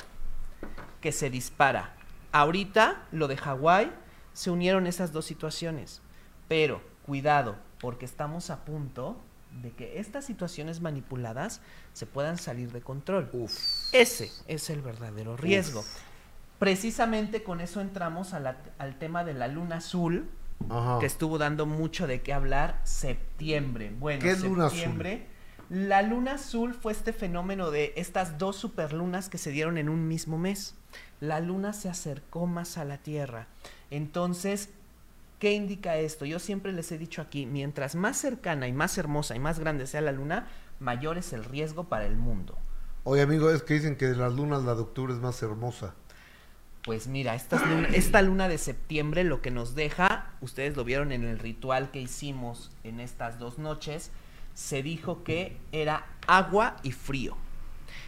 que 1.01 1.13
se 1.13 1.31
dispara. 1.31 1.95
Ahorita, 2.33 3.07
lo 3.13 3.29
de 3.29 3.37
Hawái, 3.37 3.91
se 4.33 4.51
unieron 4.51 4.87
esas 4.87 5.13
dos 5.13 5.25
situaciones. 5.25 6.03
Pero, 6.49 6.83
cuidado, 7.07 7.57
porque 7.79 8.05
estamos 8.05 8.51
a 8.51 8.65
punto 8.65 9.17
de 9.63 9.71
que 9.71 10.01
estas 10.01 10.25
situaciones 10.25 10.81
manipuladas 10.81 11.61
se 11.93 12.07
puedan 12.07 12.39
salir 12.39 12.73
de 12.73 12.81
control. 12.81 13.31
Ese 13.93 14.31
es 14.49 14.71
el 14.71 14.83
verdadero 14.83 15.37
riesgo. 15.37 15.85
Precisamente 16.59 17.43
con 17.43 17.61
eso 17.61 17.81
entramos 17.81 18.33
a 18.33 18.41
la- 18.41 18.57
al 18.79 18.99
tema 18.99 19.25
de 19.25 19.35
la 19.35 19.49
luna 19.49 19.77
azul, 19.77 20.29
Ajá. 20.71 20.99
que 21.01 21.07
estuvo 21.07 21.37
dando 21.39 21.67
mucho 21.67 22.07
de 22.07 22.23
qué 22.23 22.33
hablar 22.33 22.81
septiembre. 22.85 23.93
Bueno, 23.99 24.23
¿Qué 24.23 24.31
es 24.31 24.43
luna 24.43 24.67
azul? 24.67 24.79
septiembre. 24.79 25.27
La 25.69 26.03
luna 26.03 26.35
azul 26.35 26.75
fue 26.75 26.93
este 26.93 27.13
fenómeno 27.13 27.71
de 27.71 27.93
estas 27.97 28.39
dos 28.39 28.57
superlunas 28.57 29.29
que 29.29 29.39
se 29.39 29.51
dieron 29.51 29.79
en 29.79 29.89
un 29.89 30.07
mismo 30.07 30.39
mes. 30.39 30.75
La 31.21 31.41
luna 31.41 31.73
se 31.73 31.89
acercó 31.89 32.47
más 32.47 32.77
a 32.79 32.85
la 32.85 32.99
Tierra. 32.99 33.47
Entonces, 33.91 34.69
¿qué 35.39 35.53
indica 35.53 35.97
esto? 35.97 36.25
Yo 36.27 36.39
siempre 36.39 36.73
les 36.73 36.93
he 36.93 36.99
dicho 36.99 37.23
aquí, 37.23 37.47
mientras 37.47 37.95
más 37.95 38.17
cercana 38.17 38.69
y 38.69 38.73
más 38.73 38.97
hermosa 38.99 39.35
y 39.35 39.39
más 39.41 39.59
grande 39.59 39.87
sea 39.87 40.03
la 40.03 40.13
luna, 40.13 40.47
mayor 40.81 41.19
es 41.19 41.33
el 41.33 41.45
riesgo 41.45 41.85
para 41.85 42.07
el 42.07 42.17
mundo. 42.17 42.59
Oye, 43.05 43.23
amigo, 43.23 43.51
es 43.51 43.63
que 43.63 43.75
dicen 43.75 43.97
que 43.97 44.07
de 44.07 44.17
las 44.17 44.33
lunas 44.35 44.63
la 44.65 44.75
de 44.75 44.83
octubre 44.83 45.13
es 45.13 45.21
más 45.21 45.43
hermosa. 45.43 45.95
Pues 46.85 47.07
mira, 47.09 47.35
esta 47.35 47.65
luna, 47.65 47.89
esta 47.93 48.23
luna 48.23 48.49
de 48.49 48.59
septiembre 48.59 49.25
lo 49.25 49.41
que 49.41 49.51
nos 49.51 49.75
deja, 49.75 50.31
ustedes 50.41 50.77
lo 50.77 50.85
vieron 50.85 51.13
en 51.13 51.25
el 51.25 51.39
ritual 51.39 51.91
que 51.91 52.01
hicimos 52.01 52.71
en 52.85 53.01
estas 53.01 53.39
dos 53.39 53.59
noches, 53.59 54.11
se 54.55 54.83
dijo 54.83 55.25
que 55.25 55.57
era 55.73 56.07
agua 56.27 56.77
y 56.83 56.93
frío. 56.93 57.37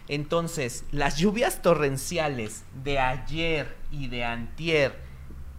Entonces, 0.08 0.84
las 0.92 1.16
lluvias 1.16 1.62
torrenciales 1.62 2.64
de 2.84 3.00
ayer 3.00 3.76
y 3.90 4.08
de 4.08 4.24
antier 4.24 4.96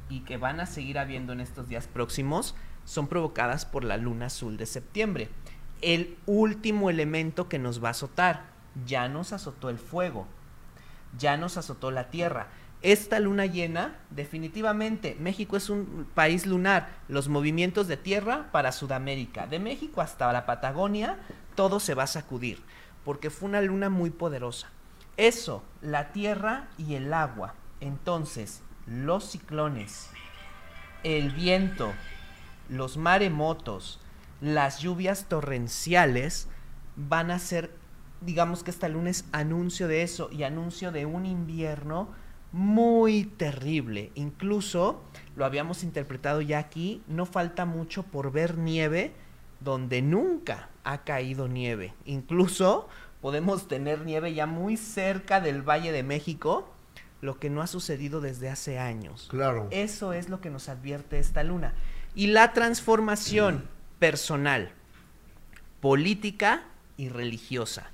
y 0.10 0.22
que 0.22 0.38
van 0.38 0.60
a 0.60 0.66
seguir 0.66 1.00
habiendo 1.00 1.34
en 1.34 1.42
estos 1.42 1.68
días 1.68 1.88
próximos 1.88 2.56
son 2.86 3.08
provocadas 3.08 3.66
por 3.66 3.84
la 3.84 3.98
luna 3.98 4.28
azul 4.28 4.56
de 4.56 4.66
septiembre. 4.66 5.30
El 5.82 6.18
último 6.26 6.90
elemento 6.90 7.50
que 7.50 7.60
nos 7.60 7.84
va 7.84 7.90
a 7.90 7.92
azotar, 7.92 8.46
ya 8.86 9.10
nos 9.10 9.34
azotó 9.34 9.70
el 9.70 9.78
fuego, 9.78 10.28
ya 11.18 11.36
nos 11.36 11.58
azotó 11.58 11.92
la 11.92 12.10
tierra. 12.10 12.48
Esta 12.82 13.20
luna 13.20 13.46
llena, 13.48 13.98
definitivamente, 14.12 15.18
México 15.20 15.58
es 15.58 15.70
un 15.70 16.08
país 16.14 16.46
lunar. 16.46 16.90
Los 17.08 17.28
movimientos 17.28 17.88
de 17.88 17.98
tierra 17.98 18.50
para 18.52 18.72
Sudamérica, 18.72 19.48
de 19.48 19.60
México 19.60 20.02
hasta 20.02 20.32
la 20.32 20.46
Patagonia, 20.46 21.18
todo 21.56 21.80
se 21.80 21.96
va 21.96 22.04
a 22.04 22.08
sacudir, 22.08 22.62
porque 23.04 23.32
fue 23.32 23.50
una 23.50 23.62
luna 23.62 23.90
muy 23.90 24.12
poderosa. 24.12 24.70
Eso, 25.18 25.64
la 25.82 26.12
tierra 26.12 26.68
y 26.78 26.94
el 26.94 27.12
agua. 27.14 27.56
Entonces, 27.82 28.62
los 28.86 29.32
ciclones, 29.32 30.12
el 31.04 31.32
viento, 31.32 31.94
los 32.70 32.98
maremotos, 32.98 34.00
las 34.40 34.80
lluvias 34.80 35.26
torrenciales 35.26 36.48
van 36.96 37.32
a 37.32 37.40
ser, 37.40 37.72
digamos 38.22 38.64
que 38.64 38.70
esta 38.70 38.88
luna 38.88 39.10
es 39.10 39.26
anuncio 39.32 39.88
de 39.88 40.04
eso 40.04 40.30
y 40.32 40.44
anuncio 40.44 40.92
de 40.92 41.08
un 41.08 41.26
invierno 41.26 42.10
muy 42.52 43.26
terrible. 43.26 44.12
Incluso 44.16 45.02
lo 45.36 45.46
habíamos 45.46 45.84
interpretado 45.84 46.42
ya 46.42 46.60
aquí, 46.60 47.02
no 47.08 47.26
falta 47.26 47.66
mucho 47.66 48.04
por 48.04 48.32
ver 48.32 48.58
nieve 48.58 49.14
donde 49.60 50.02
nunca 50.02 50.70
ha 50.84 51.04
caído 51.04 51.48
nieve. 51.48 51.94
Incluso 52.06 52.88
podemos 53.22 53.68
tener 53.68 54.06
nieve 54.06 54.34
ya 54.34 54.46
muy 54.46 54.78
cerca 54.78 55.42
del 55.42 55.62
Valle 55.62 55.92
de 55.92 56.04
México, 56.04 56.72
lo 57.22 57.40
que 57.40 57.50
no 57.50 57.62
ha 57.62 57.68
sucedido 57.68 58.22
desde 58.22 58.50
hace 58.50 58.80
años. 58.80 59.28
Claro. 59.30 59.68
Eso 59.72 60.14
es 60.14 60.30
lo 60.30 60.40
que 60.40 60.50
nos 60.50 60.70
advierte 60.70 61.20
esta 61.20 61.44
luna. 61.44 61.74
Y 62.16 62.28
la 62.28 62.54
transformación 62.54 63.68
personal, 64.00 64.72
política 65.82 66.64
y 66.96 67.10
religiosa. 67.10 67.92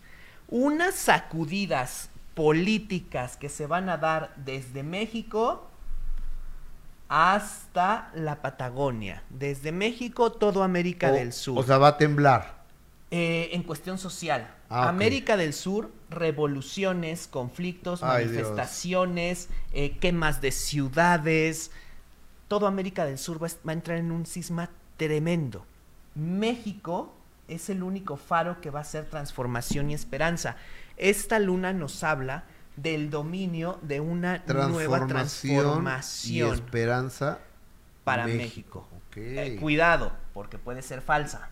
Unas 0.49 0.95
sacudidas 0.95 2.09
políticas 2.35 3.37
que 3.37 3.49
se 3.49 3.67
van 3.67 3.89
a 3.89 3.97
dar 3.97 4.33
desde 4.37 4.83
México 4.83 5.67
hasta 7.09 8.11
la 8.15 8.41
Patagonia. 8.41 9.23
Desde 9.29 9.71
México, 9.71 10.31
todo 10.31 10.63
América 10.63 11.11
O- 11.11 11.13
del 11.13 11.33
Sur. 11.33 11.59
O 11.59 11.63
sea, 11.63 11.77
va 11.77 11.89
a 11.89 11.97
temblar. 11.97 12.63
Eh, 13.11 13.49
en 13.53 13.61
cuestión 13.61 13.99
social. 13.99 14.49
Ah. 14.69 14.89
América 14.89 15.37
del 15.37 15.53
Sur, 15.53 15.91
revoluciones, 16.09 17.27
conflictos, 17.27 18.01
Ay, 18.01 18.25
manifestaciones, 18.25 19.49
eh, 19.73 19.97
quemas 19.99 20.41
de 20.41 20.51
ciudades. 20.51 21.69
Todo 22.47 22.65
América 22.65 23.05
del 23.05 23.19
Sur 23.19 23.41
va, 23.43 23.47
va 23.67 23.71
a 23.71 23.73
entrar 23.73 23.99
en 23.99 24.11
un 24.11 24.25
cisma 24.25 24.69
tremendo. 24.97 25.63
México 26.15 27.13
es 27.47 27.69
el 27.69 27.83
único 27.83 28.17
faro 28.17 28.59
que 28.61 28.71
va 28.71 28.79
a 28.79 28.83
ser 28.83 29.05
transformación 29.05 29.91
y 29.91 29.93
esperanza. 29.93 30.55
Esta 30.97 31.39
luna 31.39 31.73
nos 31.73 32.03
habla 32.03 32.45
del 32.75 33.09
dominio 33.09 33.79
de 33.81 33.99
una 33.99 34.43
nueva 34.47 35.05
Transformación, 35.07 36.33
y 36.33 36.41
esperanza 36.41 37.39
para 38.03 38.27
México. 38.27 38.87
Eh, 39.15 39.57
cuidado, 39.59 40.11
porque 40.33 40.57
puede 40.57 40.81
ser 40.81 41.01
falsa. 41.01 41.49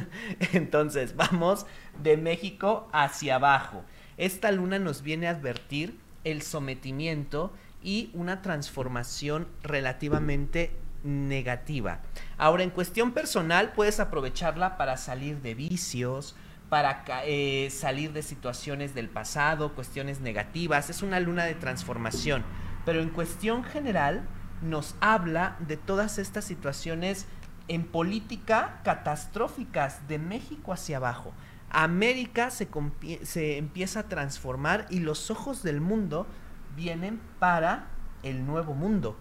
Entonces, 0.52 1.16
vamos 1.16 1.66
de 2.02 2.16
México 2.16 2.88
hacia 2.92 3.36
abajo. 3.36 3.84
Esta 4.16 4.50
luna 4.50 4.78
nos 4.78 5.02
viene 5.02 5.26
a 5.28 5.30
advertir 5.30 5.98
el 6.24 6.42
sometimiento 6.42 7.52
y 7.82 8.10
una 8.14 8.42
transformación 8.42 9.48
relativamente 9.62 10.70
negativa. 11.04 12.00
Ahora, 12.38 12.62
en 12.62 12.70
cuestión 12.70 13.12
personal, 13.12 13.72
puedes 13.72 14.00
aprovecharla 14.00 14.76
para 14.76 14.96
salir 14.96 15.40
de 15.42 15.54
vicios, 15.54 16.36
para 16.72 17.04
eh, 17.26 17.68
salir 17.70 18.14
de 18.14 18.22
situaciones 18.22 18.94
del 18.94 19.10
pasado, 19.10 19.74
cuestiones 19.74 20.20
negativas. 20.22 20.88
Es 20.88 21.02
una 21.02 21.20
luna 21.20 21.44
de 21.44 21.54
transformación. 21.54 22.44
Pero 22.86 23.02
en 23.02 23.10
cuestión 23.10 23.62
general, 23.62 24.26
nos 24.62 24.94
habla 25.02 25.56
de 25.58 25.76
todas 25.76 26.16
estas 26.16 26.46
situaciones 26.46 27.26
en 27.68 27.84
política 27.84 28.80
catastróficas 28.84 30.08
de 30.08 30.18
México 30.18 30.72
hacia 30.72 30.96
abajo. 30.96 31.34
América 31.68 32.48
se 32.50 33.58
empieza 33.58 34.00
a 34.00 34.08
transformar 34.08 34.86
y 34.88 35.00
los 35.00 35.30
ojos 35.30 35.62
del 35.62 35.82
mundo 35.82 36.26
vienen 36.74 37.20
para 37.38 37.88
el 38.22 38.46
nuevo 38.46 38.72
mundo, 38.72 39.18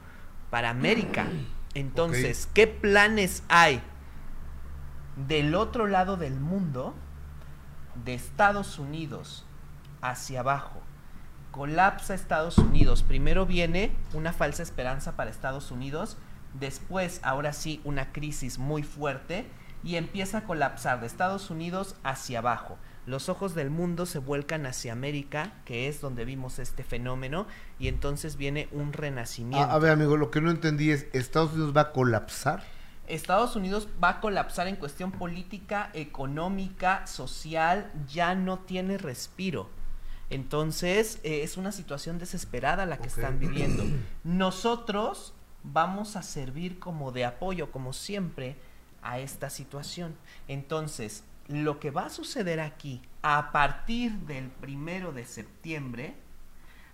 para 0.52 0.70
América. 0.70 1.26
Entonces, 1.74 2.48
¿qué 2.54 2.68
planes 2.68 3.44
hay 3.50 3.82
del 5.28 5.54
otro 5.54 5.88
lado 5.88 6.16
del 6.16 6.40
mundo, 6.40 6.96
de 7.96 8.14
Estados 8.14 8.80
Unidos 8.80 9.46
hacia 10.02 10.42
abajo? 10.42 10.82
Colapsa 11.52 12.14
Estados 12.14 12.58
Unidos. 12.58 13.04
Primero 13.04 13.46
viene 13.46 13.92
una 14.14 14.34
falsa 14.34 14.64
esperanza 14.64 15.16
para 15.16 15.30
Estados 15.30 15.72
Unidos, 15.72 16.18
después, 16.60 17.20
ahora 17.24 17.54
sí, 17.54 17.82
una 17.84 18.12
crisis 18.12 18.58
muy 18.58 18.84
fuerte 18.84 19.46
y 19.84 19.96
empieza 19.96 20.40
a 20.40 20.44
colapsar 20.44 21.00
de 21.02 21.08
Estados 21.08 21.50
Unidos 21.50 21.96
hacia 22.04 22.40
abajo. 22.40 22.78
Los 23.06 23.30
ojos 23.30 23.56
del 23.56 23.72
mundo 23.72 24.06
se 24.06 24.20
vuelcan 24.20 24.66
hacia 24.66 24.94
América, 24.94 25.54
que 25.66 25.88
es 25.88 26.02
donde 26.02 26.24
vimos 26.24 26.60
este 26.60 26.84
fenómeno, 26.84 27.48
y 27.80 27.88
entonces 27.88 28.38
viene 28.38 28.70
un 28.72 28.94
renacimiento. 28.94 29.72
Ah, 29.72 29.76
a 29.76 29.80
ver, 29.80 29.92
amigo, 29.92 30.18
lo 30.18 30.30
que 30.30 30.40
no 30.40 30.52
entendí 30.52 30.92
es, 30.92 31.08
¿Estados 31.14 31.54
Unidos 31.54 31.76
va 31.76 31.82
a 31.82 31.92
colapsar? 31.94 32.64
Estados 33.12 33.56
Unidos 33.56 33.88
va 34.02 34.10
a 34.10 34.22
colapsar 34.22 34.68
en 34.68 34.78
cuestión 34.78 35.12
política, 35.12 35.90
económica, 35.94 37.06
social, 37.08 37.92
ya 38.08 38.36
no 38.36 38.60
tiene 38.60 38.98
respiro. 38.98 39.70
Entonces, 40.30 41.20
eh, 41.24 41.44
es 41.44 41.58
una 41.58 41.74
situación 41.74 42.18
desesperada 42.18 42.86
la 42.86 42.98
que 42.98 43.10
están 43.10 43.38
viviendo. 43.38 43.84
Nosotros 44.24 45.34
vamos 45.64 46.16
a 46.16 46.24
servir 46.24 46.80
como 46.80 47.12
de 47.12 47.26
apoyo, 47.26 47.70
como 47.72 47.92
siempre, 47.92 48.56
a 49.02 49.20
esta 49.20 49.50
situación. 49.50 50.16
Entonces, 50.48 51.26
lo 51.48 51.80
que 51.80 51.92
va 51.92 52.06
a 52.06 52.10
suceder 52.10 52.62
aquí, 52.62 53.02
a 53.22 53.52
partir 53.52 54.14
del 54.20 54.50
primero 54.50 55.12
de 55.12 55.26
septiembre, 55.26 56.16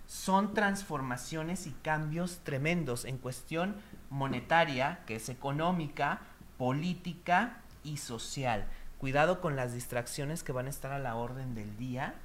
son 0.08 0.54
transformaciones 0.54 1.68
y 1.68 1.72
cambios 1.72 2.40
tremendos 2.44 3.06
en 3.06 3.18
cuestión 3.18 3.76
monetaria, 4.10 5.00
que 5.06 5.16
es 5.16 5.30
económica, 5.30 6.22
política 6.58 7.58
y 7.84 7.98
social. 7.98 8.66
Cuidado 8.98 9.42
con 9.42 9.56
las 9.56 9.74
distracciones 9.74 10.44
que 10.44 10.52
van 10.52 10.68
a 10.68 10.72
estar 10.72 10.92
a 10.92 11.00
la 11.00 11.16
orden 11.16 11.56
del 11.56 11.78
día, 11.78 12.16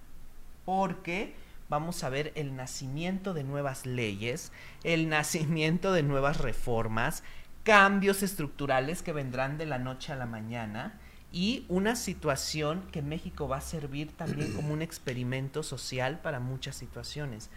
porque 0.64 1.34
vamos 1.68 2.04
a 2.04 2.08
ver 2.08 2.32
el 2.34 2.56
nacimiento 2.56 3.34
de 3.34 3.44
nuevas 3.44 3.86
leyes, 3.86 4.52
el 4.84 5.08
nacimiento 5.08 5.92
de 5.92 6.02
nuevas 6.02 6.38
reformas, 6.38 7.22
cambios 7.64 8.22
estructurales 8.22 9.02
que 9.02 9.12
vendrán 9.12 9.58
de 9.58 9.66
la 9.66 9.78
noche 9.78 10.12
a 10.12 10.16
la 10.16 10.26
mañana 10.26 10.98
y 11.32 11.64
una 11.68 11.96
situación 11.96 12.82
que 12.92 13.00
México 13.00 13.48
va 13.48 13.58
a 13.58 13.62
servir 13.62 14.12
también 14.12 14.52
como 14.54 14.72
un 14.74 14.82
experimento 14.82 15.62
social 15.62 16.20
para 16.20 16.40
muchas 16.40 16.76
situaciones. 16.76 17.48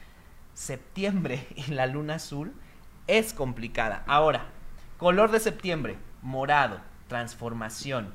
Septiembre 0.53 1.45
y 1.55 1.71
la 1.71 1.85
luna 1.87 2.15
azul 2.15 2.53
es 3.07 3.33
complicada. 3.33 4.03
Ahora, 4.07 4.45
color 4.97 5.31
de 5.31 5.39
septiembre, 5.39 5.97
morado, 6.21 6.79
transformación. 7.07 8.13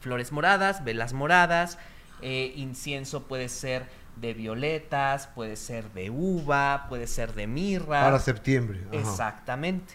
Flores 0.00 0.32
moradas, 0.32 0.84
velas 0.84 1.12
moradas, 1.12 1.78
eh, 2.22 2.52
incienso 2.56 3.24
puede 3.24 3.48
ser 3.48 3.86
de 4.16 4.34
violetas, 4.34 5.28
puede 5.28 5.56
ser 5.56 5.92
de 5.92 6.10
uva, 6.10 6.86
puede 6.88 7.06
ser 7.06 7.34
de 7.34 7.46
mirra. 7.46 8.02
Para 8.02 8.18
septiembre. 8.18 8.84
ajá. 8.88 8.98
Exactamente. 8.98 9.94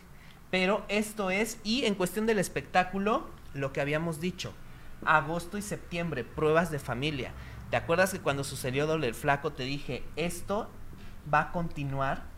Pero 0.50 0.86
esto 0.88 1.32
es, 1.32 1.58
y 1.64 1.86
en 1.86 1.96
cuestión 1.96 2.26
del 2.26 2.40
espectáculo, 2.40 3.28
lo 3.54 3.74
que 3.74 3.82
habíamos 3.82 4.20
dicho, 4.20 4.54
agosto 5.06 5.58
y 5.58 5.62
septiembre, 5.62 6.24
pruebas 6.24 6.72
de 6.72 6.80
familia. 6.80 7.32
¿Te 7.70 7.78
acuerdas 7.78 8.12
que 8.12 8.20
cuando 8.20 8.44
sucedió 8.44 8.86
Doble 8.86 9.08
el 9.08 9.16
Flaco 9.16 9.52
te 9.52 9.64
dije, 9.64 10.04
esto 10.16 10.70
va 11.34 11.42
a 11.42 11.52
continuar 11.52 12.33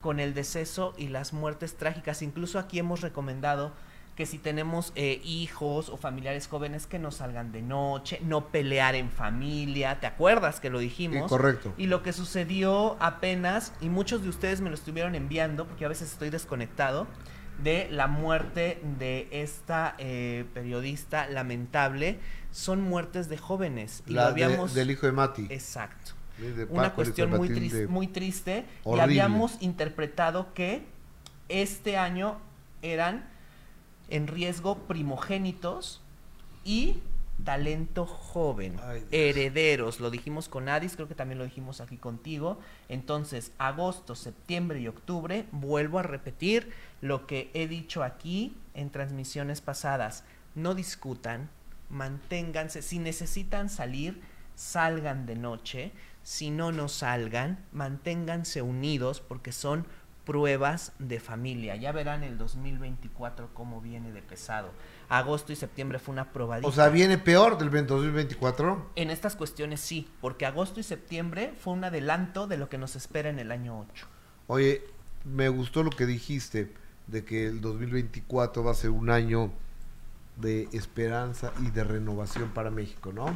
con 0.00 0.20
el 0.20 0.34
deceso 0.34 0.94
y 0.96 1.08
las 1.08 1.32
muertes 1.32 1.76
trágicas? 1.76 2.22
Incluso 2.22 2.58
aquí 2.58 2.78
hemos 2.78 3.00
recomendado 3.00 3.72
que 4.16 4.26
si 4.26 4.38
tenemos 4.38 4.92
eh, 4.96 5.20
hijos 5.24 5.88
o 5.88 5.96
familiares 5.96 6.48
jóvenes 6.48 6.88
que 6.88 6.98
no 6.98 7.12
salgan 7.12 7.52
de 7.52 7.62
noche, 7.62 8.18
no 8.24 8.48
pelear 8.48 8.96
en 8.96 9.10
familia, 9.10 10.00
¿te 10.00 10.08
acuerdas 10.08 10.58
que 10.58 10.70
lo 10.70 10.80
dijimos? 10.80 11.22
Sí, 11.24 11.28
correcto. 11.28 11.72
Y 11.78 11.86
lo 11.86 12.02
que 12.02 12.12
sucedió 12.12 12.96
apenas, 12.98 13.72
y 13.80 13.88
muchos 13.88 14.22
de 14.24 14.28
ustedes 14.28 14.60
me 14.60 14.70
lo 14.70 14.74
estuvieron 14.74 15.14
enviando, 15.14 15.66
porque 15.68 15.84
a 15.84 15.88
veces 15.88 16.10
estoy 16.10 16.30
desconectado, 16.30 17.06
de 17.62 17.88
la 17.92 18.08
muerte 18.08 18.80
de 18.98 19.28
esta 19.30 19.94
eh, 19.98 20.44
periodista 20.52 21.28
lamentable, 21.28 22.18
son 22.50 22.80
muertes 22.80 23.28
de 23.28 23.38
jóvenes. 23.38 24.02
Y 24.06 24.14
La 24.14 24.30
lo 24.30 24.34
de- 24.34 24.44
habíamos... 24.44 24.74
del 24.74 24.90
hijo 24.90 25.06
de 25.06 25.12
Mati. 25.12 25.46
Exacto. 25.50 26.12
Una 26.70 26.94
cuestión 26.94 27.30
muy, 27.30 27.48
Matilde. 27.48 27.86
tris- 27.86 27.88
muy 27.88 28.06
triste. 28.08 28.64
Y 28.86 28.98
habíamos 29.00 29.60
interpretado 29.62 30.52
que 30.54 30.82
este 31.48 31.96
año 31.96 32.38
eran 32.82 33.28
en 34.10 34.26
riesgo 34.26 34.78
primogénitos 34.86 36.00
y 36.64 36.98
talento 37.44 38.04
joven, 38.04 38.76
herederos, 39.12 40.00
lo 40.00 40.10
dijimos 40.10 40.48
con 40.48 40.68
Adis, 40.68 40.96
creo 40.96 41.06
que 41.06 41.14
también 41.14 41.38
lo 41.38 41.44
dijimos 41.44 41.80
aquí 41.80 41.96
contigo. 41.96 42.58
Entonces, 42.88 43.52
agosto, 43.58 44.16
septiembre 44.16 44.80
y 44.80 44.88
octubre, 44.88 45.46
vuelvo 45.52 46.00
a 46.00 46.02
repetir 46.02 46.72
lo 47.00 47.26
que 47.28 47.50
he 47.54 47.68
dicho 47.68 48.02
aquí 48.02 48.56
en 48.74 48.90
transmisiones 48.90 49.60
pasadas. 49.60 50.24
No 50.56 50.74
discutan, 50.74 51.48
manténganse, 51.90 52.82
si 52.82 52.98
necesitan 52.98 53.68
salir, 53.68 54.20
salgan 54.56 55.24
de 55.24 55.36
noche, 55.36 55.92
si 56.28 56.50
no, 56.50 56.72
no 56.72 56.88
salgan, 56.88 57.64
manténganse 57.72 58.60
unidos 58.60 59.22
porque 59.26 59.50
son 59.50 59.86
pruebas 60.26 60.92
de 60.98 61.20
familia. 61.20 61.74
Ya 61.76 61.90
verán 61.90 62.22
el 62.22 62.36
2024 62.36 63.48
cómo 63.54 63.80
viene 63.80 64.12
de 64.12 64.20
pesado. 64.20 64.70
Agosto 65.08 65.54
y 65.54 65.56
septiembre 65.56 65.98
fue 65.98 66.12
una 66.12 66.30
probadita. 66.30 66.68
O 66.68 66.70
sea, 66.72 66.90
¿viene 66.90 67.16
peor 67.16 67.56
del 67.56 67.70
2024? 67.70 68.90
En 68.96 69.08
estas 69.08 69.36
cuestiones 69.36 69.80
sí, 69.80 70.06
porque 70.20 70.44
agosto 70.44 70.80
y 70.80 70.82
septiembre 70.82 71.54
fue 71.58 71.72
un 71.72 71.84
adelanto 71.84 72.46
de 72.46 72.58
lo 72.58 72.68
que 72.68 72.76
nos 72.76 72.94
espera 72.94 73.30
en 73.30 73.38
el 73.38 73.50
año 73.50 73.80
8. 73.90 74.06
Oye, 74.48 74.82
me 75.24 75.48
gustó 75.48 75.82
lo 75.82 75.88
que 75.88 76.04
dijiste 76.04 76.74
de 77.06 77.24
que 77.24 77.46
el 77.46 77.62
2024 77.62 78.62
va 78.62 78.72
a 78.72 78.74
ser 78.74 78.90
un 78.90 79.08
año 79.08 79.50
de 80.36 80.68
esperanza 80.72 81.54
y 81.66 81.70
de 81.70 81.84
renovación 81.84 82.50
para 82.50 82.70
México, 82.70 83.14
¿no? 83.14 83.32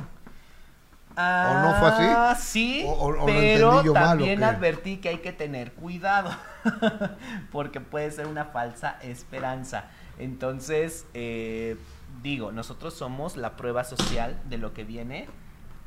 ¿O 1.17 1.55
no 1.63 1.75
fue 1.79 1.89
así? 1.89 2.05
Ah, 2.09 2.37
sí, 2.39 2.87
pero 3.27 3.83
también 3.93 4.43
advertí 4.43 4.97
que 4.97 5.11
hay 5.11 5.19
que 5.19 5.33
tener 5.33 5.73
cuidado, 5.73 6.31
porque 7.53 7.81
puede 7.81 8.11
ser 8.11 8.27
una 8.27 8.47
falsa 8.47 8.97
esperanza. 9.03 9.87
Entonces, 10.19 11.07
eh, 11.13 11.77
digo, 12.23 12.53
nosotros 12.53 12.95
somos 12.95 13.37
la 13.37 13.57
prueba 13.57 13.85
social 13.85 14.41
de 14.47 14.59
lo 14.59 14.73
que 14.73 14.85
viene 14.85 15.29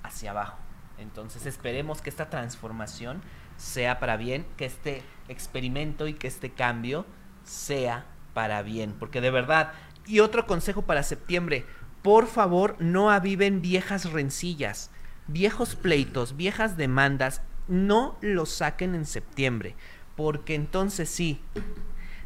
hacia 0.04 0.32
abajo. 0.32 0.58
Entonces, 1.00 1.46
esperemos 1.46 2.02
que 2.02 2.10
esta 2.10 2.30
transformación 2.30 3.22
sea 3.58 4.00
para 4.00 4.18
bien, 4.18 4.46
que 4.58 4.66
este 4.66 5.04
experimento 5.28 6.08
y 6.08 6.14
que 6.14 6.28
este 6.28 6.52
cambio 6.52 7.06
sea 7.44 8.06
para 8.34 8.62
bien, 8.62 8.94
porque 9.00 9.22
de 9.22 9.32
verdad, 9.32 9.72
y 10.06 10.20
otro 10.20 10.46
consejo 10.46 10.84
para 10.84 11.04
septiembre, 11.04 11.66
por 12.02 12.28
favor 12.28 12.76
no 12.80 13.10
aviven 13.10 13.62
viejas 13.62 14.12
rencillas 14.12 14.92
viejos 15.28 15.76
pleitos, 15.76 16.36
viejas 16.36 16.78
demandas, 16.78 17.42
no 17.68 18.18
los 18.22 18.50
saquen 18.50 18.96
en 18.96 19.06
septiembre, 19.06 19.76
porque 20.16 20.56
entonces 20.56 21.10
sí, 21.10 21.42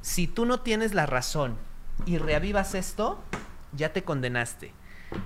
si 0.01 0.27
tú 0.27 0.45
no 0.45 0.61
tienes 0.61 0.93
la 0.93 1.05
razón 1.05 1.57
y 2.05 2.17
reavivas 2.17 2.75
esto, 2.75 3.23
ya 3.73 3.93
te 3.93 4.03
condenaste. 4.03 4.73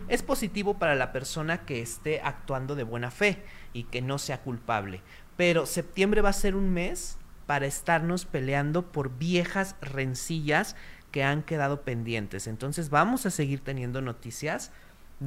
Es 0.07 0.23
positivo 0.23 0.79
para 0.79 0.95
la 0.95 1.11
persona 1.11 1.65
que 1.65 1.81
esté 1.81 2.21
actuando 2.21 2.75
de 2.75 2.83
buena 2.83 3.11
fe 3.11 3.43
y 3.73 3.83
que 3.83 4.01
no 4.01 4.17
sea 4.17 4.41
culpable, 4.41 5.01
pero 5.35 5.65
septiembre 5.65 6.21
va 6.21 6.29
a 6.29 6.33
ser 6.33 6.55
un 6.55 6.69
mes 6.69 7.17
para 7.45 7.65
estarnos 7.65 8.25
peleando 8.25 8.91
por 8.91 9.17
viejas 9.17 9.75
rencillas 9.81 10.75
que 11.11 11.23
han 11.23 11.43
quedado 11.43 11.81
pendientes. 11.81 12.47
Entonces 12.47 12.89
vamos 12.89 13.25
a 13.25 13.29
seguir 13.29 13.59
teniendo 13.59 14.01
noticias 14.01 14.71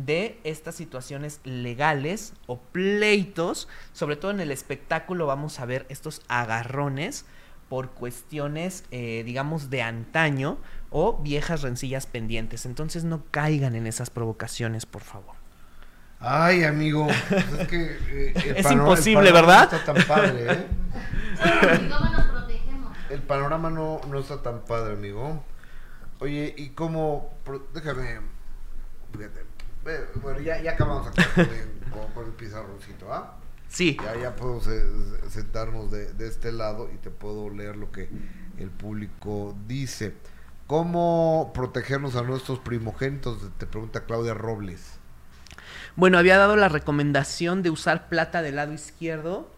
de 0.04 0.38
estas 0.44 0.74
situaciones 0.74 1.40
legales 1.44 2.34
o 2.46 2.58
pleitos, 2.58 3.68
sobre 3.92 4.16
todo 4.16 4.30
en 4.30 4.40
el 4.40 4.50
espectáculo 4.50 5.26
vamos 5.26 5.58
a 5.58 5.64
ver 5.64 5.86
estos 5.88 6.20
agarrones 6.28 7.24
por 7.70 7.90
cuestiones, 7.90 8.84
eh, 8.90 9.22
digamos, 9.24 9.70
de 9.70 9.82
antaño 9.82 10.58
o 10.90 11.18
viejas 11.18 11.62
rencillas 11.62 12.06
pendientes. 12.06 12.66
Entonces 12.66 13.04
no 13.04 13.24
caigan 13.30 13.74
en 13.74 13.86
esas 13.86 14.10
provocaciones, 14.10 14.86
por 14.86 15.02
favor. 15.02 15.34
Ay, 16.20 16.64
amigo, 16.64 17.08
pues 17.28 17.60
es 17.60 17.68
que 17.68 17.98
eh, 18.10 18.32
es 18.56 18.70
imposible, 18.70 19.32
¿verdad? 19.32 19.70
No 19.70 19.78
está 19.78 19.92
tan 19.92 20.06
padre, 20.06 20.52
¿eh? 20.52 20.66
El 23.10 23.22
panorama 23.22 23.70
no, 23.70 24.00
no 24.08 24.18
está 24.18 24.42
tan 24.42 24.60
padre, 24.64 24.94
amigo. 24.94 25.42
Oye, 26.18 26.54
¿y 26.56 26.70
cómo? 26.70 27.34
Déjame, 27.72 28.20
fíjate, 29.12 29.55
bueno, 30.22 30.40
ya, 30.40 30.60
ya 30.62 30.72
acabamos 30.72 31.06
acá 31.08 31.24
con, 32.14 32.26
el, 32.26 32.32
pizarroncito, 32.32 33.12
¿ah? 33.12 33.36
Sí. 33.68 33.96
Ya, 34.02 34.16
ya 34.16 34.36
puedo 34.36 34.60
sentarnos 35.28 35.90
de, 35.90 36.12
de, 36.12 36.28
este 36.28 36.52
lado 36.52 36.88
y 36.92 36.96
te 36.98 37.10
puedo 37.10 37.50
leer 37.50 37.76
lo 37.76 37.90
que 37.90 38.08
el 38.58 38.70
público 38.70 39.56
dice. 39.66 40.14
¿Cómo 40.66 41.52
protegernos 41.54 42.16
a 42.16 42.22
nuestros 42.22 42.58
primogénitos? 42.58 43.38
Te 43.58 43.66
pregunta 43.66 44.04
Claudia 44.04 44.34
Robles. 44.34 44.98
Bueno, 45.96 46.18
había 46.18 46.36
dado 46.36 46.56
la 46.56 46.68
recomendación 46.68 47.62
de 47.62 47.70
usar 47.70 48.08
plata 48.08 48.42
del 48.42 48.56
lado 48.56 48.72
izquierdo 48.72 49.50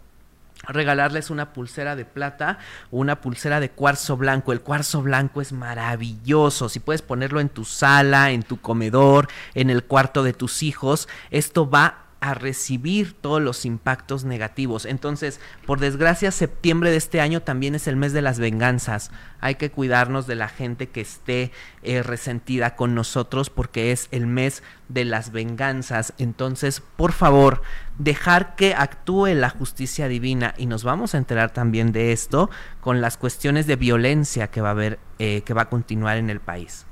regalarles 0.66 1.30
una 1.30 1.52
pulsera 1.52 1.97
de 1.97 2.05
plata 2.05 2.59
o 2.90 2.98
una 2.98 3.20
pulsera 3.20 3.60
de 3.60 3.70
cuarzo 3.70 4.16
blanco. 4.16 4.52
El 4.52 4.60
cuarzo 4.60 5.02
blanco 5.02 5.40
es 5.40 5.52
maravilloso. 5.52 6.68
Si 6.68 6.80
puedes 6.80 7.02
ponerlo 7.02 7.40
en 7.40 7.48
tu 7.48 7.64
sala, 7.64 8.30
en 8.30 8.43
tu 8.43 8.60
comedor, 8.60 9.28
en 9.55 9.70
el 9.70 9.85
cuarto 9.85 10.22
de 10.22 10.32
tus 10.32 10.62
hijos, 10.62 11.09
esto 11.30 11.68
va 11.68 12.07
a 12.20 12.35
recibir 12.35 13.12
todos 13.12 13.40
los 13.40 13.65
impactos 13.65 14.24
negativos. 14.24 14.85
Entonces, 14.86 15.40
por 15.66 15.78
desgracia, 15.78 16.32
septiembre 16.32 16.90
de 16.90 16.97
este 16.97 17.20
año 17.20 17.43
también 17.43 17.74
es 17.74 17.86
el 17.86 17.97
mes 17.97 18.12
de 18.12 18.23
las 18.23 18.40
venganzas. 18.40 19.11
Hay 19.40 19.55
que 19.55 19.70
cuidarnos 19.70 20.27
de 20.27 20.35
la 20.35 20.49
gente 20.49 20.89
que 20.89 21.01
esté 21.01 21.53
eh, 21.82 22.03
resentida 22.03 22.74
con 22.74 22.95
nosotros 22.95 23.51
porque 23.51 23.93
es 23.93 24.09
el 24.11 24.27
mes 24.27 24.65
de 24.89 25.05
las 25.05 25.31
venganzas. 25.31 26.12
Entonces, 26.19 26.82
por 26.97 27.12
favor, 27.12 27.62
dejar 27.99 28.57
que 28.57 28.74
actúe 28.74 29.28
la 29.28 29.51
justicia 29.51 30.09
divina 30.09 30.55
y 30.59 30.66
nos 30.66 30.82
vamos 30.82 31.15
a 31.15 31.19
enterar 31.19 31.53
también 31.53 31.93
de 31.93 32.12
esto 32.12 32.51
con 32.81 33.01
las 33.01 33.16
cuestiones 33.16 33.69
de 33.69 33.77
violencia 33.77 34.49
que 34.49 34.61
va 34.61 34.69
a 34.69 34.73
haber, 34.73 34.99
eh, 35.20 35.43
que 35.43 35.55
va 35.55 35.62
a 35.62 35.69
continuar 35.69 36.16
en 36.16 36.31
el 36.31 36.40
país. 36.40 36.85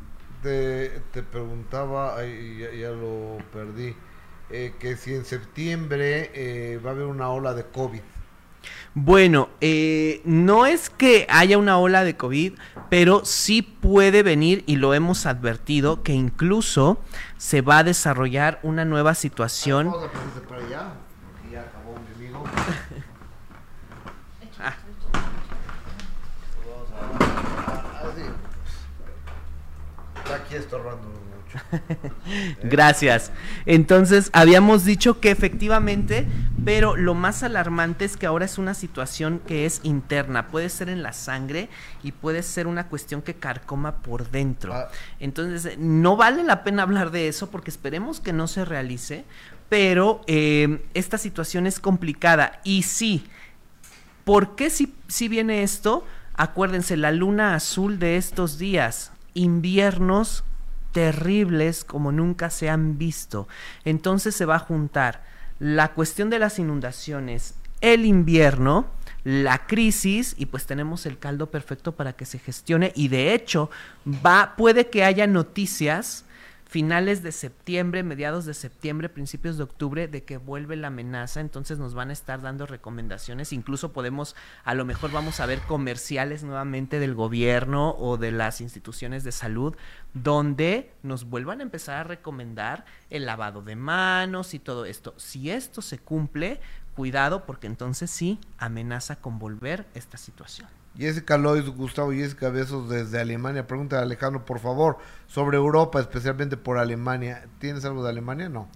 Te, 0.43 0.93
preguntaba, 1.32 2.19
ya, 2.23 2.73
ya 2.73 2.90
lo 2.90 3.39
perdí 3.53 3.97
eh, 4.51 4.74
que 4.78 4.97
si 4.97 5.14
en 5.14 5.24
septiembre 5.24 6.31
eh, 6.35 6.78
va 6.85 6.90
a 6.90 6.93
haber 6.93 7.06
una 7.06 7.28
ola 7.31 7.55
de 7.55 7.64
COVID. 7.64 8.01
Bueno, 8.94 9.51
eh, 9.60 10.23
no 10.24 10.64
es 10.64 10.89
que 10.89 11.27
haya 11.28 11.59
una 11.59 11.78
ola 11.78 12.02
de 12.02 12.16
COVID, 12.16 12.55
pero 12.89 13.24
sí 13.24 13.60
puede 13.60 14.23
venir, 14.23 14.64
y 14.66 14.77
lo 14.77 14.94
hemos 14.94 15.27
advertido, 15.27 16.02
que 16.02 16.12
incluso 16.12 16.98
se 17.36 17.60
va 17.60 17.78
a 17.78 17.85
desarrollar 17.85 18.59
una 18.62 18.85
nueva 18.85 19.14
situación. 19.14 19.89
Amigo. 19.89 20.06
Aquí 30.35 30.56
estorbando 30.56 31.26
Gracias. 32.62 33.32
Entonces, 33.64 34.30
habíamos 34.32 34.84
dicho 34.84 35.20
que 35.20 35.30
efectivamente, 35.30 36.26
pero 36.64 36.96
lo 36.96 37.14
más 37.14 37.42
alarmante 37.42 38.04
es 38.04 38.16
que 38.16 38.26
ahora 38.26 38.44
es 38.44 38.58
una 38.58 38.74
situación 38.74 39.40
que 39.46 39.66
es 39.66 39.80
interna, 39.82 40.48
puede 40.48 40.68
ser 40.68 40.88
en 40.88 41.02
la 41.02 41.12
sangre 41.12 41.68
y 42.02 42.12
puede 42.12 42.42
ser 42.42 42.66
una 42.66 42.88
cuestión 42.88 43.22
que 43.22 43.34
carcoma 43.34 43.96
por 43.96 44.30
dentro. 44.30 44.74
Ah. 44.74 44.88
Entonces, 45.20 45.78
no 45.78 46.16
vale 46.16 46.42
la 46.42 46.64
pena 46.64 46.82
hablar 46.82 47.10
de 47.10 47.28
eso 47.28 47.50
porque 47.50 47.70
esperemos 47.70 48.20
que 48.20 48.32
no 48.32 48.48
se 48.48 48.64
realice, 48.64 49.24
pero 49.68 50.22
eh, 50.26 50.84
esta 50.94 51.18
situación 51.18 51.66
es 51.66 51.80
complicada 51.80 52.60
y 52.64 52.82
sí. 52.82 53.26
¿Por 54.24 54.56
qué 54.56 54.70
si, 54.70 54.92
si 55.08 55.28
viene 55.28 55.62
esto? 55.62 56.04
Acuérdense, 56.34 56.96
la 56.96 57.12
luna 57.12 57.54
azul 57.54 57.98
de 57.98 58.16
estos 58.16 58.58
días, 58.58 59.12
inviernos 59.34 60.44
terribles 60.97 61.85
como 61.85 62.10
nunca 62.10 62.48
se 62.48 62.70
han 62.70 62.97
visto. 62.97 63.48
Entonces 63.85 64.35
se 64.35 64.47
va 64.47 64.55
a 64.55 64.60
juntar 64.60 65.23
la 65.59 65.93
cuestión 65.93 66.31
de 66.31 66.39
las 66.39 66.59
inundaciones, 66.59 67.52
el 67.82 68.06
invierno, 68.06 68.86
la 69.23 69.66
crisis 69.66 70.35
y 70.39 70.47
pues 70.47 70.64
tenemos 70.64 71.05
el 71.05 71.18
caldo 71.18 71.51
perfecto 71.51 71.93
para 71.93 72.14
que 72.14 72.24
se 72.24 72.39
gestione 72.39 72.93
y 72.94 73.09
de 73.09 73.35
hecho 73.35 73.68
va 74.24 74.55
puede 74.56 74.89
que 74.89 75.05
haya 75.05 75.27
noticias 75.27 76.24
finales 76.66 77.22
de 77.22 77.30
septiembre, 77.30 78.02
mediados 78.02 78.44
de 78.44 78.52
septiembre, 78.52 79.09
principios 79.09 79.56
de 79.56 79.62
octubre, 79.62 80.09
de 80.09 80.24
que 80.24 80.36
vuelve 80.36 80.74
la 80.74 80.88
amenaza, 80.88 81.40
entonces 81.40 81.78
nos 81.78 81.94
van 81.94 82.10
a 82.10 82.12
estar 82.12 82.43
dando 82.43 82.66
recomendaciones, 82.66 83.52
incluso 83.52 83.93
podemos, 83.93 84.34
a 84.64 84.74
lo 84.74 84.84
mejor 84.84 85.12
vamos 85.12 85.38
a 85.38 85.47
ver 85.47 85.60
comerciales 85.60 86.43
nuevamente 86.43 86.98
del 86.98 87.14
gobierno 87.14 87.94
o 87.98 88.16
de 88.16 88.32
las 88.32 88.60
instituciones 88.60 89.22
de 89.22 89.30
salud, 89.30 89.76
donde 90.12 90.93
nos 91.05 91.24
vuelvan 91.24 91.60
a 91.60 91.62
empezar 91.62 91.98
a 91.98 92.05
recomendar 92.05 92.84
el 93.10 93.26
lavado 93.26 93.62
de 93.62 93.76
manos 93.76 94.52
y 94.52 94.59
todo 94.59 94.86
esto. 94.86 95.14
Si 95.18 95.51
esto 95.51 95.82
se 95.82 95.98
cumple, 95.98 96.60
cuidado 96.97 97.47
porque 97.47 97.68
entonces 97.68 98.10
sí 98.10 98.40
amenaza 98.59 99.16
con 99.16 99.38
volver 99.38 99.86
esta 99.94 100.18
situación. 100.18 100.76
Jessica 100.97 101.36
Lois, 101.36 101.66
Gustavo 101.66 102.12
Jessica 102.12 102.48
Besos 102.48 102.89
desde 102.89 103.20
Alemania. 103.20 103.66
Pregunta 103.66 103.98
a 103.98 104.02
Alejandro, 104.02 104.44
por 104.44 104.60
favor, 104.60 104.98
sobre 105.27 105.56
Europa, 105.56 106.01
especialmente 106.01 106.56
por 106.56 106.78
Alemania. 106.78 107.47
¿Tienes 107.59 107.85
algo 107.85 108.02
de 108.02 108.10
Alemania? 108.10 108.48
No. 108.48 108.68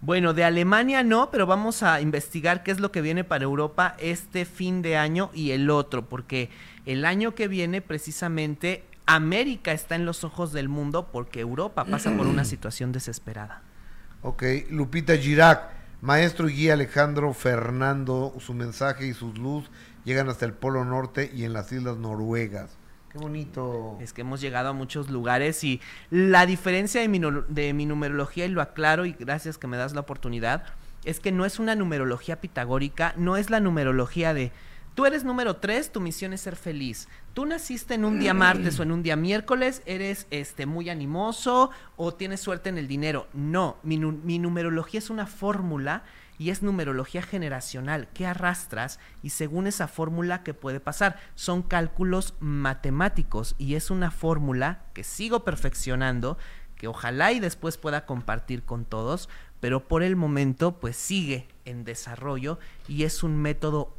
Bueno, 0.00 0.34
de 0.34 0.44
Alemania 0.44 1.02
no, 1.02 1.30
pero 1.30 1.46
vamos 1.46 1.82
a 1.82 2.00
investigar 2.00 2.62
qué 2.62 2.70
es 2.70 2.78
lo 2.78 2.92
que 2.92 3.00
viene 3.00 3.24
para 3.24 3.44
Europa 3.44 3.96
este 3.98 4.44
fin 4.44 4.82
de 4.82 4.98
año 4.98 5.30
y 5.32 5.52
el 5.52 5.70
otro, 5.70 6.08
porque 6.08 6.50
el 6.84 7.06
año 7.06 7.34
que 7.34 7.48
viene 7.48 7.80
precisamente 7.80 8.84
América 9.06 9.72
está 9.72 9.94
en 9.94 10.04
los 10.04 10.22
ojos 10.24 10.52
del 10.52 10.68
mundo 10.68 11.08
porque 11.10 11.40
Europa 11.40 11.84
pasa 11.86 12.14
por 12.16 12.26
una 12.26 12.44
situación 12.44 12.92
desesperada. 12.92 13.62
Ok, 14.22 14.42
Lupita 14.70 15.16
Girac, 15.16 15.70
maestro 16.02 16.48
y 16.48 16.54
guía 16.54 16.74
Alejandro 16.74 17.32
Fernando, 17.32 18.34
su 18.40 18.52
mensaje 18.52 19.06
y 19.06 19.14
sus 19.14 19.38
luz 19.38 19.70
llegan 20.04 20.28
hasta 20.28 20.44
el 20.44 20.52
Polo 20.52 20.84
Norte 20.84 21.30
y 21.34 21.44
en 21.44 21.52
las 21.52 21.72
Islas 21.72 21.96
Noruegas. 21.96 22.76
Qué 23.10 23.18
bonito. 23.18 23.96
Es 24.00 24.12
que 24.12 24.22
hemos 24.22 24.40
llegado 24.40 24.70
a 24.70 24.72
muchos 24.72 25.08
lugares 25.08 25.62
y 25.62 25.80
la 26.10 26.46
diferencia 26.46 27.00
de 27.00 27.08
mi, 27.08 27.20
de 27.48 27.72
mi 27.72 27.86
numerología, 27.86 28.44
y 28.46 28.48
lo 28.48 28.60
aclaro 28.60 29.06
y 29.06 29.12
gracias 29.12 29.56
que 29.56 29.68
me 29.68 29.76
das 29.76 29.94
la 29.94 30.00
oportunidad, 30.00 30.64
es 31.04 31.20
que 31.20 31.30
no 31.30 31.44
es 31.44 31.58
una 31.58 31.76
numerología 31.76 32.40
pitagórica, 32.40 33.14
no 33.16 33.36
es 33.36 33.50
la 33.50 33.60
numerología 33.60 34.34
de 34.34 34.50
tú 34.96 35.06
eres 35.06 35.24
número 35.24 35.56
3, 35.56 35.92
tu 35.92 36.00
misión 36.00 36.32
es 36.32 36.40
ser 36.40 36.56
feliz. 36.56 37.08
Tú 37.34 37.46
naciste 37.46 37.94
en 37.94 38.04
un 38.04 38.18
día 38.18 38.34
martes 38.34 38.78
o 38.80 38.82
en 38.82 38.92
un 38.92 39.02
día 39.02 39.16
miércoles, 39.16 39.82
eres 39.86 40.26
este 40.30 40.66
muy 40.66 40.88
animoso 40.88 41.70
o 41.96 42.14
tienes 42.14 42.40
suerte 42.40 42.68
en 42.68 42.78
el 42.78 42.88
dinero. 42.88 43.28
No, 43.32 43.76
mi 43.82 43.98
numerología 44.38 44.98
es 44.98 45.10
una 45.10 45.26
fórmula 45.26 46.04
y 46.38 46.50
es 46.50 46.62
numerología 46.62 47.22
generacional 47.22 48.08
que 48.14 48.26
arrastras 48.26 48.98
y 49.22 49.30
según 49.30 49.66
esa 49.66 49.88
fórmula 49.88 50.42
que 50.42 50.54
puede 50.54 50.80
pasar. 50.80 51.18
Son 51.34 51.62
cálculos 51.62 52.34
matemáticos 52.40 53.54
y 53.58 53.74
es 53.74 53.90
una 53.90 54.10
fórmula 54.10 54.84
que 54.94 55.04
sigo 55.04 55.44
perfeccionando, 55.44 56.38
que 56.76 56.88
ojalá 56.88 57.32
y 57.32 57.40
después 57.40 57.78
pueda 57.78 58.06
compartir 58.06 58.64
con 58.64 58.84
todos, 58.84 59.28
pero 59.60 59.86
por 59.88 60.02
el 60.02 60.16
momento 60.16 60.78
pues 60.80 60.96
sigue 60.96 61.48
en 61.64 61.84
desarrollo 61.84 62.58
y 62.88 63.04
es 63.04 63.22
un 63.22 63.36
método 63.36 63.94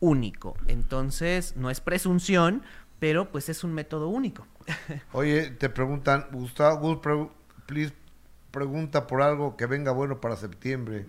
único. 0.00 0.56
Entonces 0.66 1.56
no 1.56 1.70
es 1.70 1.80
presunción, 1.80 2.62
pero 2.98 3.30
pues 3.30 3.48
es 3.48 3.64
un 3.64 3.74
método 3.74 4.08
único. 4.08 4.46
Oye, 5.12 5.50
te 5.50 5.68
preguntan, 5.68 6.26
Gustavo, 6.32 7.00
please, 7.66 7.92
pregunta 8.50 9.06
por 9.06 9.22
algo 9.22 9.56
que 9.56 9.66
venga 9.66 9.92
bueno 9.92 10.20
para 10.20 10.36
septiembre. 10.36 11.06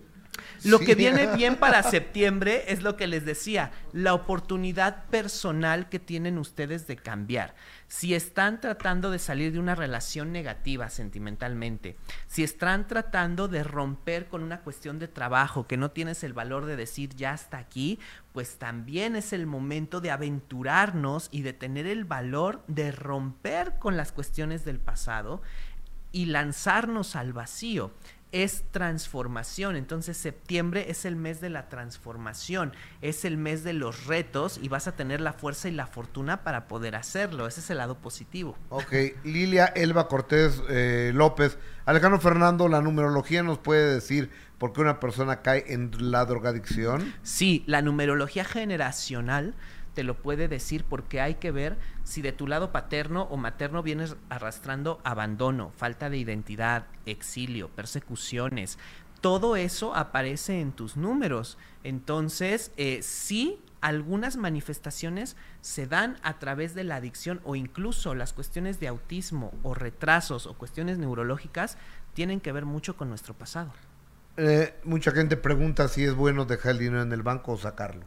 Lo 0.64 0.78
Sí. 0.78 0.86
que 0.86 0.94
viene 0.94 1.26
bien 1.36 1.56
para 1.56 1.82
septiembre 1.82 2.64
es 2.68 2.82
lo 2.82 2.96
que 2.96 3.06
les 3.06 3.24
decía, 3.24 3.70
la 3.92 4.14
oportunidad 4.14 5.04
personal 5.06 5.88
que 5.88 5.98
tienen 5.98 6.38
ustedes 6.38 6.86
de 6.86 6.96
cambiar. 6.96 7.54
Si 7.88 8.14
están 8.14 8.60
tratando 8.60 9.10
de 9.10 9.18
salir 9.18 9.52
de 9.52 9.58
una 9.60 9.74
relación 9.74 10.32
negativa 10.32 10.90
sentimentalmente, 10.90 11.96
si 12.26 12.42
están 12.42 12.86
tratando 12.88 13.48
de 13.48 13.62
romper 13.62 14.26
con 14.26 14.42
una 14.42 14.60
cuestión 14.62 14.98
de 14.98 15.08
trabajo 15.08 15.66
que 15.66 15.76
no 15.76 15.90
tienes 15.90 16.24
el 16.24 16.32
valor 16.32 16.66
de 16.66 16.76
decir 16.76 17.14
ya 17.14 17.32
hasta 17.32 17.58
aquí, 17.58 17.98
pues 18.32 18.58
también 18.58 19.16
es 19.16 19.32
el 19.32 19.46
momento 19.46 20.00
de 20.00 20.10
aventurarnos 20.10 21.28
y 21.30 21.42
de 21.42 21.52
tener 21.52 21.86
el 21.86 22.04
valor 22.04 22.62
de 22.66 22.92
romper 22.92 23.78
con 23.78 23.96
las 23.96 24.12
cuestiones 24.12 24.64
del 24.64 24.78
pasado 24.80 25.42
y 26.12 26.26
lanzarnos 26.26 27.14
al 27.16 27.32
vacío. 27.32 27.92
Es 28.32 28.64
transformación, 28.70 29.76
entonces 29.76 30.16
septiembre 30.16 30.86
es 30.90 31.04
el 31.04 31.16
mes 31.16 31.40
de 31.40 31.48
la 31.48 31.68
transformación, 31.68 32.72
es 33.00 33.24
el 33.24 33.36
mes 33.36 33.64
de 33.64 33.72
los 33.72 34.06
retos 34.06 34.58
y 34.60 34.68
vas 34.68 34.88
a 34.88 34.96
tener 34.96 35.20
la 35.20 35.32
fuerza 35.32 35.68
y 35.68 35.72
la 35.72 35.86
fortuna 35.86 36.42
para 36.42 36.66
poder 36.68 36.96
hacerlo, 36.96 37.46
ese 37.46 37.60
es 37.60 37.70
el 37.70 37.78
lado 37.78 37.98
positivo. 37.98 38.56
Ok, 38.68 38.92
Lilia 39.24 39.66
Elba 39.66 40.08
Cortés 40.08 40.62
eh, 40.68 41.12
López. 41.14 41.58
Alejandro 41.86 42.20
Fernando, 42.20 42.68
la 42.68 42.82
numerología 42.82 43.44
nos 43.44 43.58
puede 43.58 43.94
decir 43.94 44.30
por 44.58 44.72
qué 44.72 44.80
una 44.80 44.98
persona 44.98 45.42
cae 45.42 45.64
en 45.68 45.92
la 46.10 46.24
drogadicción. 46.24 47.14
Sí, 47.22 47.62
la 47.66 47.80
numerología 47.80 48.44
generacional 48.44 49.54
te 49.96 50.04
lo 50.04 50.14
puede 50.14 50.46
decir 50.46 50.84
porque 50.84 51.22
hay 51.22 51.36
que 51.36 51.50
ver 51.50 51.78
si 52.04 52.20
de 52.20 52.32
tu 52.32 52.46
lado 52.46 52.70
paterno 52.70 53.22
o 53.30 53.38
materno 53.38 53.82
vienes 53.82 54.14
arrastrando 54.28 55.00
abandono, 55.04 55.72
falta 55.74 56.10
de 56.10 56.18
identidad, 56.18 56.84
exilio, 57.06 57.70
persecuciones. 57.70 58.78
Todo 59.22 59.56
eso 59.56 59.94
aparece 59.94 60.60
en 60.60 60.72
tus 60.72 60.98
números. 60.98 61.56
Entonces, 61.82 62.72
eh, 62.76 63.00
sí, 63.00 63.58
algunas 63.80 64.36
manifestaciones 64.36 65.34
se 65.62 65.86
dan 65.86 66.18
a 66.22 66.38
través 66.38 66.74
de 66.74 66.84
la 66.84 66.96
adicción 66.96 67.40
o 67.44 67.56
incluso 67.56 68.14
las 68.14 68.34
cuestiones 68.34 68.78
de 68.80 68.88
autismo 68.88 69.54
o 69.62 69.72
retrasos 69.72 70.46
o 70.46 70.52
cuestiones 70.52 70.98
neurológicas 70.98 71.78
tienen 72.12 72.40
que 72.40 72.52
ver 72.52 72.66
mucho 72.66 72.98
con 72.98 73.08
nuestro 73.08 73.32
pasado. 73.32 73.72
Eh, 74.36 74.74
mucha 74.84 75.12
gente 75.12 75.38
pregunta 75.38 75.88
si 75.88 76.04
es 76.04 76.14
bueno 76.14 76.44
dejar 76.44 76.72
el 76.72 76.80
dinero 76.80 77.00
en 77.00 77.12
el 77.12 77.22
banco 77.22 77.52
o 77.52 77.56
sacarlo. 77.56 78.04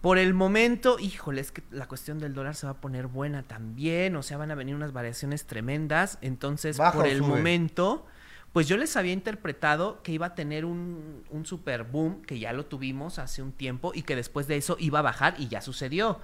Por 0.00 0.16
el 0.16 0.32
momento, 0.32 0.98
híjole, 0.98 1.42
es 1.42 1.52
que 1.52 1.62
la 1.70 1.86
cuestión 1.86 2.18
del 2.18 2.32
dólar 2.32 2.54
se 2.54 2.66
va 2.66 2.72
a 2.72 2.80
poner 2.80 3.06
buena 3.06 3.42
también, 3.42 4.16
o 4.16 4.22
sea, 4.22 4.38
van 4.38 4.50
a 4.50 4.54
venir 4.54 4.74
unas 4.74 4.92
variaciones 4.94 5.44
tremendas, 5.44 6.18
entonces 6.22 6.78
¿Baja 6.78 6.96
por 6.96 7.06
el 7.06 7.18
sube? 7.18 7.28
momento, 7.28 8.06
pues 8.54 8.66
yo 8.66 8.78
les 8.78 8.96
había 8.96 9.12
interpretado 9.12 10.02
que 10.02 10.12
iba 10.12 10.26
a 10.26 10.34
tener 10.34 10.64
un, 10.64 11.22
un 11.28 11.44
super 11.44 11.84
boom, 11.84 12.22
que 12.22 12.38
ya 12.38 12.54
lo 12.54 12.64
tuvimos 12.64 13.18
hace 13.18 13.42
un 13.42 13.52
tiempo, 13.52 13.92
y 13.94 14.02
que 14.02 14.16
después 14.16 14.46
de 14.46 14.56
eso 14.56 14.76
iba 14.78 15.00
a 15.00 15.02
bajar, 15.02 15.34
y 15.38 15.48
ya 15.48 15.60
sucedió. 15.60 16.20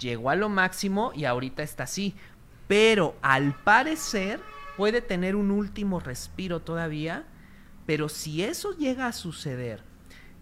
Llegó 0.00 0.30
a 0.30 0.34
lo 0.34 0.48
máximo 0.48 1.12
y 1.14 1.24
ahorita 1.24 1.62
está 1.62 1.84
así. 1.84 2.16
Pero 2.66 3.14
al 3.22 3.54
parecer 3.62 4.40
puede 4.76 5.00
tener 5.00 5.36
un 5.36 5.52
último 5.52 6.00
respiro 6.00 6.60
todavía, 6.60 7.24
pero 7.86 8.08
si 8.08 8.42
eso 8.42 8.76
llega 8.76 9.06
a 9.06 9.12
suceder, 9.12 9.84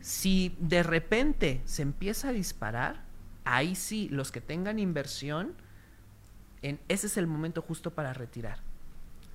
si 0.01 0.57
de 0.59 0.83
repente 0.83 1.61
se 1.65 1.83
empieza 1.83 2.29
a 2.29 2.33
disparar, 2.33 3.03
ahí 3.45 3.75
sí, 3.75 4.09
los 4.11 4.33
que 4.33 4.41
tengan 4.41 4.79
inversión, 4.79 5.55
en, 6.63 6.81
ese 6.89 7.07
es 7.07 7.17
el 7.17 7.27
momento 7.27 7.63
justo 7.63 7.93
para 7.93 8.13
retirar. 8.13 8.59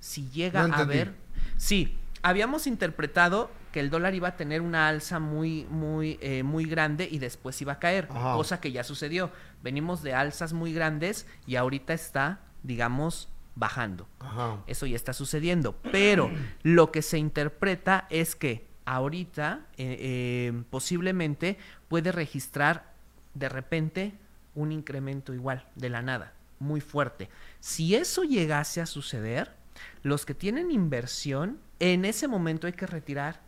Si 0.00 0.28
llega 0.30 0.66
No 0.66 0.74
a 0.74 0.78
haber... 0.78 1.14
Sí, 1.56 1.96
habíamos 2.22 2.66
interpretado 2.66 3.50
que 3.72 3.80
el 3.80 3.90
dólar 3.90 4.14
iba 4.14 4.28
a 4.28 4.36
tener 4.36 4.60
una 4.60 4.88
alza 4.88 5.18
muy, 5.18 5.64
muy, 5.70 6.18
eh, 6.20 6.42
muy 6.42 6.64
grande 6.64 7.08
y 7.10 7.18
después 7.18 7.60
iba 7.62 7.74
a 7.74 7.78
caer, 7.78 8.08
Ajá. 8.10 8.34
cosa 8.34 8.60
que 8.60 8.72
ya 8.72 8.84
sucedió. 8.84 9.30
Venimos 9.62 10.02
de 10.02 10.14
alzas 10.14 10.52
muy 10.52 10.72
grandes 10.72 11.26
y 11.46 11.56
ahorita 11.56 11.92
está, 11.92 12.40
digamos, 12.62 13.28
bajando. 13.54 14.08
Ajá. 14.18 14.62
Eso 14.66 14.86
ya 14.86 14.96
está 14.96 15.12
sucediendo. 15.12 15.76
Pero 15.92 16.30
lo 16.62 16.90
que 16.90 17.02
se 17.02 17.18
interpreta 17.18 18.06
es 18.10 18.34
que 18.34 18.65
ahorita 18.86 19.66
eh, 19.76 19.96
eh, 20.00 20.62
posiblemente 20.70 21.58
puede 21.88 22.12
registrar 22.12 22.94
de 23.34 23.48
repente 23.48 24.14
un 24.54 24.72
incremento 24.72 25.34
igual, 25.34 25.66
de 25.74 25.90
la 25.90 26.00
nada, 26.00 26.32
muy 26.58 26.80
fuerte. 26.80 27.28
Si 27.60 27.94
eso 27.94 28.22
llegase 28.24 28.80
a 28.80 28.86
suceder, 28.86 29.52
los 30.02 30.24
que 30.24 30.34
tienen 30.34 30.70
inversión, 30.70 31.58
en 31.78 32.06
ese 32.06 32.28
momento 32.28 32.66
hay 32.66 32.72
que 32.72 32.86
retirar. 32.86 33.40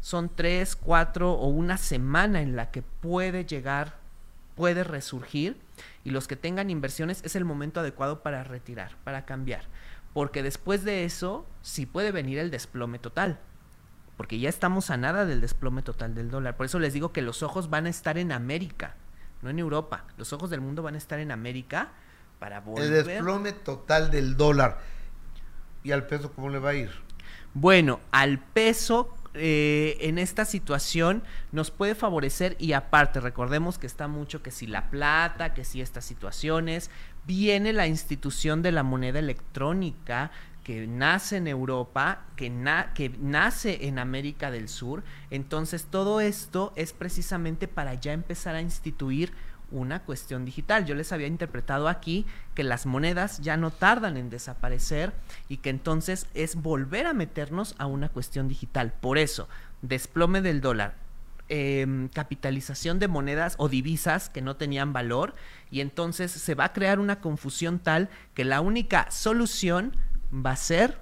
Son 0.00 0.28
tres, 0.34 0.76
cuatro 0.76 1.32
o 1.32 1.48
una 1.48 1.78
semana 1.78 2.42
en 2.42 2.54
la 2.54 2.70
que 2.70 2.82
puede 2.82 3.46
llegar, 3.46 3.96
puede 4.54 4.84
resurgir. 4.84 5.56
Y 6.04 6.10
los 6.10 6.28
que 6.28 6.36
tengan 6.36 6.68
inversiones 6.68 7.22
es 7.24 7.36
el 7.36 7.44
momento 7.44 7.80
adecuado 7.80 8.22
para 8.22 8.44
retirar, 8.44 8.96
para 9.04 9.24
cambiar. 9.24 9.62
Porque 10.12 10.42
después 10.42 10.84
de 10.84 11.04
eso, 11.04 11.46
sí 11.62 11.86
puede 11.86 12.12
venir 12.12 12.38
el 12.38 12.50
desplome 12.50 12.98
total. 12.98 13.38
Porque 14.18 14.38
ya 14.38 14.48
estamos 14.48 14.90
a 14.90 14.96
nada 14.96 15.24
del 15.24 15.40
desplome 15.40 15.80
total 15.82 16.14
del 16.14 16.28
dólar. 16.28 16.56
Por 16.56 16.66
eso 16.66 16.78
les 16.80 16.92
digo 16.92 17.12
que 17.12 17.22
los 17.22 17.42
ojos 17.42 17.70
van 17.70 17.86
a 17.86 17.88
estar 17.88 18.18
en 18.18 18.32
América, 18.32 18.96
no 19.42 19.48
en 19.48 19.60
Europa. 19.60 20.04
Los 20.18 20.34
ojos 20.34 20.50
del 20.50 20.60
mundo 20.60 20.82
van 20.82 20.96
a 20.96 20.98
estar 20.98 21.20
en 21.20 21.30
América 21.30 21.92
para 22.40 22.60
volver. 22.60 22.92
El 22.92 23.04
desplome 23.06 23.52
total 23.52 24.10
del 24.10 24.36
dólar. 24.36 24.80
¿Y 25.84 25.92
al 25.92 26.06
peso 26.06 26.32
cómo 26.32 26.50
le 26.50 26.58
va 26.58 26.70
a 26.70 26.74
ir? 26.74 26.90
Bueno, 27.54 28.00
al 28.10 28.40
peso 28.40 29.14
eh, 29.34 29.96
en 30.00 30.18
esta 30.18 30.44
situación 30.44 31.22
nos 31.52 31.70
puede 31.70 31.94
favorecer 31.94 32.56
y 32.58 32.72
aparte 32.72 33.20
recordemos 33.20 33.78
que 33.78 33.86
está 33.86 34.08
mucho 34.08 34.42
que 34.42 34.50
si 34.50 34.66
la 34.66 34.90
plata, 34.90 35.54
que 35.54 35.64
si 35.64 35.80
estas 35.80 36.04
situaciones, 36.04 36.90
viene 37.24 37.72
la 37.72 37.86
institución 37.86 38.62
de 38.62 38.72
la 38.72 38.82
moneda 38.82 39.20
electrónica 39.20 40.32
que 40.68 40.86
nace 40.86 41.38
en 41.38 41.48
Europa, 41.48 42.26
que, 42.36 42.50
na- 42.50 42.92
que 42.92 43.08
nace 43.08 43.86
en 43.86 43.98
América 43.98 44.50
del 44.50 44.68
Sur. 44.68 45.02
Entonces 45.30 45.86
todo 45.90 46.20
esto 46.20 46.74
es 46.76 46.92
precisamente 46.92 47.68
para 47.68 47.94
ya 47.94 48.12
empezar 48.12 48.54
a 48.54 48.60
instituir 48.60 49.32
una 49.70 50.02
cuestión 50.02 50.44
digital. 50.44 50.84
Yo 50.84 50.94
les 50.94 51.10
había 51.10 51.26
interpretado 51.26 51.88
aquí 51.88 52.26
que 52.54 52.64
las 52.64 52.84
monedas 52.84 53.38
ya 53.40 53.56
no 53.56 53.70
tardan 53.70 54.18
en 54.18 54.28
desaparecer 54.28 55.14
y 55.48 55.56
que 55.56 55.70
entonces 55.70 56.26
es 56.34 56.54
volver 56.54 57.06
a 57.06 57.14
meternos 57.14 57.74
a 57.78 57.86
una 57.86 58.10
cuestión 58.10 58.46
digital. 58.46 58.92
Por 59.00 59.16
eso, 59.16 59.48
desplome 59.80 60.42
del 60.42 60.60
dólar, 60.60 60.96
em, 61.48 62.08
capitalización 62.08 62.98
de 62.98 63.08
monedas 63.08 63.54
o 63.56 63.70
divisas 63.70 64.28
que 64.28 64.42
no 64.42 64.56
tenían 64.56 64.92
valor 64.92 65.34
y 65.70 65.80
entonces 65.80 66.30
se 66.30 66.54
va 66.54 66.64
a 66.66 66.72
crear 66.74 66.98
una 66.98 67.22
confusión 67.22 67.78
tal 67.78 68.10
que 68.34 68.44
la 68.44 68.60
única 68.60 69.10
solución 69.10 69.96
va 70.32 70.52
a 70.52 70.56
ser 70.56 70.98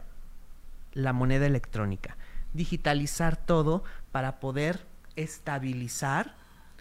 la 0.92 1.12
moneda 1.12 1.46
electrónica, 1.46 2.16
digitalizar 2.54 3.36
todo 3.36 3.84
para 4.12 4.40
poder 4.40 4.86
estabilizar 5.16 6.34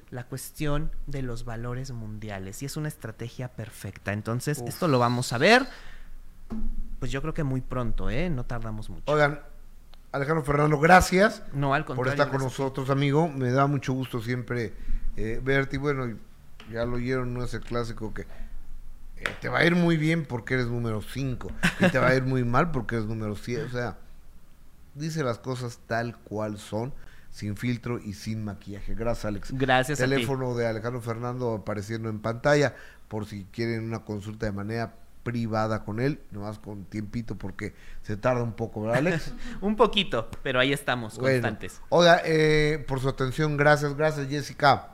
la 0.10 0.26
cuestión 0.26 0.92
de 1.08 1.22
los 1.22 1.46
valores 1.46 1.92
mundiales 1.92 2.62
y 2.62 2.66
es 2.66 2.78
una 2.78 2.88
estrategia 2.88 3.50
perfecta. 3.50 4.14
Entonces, 4.14 4.60
Uf. 4.60 4.70
esto 4.70 4.88
lo 4.88 5.00
vamos 5.00 5.34
a 5.34 5.38
ver 5.38 5.68
pues 7.00 7.12
yo 7.12 7.22
creo 7.22 7.34
que 7.34 7.44
muy 7.44 7.62
pronto, 7.62 8.10
¿eh? 8.10 8.30
No 8.30 8.46
tardamos 8.46 8.90
mucho. 8.90 9.04
Oigan, 9.12 9.40
Alejandro 10.12 10.44
Fernando, 10.44 10.80
gracias. 10.80 11.44
No, 11.54 11.74
al 11.74 11.86
por 11.86 11.98
contrario. 11.98 12.14
estar 12.14 12.30
con 12.30 12.42
gracias. 12.42 12.60
nosotros, 12.60 12.90
amigo. 12.90 13.28
Me 13.28 13.52
da 13.52 13.68
mucho 13.68 13.94
gusto 13.94 14.22
siempre 14.22 14.74
eh, 15.18 15.40
verte. 15.44 15.76
Y 15.76 15.80
bueno, 15.80 16.18
ya 16.72 16.86
lo 16.86 16.96
oyeron, 16.96 17.34
no 17.34 17.44
es 17.44 17.54
el 17.54 17.62
clásico 17.62 18.14
que 18.14 18.26
te 19.42 19.50
va 19.50 19.60
a 19.60 19.66
ir 19.66 19.76
muy 19.76 19.98
bien 19.98 20.26
porque 20.26 20.56
eres 20.56 20.68
número 20.68 21.02
5 21.02 21.52
y 21.80 21.90
te 21.90 22.00
va 22.00 22.08
a 22.10 22.16
ir 22.16 22.24
muy 22.24 22.44
mal 22.44 22.72
porque 22.72 22.96
eres 22.96 23.08
número 23.08 23.36
100. 23.36 23.66
O 23.66 23.70
sea, 23.70 23.98
dice 24.94 25.24
las 25.24 25.40
cosas 25.40 25.80
tal 25.88 26.18
cual 26.18 26.58
son, 26.58 26.94
sin 27.32 27.58
filtro 27.58 28.00
y 28.00 28.14
sin 28.14 28.44
maquillaje. 28.44 28.96
Gracias, 28.96 29.26
Alex. 29.26 29.52
Gracias 29.54 30.00
a 30.00 30.06
ti. 30.06 30.10
Teléfono 30.10 30.56
de 30.56 30.68
Alejandro 30.68 31.02
Fernando 31.02 31.54
apareciendo 31.54 32.10
en 32.10 32.20
pantalla 32.20 32.76
por 33.08 33.26
si 33.26 33.46
quieren 33.52 33.84
una 33.86 34.00
consulta 34.00 34.46
de 34.46 34.52
manera 34.52 34.96
privada 35.24 35.84
con 35.84 36.00
él, 36.00 36.20
nomás 36.30 36.60
con 36.60 36.86
tiempito 36.86 37.36
porque 37.36 37.74
se 38.04 38.16
tarda 38.16 38.44
un 38.44 38.54
poco, 38.54 38.84
¿verdad, 38.84 39.00
Alex? 39.00 39.34
Un 39.62 39.76
poquito, 39.76 40.30
pero 40.44 40.60
ahí 40.60 40.72
estamos, 40.72 41.18
Bueno, 41.18 41.42
constantes. 41.42 41.82
Oiga, 41.90 42.22
eh, 42.24 42.86
por 42.88 43.00
su 43.00 43.10
atención, 43.10 43.58
gracias, 43.58 43.96
gracias 43.96 44.28
Jessica. 44.28 44.90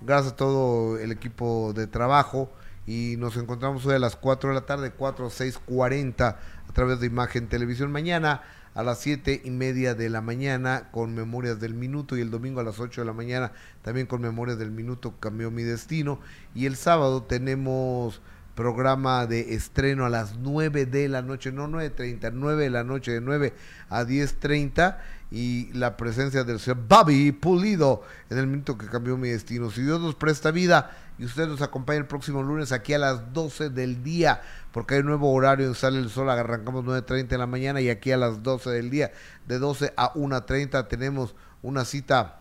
Gracias. 0.00 0.34
a 0.34 0.36
todo 0.36 0.98
el 0.98 1.10
equipo 1.10 1.72
de 1.74 1.88
trabajo 1.88 2.52
y 2.86 3.16
nos 3.18 3.36
encontramos 3.36 3.84
hoy 3.86 3.94
a 3.94 3.98
las 3.98 4.16
4 4.16 4.50
de 4.50 4.54
la 4.54 4.66
tarde, 4.66 4.92
4 4.92 5.28
6 5.28 5.58
40 5.66 6.28
a 6.28 6.72
través 6.72 7.00
de 7.00 7.06
Imagen 7.06 7.48
Televisión. 7.48 7.90
Mañana 7.90 8.42
a 8.74 8.82
las 8.82 9.00
7 9.00 9.40
y 9.44 9.50
media 9.50 9.94
de 9.94 10.10
la 10.10 10.20
mañana 10.20 10.88
con 10.92 11.14
Memorias 11.14 11.58
del 11.58 11.74
Minuto 11.74 12.16
y 12.16 12.20
el 12.20 12.30
domingo 12.30 12.60
a 12.60 12.64
las 12.64 12.78
8 12.78 13.00
de 13.00 13.06
la 13.06 13.12
mañana 13.12 13.52
también 13.82 14.06
con 14.06 14.20
Memorias 14.20 14.58
del 14.58 14.70
Minuto 14.70 15.14
Cambió 15.18 15.50
mi 15.50 15.62
Destino. 15.62 16.20
Y 16.54 16.66
el 16.66 16.76
sábado 16.76 17.22
tenemos 17.22 18.20
programa 18.54 19.26
de 19.26 19.54
estreno 19.54 20.06
a 20.06 20.08
las 20.08 20.36
9 20.38 20.86
de 20.86 21.08
la 21.08 21.22
noche, 21.22 21.52
no 21.52 21.68
9.30, 21.68 22.32
9 22.34 22.64
de 22.64 22.70
la 22.70 22.84
noche, 22.84 23.12
de 23.12 23.20
9 23.20 23.52
a 23.90 24.04
10.30 24.04 24.96
y 25.30 25.72
la 25.72 25.96
presencia 25.96 26.44
del 26.44 26.60
señor 26.60 26.84
Bobby 26.88 27.32
Pulido 27.32 28.02
en 28.30 28.38
el 28.38 28.46
minuto 28.46 28.78
que 28.78 28.86
cambió 28.86 29.16
mi 29.16 29.28
destino. 29.28 29.70
Si 29.70 29.82
Dios 29.82 30.00
nos 30.00 30.14
presta 30.14 30.50
vida 30.50 30.96
y 31.18 31.24
usted 31.24 31.48
nos 31.48 31.62
acompaña 31.62 31.98
el 31.98 32.06
próximo 32.06 32.42
lunes 32.42 32.72
aquí 32.72 32.94
a 32.94 32.98
las 32.98 33.32
12 33.32 33.70
del 33.70 34.02
día, 34.02 34.42
porque 34.72 34.94
hay 34.94 35.00
un 35.00 35.06
nuevo 35.06 35.32
horario 35.32 35.66
en 35.66 35.74
Sale 35.74 35.98
el 35.98 36.10
Sol, 36.10 36.30
arrancamos 36.30 36.84
9.30 36.84 37.28
de 37.28 37.38
la 37.38 37.46
mañana 37.46 37.80
y 37.80 37.90
aquí 37.90 38.12
a 38.12 38.16
las 38.16 38.42
12 38.42 38.70
del 38.70 38.90
día, 38.90 39.12
de 39.46 39.58
12 39.58 39.94
a 39.96 40.12
1.30 40.14 40.88
tenemos 40.88 41.34
una 41.62 41.84
cita 41.84 42.40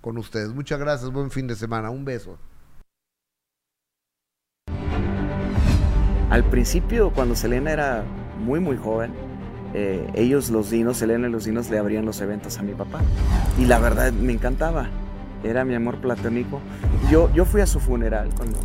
con 0.00 0.16
ustedes. 0.18 0.50
Muchas 0.50 0.78
gracias, 0.78 1.10
buen 1.10 1.30
fin 1.30 1.46
de 1.46 1.56
semana, 1.56 1.90
un 1.90 2.04
beso. 2.04 2.38
Al 6.30 6.48
principio, 6.48 7.12
cuando 7.12 7.34
Selena 7.34 7.72
era 7.72 8.04
muy, 8.38 8.60
muy 8.60 8.76
joven, 8.76 9.29
eh, 9.74 10.08
ellos, 10.14 10.50
los 10.50 10.70
dinos, 10.70 10.98
Selena 10.98 11.28
y 11.28 11.30
los 11.30 11.44
dinos, 11.44 11.70
le 11.70 11.78
abrían 11.78 12.04
los 12.04 12.20
eventos 12.20 12.58
a 12.58 12.62
mi 12.62 12.72
papá. 12.72 13.00
Y 13.58 13.66
la 13.66 13.78
verdad 13.78 14.12
me 14.12 14.32
encantaba. 14.32 14.88
Era 15.44 15.64
mi 15.64 15.74
amor 15.74 15.98
platónico. 15.98 16.60
Yo, 17.10 17.32
yo 17.32 17.44
fui 17.44 17.60
a 17.60 17.66
su 17.66 17.80
funeral 17.80 18.30
cuando, 18.36 18.58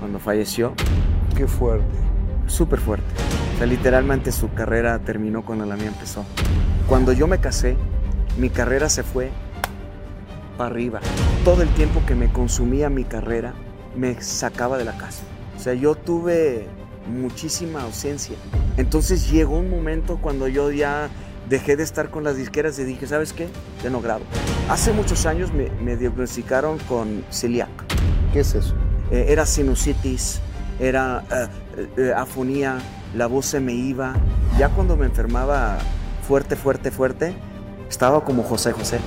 cuando 0.00 0.18
falleció. 0.18 0.72
Qué 1.36 1.46
fuerte. 1.46 1.96
Súper 2.46 2.80
fuerte. 2.80 3.06
O 3.54 3.58
sea, 3.58 3.66
literalmente 3.66 4.32
su 4.32 4.52
carrera 4.52 4.98
terminó 4.98 5.44
cuando 5.44 5.66
la 5.66 5.76
mía 5.76 5.88
empezó. 5.88 6.24
Cuando 6.88 7.12
yo 7.12 7.26
me 7.26 7.38
casé, 7.38 7.76
mi 8.38 8.50
carrera 8.50 8.88
se 8.88 9.02
fue 9.02 9.30
para 10.56 10.70
arriba. 10.70 11.00
Todo 11.44 11.62
el 11.62 11.68
tiempo 11.70 12.02
que 12.06 12.14
me 12.14 12.32
consumía 12.32 12.88
mi 12.88 13.04
carrera 13.04 13.54
me 13.94 14.20
sacaba 14.20 14.78
de 14.78 14.84
la 14.84 14.96
casa. 14.96 15.22
O 15.56 15.60
sea, 15.60 15.74
yo 15.74 15.94
tuve 15.94 16.66
muchísima 17.06 17.82
ausencia. 17.82 18.36
Entonces 18.76 19.30
llegó 19.30 19.58
un 19.58 19.70
momento 19.70 20.18
cuando 20.20 20.48
yo 20.48 20.70
ya 20.70 21.10
dejé 21.48 21.76
de 21.76 21.82
estar 21.82 22.10
con 22.10 22.24
las 22.24 22.36
disqueras 22.36 22.78
y 22.78 22.84
dije, 22.84 23.06
¿sabes 23.06 23.32
qué? 23.32 23.48
Ya 23.82 23.90
no 23.90 24.00
grabo. 24.00 24.24
Hace 24.68 24.92
muchos 24.92 25.26
años 25.26 25.52
me, 25.52 25.70
me 25.82 25.96
diagnosticaron 25.96 26.78
con 26.88 27.24
celiac. 27.30 27.70
¿Qué 28.32 28.40
es 28.40 28.54
eso? 28.54 28.74
Eh, 29.10 29.26
era 29.28 29.44
sinusitis, 29.44 30.40
era 30.80 31.22
eh, 31.30 31.86
eh, 31.98 32.12
afonía, 32.16 32.78
la 33.14 33.26
voz 33.26 33.46
se 33.46 33.60
me 33.60 33.74
iba. 33.74 34.14
Ya 34.58 34.70
cuando 34.70 34.96
me 34.96 35.06
enfermaba 35.06 35.78
fuerte, 36.26 36.56
fuerte, 36.56 36.90
fuerte, 36.90 37.34
estaba 37.88 38.24
como 38.24 38.42
José 38.42 38.72
José. 38.72 38.98